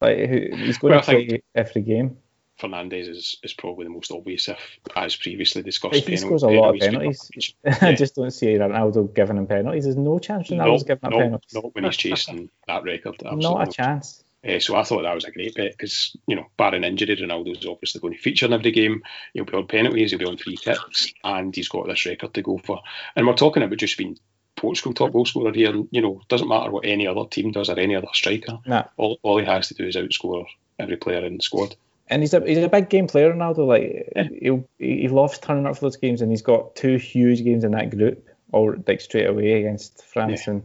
Like 0.00 0.16
who, 0.30 0.56
he's 0.56 0.78
going 0.78 0.92
Well, 0.92 1.02
to 1.02 1.10
I 1.10 1.14
think- 1.14 1.28
play 1.28 1.42
every 1.54 1.82
game. 1.82 2.16
Fernandes 2.60 3.08
is, 3.08 3.38
is 3.42 3.52
probably 3.52 3.84
the 3.84 3.90
most 3.90 4.12
obvious, 4.12 4.48
if, 4.48 4.58
as 4.94 5.16
previously 5.16 5.62
discussed, 5.62 5.94
he 5.94 6.00
penalty- 6.02 6.16
scores 6.18 6.42
a 6.42 6.48
lot 6.48 6.74
of 6.74 6.80
penalties 6.80 7.54
I 7.80 7.94
just 7.94 8.14
don't 8.14 8.30
see 8.30 8.54
Ronaldo 8.54 9.12
giving 9.14 9.36
him 9.36 9.46
penalties. 9.46 9.84
There's 9.84 9.96
no 9.96 10.18
chance 10.18 10.48
Ronaldo's 10.48 10.86
Not, 10.86 10.86
giving 10.86 11.04
up 11.04 11.10
not, 11.10 11.20
penalties. 11.20 11.54
not 11.54 11.74
when 11.74 11.84
he's 11.84 11.96
chasing 11.96 12.50
that 12.66 12.84
record. 12.84 13.14
Absolutely 13.14 13.42
Not 13.42 13.68
a 13.68 13.72
chance. 13.72 14.22
Uh, 14.46 14.58
so 14.58 14.74
I 14.74 14.82
thought 14.82 15.02
that 15.02 15.14
was 15.14 15.24
a 15.24 15.30
great 15.30 15.54
bet 15.54 15.70
because, 15.72 16.16
you 16.26 16.34
know, 16.34 16.46
barring 16.56 16.82
injury, 16.82 17.16
Ronaldo's 17.16 17.64
obviously 17.66 18.00
going 18.00 18.14
to 18.14 18.20
feature 18.20 18.46
in 18.46 18.52
every 18.52 18.72
game. 18.72 19.02
He'll 19.34 19.44
be 19.44 19.54
on 19.54 19.68
penalties, 19.68 20.10
he'll 20.10 20.18
be 20.18 20.26
on 20.26 20.36
free 20.36 20.56
kicks, 20.56 21.12
and 21.22 21.54
he's 21.54 21.68
got 21.68 21.86
this 21.86 22.06
record 22.06 22.34
to 22.34 22.42
go 22.42 22.58
for. 22.58 22.80
And 23.14 23.26
we're 23.26 23.34
talking 23.34 23.62
about 23.62 23.78
just 23.78 23.96
being 23.96 24.18
Portugal 24.56 24.94
top 24.94 25.12
goal 25.12 25.26
scorer 25.26 25.52
here. 25.52 25.70
And, 25.70 25.88
you 25.92 26.02
know, 26.02 26.22
doesn't 26.28 26.48
matter 26.48 26.70
what 26.72 26.86
any 26.86 27.06
other 27.06 27.24
team 27.30 27.52
does 27.52 27.70
or 27.70 27.78
any 27.78 27.94
other 27.94 28.08
striker. 28.12 28.58
Nah. 28.66 28.84
All, 28.96 29.18
all 29.22 29.38
he 29.38 29.46
has 29.46 29.68
to 29.68 29.74
do 29.74 29.86
is 29.86 29.96
outscore 29.96 30.46
every 30.78 30.96
player 30.96 31.24
in 31.24 31.36
the 31.36 31.42
squad. 31.42 31.76
And 32.12 32.22
he's 32.22 32.34
a 32.34 32.40
he's 32.46 32.58
a 32.58 32.68
big 32.68 32.90
game 32.90 33.06
player, 33.06 33.32
Ronaldo. 33.32 33.66
Like 33.66 34.12
Yeah. 34.14 34.28
he'll, 34.40 34.68
he 34.78 35.08
loves 35.08 35.38
turning 35.38 35.66
up 35.66 35.76
for 35.76 35.86
those 35.86 35.96
games, 35.96 36.20
and 36.20 36.30
he's 36.30 36.42
got 36.42 36.76
two 36.76 36.96
huge 36.96 37.42
games 37.42 37.64
in 37.64 37.72
that 37.72 37.90
group, 37.90 38.28
all 38.52 38.74
like 38.86 39.00
straight 39.00 39.26
away 39.26 39.52
against 39.54 40.04
France 40.04 40.46
and 40.46 40.62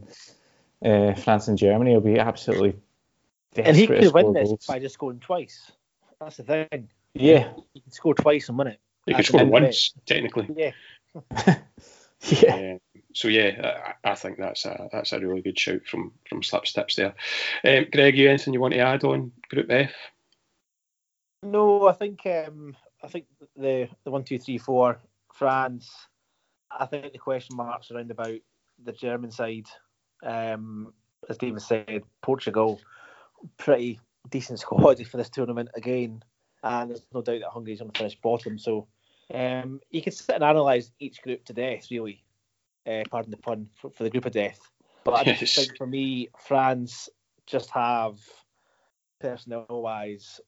uh, 0.84 1.14
France 1.14 1.48
and 1.48 1.56
Germany. 1.56 1.92
He'll 1.92 2.00
be 2.00 2.18
absolutely 2.18 2.76
And 3.56 3.74
he 3.76 3.86
could 3.86 4.12
win 4.12 4.34
this 4.34 4.48
goals. 4.48 4.66
by 4.66 4.78
just 4.78 4.94
scoring 4.94 5.20
twice. 5.20 5.72
That's 6.20 6.36
the 6.36 6.42
thing. 6.42 6.88
Yeah, 7.14 7.52
He 7.72 7.80
can 7.80 7.92
score 7.92 8.14
twice 8.14 8.48
and 8.48 8.58
win 8.58 8.68
it. 8.68 8.80
He 9.06 9.14
could 9.14 9.24
score 9.24 9.40
a 9.40 9.44
big 9.44 9.52
once, 9.52 9.92
technically. 10.04 10.48
Yeah. 10.54 10.72
yeah. 12.28 12.76
Uh, 12.76 12.78
so 13.14 13.28
yeah, 13.28 13.94
I, 14.04 14.10
I 14.10 14.14
think 14.14 14.36
that's 14.38 14.66
a 14.66 14.88
that's 14.92 15.12
a 15.12 15.18
really 15.18 15.40
good 15.40 15.58
shout 15.58 15.86
from 15.86 16.12
from 16.28 16.42
Slipstips 16.42 16.96
there. 16.96 17.14
Um, 17.64 17.86
Greg, 17.90 18.16
you 18.18 18.28
anything 18.28 18.52
you 18.52 18.60
want 18.60 18.74
to 18.74 18.80
add 18.80 19.04
on 19.04 19.32
Group 19.48 19.70
F? 19.70 19.92
No, 21.42 21.88
I 21.88 21.92
think 21.92 22.26
um, 22.26 22.76
I 23.02 23.08
think 23.08 23.26
the 23.56 23.88
the 24.04 24.10
one, 24.10 24.24
two, 24.24 24.38
three, 24.38 24.58
four, 24.58 24.98
France. 25.32 25.90
I 26.70 26.86
think 26.86 27.12
the 27.12 27.18
question 27.18 27.56
marks 27.56 27.90
around 27.90 28.10
about 28.10 28.38
the 28.84 28.92
German 28.92 29.30
side. 29.30 29.66
Um, 30.22 30.92
as 31.28 31.38
David 31.38 31.62
said, 31.62 32.02
Portugal, 32.22 32.80
pretty 33.56 34.00
decent 34.28 34.58
squad 34.58 35.04
for 35.06 35.16
this 35.16 35.30
tournament 35.30 35.70
again, 35.74 36.22
and 36.62 36.90
there's 36.90 37.06
no 37.14 37.22
doubt 37.22 37.40
that 37.40 37.50
Hungary's 37.50 37.80
going 37.80 37.90
to 37.90 37.98
finish 37.98 38.20
bottom. 38.20 38.58
So 38.58 38.88
um, 39.32 39.80
you 39.90 40.02
can 40.02 40.12
sit 40.12 40.34
and 40.34 40.44
analyse 40.44 40.90
each 40.98 41.22
group 41.22 41.44
to 41.46 41.52
death, 41.52 41.90
really. 41.90 42.24
Uh, 42.86 43.02
pardon 43.10 43.30
the 43.30 43.36
pun 43.36 43.68
for, 43.74 43.90
for 43.90 44.02
the 44.02 44.10
group 44.10 44.24
of 44.24 44.32
death. 44.32 44.58
But 45.04 45.26
I 45.26 45.34
just 45.34 45.54
think 45.54 45.76
for 45.76 45.86
me, 45.86 46.30
France 46.46 47.08
just 47.46 47.70
have 47.70 48.18
personnel-wise 49.20 50.40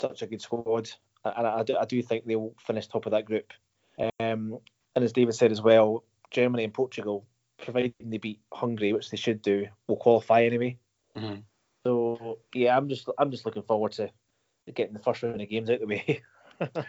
such 0.00 0.22
a 0.22 0.26
good 0.26 0.42
squad, 0.42 0.90
and 1.24 1.46
I, 1.46 1.60
I 1.60 1.62
do, 1.62 1.76
I 1.76 1.84
do 1.84 2.02
think 2.02 2.24
they'll 2.24 2.54
finish 2.66 2.86
top 2.86 3.06
of 3.06 3.12
that 3.12 3.24
group. 3.24 3.52
Um, 3.98 4.58
and 4.94 5.04
as 5.04 5.12
David 5.12 5.34
said 5.34 5.52
as 5.52 5.62
well, 5.62 6.04
Germany 6.30 6.64
and 6.64 6.74
Portugal, 6.74 7.26
providing 7.62 7.94
they 8.00 8.18
beat 8.18 8.40
Hungary, 8.52 8.92
which 8.92 9.10
they 9.10 9.16
should 9.16 9.42
do, 9.42 9.66
will 9.86 9.96
qualify 9.96 10.44
anyway. 10.44 10.78
Mhm. 11.16 11.42
So 11.84 12.38
yeah, 12.54 12.76
I'm 12.76 12.88
just 12.88 13.08
I'm 13.18 13.30
just 13.30 13.46
looking 13.46 13.62
forward 13.62 13.92
to 13.92 14.10
getting 14.72 14.94
the 14.94 15.00
first 15.00 15.22
round 15.22 15.40
of 15.40 15.48
games 15.48 15.70
out 15.70 15.80
the 15.80 15.86
way. 15.86 16.22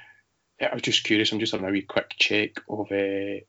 Yeah, 0.60 0.70
I 0.72 0.74
was 0.74 0.84
just 0.84 1.04
curious. 1.04 1.32
I'm 1.32 1.40
just 1.40 1.52
having 1.52 1.68
a 1.68 1.72
wee 1.72 1.82
quick 1.82 2.16
check 2.18 2.62
of 2.70 2.92
uh, 2.92 3.40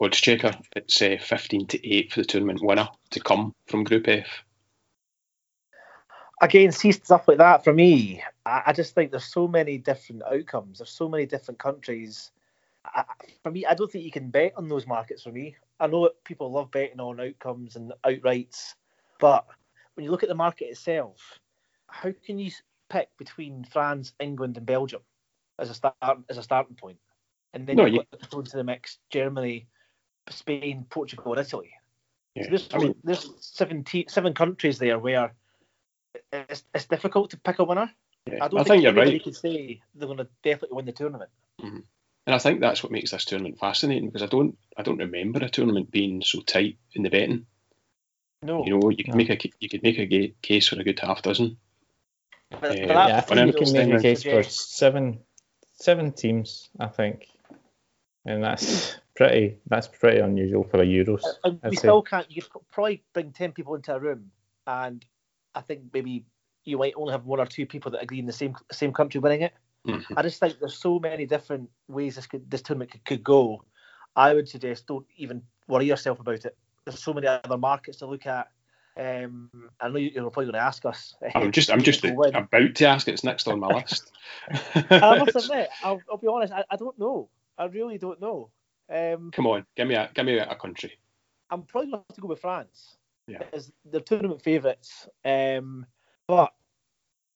odds 0.00 0.20
checker. 0.20 0.52
It's 0.74 1.00
uh, 1.00 1.16
15 1.20 1.68
to 1.68 1.88
8 1.88 2.12
for 2.12 2.20
the 2.20 2.26
tournament 2.26 2.60
winner 2.62 2.88
to 3.10 3.20
come 3.20 3.54
from 3.68 3.84
Group 3.84 4.08
F. 4.08 4.26
Again, 6.40 6.70
see 6.72 6.92
stuff 6.92 7.26
like 7.28 7.38
that 7.38 7.64
for 7.64 7.72
me. 7.72 8.22
I, 8.44 8.64
I 8.66 8.72
just 8.72 8.94
think 8.94 9.10
there's 9.10 9.24
so 9.24 9.48
many 9.48 9.78
different 9.78 10.22
outcomes. 10.22 10.78
There's 10.78 10.90
so 10.90 11.08
many 11.08 11.26
different 11.26 11.58
countries. 11.58 12.30
I, 12.84 13.04
for 13.42 13.50
me, 13.50 13.64
I 13.64 13.74
don't 13.74 13.90
think 13.90 14.04
you 14.04 14.10
can 14.10 14.30
bet 14.30 14.52
on 14.56 14.68
those 14.68 14.86
markets. 14.86 15.22
For 15.22 15.32
me, 15.32 15.56
I 15.80 15.86
know 15.86 16.04
that 16.04 16.22
people 16.24 16.52
love 16.52 16.70
betting 16.70 17.00
on 17.00 17.20
outcomes 17.20 17.76
and 17.76 17.92
outrights, 18.04 18.74
but 19.18 19.46
when 19.94 20.04
you 20.04 20.10
look 20.10 20.22
at 20.22 20.28
the 20.28 20.34
market 20.34 20.66
itself, 20.66 21.40
how 21.88 22.12
can 22.24 22.38
you 22.38 22.50
pick 22.90 23.08
between 23.16 23.64
France, 23.64 24.12
England, 24.20 24.56
and 24.58 24.66
Belgium 24.66 25.02
as 25.58 25.70
a 25.70 25.74
start 25.74 25.94
as 26.28 26.38
a 26.38 26.42
starting 26.42 26.76
point? 26.76 26.98
and 27.54 27.66
then 27.66 27.76
No, 27.76 27.86
you- 27.86 28.04
throw 28.30 28.40
into 28.40 28.56
the 28.56 28.64
mix 28.64 28.98
Germany, 29.08 29.66
Spain, 30.28 30.86
Portugal, 30.90 31.32
and 31.32 31.40
Italy. 31.40 31.70
Yeah. 32.34 32.44
So 32.44 32.50
there's, 32.50 32.68
I 32.74 32.78
mean, 32.78 32.94
there's 33.02 33.32
seven, 33.40 33.82
te- 33.82 34.06
seven 34.08 34.34
countries 34.34 34.78
there 34.78 34.98
where 34.98 35.32
it's, 36.32 36.64
it's 36.74 36.86
difficult 36.86 37.30
to 37.30 37.36
pick 37.38 37.58
a 37.58 37.64
winner. 37.64 37.90
yeah, 38.26 38.44
I 38.44 38.48
don't 38.48 38.60
I 38.60 38.64
think 38.64 38.82
you're 38.82 38.92
anybody 38.92 39.12
right. 39.12 39.24
can 39.24 39.32
say 39.32 39.80
they're 39.94 40.06
going 40.06 40.18
to 40.18 40.28
definitely 40.42 40.76
win 40.76 40.86
the 40.86 40.92
tournament. 40.92 41.30
Mm-hmm. 41.60 41.80
And 42.26 42.34
I 42.34 42.38
think 42.38 42.60
that's 42.60 42.82
what 42.82 42.90
makes 42.90 43.12
this 43.12 43.24
tournament 43.24 43.58
fascinating 43.60 44.06
because 44.08 44.22
I 44.22 44.26
don't 44.26 44.58
I 44.76 44.82
don't 44.82 44.98
remember 44.98 45.44
a 45.44 45.48
tournament 45.48 45.90
being 45.90 46.22
so 46.22 46.40
tight 46.40 46.76
in 46.94 47.02
the 47.02 47.10
betting. 47.10 47.46
No, 48.42 48.64
You 48.64 48.78
know, 48.78 48.90
you 48.90 48.96
could 49.04 49.08
No. 49.08 49.16
make 49.16 49.30
a 49.30 49.50
you 49.60 49.68
could 49.68 49.82
make 49.82 49.98
a 49.98 50.06
ga- 50.06 50.34
case 50.42 50.68
for 50.68 50.78
a 50.80 50.84
good 50.84 50.98
half 50.98 51.22
dozen. 51.22 51.56
but, 52.50 52.60
but 52.60 52.78
yeah, 52.78 52.84
uh, 52.84 53.08
Yeah, 53.08 53.16
I 53.18 53.20
think 53.20 53.46
you 53.60 53.64
can 53.64 53.72
make 53.90 53.98
a 53.98 54.02
case 54.02 54.22
for 54.24 54.42
seven 54.42 55.20
seven 55.74 56.12
teams. 56.12 56.68
I 56.80 56.88
think, 56.88 57.28
and 58.24 58.42
that's 58.42 58.96
pretty 59.14 59.58
that's 59.66 59.88
pretty 59.88 60.18
unusual 60.18 60.64
for 60.64 60.82
a 60.82 60.84
Euros. 60.84 61.22
Uh, 61.24 61.28
uh, 61.44 61.50
and 61.62 61.70
we 61.70 61.76
still 61.76 62.02
can't. 62.02 62.30
You 62.30 62.42
could 62.42 62.68
probably 62.72 63.02
bring 63.12 63.32
ten 63.32 63.52
people 63.52 63.74
into 63.76 63.94
a 63.94 64.00
room, 64.00 64.30
and 64.66 65.04
I 65.56 65.62
think 65.62 65.80
maybe 65.92 66.24
you 66.64 66.78
might 66.78 66.94
only 66.96 67.12
have 67.12 67.24
one 67.24 67.40
or 67.40 67.46
two 67.46 67.66
people 67.66 67.90
that 67.92 68.02
agree 68.02 68.18
in 68.18 68.26
the 68.26 68.32
same 68.32 68.54
same 68.70 68.92
country 68.92 69.20
winning 69.20 69.42
it. 69.42 69.54
Mhm. 69.86 70.04
I 70.16 70.22
just 70.22 70.40
think 70.40 70.58
there's 70.58 70.76
so 70.78 70.98
many 70.98 71.26
different 71.26 71.70
ways 71.88 72.16
this 72.16 72.26
could, 72.26 72.50
this 72.50 72.62
tournament 72.62 72.90
could, 72.90 73.04
could 73.04 73.24
go. 73.24 73.64
I 74.14 74.34
would 74.34 74.48
suggest 74.48 74.86
don't 74.86 75.06
even 75.16 75.42
worry 75.68 75.86
yourself 75.86 76.20
about 76.20 76.44
it. 76.44 76.56
There's 76.84 77.02
so 77.02 77.12
many 77.12 77.26
other 77.26 77.56
markets 77.58 77.98
to 77.98 78.06
look 78.06 78.26
at. 78.26 78.48
Um, 78.96 79.50
I 79.80 79.88
know 79.88 79.98
you- 79.98 80.10
you're 80.14 80.30
probably 80.30 80.46
going 80.46 80.54
to 80.54 80.60
ask 80.60 80.84
us. 80.84 81.14
I'm 81.34 81.52
just 81.52 81.70
I'm 81.70 81.82
just 81.82 82.04
about 82.04 82.74
to 82.76 82.86
ask. 82.86 83.08
It's 83.08 83.24
next 83.24 83.46
on 83.48 83.60
my 83.60 83.68
list. 83.80 84.10
I 84.90 85.18
must 85.18 85.36
admit, 85.42 85.68
I'll, 85.82 86.02
I'll 86.10 86.16
be 86.18 86.28
honest. 86.28 86.52
I, 86.52 86.64
I 86.70 86.76
don't 86.76 86.98
know. 86.98 87.28
I 87.58 87.66
really 87.66 87.98
don't 87.98 88.20
know. 88.20 88.50
Um, 88.88 89.30
Come 89.32 89.46
on, 89.46 89.66
give 89.76 89.88
me 89.88 89.94
a 89.94 90.10
give 90.14 90.26
me 90.26 90.38
a 90.38 90.54
country. 90.54 90.98
I'm 91.50 91.62
probably 91.62 91.90
going 91.90 92.02
to 92.02 92.06
have 92.08 92.14
to 92.16 92.20
go 92.20 92.28
with 92.28 92.40
France. 92.40 92.96
Yeah. 93.26 93.42
As 93.52 93.72
the 93.90 94.00
tournament 94.00 94.42
favourites. 94.42 95.08
Um, 95.24 95.86
but 96.26 96.52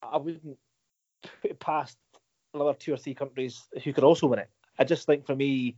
I 0.03 0.17
wouldn't 0.19 0.59
put 1.23 1.51
it 1.51 1.61
past 1.61 1.99
another 2.55 2.75
two 2.75 2.93
or 2.93 2.97
three 2.97 3.15
countries 3.15 3.69
who 3.85 3.93
could 3.93 4.05
also 4.05 4.27
win 4.27 4.41
it. 4.41 4.51
I 4.79 4.85
just 4.85 5.07
think 5.07 5.27
for 5.27 5.37
me, 5.37 5.77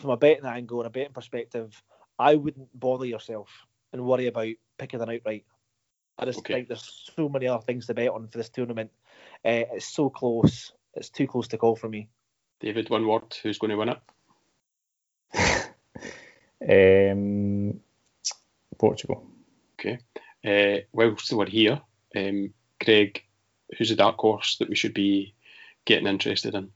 from 0.00 0.10
a 0.10 0.16
betting 0.16 0.46
angle 0.46 0.80
and 0.80 0.86
a 0.86 0.90
betting 0.90 1.12
perspective, 1.12 1.82
I 2.18 2.34
wouldn't 2.34 2.68
bother 2.78 3.06
yourself 3.06 3.50
and 3.92 4.04
worry 4.04 4.26
about 4.26 4.54
picking 4.78 5.00
an 5.00 5.10
outright. 5.10 5.44
I 6.18 6.24
just 6.24 6.40
Okay. 6.40 6.54
think 6.54 6.68
there's 6.68 7.10
so 7.16 7.28
many 7.28 7.46
other 7.46 7.62
things 7.62 7.86
to 7.86 7.94
bet 7.94 8.08
on 8.08 8.28
for 8.28 8.38
this 8.38 8.48
tournament. 8.48 8.90
Uh, 9.44 9.66
it's 9.72 9.86
so 9.86 10.10
close. 10.10 10.72
It's 10.94 11.10
too 11.10 11.26
close 11.26 11.48
to 11.48 11.58
call 11.58 11.76
for 11.76 11.88
me. 11.88 12.08
David, 12.60 12.88
one 12.88 13.06
word. 13.06 13.34
Who's 13.42 13.58
going 13.58 13.70
to 13.70 13.76
win 13.76 13.88
it? 13.90 13.98
Um, 16.66 17.80
Portugal. 18.78 19.26
Uh, 19.86 20.80
whilst 20.92 21.32
we're 21.32 21.46
here, 21.46 21.80
um, 22.16 22.52
Greg, 22.82 23.22
who's 23.76 23.90
a 23.90 23.96
dark 23.96 24.18
horse 24.18 24.56
that 24.58 24.68
we 24.68 24.76
should 24.76 24.94
be 24.94 25.34
getting 25.84 26.06
interested 26.06 26.54
in? 26.54 26.70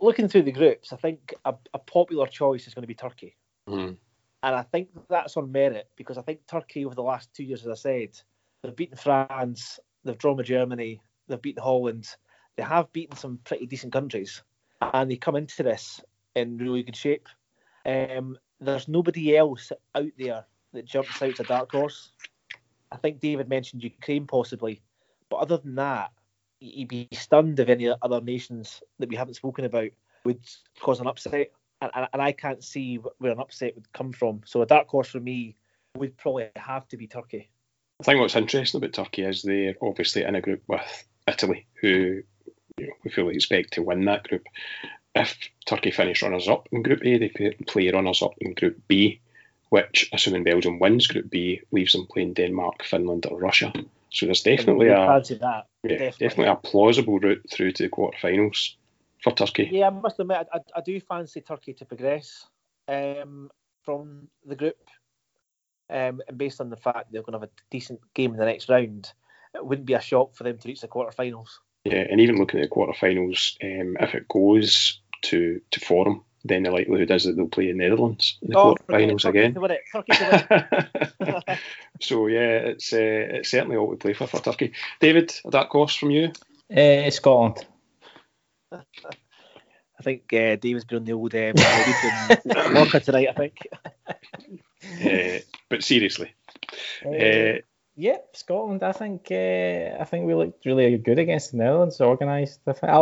Looking 0.00 0.28
through 0.28 0.42
the 0.42 0.52
groups, 0.52 0.92
I 0.92 0.96
think 0.96 1.34
a, 1.44 1.54
a 1.72 1.78
popular 1.78 2.26
choice 2.26 2.66
is 2.66 2.74
going 2.74 2.82
to 2.82 2.88
be 2.88 2.94
Turkey. 2.94 3.36
Mhm. 3.68 3.96
And 4.42 4.54
I 4.54 4.62
think 4.62 4.88
that's 5.08 5.36
on 5.36 5.50
merit 5.50 5.88
because 5.96 6.18
I 6.18 6.22
think 6.22 6.46
Turkey 6.46 6.84
over 6.84 6.94
the 6.94 7.02
last 7.02 7.32
two 7.34 7.44
years, 7.44 7.62
as 7.62 7.68
I 7.68 7.74
said, 7.74 8.20
they've 8.62 8.76
beaten 8.76 8.96
France, 8.96 9.78
they've 10.04 10.18
drawn 10.18 10.36
with 10.36 10.46
Germany, 10.46 11.00
they've 11.28 11.40
beaten 11.40 11.62
Holland, 11.62 12.08
they 12.56 12.62
have 12.62 12.92
beaten 12.92 13.16
some 13.16 13.38
pretty 13.44 13.66
decent 13.66 13.92
countries, 13.92 14.42
and 14.80 15.10
they 15.10 15.16
come 15.16 15.36
into 15.36 15.62
this 15.62 16.00
in 16.34 16.58
really 16.58 16.82
good 16.82 16.96
shape. 16.96 17.28
Um, 17.84 18.38
there's 18.60 18.88
nobody 18.88 19.36
else 19.36 19.72
out 19.94 20.12
there 20.18 20.44
that 20.76 20.86
jumps 20.86 21.20
out 21.20 21.40
a 21.40 21.42
dark 21.42 21.72
horse. 21.72 22.10
I 22.92 22.96
think 22.96 23.20
David 23.20 23.48
mentioned 23.48 23.82
Ukraine 23.82 24.26
possibly, 24.26 24.80
but 25.28 25.36
other 25.36 25.58
than 25.58 25.74
that, 25.74 26.12
you'd 26.60 26.88
be 26.88 27.08
stunned 27.12 27.58
if 27.60 27.68
any 27.68 27.88
other 28.00 28.20
nations 28.20 28.82
that 28.98 29.08
we 29.08 29.16
haven't 29.16 29.34
spoken 29.34 29.64
about 29.64 29.90
would 30.24 30.40
cause 30.80 31.00
an 31.00 31.06
upset 31.06 31.50
and, 31.80 31.90
and, 31.94 32.08
and 32.12 32.22
I 32.22 32.32
can't 32.32 32.62
see 32.64 32.96
where 33.18 33.32
an 33.32 33.40
upset 33.40 33.74
would 33.74 33.92
come 33.92 34.12
from. 34.12 34.42
So 34.44 34.62
a 34.62 34.66
dark 34.66 34.88
horse 34.88 35.08
for 35.08 35.20
me 35.20 35.56
would 35.96 36.16
probably 36.16 36.48
have 36.56 36.88
to 36.88 36.96
be 36.96 37.06
Turkey. 37.06 37.48
I 38.00 38.04
think 38.04 38.20
what's 38.20 38.36
interesting 38.36 38.78
about 38.78 38.92
Turkey 38.92 39.22
is 39.22 39.42
they're 39.42 39.74
obviously 39.82 40.22
in 40.22 40.34
a 40.34 40.40
group 40.40 40.62
with 40.68 41.04
Italy, 41.26 41.66
who 41.80 42.22
you 42.78 42.86
know, 42.86 42.92
we 43.04 43.10
fully 43.10 43.34
expect 43.34 43.74
to 43.74 43.82
win 43.82 44.04
that 44.04 44.24
group. 44.24 44.44
If 45.14 45.36
Turkey 45.64 45.90
finish 45.90 46.22
runners 46.22 46.48
up 46.48 46.68
in 46.72 46.82
Group 46.82 47.00
A, 47.04 47.18
they 47.18 47.56
play 47.66 47.90
runners 47.90 48.22
up 48.22 48.34
in 48.38 48.52
Group 48.52 48.82
B, 48.86 49.20
which, 49.70 50.08
assuming 50.12 50.44
Belgium 50.44 50.78
wins 50.78 51.06
Group 51.06 51.30
B, 51.30 51.60
leaves 51.72 51.92
them 51.92 52.06
playing 52.06 52.34
Denmark, 52.34 52.84
Finland, 52.84 53.26
or 53.26 53.38
Russia. 53.38 53.72
So 54.10 54.26
there's 54.26 54.42
definitely 54.42 54.88
a 54.88 54.98
yeah, 54.98 55.20
definitely. 55.20 56.08
definitely 56.08 56.46
a 56.46 56.56
plausible 56.56 57.18
route 57.18 57.44
through 57.52 57.72
to 57.72 57.82
the 57.82 57.88
quarterfinals 57.88 58.74
for 59.22 59.32
Turkey. 59.32 59.68
Yeah, 59.72 59.88
I 59.88 59.90
must 59.90 60.20
admit, 60.20 60.46
I, 60.52 60.60
I 60.74 60.80
do 60.80 61.00
fancy 61.00 61.40
Turkey 61.40 61.74
to 61.74 61.84
progress 61.84 62.46
um, 62.88 63.50
from 63.82 64.28
the 64.44 64.56
group. 64.56 64.76
Um, 65.88 66.20
and 66.28 66.36
based 66.36 66.60
on 66.60 66.70
the 66.70 66.76
fact 66.76 67.12
they're 67.12 67.22
going 67.22 67.32
to 67.34 67.40
have 67.40 67.48
a 67.48 67.62
decent 67.70 68.00
game 68.14 68.32
in 68.32 68.38
the 68.38 68.44
next 68.44 68.68
round, 68.68 69.12
it 69.54 69.64
wouldn't 69.64 69.86
be 69.86 69.94
a 69.94 70.00
shock 70.00 70.34
for 70.34 70.44
them 70.44 70.58
to 70.58 70.68
reach 70.68 70.80
the 70.80 70.88
quarterfinals. 70.88 71.48
Yeah, 71.84 72.04
and 72.10 72.20
even 72.20 72.38
looking 72.38 72.60
at 72.60 72.68
the 72.68 72.74
quarterfinals, 72.74 73.56
um, 73.62 73.96
if 74.00 74.14
it 74.14 74.28
goes 74.28 75.00
to 75.22 75.60
to 75.70 75.80
forum, 75.80 76.24
then 76.48 76.62
the 76.62 76.70
likelihood 76.70 77.10
is 77.10 77.24
that 77.24 77.36
they'll 77.36 77.46
play 77.46 77.70
in 77.70 77.78
the 77.78 77.84
Netherlands 77.84 78.38
in 78.42 78.50
the 78.50 78.58
oh, 78.58 78.74
quarterfinals 78.74 79.24
again. 79.24 79.54
so 82.00 82.26
yeah, 82.26 82.70
it's 82.70 82.92
uh, 82.92 82.98
it's 82.98 83.50
certainly 83.50 83.76
all 83.76 83.90
to 83.90 83.96
play 83.96 84.12
for 84.12 84.26
for 84.26 84.40
Turkey. 84.40 84.72
David, 85.00 85.34
a 85.44 85.50
dark 85.50 85.70
horse 85.70 85.94
from 85.94 86.10
you? 86.10 86.32
Uh, 86.74 87.10
Scotland. 87.10 87.64
I 88.72 90.02
think 90.02 90.32
uh, 90.32 90.56
David's 90.56 90.84
been 90.84 90.98
on 90.98 91.04
the 91.04 91.12
old 91.12 91.34
um, 91.34 91.54
Walker 92.74 93.00
tonight. 93.00 93.28
I 93.28 93.32
think. 93.32 93.58
Uh, 95.04 95.38
but 95.68 95.82
seriously. 95.82 96.34
Uh, 97.04 97.60
Yep, 97.98 98.28
Scotland. 98.34 98.82
I 98.82 98.92
think 98.92 99.28
uh, 99.30 99.96
I 99.98 100.04
think 100.04 100.26
we 100.26 100.34
looked 100.34 100.66
really 100.66 100.98
good 100.98 101.18
against 101.18 101.52
the 101.52 101.56
Netherlands. 101.56 101.98
Organised. 101.98 102.60
I 102.66 102.72
think. 102.72 102.92
I 102.92 102.98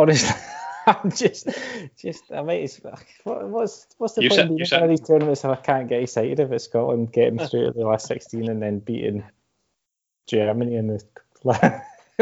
I'm 0.87 1.11
just, 1.15 1.49
just. 1.97 2.31
I 2.31 2.41
might. 2.41 2.79
What, 3.23 3.47
what's 3.49 3.87
what's 3.97 4.13
the 4.13 4.23
you 4.23 4.29
point 4.29 4.41
of 4.41 4.89
these 4.89 5.01
tournaments 5.01 5.43
if 5.43 5.49
I 5.49 5.55
can't 5.55 5.89
get 5.89 6.03
excited 6.03 6.39
about 6.39 6.61
Scotland 6.61 7.11
getting 7.11 7.39
through 7.39 7.67
to 7.67 7.71
the 7.71 7.85
last 7.85 8.07
16 8.07 8.49
and 8.49 8.61
then 8.61 8.79
beating 8.79 9.23
Germany 10.27 10.75
in 10.75 10.87
the. 10.87 11.03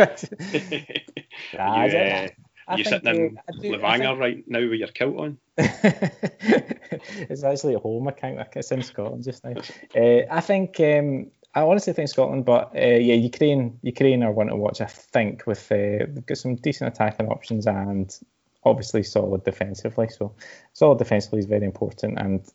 nah, 1.54 1.86
yeah. 1.86 2.30
I 2.68 2.76
you 2.78 2.84
sitting 2.84 3.16
in 3.16 3.38
uh, 3.38 3.52
Levanger 3.60 4.18
right 4.18 4.44
now 4.48 4.62
with 4.62 4.80
your 4.80 4.88
kilt 4.88 5.18
on? 5.20 5.38
it's 5.58 7.44
actually 7.44 7.76
at 7.76 7.82
home. 7.82 8.08
I 8.08 8.12
can't. 8.12 8.40
It's 8.56 8.72
in 8.72 8.82
Scotland 8.84 9.24
just 9.24 9.44
now. 9.44 9.54
Uh, 9.96 10.22
I 10.32 10.40
think 10.40 10.80
um, 10.80 11.30
I 11.54 11.62
honestly 11.62 11.94
think 11.94 12.10
Scotland, 12.10 12.46
but 12.46 12.72
uh, 12.76 12.80
yeah, 12.80 13.16
Ukraine, 13.16 13.78
Ukraine 13.82 14.24
are 14.24 14.32
one 14.32 14.48
to 14.48 14.56
watch. 14.56 14.82
I 14.82 14.86
think 14.86 15.46
with 15.46 15.72
uh, 15.72 16.08
they've 16.08 16.26
got 16.26 16.38
some 16.38 16.56
decent 16.56 16.94
attacking 16.94 17.28
options 17.28 17.68
and 17.68 18.18
obviously 18.66 19.04
solid 19.04 19.44
defensively. 19.44 20.10
So 20.10 20.36
solid 20.74 21.00
defensively 21.00 21.40
is 21.40 21.46
very 21.46 21.66
important, 21.66 22.20
and 22.20 22.46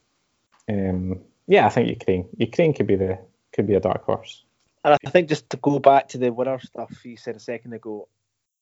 um, 0.68 1.20
yeah, 1.46 1.66
I 1.66 1.70
think 1.70 1.88
Ukraine, 1.88 2.28
Ukraine 2.36 2.74
could 2.74 2.86
be 2.86 2.96
the 2.96 3.18
could 3.52 3.66
be 3.66 3.74
a 3.74 3.80
dark 3.80 4.04
horse. 4.04 4.44
And 4.84 4.94
I 5.04 5.10
think 5.10 5.28
just 5.28 5.50
to 5.50 5.56
go 5.56 5.78
back 5.78 6.08
to 6.08 6.18
the 6.18 6.32
winner 6.32 6.58
stuff 6.60 7.04
you 7.04 7.16
said 7.16 7.36
a 7.36 7.40
second 7.40 7.72
ago, 7.72 8.08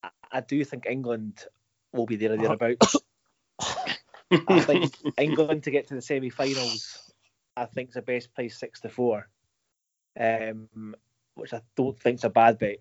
I, 0.03 0.11
I 0.33 0.41
do 0.41 0.65
think 0.65 0.87
England 0.87 1.45
will 1.93 2.07
be 2.07 2.17
there 2.17 2.33
or 2.33 2.37
thereabouts. 2.37 2.97
I 4.31 4.61
think 4.61 4.95
England 5.19 5.65
to 5.65 5.71
get 5.71 5.89
to 5.89 5.95
the 5.95 6.03
semi-finals, 6.03 7.13
I 7.57 7.67
think 7.67 7.91
is 7.91 7.95
the 7.95 8.03
best 8.03 8.35
place 8.35 8.59
six 8.59 8.81
to 8.81 8.89
four 8.89 9.29
um, 10.19 10.95
which 11.35 11.53
I 11.53 11.61
don't 11.77 11.99
think's 11.99 12.25
a 12.25 12.31
bad 12.31 12.59
bet. 12.59 12.79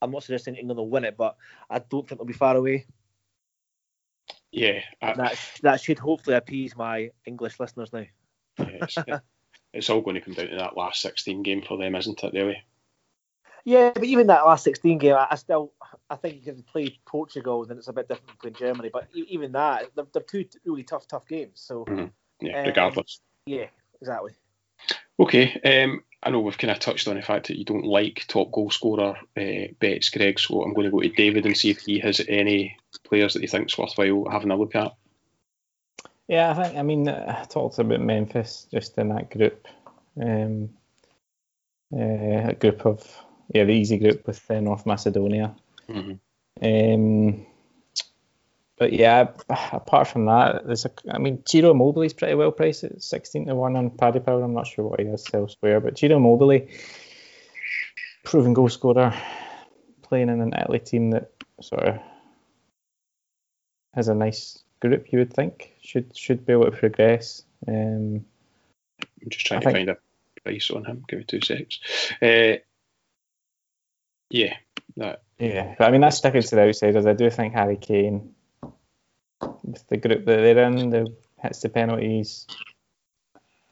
I'm 0.00 0.12
not 0.12 0.22
suggesting 0.22 0.54
England 0.54 0.78
will 0.78 0.88
win 0.88 1.04
it, 1.04 1.16
but 1.16 1.36
I 1.68 1.80
don't 1.80 2.08
think 2.08 2.20
they'll 2.20 2.26
be 2.26 2.32
far 2.32 2.56
away. 2.56 2.86
Yeah, 4.52 4.80
I, 5.00 5.14
that 5.14 5.38
that 5.62 5.80
should 5.80 5.98
hopefully 5.98 6.36
appease 6.36 6.76
my 6.76 7.10
English 7.24 7.58
listeners 7.58 7.92
now. 7.92 8.04
yeah, 8.58 8.66
it's, 8.82 8.98
it's, 9.72 9.90
all 9.90 10.02
going 10.02 10.14
to 10.14 10.20
come 10.20 10.34
down 10.34 10.48
to 10.48 10.56
that 10.56 10.76
last 10.76 11.00
16 11.00 11.42
game 11.42 11.62
for 11.62 11.78
them, 11.78 11.94
isn't 11.94 12.22
it? 12.22 12.34
Really? 12.34 12.62
Yeah, 13.64 13.92
but 13.94 14.04
even 14.04 14.26
that 14.26 14.44
last 14.44 14.64
16 14.64 14.98
game, 14.98 15.14
I, 15.14 15.28
I 15.30 15.34
still 15.36 15.72
I 16.10 16.16
think 16.16 16.46
if 16.46 16.56
they 16.56 16.62
play 16.62 16.98
Portugal, 17.06 17.64
then 17.64 17.78
it's 17.78 17.88
a 17.88 17.92
bit 17.94 18.08
different 18.08 18.38
between 18.38 18.54
Germany. 18.54 18.90
But 18.92 19.08
even 19.14 19.52
that, 19.52 19.90
they're, 19.94 20.06
they're 20.12 20.22
two 20.22 20.44
really 20.66 20.82
tough, 20.82 21.08
tough 21.08 21.26
games. 21.26 21.54
So 21.54 21.86
mm-hmm. 21.86 22.46
yeah, 22.46 22.60
um, 22.60 22.66
regardless. 22.66 23.20
Yeah, 23.46 23.66
exactly. 24.00 24.32
Okay, 25.22 25.60
um, 25.64 26.02
I 26.20 26.30
know 26.30 26.40
we've 26.40 26.58
kind 26.58 26.72
of 26.72 26.80
touched 26.80 27.06
on 27.06 27.14
the 27.14 27.22
fact 27.22 27.46
that 27.46 27.56
you 27.56 27.64
don't 27.64 27.84
like 27.84 28.24
top 28.26 28.50
goal 28.50 28.72
scorer 28.72 29.16
uh, 29.36 29.72
bets, 29.78 30.10
Greg. 30.10 30.40
So 30.40 30.64
I'm 30.64 30.74
going 30.74 30.86
to 30.86 30.90
go 30.90 30.98
to 30.98 31.08
David 31.08 31.46
and 31.46 31.56
see 31.56 31.70
if 31.70 31.78
he 31.78 32.00
has 32.00 32.20
any 32.28 32.76
players 33.04 33.34
that 33.34 33.42
he 33.42 33.46
thinks 33.46 33.78
worthwhile 33.78 34.28
having 34.28 34.50
a 34.50 34.56
look 34.56 34.74
at. 34.74 34.96
Yeah, 36.26 36.50
I 36.50 36.54
think. 36.54 36.76
I 36.76 36.82
mean, 36.82 37.06
uh, 37.06 37.40
I 37.40 37.44
talked 37.44 37.78
about 37.78 38.00
Memphis 38.00 38.66
just 38.72 38.98
in 38.98 39.10
that 39.10 39.30
group, 39.30 39.68
um, 40.20 40.70
uh, 41.94 42.48
a 42.48 42.56
group 42.58 42.84
of 42.84 43.06
yeah, 43.54 43.62
the 43.62 43.72
easy 43.72 43.98
group 43.98 44.26
with 44.26 44.50
uh, 44.50 44.58
North 44.58 44.86
Macedonia. 44.86 45.54
Mm-hmm. 45.88 46.14
Um, 46.64 47.46
but 48.82 48.92
yeah, 48.92 49.28
apart 49.48 50.08
from 50.08 50.24
that, 50.24 50.66
there's 50.66 50.84
a. 50.84 50.90
I 51.08 51.18
mean, 51.18 51.44
Ciro 51.46 52.02
is 52.02 52.14
pretty 52.14 52.34
well 52.34 52.50
priced 52.50 52.82
at 52.82 53.00
sixteen 53.00 53.46
to 53.46 53.54
one 53.54 53.76
on 53.76 53.90
Paddy 53.90 54.18
Power. 54.18 54.42
I'm 54.42 54.54
not 54.54 54.66
sure 54.66 54.84
what 54.84 54.98
he 54.98 55.06
has 55.06 55.24
elsewhere, 55.32 55.78
but 55.78 55.96
Ciro 55.96 56.16
Immobile, 56.16 56.66
proven 58.24 58.54
goal 58.54 58.68
scorer, 58.68 59.14
playing 60.02 60.30
in 60.30 60.40
an 60.40 60.52
Italy 60.52 60.80
team 60.80 61.12
that 61.12 61.30
sort 61.60 61.84
of 61.84 62.00
has 63.94 64.08
a 64.08 64.16
nice 64.16 64.58
group. 64.80 65.12
You 65.12 65.20
would 65.20 65.32
think 65.32 65.74
should 65.80 66.16
should 66.16 66.44
be 66.44 66.52
able 66.54 66.64
to 66.64 66.72
progress. 66.72 67.44
Um, 67.68 68.24
I'm 69.22 69.30
just 69.30 69.46
trying 69.46 69.58
I 69.58 69.60
to 69.60 69.66
think, 69.66 69.76
find 69.76 69.90
a 69.90 70.42
price 70.42 70.72
on 70.72 70.84
him. 70.84 71.04
Give 71.06 71.20
me 71.20 71.24
two 71.24 71.40
seconds. 71.40 71.78
Uh, 72.20 72.56
yeah, 74.28 74.56
that. 74.96 75.22
Yeah, 75.38 75.76
but 75.78 75.86
I 75.86 75.92
mean 75.92 76.00
that's 76.00 76.16
sticking 76.16 76.42
to 76.42 76.56
the 76.56 76.62
outsiders. 76.62 77.06
I 77.06 77.12
do 77.12 77.30
think 77.30 77.54
Harry 77.54 77.76
Kane 77.76 78.34
with 79.62 79.86
the 79.88 79.96
group 79.96 80.24
that 80.26 80.36
they're 80.36 80.64
in, 80.64 80.90
the 80.90 81.14
hits 81.42 81.60
the 81.60 81.68
penalties. 81.68 82.46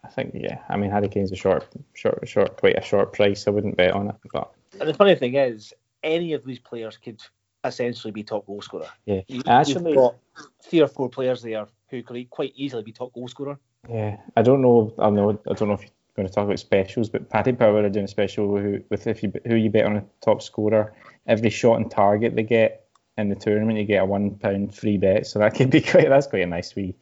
I 0.04 0.08
think 0.08 0.32
yeah. 0.34 0.58
I 0.68 0.76
mean 0.76 0.90
Harry 0.90 1.08
Kane's 1.08 1.32
a 1.32 1.36
short, 1.36 1.66
short, 1.94 2.26
short, 2.28 2.56
quite 2.56 2.76
a 2.76 2.82
short 2.82 3.12
price. 3.12 3.46
I 3.46 3.50
wouldn't 3.50 3.76
bet 3.76 3.92
on 3.92 4.08
it. 4.08 4.16
But 4.32 4.52
and 4.78 4.88
the 4.88 4.94
funny 4.94 5.14
thing 5.14 5.34
is, 5.34 5.72
any 6.02 6.32
of 6.32 6.44
these 6.44 6.58
players 6.58 6.96
could 6.96 7.20
essentially 7.64 8.10
be 8.10 8.22
top 8.22 8.46
goal 8.46 8.62
scorer. 8.62 8.88
Yeah, 9.04 9.20
you, 9.28 9.42
actually, 9.46 9.94
got 9.94 10.16
three 10.62 10.80
or 10.80 10.88
four 10.88 11.08
players 11.08 11.42
there 11.42 11.66
who 11.88 12.02
could 12.02 12.30
quite 12.30 12.52
easily 12.56 12.82
be 12.82 12.92
top 12.92 13.12
goal 13.12 13.28
scorer. 13.28 13.58
Yeah, 13.88 14.16
I 14.36 14.42
don't 14.42 14.62
know. 14.62 14.94
I 14.98 15.10
know. 15.10 15.30
I 15.48 15.52
don't 15.54 15.68
know 15.68 15.74
if 15.74 15.82
you're 15.82 15.90
going 16.16 16.28
to 16.28 16.34
talk 16.34 16.44
about 16.44 16.58
specials, 16.58 17.08
but 17.08 17.28
Paddy 17.28 17.52
Power 17.52 17.82
are 17.82 17.88
doing 17.88 18.04
a 18.04 18.08
special 18.08 18.56
who, 18.56 18.80
with 18.90 19.06
if 19.06 19.22
you 19.22 19.32
who 19.46 19.56
you 19.56 19.70
bet 19.70 19.86
on 19.86 19.96
a 19.96 20.04
top 20.20 20.42
scorer, 20.42 20.94
every 21.26 21.50
shot 21.50 21.76
and 21.76 21.90
target 21.90 22.34
they 22.36 22.42
get 22.42 22.79
in 23.16 23.28
the 23.28 23.34
tournament, 23.34 23.78
you 23.78 23.84
get 23.84 24.02
a 24.02 24.04
one 24.04 24.36
pound 24.36 24.74
free 24.74 24.96
bet. 24.96 25.26
So 25.26 25.38
that 25.40 25.54
could 25.56 25.70
be 25.70 25.80
quite. 25.80 26.08
That's 26.08 26.26
quite 26.26 26.42
a 26.42 26.46
nice 26.46 26.74
wee. 26.74 26.96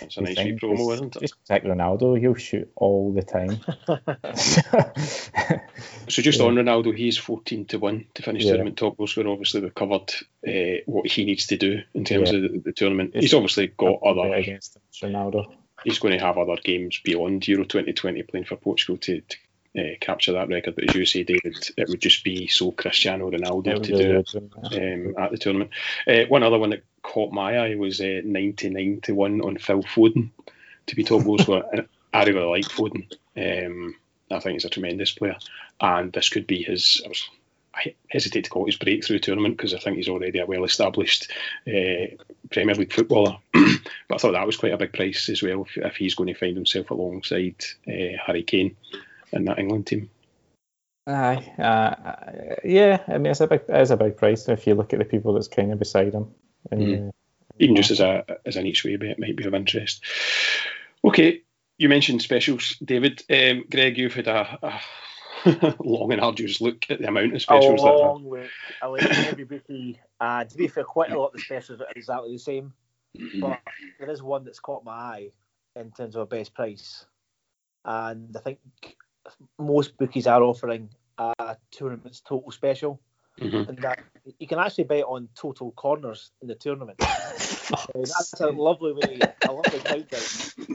It's 0.00 0.16
a 0.16 0.22
nice 0.22 0.38
wee 0.38 0.58
promo, 0.60 0.92
isn't 0.94 1.16
it? 1.16 1.20
Just 1.20 1.34
like 1.48 1.64
Ronaldo, 1.64 2.18
he'll 2.18 2.34
shoot 2.34 2.70
all 2.76 3.12
the 3.12 3.22
time. 3.22 3.60
so 6.08 6.22
just 6.22 6.40
yeah. 6.40 6.46
on 6.46 6.54
Ronaldo, 6.54 6.96
he's 6.96 7.18
fourteen 7.18 7.64
to 7.66 7.78
one 7.78 8.06
to 8.14 8.22
finish 8.22 8.44
yeah. 8.44 8.50
tournament 8.50 8.76
top 8.76 8.96
goal 8.96 9.06
scorer. 9.06 9.28
Obviously, 9.28 9.60
we've 9.60 9.74
covered 9.74 10.12
uh, 10.46 10.82
what 10.86 11.06
he 11.06 11.24
needs 11.24 11.46
to 11.48 11.56
do 11.56 11.82
in 11.94 12.04
terms 12.04 12.30
yeah. 12.30 12.38
of 12.38 12.42
the, 12.42 12.58
the 12.58 12.72
tournament. 12.72 13.12
It's 13.14 13.24
he's 13.24 13.34
obviously 13.34 13.68
got 13.68 14.02
other 14.02 14.32
against 14.34 14.78
Ronaldo. 15.02 15.52
He's 15.84 15.98
going 15.98 16.16
to 16.16 16.24
have 16.24 16.38
other 16.38 16.56
games 16.62 17.00
beyond 17.02 17.48
Euro 17.48 17.64
2020 17.64 18.22
playing 18.22 18.44
for 18.44 18.54
Portugal 18.54 18.98
to, 18.98 19.20
to 19.20 19.36
uh, 19.78 19.96
capture 20.00 20.32
that 20.32 20.48
record. 20.48 20.74
But 20.74 20.84
as 20.84 20.94
you 20.94 21.04
say, 21.06 21.22
David, 21.22 21.70
it 21.76 21.88
would 21.88 22.00
just 22.00 22.24
be 22.24 22.46
so 22.48 22.72
Cristiano 22.72 23.30
Ronaldo 23.30 23.82
to 23.82 23.96
do 23.96 24.18
it 24.18 24.34
um, 24.34 25.14
at 25.18 25.30
the 25.30 25.38
tournament. 25.38 25.70
Uh, 26.06 26.24
one 26.28 26.42
other 26.42 26.58
one 26.58 26.70
that 26.70 26.84
caught 27.02 27.32
my 27.32 27.56
eye 27.56 27.74
was 27.74 28.00
uh, 28.00 28.20
99 28.24 29.00
to 29.02 29.14
1 29.14 29.40
on 29.40 29.58
Phil 29.58 29.82
Foden 29.82 30.30
to 30.86 30.96
be 30.96 31.04
top 31.04 31.24
goal 31.24 31.38
scorer. 31.38 31.86
I 32.12 32.24
really 32.24 32.46
like 32.46 32.64
Foden. 32.66 33.10
Um, 33.36 33.94
I 34.30 34.40
think 34.40 34.54
he's 34.54 34.64
a 34.64 34.70
tremendous 34.70 35.12
player. 35.12 35.36
And 35.80 36.12
this 36.12 36.28
could 36.28 36.46
be 36.46 36.62
his. 36.62 37.00
I, 37.04 37.08
was, 37.08 37.28
I 37.74 37.94
hesitate 38.10 38.44
to 38.44 38.50
call 38.50 38.64
it 38.64 38.68
his 38.68 38.76
breakthrough 38.76 39.18
tournament 39.18 39.56
because 39.56 39.74
I 39.74 39.78
think 39.78 39.96
he's 39.96 40.08
already 40.08 40.38
a 40.38 40.46
well 40.46 40.64
established 40.64 41.32
uh, 41.66 42.14
Premier 42.50 42.74
League 42.74 42.92
footballer. 42.92 43.38
but 43.52 44.14
I 44.14 44.18
thought 44.18 44.32
that 44.32 44.46
was 44.46 44.58
quite 44.58 44.74
a 44.74 44.78
big 44.78 44.92
price 44.92 45.30
as 45.30 45.42
well 45.42 45.62
if, 45.62 45.78
if 45.78 45.96
he's 45.96 46.14
going 46.14 46.28
to 46.28 46.38
find 46.38 46.56
himself 46.56 46.90
alongside 46.90 47.56
uh, 47.88 48.18
Harry 48.26 48.42
Kane 48.42 48.76
in 49.32 49.44
that 49.46 49.58
England 49.58 49.86
team. 49.86 50.10
Aye, 51.06 51.52
uh, 51.58 52.58
yeah. 52.64 53.02
I 53.08 53.18
mean, 53.18 53.26
it's 53.26 53.40
a 53.40 53.46
big, 53.48 53.62
it's 53.68 53.90
a 53.90 53.96
big 53.96 54.16
price 54.16 54.48
if 54.48 54.66
you 54.66 54.74
look 54.74 54.92
at 54.92 55.00
the 55.00 55.04
people 55.04 55.32
that's 55.32 55.48
kind 55.48 55.72
of 55.72 55.78
beside 55.78 56.14
him. 56.14 56.32
And, 56.70 56.82
mm. 56.82 57.08
uh, 57.08 57.12
Even 57.58 57.76
just 57.76 57.90
as 57.90 58.00
a 58.00 58.24
as 58.46 58.56
an 58.56 58.66
each 58.66 58.84
way 58.84 58.96
bet 58.96 59.18
might 59.18 59.36
be 59.36 59.44
of 59.44 59.54
interest. 59.54 60.04
Okay, 61.04 61.42
you 61.78 61.88
mentioned 61.88 62.22
specials, 62.22 62.76
David. 62.84 63.24
Um, 63.28 63.64
Greg, 63.68 63.98
you've 63.98 64.14
had 64.14 64.28
a, 64.28 64.58
a 64.62 64.80
long 65.80 66.12
and 66.12 66.20
arduous 66.20 66.60
look 66.60 66.84
at 66.88 67.00
the 67.00 67.08
amount 67.08 67.34
of 67.34 67.42
specials. 67.42 67.82
A 67.82 67.86
long 67.86 68.28
look. 68.28 68.48
I 68.80 68.86
like 68.86 69.02
every 69.02 69.44
bookie. 69.44 69.98
Uh, 70.20 70.44
to 70.44 70.56
be 70.56 70.68
fair, 70.68 70.84
quite 70.84 71.10
a 71.10 71.18
lot 71.18 71.28
of 71.28 71.32
the 71.32 71.40
specials 71.40 71.80
are 71.80 71.88
exactly 71.96 72.32
the 72.32 72.38
same, 72.38 72.72
mm-hmm. 73.18 73.40
but 73.40 73.60
there 73.98 74.08
is 74.08 74.22
one 74.22 74.44
that's 74.44 74.60
caught 74.60 74.84
my 74.84 74.92
eye 74.92 75.30
in 75.74 75.90
terms 75.90 76.14
of 76.14 76.22
a 76.22 76.26
best 76.26 76.54
price, 76.54 77.06
and 77.84 78.36
I 78.36 78.40
think 78.40 78.60
most 79.58 79.96
bookies 79.96 80.26
are 80.26 80.42
offering 80.42 80.88
a 81.18 81.56
tournament's 81.70 82.20
total 82.20 82.50
special. 82.50 83.00
Mm-hmm. 83.40 83.70
And 83.70 83.78
that 83.78 84.00
you 84.38 84.46
can 84.46 84.58
actually 84.58 84.84
bet 84.84 85.04
on 85.04 85.28
total 85.34 85.72
corners 85.72 86.32
in 86.42 86.48
the 86.48 86.54
tournament. 86.54 86.98
uh, 87.00 87.86
that's 87.94 88.40
a 88.40 88.48
lovely 88.48 88.92
way, 88.92 89.20
a 89.48 89.52
lovely 89.52 89.78
countdown. 89.80 90.20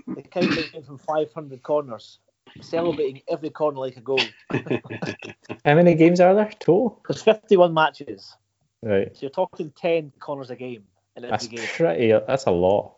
The 0.08 0.24
countdown 0.24 0.84
from 0.84 0.98
500 0.98 1.62
corners, 1.62 2.20
celebrating 2.62 3.22
every 3.30 3.52
corner 3.52 3.78
like 3.78 3.98
a 3.98 4.02
goal. 4.02 4.20
How 4.50 5.76
many 5.76 5.94
games 5.94 6.20
are 6.20 6.34
there 6.34 6.52
total? 6.60 7.00
There's 7.08 7.22
51 7.22 7.74
matches. 7.76 8.36
Right. 8.82 9.16
So 9.16 9.22
you're 9.22 9.30
talking 9.30 9.72
10 9.78 10.14
corners 10.20 10.50
a 10.50 10.56
game 10.56 10.84
in 11.16 11.26
every 11.26 11.30
that's 11.30 11.48
game. 11.48 11.66
Pretty, 11.76 12.12
that's 12.28 12.46
a 12.46 12.52
lot. 12.52 12.97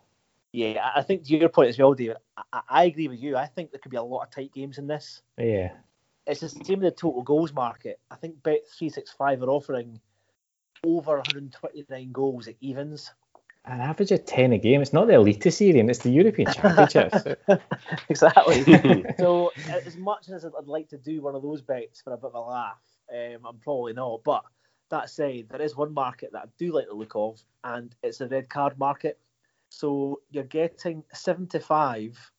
Yeah, 0.52 0.90
I 0.96 1.04
think 1.04 1.26
to 1.26 1.38
your 1.38 1.50
point 1.50 1.70
as 1.70 1.78
well, 1.78 1.94
David. 1.94 2.18
I, 2.52 2.62
I 2.70 2.84
agree 2.86 3.08
with 3.08 3.20
you. 3.20 3.38
I 3.38 3.46
think 3.46 3.72
there 3.72 3.80
could 3.80 3.92
be 3.92 3.98
a 3.98 4.04
lot 4.04 4.24
of 4.24 4.32
tight 4.32 4.54
games 4.54 4.78
in 4.78 4.88
this. 4.88 5.22
Yeah. 5.38 5.72
It's 6.26 6.42
the 6.42 6.50
same 6.50 6.80
with 6.80 6.82
the 6.82 6.92
total 6.92 7.24
goals 7.24 7.54
market. 7.54 8.00
I 8.10 8.16
think 8.16 8.42
Bet 8.44 8.68
three 8.68 8.90
six 8.90 9.12
five 9.12 9.42
are 9.44 9.50
offering 9.50 10.00
over 10.84 11.18
129 11.18 12.12
goals 12.12 12.48
at 12.48 12.56
evens. 12.62 13.12
An 13.66 13.82
average 13.82 14.12
of 14.12 14.26
10 14.26 14.54
a 14.54 14.58
game. 14.58 14.82
It's 14.82 14.94
not 14.94 15.08
the 15.08 15.14
elite 15.14 15.42
Eliteserien, 15.42 15.90
it's 15.90 16.00
the 16.00 16.10
European 16.10 16.52
Championships. 16.52 17.24
exactly. 18.10 18.64
so, 19.18 19.52
as 19.86 19.98
much 19.98 20.30
as 20.30 20.46
I'd 20.46 20.66
like 20.66 20.88
to 20.90 20.98
do 20.98 21.22
one 21.22 21.36
of 21.36 21.44
those 21.44 21.62
bets 21.62 22.02
for 22.02 22.14
a 22.14 22.18
bit 22.18 22.32
of 22.34 22.36
a 22.36 22.40
laugh, 22.40 22.82
um, 23.14 23.46
I'm 23.46 23.58
probably 23.58 23.94
not. 23.94 24.24
But 24.24 24.44
that 24.90 25.10
said, 25.10 25.50
there 25.50 25.62
is 25.62 25.76
one 25.76 25.94
market 25.94 26.32
that 26.32 26.44
I 26.44 26.46
do 26.58 26.74
like 26.74 26.88
the 26.88 26.94
look 26.94 27.12
of, 27.16 27.40
and 27.64 27.94
it's 28.02 28.20
the 28.20 28.28
red 28.28 28.50
card 28.50 28.80
market. 28.80 29.20
So, 29.70 30.22
you're 30.32 30.44
getting 30.44 31.04
75 31.14 32.32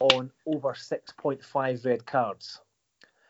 on 0.00 0.30
over 0.46 0.72
6.5 0.72 1.86
red 1.86 2.06
cards. 2.06 2.60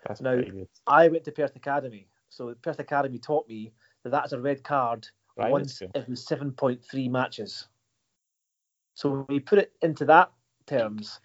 That's 0.07 0.21
Now. 0.21 0.43
I 0.87 1.09
went 1.09 1.25
to 1.25 1.33
Perth 1.33 1.57
Academy, 1.57 2.09
so 2.29 2.55
Perth 2.63 2.79
Academy 2.79 3.19
taught 3.19 3.49
me 3.49 3.73
that 4.03 4.11
that's 4.11 4.33
a 4.33 4.41
red 4.41 4.63
card 4.63 5.09
Right, 5.37 5.51
once 5.51 5.83
every 5.95 6.15
7.3 6.15 7.11
matches. 7.11 7.69
So 8.95 9.11
when 9.11 9.27
we 9.29 9.41
put 9.41 9.59
it 9.59 9.73
into 9.83 10.05
that 10.07 10.31
terms, 10.67 11.21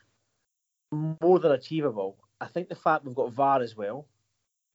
more 0.91 1.39
than 1.39 1.51
achievable. 1.51 2.17
I 2.41 2.47
think 2.47 2.69
the 2.69 2.75
fact 2.75 3.05
we've 3.05 3.15
got 3.15 3.33
VAR 3.33 3.61
as 3.61 3.75
well, 3.75 4.07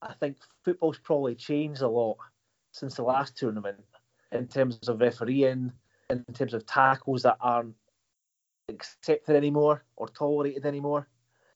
I 0.01 0.13
think 0.13 0.37
football's 0.63 0.99
probably 0.99 1.35
changed 1.35 1.81
a 1.81 1.87
lot 1.87 2.17
since 2.71 2.95
the 2.95 3.03
last 3.03 3.35
tournament 3.35 3.83
in 4.31 4.47
terms 4.47 4.79
of 4.87 5.01
refereeing, 5.01 5.71
in 6.09 6.23
terms 6.33 6.53
of 6.53 6.65
tackles 6.65 7.23
that 7.23 7.37
aren't 7.41 7.75
accepted 8.69 9.35
anymore 9.35 9.83
or 9.95 10.07
tolerated 10.09 10.65
anymore. 10.65 11.07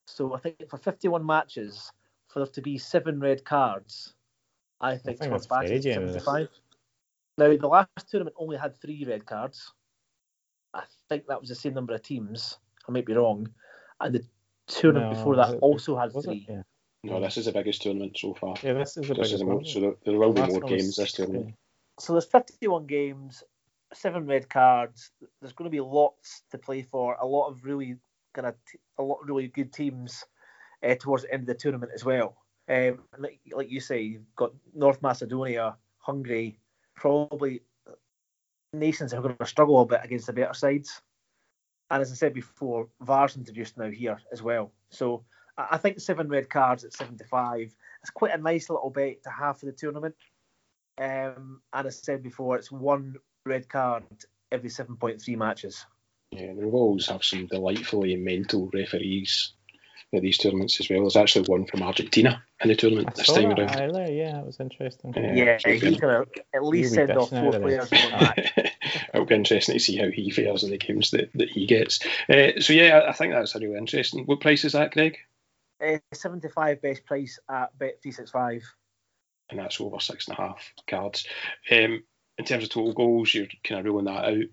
So 0.06 0.34
I 0.36 0.40
think 0.40 0.56
for 0.70 0.78
51 0.78 1.26
matches, 1.26 1.92
for 2.28 2.40
there 2.40 2.48
to 2.48 2.62
be 2.62 2.78
seven 2.78 3.20
red 3.20 3.44
cards, 3.46 4.14
I 4.82 4.92
think, 4.92 5.20
think 5.20 5.34
it's 5.34 5.48
that's 5.48 5.50
worth 5.50 5.70
very 5.70 5.80
generous. 5.80 6.24
75. 6.24 6.50
Now, 7.38 7.56
the 7.56 7.68
last 7.68 8.10
tournament 8.10 8.36
only 8.40 8.58
had 8.58 8.76
three 8.76 9.06
red 9.06 9.26
cards. 9.26 9.72
I 10.74 10.84
think 11.10 11.28
that 11.28 11.40
was 11.40 11.50
the 11.50 11.56
same 11.56 11.74
number 11.74 11.94
of 11.94 12.02
teams. 12.02 12.58
I 12.88 12.92
might 12.92 13.06
be 13.06 13.14
wrong. 13.14 13.50
And 14.02 14.16
the 14.16 14.24
tournament 14.68 15.12
No, 15.12 15.18
before 15.18 15.36
that 15.38 15.54
it- 15.56 15.60
also 15.62 15.96
had 15.98 16.12
three. 16.12 16.46
Yeah. 16.50 16.62
No, 17.04 17.22
this 17.22 17.38
is 17.38 17.46
the 17.46 17.54
biggest 17.54 17.82
tournament 17.82 18.18
so 18.18 18.34
far. 18.34 18.56
yeah, 18.62 18.74
this 18.74 18.98
is 18.98 19.08
the 19.08 19.14
This 19.14 19.32
is 19.32 19.34
biggest 19.34 19.40
the 19.40 19.46
most, 19.46 19.74
so 19.74 19.80
there, 19.80 19.96
there 20.04 20.20
will 20.20 20.34
be 20.34 20.42
more 20.42 20.60
games 20.60 20.98
this 20.98 21.14
tournament. 21.14 21.56
So 21.98 22.14
there's 22.14 22.26
51 22.26 22.88
games, 22.88 23.42
seven 23.94 24.26
red 24.26 24.50
cards. 24.50 25.12
There's 25.42 25.54
going 25.54 25.70
to 25.70 25.76
be 25.76 25.82
lots 25.82 26.44
to 26.52 26.58
play 26.58 26.82
for. 26.82 27.16
A 27.20 27.26
lot 27.26 27.50
of 27.50 27.64
really 27.64 27.98
kind 28.34 28.48
of 28.48 28.56
t- 28.72 28.80
a 28.98 29.04
lot 29.04 29.20
of 29.22 29.28
really 29.28 29.48
good 29.48 29.74
teams 29.74 30.24
uh, 30.88 30.96
towards 30.96 31.24
the 31.24 31.34
end 31.34 31.44
of 31.44 31.48
the 31.48 31.56
tournament 31.56 31.92
as 31.94 32.06
well. 32.06 32.38
Um, 32.70 33.00
like, 33.18 33.40
like 33.52 33.72
you 33.72 33.80
say, 33.80 34.02
you've 34.02 34.36
got 34.36 34.54
North 34.74 35.02
Macedonia, 35.02 35.76
Hungary, 35.98 36.60
probably 36.96 37.62
nations 38.74 39.14
are 39.14 39.22
going 39.22 39.36
to 39.36 39.46
struggle 39.46 39.82
a 39.82 39.86
bit 39.86 40.02
against 40.04 40.28
the 40.28 40.34
better 40.34 40.54
sides. 40.54 41.02
And 41.90 42.02
as 42.02 42.12
I 42.12 42.16
said 42.16 42.34
before, 42.34 42.88
VAR's 43.02 43.36
introduced 43.36 43.78
now 43.78 43.90
here 43.90 44.20
as 44.32 44.44
well. 44.44 44.72
So 44.92 45.24
I 45.58 45.68
I 45.72 45.78
think 45.78 46.00
seven 46.00 46.30
red 46.30 46.50
cards 46.50 46.84
at 46.84 46.94
75 46.94 47.62
is 47.62 48.10
quite 48.14 48.34
a 48.34 48.38
nice 48.38 48.70
little 48.70 48.92
bet 48.92 49.24
to 49.24 49.30
have 49.30 49.60
for 49.60 49.66
the 49.66 49.72
tournament. 49.72 50.16
Um, 51.00 51.62
and 51.74 51.88
as 51.88 51.98
I 51.98 52.04
said 52.04 52.24
before, 52.24 52.58
it's 52.58 52.72
one 52.72 53.16
red 53.50 53.68
card 53.68 54.04
every 54.52 54.70
7.3 54.70 55.38
matches. 55.38 55.86
Yeah, 56.32 56.54
we 56.54 56.66
will 56.66 56.76
always 56.76 57.08
have 57.08 57.24
some 57.24 57.48
delightfully 57.48 58.16
mental 58.16 58.70
referees 58.74 59.54
at 60.14 60.22
these 60.22 60.38
tournaments 60.38 60.80
as 60.80 60.90
well. 60.90 61.02
There's 61.02 61.16
actually 61.16 61.46
one 61.46 61.66
from 61.66 61.84
Argentina 61.84 62.44
in 62.62 62.70
the 62.70 62.76
tournament 62.76 63.10
I 63.10 63.14
this 63.16 63.28
saw 63.28 63.36
time 63.36 63.50
that 63.50 63.60
around. 63.60 63.82
earlier, 63.82 64.12
yeah, 64.12 64.32
that 64.34 64.46
was 64.46 64.60
interesting. 64.60 65.14
Yeah. 65.16 65.34
Yeah, 65.34 65.58
he's 65.66 66.00
going 66.00 66.26
to 66.26 66.26
at 66.54 66.64
least 66.64 66.92
Wee 66.92 66.96
send 66.96 67.12
off 67.12 67.30
four 67.30 67.52
there. 67.52 67.62
players 67.62 67.92
in 67.92 68.12
one 68.12 68.22
match. 68.22 68.54
It'll 69.14 69.26
be 69.26 69.36
interesting 69.36 69.74
to 69.74 69.80
see 69.80 69.98
how 69.98 70.10
he 70.10 70.30
fares 70.32 70.64
in 70.64 70.72
the 70.72 70.78
games 70.78 71.12
that, 71.12 71.32
that 71.36 71.50
he 71.50 71.66
gets. 71.66 72.00
Uh, 72.30 72.60
so 72.60 72.74
yeah, 72.74 73.00
I, 73.00 73.10
I 73.10 73.14
think 73.14 73.34
that's 73.34 73.56
a 73.56 73.60
really 73.60 73.78
interesting. 73.78 74.26
What 74.26 74.42
price 74.42 74.66
is 74.66 74.74
that, 74.74 74.92
Greg? 74.92 75.18
Uh, 75.84 75.98
75 76.14 76.82
best 76.82 77.06
price 77.06 77.40
at 77.50 77.78
Bet365. 77.78 78.64
And 79.50 79.60
that's 79.60 79.82
over 79.82 80.00
six 80.00 80.28
and 80.28 80.38
a 80.38 80.42
half 80.42 80.74
cards. 80.88 81.26
Um, 81.72 82.04
in 82.40 82.46
terms 82.46 82.64
of 82.64 82.70
total 82.70 82.94
goals, 82.94 83.34
you're 83.34 83.48
kind 83.64 83.80
of 83.80 83.86
ruling 83.86 84.06
that 84.06 84.26
out. 84.26 84.44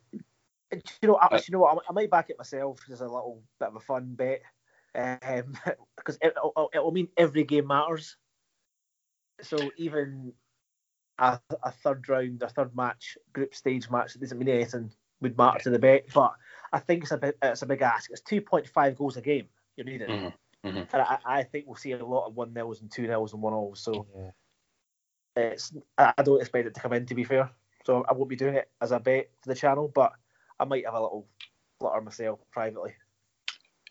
Do 0.70 0.80
you 1.00 1.08
know, 1.08 1.16
I, 1.16 1.36
Uh, 1.36 1.40
you 1.46 1.52
know 1.52 1.60
what? 1.60 1.84
I 1.88 1.92
might 1.92 2.10
back 2.10 2.28
it 2.28 2.38
myself 2.38 2.80
as 2.90 3.00
a 3.00 3.04
little 3.04 3.44
bit 3.60 3.68
of 3.68 3.76
a 3.76 3.80
fun 3.80 4.14
bet, 4.16 4.42
because 4.94 6.16
it, 6.20 6.34
it'll, 6.36 6.70
it'll 6.74 6.90
mean 6.92 7.08
every 7.16 7.44
game 7.44 7.68
matters. 7.68 8.16
So 9.40 9.70
even 9.76 10.32
a, 11.18 11.40
a 11.62 11.70
third 11.70 12.08
round, 12.08 12.42
a 12.42 12.48
third 12.48 12.74
match, 12.74 13.16
group 13.32 13.54
stage 13.54 13.88
match 13.90 14.12
that 14.14 14.20
doesn't 14.20 14.38
mean 14.38 14.48
anything 14.48 14.92
would 15.20 15.38
matter 15.38 15.60
to 15.60 15.70
the 15.70 15.78
bet. 15.78 16.06
But 16.12 16.34
I 16.72 16.80
think 16.80 17.04
it's 17.04 17.12
a 17.12 17.18
bit, 17.18 17.38
it's 17.40 17.62
a 17.62 17.66
big 17.66 17.82
ask. 17.82 18.10
It's 18.10 18.22
2.5 18.22 18.96
goals 18.96 19.16
a 19.16 19.22
game 19.22 19.48
you're 19.76 19.86
needing, 19.86 20.08
Mhm, 20.08 20.32
mhm. 20.64 20.88
and 20.92 21.02
I, 21.02 21.18
I 21.24 21.42
think 21.44 21.66
we'll 21.66 21.76
see 21.76 21.92
a 21.92 22.04
lot 22.04 22.26
of 22.26 22.34
one 22.34 22.52
nils 22.52 22.80
and 22.80 22.90
two 22.90 23.06
nils 23.06 23.32
and 23.32 23.42
one 23.42 23.52
all. 23.52 23.74
So 23.76 24.06
Yeah. 24.16 24.30
it's 25.36 25.72
I 25.98 26.14
I 26.18 26.22
don't 26.22 26.40
expect 26.40 26.66
it 26.66 26.74
to 26.74 26.80
come 26.80 26.92
in. 26.94 27.06
To 27.06 27.14
be 27.14 27.24
fair, 27.24 27.50
so 27.86 28.04
I 28.08 28.12
won't 28.12 28.28
be 28.28 28.36
doing 28.36 28.56
it 28.56 28.68
as 28.80 28.90
a 28.90 28.98
bet 28.98 29.30
for 29.42 29.48
the 29.48 29.54
channel, 29.54 29.90
but 29.94 30.12
I 30.58 30.64
might 30.64 30.84
have 30.84 30.94
a 30.94 31.00
little 31.00 31.28
flutter 31.78 32.00
myself 32.00 32.40
privately. 32.50 32.94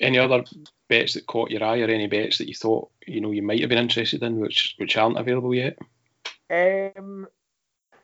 Any 0.02 0.20
other 0.20 0.44
bets 0.90 1.14
that 1.14 1.28
caught 1.28 1.50
your 1.50 1.64
eye, 1.64 1.80
or 1.80 1.88
any 1.88 2.08
bets 2.08 2.38
that 2.40 2.50
you 2.50 2.54
thought 2.54 2.92
you 3.08 3.22
know 3.22 3.32
you 3.32 3.42
might 3.42 3.62
have 3.62 3.70
been 3.70 3.78
interested 3.78 4.22
in, 4.22 4.40
which 4.40 4.76
which 4.78 4.98
aren't 4.98 5.18
available 5.18 5.56
yet? 5.56 5.78
Um, 6.50 7.28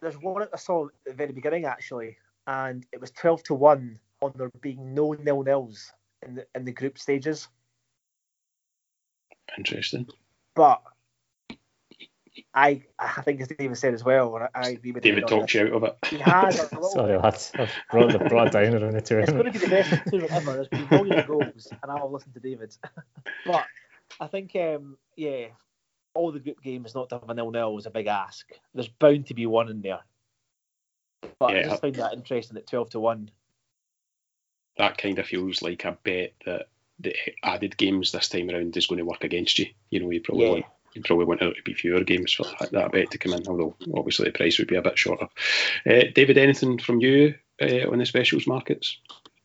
there's 0.01 0.17
one 0.17 0.47
I 0.53 0.57
saw 0.57 0.87
at 0.87 0.91
the 1.05 1.13
very 1.13 1.33
beginning 1.33 1.65
actually, 1.65 2.15
and 2.47 2.85
it 2.93 3.01
was 3.01 3.11
twelve 3.11 3.43
to 3.43 3.53
one 3.53 3.99
on 4.21 4.31
there 4.37 4.49
being 4.61 4.93
no 4.93 5.11
nil 5.11 5.43
nils 5.43 5.91
in 6.25 6.35
the 6.35 6.47
in 6.55 6.63
the 6.63 6.71
group 6.71 6.97
stages. 6.97 7.49
Interesting. 9.57 10.07
But 10.55 10.81
I 12.53 12.83
I 12.97 13.21
think 13.21 13.41
as 13.41 13.49
David 13.49 13.77
said 13.77 13.93
as 13.93 14.03
well, 14.03 14.35
and 14.35 14.45
I, 14.45 14.49
I 14.53 14.69
agree 14.69 14.91
with 14.91 15.03
David 15.03 15.21
David 15.21 15.33
on 15.33 15.39
talked 15.39 15.53
you 15.53 15.61
out 15.61 15.71
of 15.73 15.83
it. 15.83 15.97
He 16.09 16.17
has 16.17 16.59
a 16.59 16.75
little 16.75 16.83
Sorry, 16.91 17.17
lads. 17.17 17.51
I've 17.57 17.73
brought, 17.91 18.11
the, 18.11 18.19
brought 18.19 18.47
it 18.47 18.53
down 18.53 18.81
around 18.81 18.93
the 18.93 18.97
It's 18.97 19.09
going 19.09 19.45
to 19.45 19.51
be 19.51 19.59
the 19.59 19.67
best 19.67 19.89
tournament 20.07 20.31
ever. 20.31 20.53
There's 20.53 20.67
been 20.69 20.87
millions 20.89 21.21
of 21.21 21.27
goals, 21.27 21.67
and 21.83 21.91
I'll 21.91 22.11
listen 22.11 22.31
to 22.33 22.39
David. 22.39 22.75
but 23.45 23.65
I 24.19 24.27
think, 24.27 24.55
um, 24.55 24.97
yeah, 25.17 25.47
all 26.13 26.31
the 26.31 26.39
group 26.39 26.61
games 26.61 26.95
not 26.95 27.09
to 27.09 27.19
have 27.19 27.29
a 27.29 27.33
nil 27.33 27.51
nil 27.51 27.73
was 27.73 27.85
a 27.85 27.91
big 27.91 28.07
ask. 28.07 28.47
There's 28.73 28.87
bound 28.87 29.27
to 29.27 29.33
be 29.33 29.45
one 29.45 29.69
in 29.69 29.81
there. 29.81 29.99
But 31.37 31.55
I 31.55 31.63
just 31.63 31.81
found 31.81 31.95
that 31.95 32.13
interesting 32.13 32.57
at 32.57 32.67
12 32.67 32.91
to 32.91 32.99
1. 32.99 33.31
That 34.77 34.97
kind 34.97 35.19
of 35.19 35.27
feels 35.27 35.61
like 35.61 35.85
a 35.85 35.97
bet 36.03 36.33
that 36.45 36.67
the 36.99 37.13
added 37.43 37.77
games 37.77 38.11
this 38.11 38.29
time 38.29 38.49
around 38.49 38.77
is 38.77 38.87
going 38.87 38.99
to 38.99 39.05
work 39.05 39.23
against 39.23 39.59
you. 39.59 39.67
You 39.89 39.99
know, 39.99 40.09
you 40.09 40.21
probably 40.21 40.45
Yeah. 40.45 40.51
want 40.51 40.65
you 40.93 41.01
probably 41.01 41.25
want 41.25 41.39
there 41.39 41.53
to 41.53 41.63
be 41.63 41.73
fewer 41.73 42.03
games 42.03 42.33
for 42.33 42.43
that, 42.59 42.71
that 42.71 42.91
bet 42.91 43.11
to 43.11 43.17
come 43.17 43.33
in, 43.33 43.47
although 43.47 43.75
obviously 43.95 44.25
the 44.25 44.31
price 44.31 44.57
would 44.59 44.67
be 44.67 44.75
a 44.75 44.81
bit 44.81 44.97
shorter. 44.97 45.27
Uh, 45.89 46.03
David, 46.13 46.37
anything 46.37 46.77
from 46.77 46.99
you 46.99 47.35
uh, 47.61 47.89
on 47.89 47.99
the 47.99 48.05
specials 48.05 48.47
markets? 48.47 48.97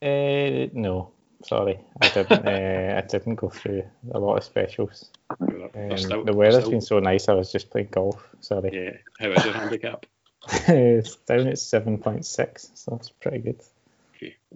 Uh, 0.02 0.68
no, 0.72 1.10
sorry, 1.44 1.78
I 2.00 2.08
didn't. 2.08 2.32
uh, 2.46 3.02
I 3.02 3.06
didn't 3.06 3.36
go 3.36 3.48
through 3.48 3.84
a 4.12 4.18
lot 4.18 4.36
of 4.36 4.44
specials. 4.44 5.10
Um, 5.40 5.96
still- 5.96 6.24
the 6.24 6.32
weather's 6.34 6.64
still- 6.64 6.70
been 6.70 6.80
so 6.80 6.98
nice. 6.98 7.28
I 7.28 7.34
was 7.34 7.52
just 7.52 7.70
playing 7.70 7.88
golf. 7.90 8.28
Sorry. 8.40 8.70
Yeah, 8.72 8.96
how 9.18 9.32
is 9.32 9.44
your 9.44 9.54
handicap? 9.54 10.06
it's 10.68 11.16
down 11.16 11.48
at 11.48 11.58
seven 11.58 11.98
point 11.98 12.24
six, 12.24 12.70
so 12.74 12.92
that's 12.92 13.10
pretty 13.10 13.38
good. 13.38 13.62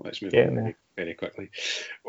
Okay, 0.00 0.08
let's 0.08 0.22
move 0.22 0.32
Getting 0.32 0.56
on 0.56 0.64
very, 0.64 0.76
very 0.96 1.14
quickly. 1.14 1.50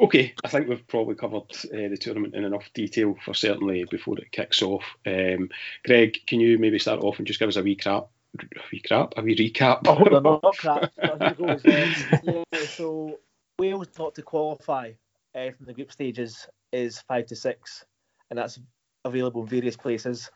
Okay, 0.02 0.34
I 0.44 0.48
think 0.48 0.68
we've 0.68 0.88
probably 0.88 1.16
covered 1.16 1.52
uh, 1.66 1.90
the 1.90 1.98
tournament 2.00 2.36
in 2.36 2.46
enough 2.46 2.70
detail 2.74 3.18
for 3.24 3.34
certainly 3.34 3.86
before 3.90 4.18
it 4.18 4.32
kicks 4.32 4.62
off. 4.62 4.84
Um, 5.06 5.50
Greg, 5.84 6.20
can 6.26 6.40
you 6.40 6.58
maybe 6.58 6.80
start 6.80 7.02
off 7.02 7.18
and 7.18 7.28
just 7.28 7.40
give 7.40 7.50
us 7.50 7.58
a 7.58 7.64
wee 7.64 7.76
crap, 7.76 8.08
a 8.40 8.46
wee 8.72 8.82
crap, 8.82 9.14
a 9.18 9.22
wee 9.22 9.36
recap? 9.36 9.82
Oh, 9.86 10.10
they're 10.10 10.22
not 10.22 10.58
crap. 10.58 10.92
But 11.20 11.62
here. 11.66 11.94
Yeah, 12.24 12.66
so 12.66 13.20
Wales 13.60 13.90
not 14.00 14.16
to 14.16 14.22
qualify 14.22 14.94
uh, 15.36 15.52
from 15.52 15.66
the 15.66 15.74
group 15.74 15.92
stages 15.92 16.48
is 16.72 17.02
5 17.02 17.26
to 17.28 17.36
6, 17.36 17.86
and 18.30 18.40
that's 18.40 18.60
available 19.04 19.42
in 19.42 19.48
various 19.48 19.76
places. 19.76 20.32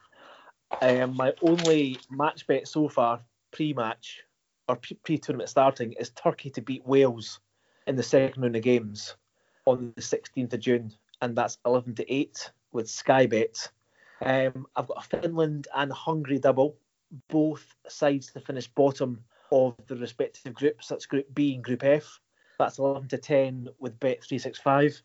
Um, 0.81 1.15
my 1.15 1.33
only 1.41 1.99
match 2.09 2.47
bet 2.47 2.67
so 2.67 2.89
far, 2.89 3.21
pre 3.53 3.73
match 3.73 4.23
or 4.67 4.77
pre 5.03 5.17
tournament 5.17 5.49
starting, 5.49 5.93
is 5.93 6.09
Turkey 6.09 6.49
to 6.49 6.61
beat 6.61 6.85
Wales 6.85 7.39
in 7.87 7.95
the 7.95 8.03
second 8.03 8.41
round 8.41 8.55
of 8.55 8.61
games 8.61 9.15
on 9.65 9.93
the 9.95 10.01
16th 10.01 10.53
of 10.53 10.59
June, 10.59 10.91
and 11.21 11.35
that's 11.35 11.57
11 11.65 11.95
to 11.95 12.13
8 12.13 12.51
with 12.71 12.89
Sky 12.89 13.25
Bet. 13.25 13.69
Um, 14.21 14.65
I've 14.75 14.87
got 14.87 15.05
a 15.05 15.21
Finland 15.21 15.67
and 15.75 15.91
Hungary 15.91 16.39
double, 16.39 16.77
both 17.29 17.75
sides 17.87 18.31
to 18.31 18.39
finish 18.39 18.67
bottom 18.67 19.23
of 19.51 19.75
the 19.87 19.95
respective 19.95 20.53
groups. 20.53 20.87
That's 20.87 21.05
Group 21.05 21.27
B 21.33 21.53
and 21.53 21.63
Group 21.63 21.83
F. 21.83 22.19
That's 22.57 22.79
11 22.79 23.09
to 23.09 23.17
10 23.17 23.69
with 23.79 23.99
Bet 23.99 24.23
365. 24.23 25.01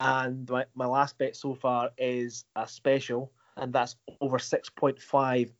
And 0.00 0.48
my, 0.48 0.66
my 0.74 0.86
last 0.86 1.18
bet 1.18 1.36
so 1.36 1.54
far 1.54 1.90
is 1.98 2.44
a 2.56 2.66
special, 2.66 3.32
and 3.56 3.72
that's 3.72 3.96
over 4.20 4.38
6.5 4.38 5.50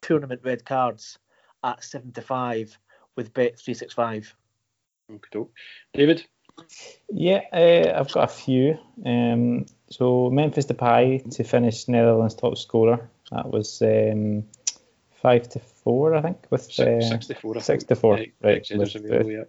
tournament 0.00 0.40
red 0.44 0.64
cards 0.64 1.18
at 1.64 1.82
7 1.82 2.12
to 2.12 2.22
5 2.22 2.78
with 3.16 3.32
Bet 3.32 3.58
365. 3.58 4.34
Okay, 4.34 4.39
David? 5.92 6.24
Yeah, 7.08 7.42
uh, 7.52 7.98
I've 7.98 8.12
got 8.12 8.24
a 8.24 8.32
few. 8.32 8.78
Um, 9.04 9.66
so 9.88 10.30
Memphis 10.30 10.66
Depay 10.66 11.34
to 11.36 11.44
finish 11.44 11.88
Netherlands 11.88 12.34
top 12.34 12.56
scorer. 12.56 13.08
That 13.30 13.50
was 13.50 13.82
um, 13.82 14.44
five 15.22 15.48
to 15.50 15.58
four, 15.58 16.14
I 16.14 16.22
think, 16.22 16.46
with 16.50 16.66
uh, 16.78 17.00
six 17.00 17.26
to 17.26 17.34
four. 17.34 17.60
Six 17.60 17.84
to 17.84 17.96
four, 17.96 18.14
right? 18.42 18.66
With, 18.70 18.96
uh, 18.96 19.44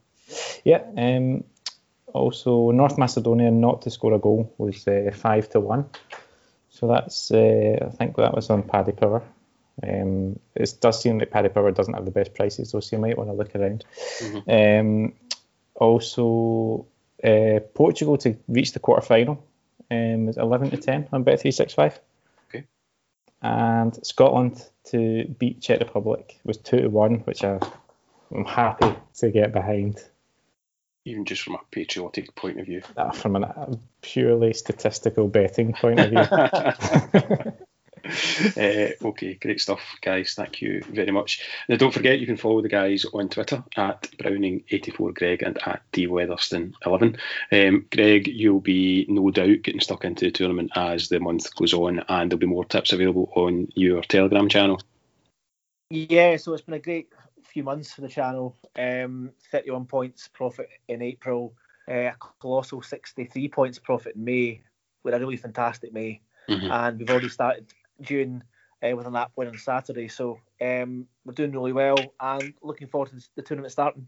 yeah. 0.64 0.84
Um, 0.98 1.44
also, 2.14 2.72
North 2.72 2.98
Macedonia 2.98 3.52
not 3.52 3.84
to 3.84 3.90
score 3.90 4.14
a 4.14 4.20
goal 4.20 4.54
was 4.58 4.88
uh, 4.88 5.12
five 5.14 5.50
to 5.50 5.60
one. 5.60 5.90
So 6.70 6.88
that's 6.88 7.32
uh, 7.32 7.88
I 7.88 7.90
think 7.90 8.16
that 8.18 8.34
was 8.34 8.50
on 8.50 8.64
Paddy 8.64 8.94
Power. 8.94 9.24
Um, 9.84 10.40
it 10.56 10.74
does 10.80 11.02
seem 11.02 11.20
that 11.20 11.32
Paddy 11.32 11.50
Power 11.50 11.72
doesn't 11.72 11.94
have 11.94 12.06
the 12.06 12.12
best 12.12 12.34
prices, 12.34 12.70
so 12.70 12.82
you 12.92 13.00
might 13.00 13.18
want 13.18 13.30
to 13.30 13.34
look 13.34 13.56
around. 13.56 13.86
Mm-hmm. 14.20 14.50
Also, 15.76 16.86
uh, 17.24 17.60
Portugal 17.74 18.18
to 18.18 18.38
reach 18.48 18.74
the 18.74 18.80
quarter 18.80 19.06
final 19.06 19.44
um, 19.90 20.26
was 20.28 20.38
11 20.38 20.72
to 20.72 20.78
10 20.78 21.10
on 21.12 21.24
Bet365. 21.24 22.00
Okay. 22.50 22.66
And 23.42 24.06
Scotland 24.06 24.64
to 24.86 25.26
beat 25.40 25.62
Czech 25.62 25.80
Republic 25.80 26.40
was 26.44 26.58
2 26.58 26.82
to 26.82 26.88
1, 26.88 27.16
which 27.20 27.44
I, 27.44 27.60
I'm 28.34 28.46
happy 28.46 28.94
to 29.18 29.32
get 29.32 29.54
behind. 29.54 30.04
Even 31.06 31.26
just 31.26 31.42
from 31.42 31.56
a 31.56 31.60
patriotic 31.72 32.36
point 32.36 32.60
of 32.60 32.68
view? 32.68 32.82
Uh, 32.96 33.12
from 33.12 33.36
a 33.36 33.78
purely 34.02 34.54
statistical 34.54 35.28
betting 35.28 35.74
point 35.74 36.00
of 36.00 36.10
view. 36.10 37.52
uh, 38.58 39.08
okay, 39.08 39.36
great 39.36 39.62
stuff, 39.62 39.82
guys. 40.02 40.34
Thank 40.34 40.62
you 40.62 40.82
very 40.90 41.12
much. 41.12 41.46
Now, 41.70 41.78
don't 41.78 41.94
forget 41.94 42.20
you 42.20 42.26
can 42.26 42.38
follow 42.38 42.62
the 42.62 42.70
guys 42.70 43.06
on 43.06 43.30
Twitter 43.30 43.64
at 43.78 44.04
Browning84Greg 44.18 45.42
and 45.42 45.58
at 45.66 45.82
DWeatherston11. 45.94 47.18
Um, 47.52 47.86
Greg, 47.92 48.28
you'll 48.28 48.60
be 48.60 49.06
no 49.10 49.32
doubt 49.32 49.62
getting 49.64 49.82
stuck 49.82 50.06
into 50.06 50.26
the 50.26 50.32
tournament 50.32 50.72
as 50.76 51.10
the 51.10 51.20
month 51.20 51.54
goes 51.56 51.74
on, 51.74 52.04
and 52.10 52.32
there'll 52.32 52.40
be 52.40 52.46
more 52.46 52.66
tips 52.66 52.94
available 52.94 53.32
on 53.36 53.68
your 53.76 54.02
Telegram 54.04 54.50
channel. 54.50 54.82
Yeah, 55.90 56.38
so 56.38 56.54
it's 56.54 56.64
been 56.64 56.76
a 56.76 56.80
great 56.80 57.10
few 57.44 57.64
months 57.64 57.94
for 57.94 58.02
the 58.02 58.08
channel. 58.08 58.56
Um, 58.78 59.32
31 59.52 59.86
points 59.86 60.28
profit 60.28 60.70
in 60.88 61.02
April, 61.02 61.54
uh, 61.90 61.94
a 61.94 62.16
colossal 62.40 62.82
63 62.82 63.50
points 63.50 63.80
profit 63.80 64.16
in 64.16 64.24
May, 64.24 64.62
with 65.04 65.14
a 65.14 65.20
really 65.20 65.38
fantastic 65.38 65.94
May. 65.94 66.22
Mm-hmm. 66.50 66.72
And 66.72 67.00
we've 67.00 67.10
already 67.10 67.30
started 67.30 67.68
June 68.02 68.44
uh, 68.84 68.96
with 68.96 69.08
an 69.08 69.16
app 69.16 69.32
win 69.36 69.48
on 69.48 69.58
Saturday. 69.58 70.08
So 70.08 70.40
um, 70.60 71.08
we're 71.26 71.34
doing 71.34 71.52
really 71.52 71.74
well 71.74 71.98
and 72.20 72.54
looking 72.62 72.88
forward 72.88 73.10
to 73.10 73.22
the 73.36 73.42
tournament 73.42 73.72
starting. 73.72 74.08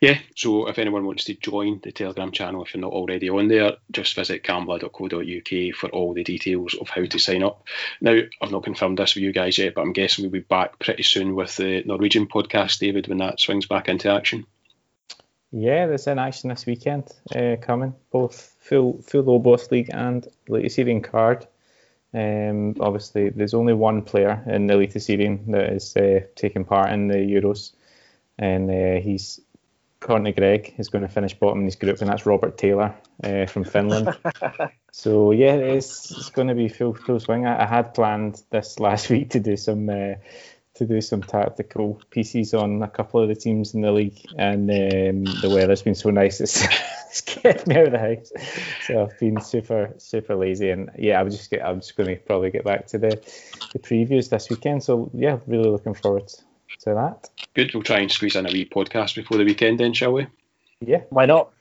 Yeah, 0.00 0.18
so 0.36 0.68
if 0.68 0.78
anyone 0.78 1.06
wants 1.06 1.24
to 1.24 1.34
join 1.34 1.80
the 1.82 1.90
Telegram 1.90 2.30
channel, 2.30 2.62
if 2.62 2.74
you're 2.74 2.80
not 2.80 2.92
already 2.92 3.30
on 3.30 3.48
there, 3.48 3.72
just 3.90 4.14
visit 4.14 4.42
gambler.co.uk 4.42 5.74
for 5.74 5.88
all 5.88 6.12
the 6.12 6.22
details 6.22 6.74
of 6.74 6.88
how 6.90 7.04
to 7.04 7.18
sign 7.18 7.42
up. 7.42 7.66
Now, 8.00 8.20
I've 8.42 8.50
not 8.50 8.64
confirmed 8.64 8.98
this 8.98 9.14
with 9.14 9.24
you 9.24 9.32
guys 9.32 9.58
yet, 9.58 9.74
but 9.74 9.82
I'm 9.82 9.92
guessing 9.92 10.24
we'll 10.24 10.32
be 10.32 10.40
back 10.40 10.78
pretty 10.78 11.02
soon 11.02 11.34
with 11.34 11.56
the 11.56 11.82
Norwegian 11.84 12.26
podcast, 12.26 12.78
David, 12.78 13.08
when 13.08 13.18
that 13.18 13.40
swings 13.40 13.66
back 13.66 13.88
into 13.88 14.12
action. 14.12 14.46
Yeah, 15.50 15.86
there's 15.86 16.08
an 16.08 16.18
action 16.18 16.50
this 16.50 16.66
weekend 16.66 17.10
uh, 17.34 17.56
coming, 17.62 17.94
both 18.10 18.56
full 18.58 19.00
full 19.02 19.22
low 19.22 19.56
league 19.70 19.90
and 19.92 20.26
Eliteserien 20.48 21.02
card. 21.02 21.46
Um, 22.14 22.76
obviously, 22.80 23.30
there's 23.30 23.54
only 23.54 23.74
one 23.74 24.02
player 24.02 24.42
in 24.46 24.66
the 24.66 24.74
Eliteserien 24.74 25.50
that 25.50 25.72
is 25.72 25.96
uh, 25.96 26.20
taking 26.36 26.64
part 26.64 26.92
in 26.92 27.08
the 27.08 27.16
Euros, 27.16 27.72
and 28.38 28.70
uh, 28.70 29.00
he's 29.00 29.40
Courtney 30.04 30.32
Greg 30.32 30.74
is 30.76 30.90
going 30.90 31.02
to 31.02 31.08
finish 31.08 31.32
bottom 31.34 31.60
in 31.60 31.64
his 31.64 31.76
group, 31.76 32.00
and 32.00 32.10
that's 32.10 32.26
Robert 32.26 32.58
Taylor 32.58 32.94
uh, 33.22 33.46
from 33.46 33.64
Finland. 33.64 34.16
so 34.92 35.32
yeah, 35.32 35.54
it's, 35.54 36.10
it's 36.10 36.30
going 36.30 36.48
to 36.48 36.54
be 36.54 36.68
full 36.68 36.94
full 36.94 37.18
swing. 37.18 37.46
I, 37.46 37.62
I, 37.62 37.66
had 37.66 37.94
planned 37.94 38.42
this 38.50 38.78
last 38.86 39.08
week 39.08 39.30
to 39.30 39.40
do 39.40 39.56
some 39.56 39.88
uh, 39.88 40.14
to 40.74 40.86
do 40.86 41.00
some 41.00 41.22
tactical 41.22 42.00
pieces 42.10 42.52
on 42.52 42.82
a 42.82 42.88
couple 42.88 43.22
of 43.22 43.28
the 43.28 43.34
teams 43.34 43.72
in 43.72 43.80
the 43.80 43.92
league, 43.92 44.20
and 44.36 44.70
um, 44.70 45.24
the 45.40 45.50
weather's 45.50 45.82
been 45.82 45.94
so 45.94 46.10
nice 46.10 46.40
it's, 46.42 46.66
kept 47.20 47.66
me 47.66 47.76
out 47.76 47.86
of 47.86 47.92
the 47.92 47.98
house. 47.98 48.32
So 48.86 49.02
I've 49.02 49.18
been 49.18 49.40
super 49.40 49.92
super 49.98 50.34
lazy, 50.34 50.70
and 50.70 50.90
yeah, 50.98 51.20
I'm 51.20 51.30
just 51.30 51.52
I'm 51.54 51.80
just 51.80 51.96
going 51.96 52.08
to 52.08 52.16
probably 52.16 52.50
get 52.50 52.64
back 52.64 52.86
to 52.88 52.98
the 52.98 53.10
the 53.72 53.78
previews 53.78 54.30
this 54.30 54.50
weekend. 54.50 54.82
So 54.82 55.10
yeah, 55.14 55.38
really 55.46 55.70
looking 55.70 55.94
forward 55.94 56.28
to 56.80 56.94
that. 56.94 57.30
Good. 57.54 57.74
We'll 57.74 57.82
try 57.82 58.00
and 58.00 58.10
squeeze 58.10 58.36
in 58.36 58.46
a 58.46 58.52
wee 58.52 58.68
podcast 58.68 59.14
before 59.14 59.38
the 59.38 59.44
weekend, 59.44 59.80
then, 59.80 59.92
shall 59.92 60.12
we? 60.12 60.26
Yeah, 60.80 61.02
why 61.10 61.26
not? 61.26 61.52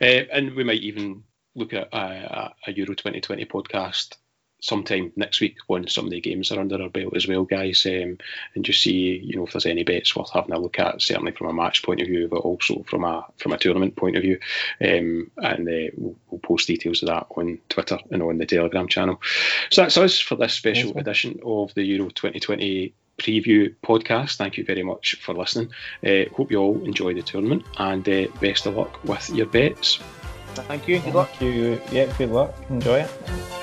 Uh, 0.00 0.24
and 0.32 0.54
we 0.54 0.64
might 0.64 0.80
even 0.82 1.22
look 1.54 1.72
at 1.72 1.88
a, 1.92 2.52
a 2.66 2.72
Euro 2.72 2.94
2020 2.94 3.44
podcast 3.46 4.16
sometime 4.62 5.12
next 5.16 5.40
week 5.40 5.56
when 5.66 5.88
some 5.88 6.06
of 6.06 6.10
the 6.12 6.20
games 6.20 6.50
are 6.50 6.60
under 6.60 6.80
our 6.80 6.88
belt 6.88 7.14
as 7.16 7.28
well, 7.28 7.44
guys, 7.44 7.84
um, 7.84 8.16
and 8.54 8.64
just 8.64 8.82
see 8.82 9.18
you 9.22 9.36
know 9.36 9.44
if 9.44 9.52
there's 9.52 9.66
any 9.66 9.82
bets 9.82 10.16
worth 10.16 10.30
having 10.30 10.52
a 10.52 10.58
look 10.58 10.78
at, 10.78 11.02
certainly 11.02 11.32
from 11.32 11.48
a 11.48 11.52
match 11.52 11.82
point 11.82 12.00
of 12.00 12.06
view, 12.06 12.28
but 12.28 12.38
also 12.38 12.82
from 12.84 13.04
a 13.04 13.26
from 13.36 13.52
a 13.52 13.58
tournament 13.58 13.96
point 13.96 14.16
of 14.16 14.22
view. 14.22 14.38
Um, 14.80 15.30
and 15.36 15.68
uh, 15.68 15.90
we'll, 15.96 16.16
we'll, 16.30 16.40
post 16.40 16.68
details 16.68 17.02
of 17.02 17.08
that 17.08 17.26
on 17.36 17.58
Twitter 17.68 17.98
and 18.10 18.22
on 18.22 18.38
the 18.38 18.46
Telegram 18.46 18.88
channel. 18.88 19.20
So 19.70 19.82
that's 19.82 19.96
us 19.96 20.18
for 20.18 20.36
this 20.36 20.54
special 20.54 20.96
edition 20.96 21.40
of 21.44 21.74
the 21.74 21.82
Euro 21.82 22.08
2020 22.08 22.94
preview 23.18 23.74
podcast. 23.84 24.36
Thank 24.36 24.56
you 24.56 24.64
very 24.64 24.82
much 24.82 25.16
for 25.20 25.34
listening. 25.34 25.70
Uh, 26.06 26.32
hope 26.34 26.50
you 26.50 26.58
all 26.58 26.84
enjoy 26.84 27.14
the 27.14 27.22
tournament 27.22 27.64
and 27.78 28.08
uh, 28.08 28.26
best 28.40 28.66
of 28.66 28.76
luck 28.76 29.02
with 29.04 29.30
your 29.30 29.46
bets. 29.46 29.98
Thank 30.54 30.86
you. 30.86 31.00
Good 31.00 31.14
luck. 31.14 31.30
Thank 31.30 31.54
you. 31.54 31.80
Yeah, 31.90 32.12
good 32.18 32.30
luck. 32.30 32.54
Enjoy 32.68 33.00
it. 33.00 33.61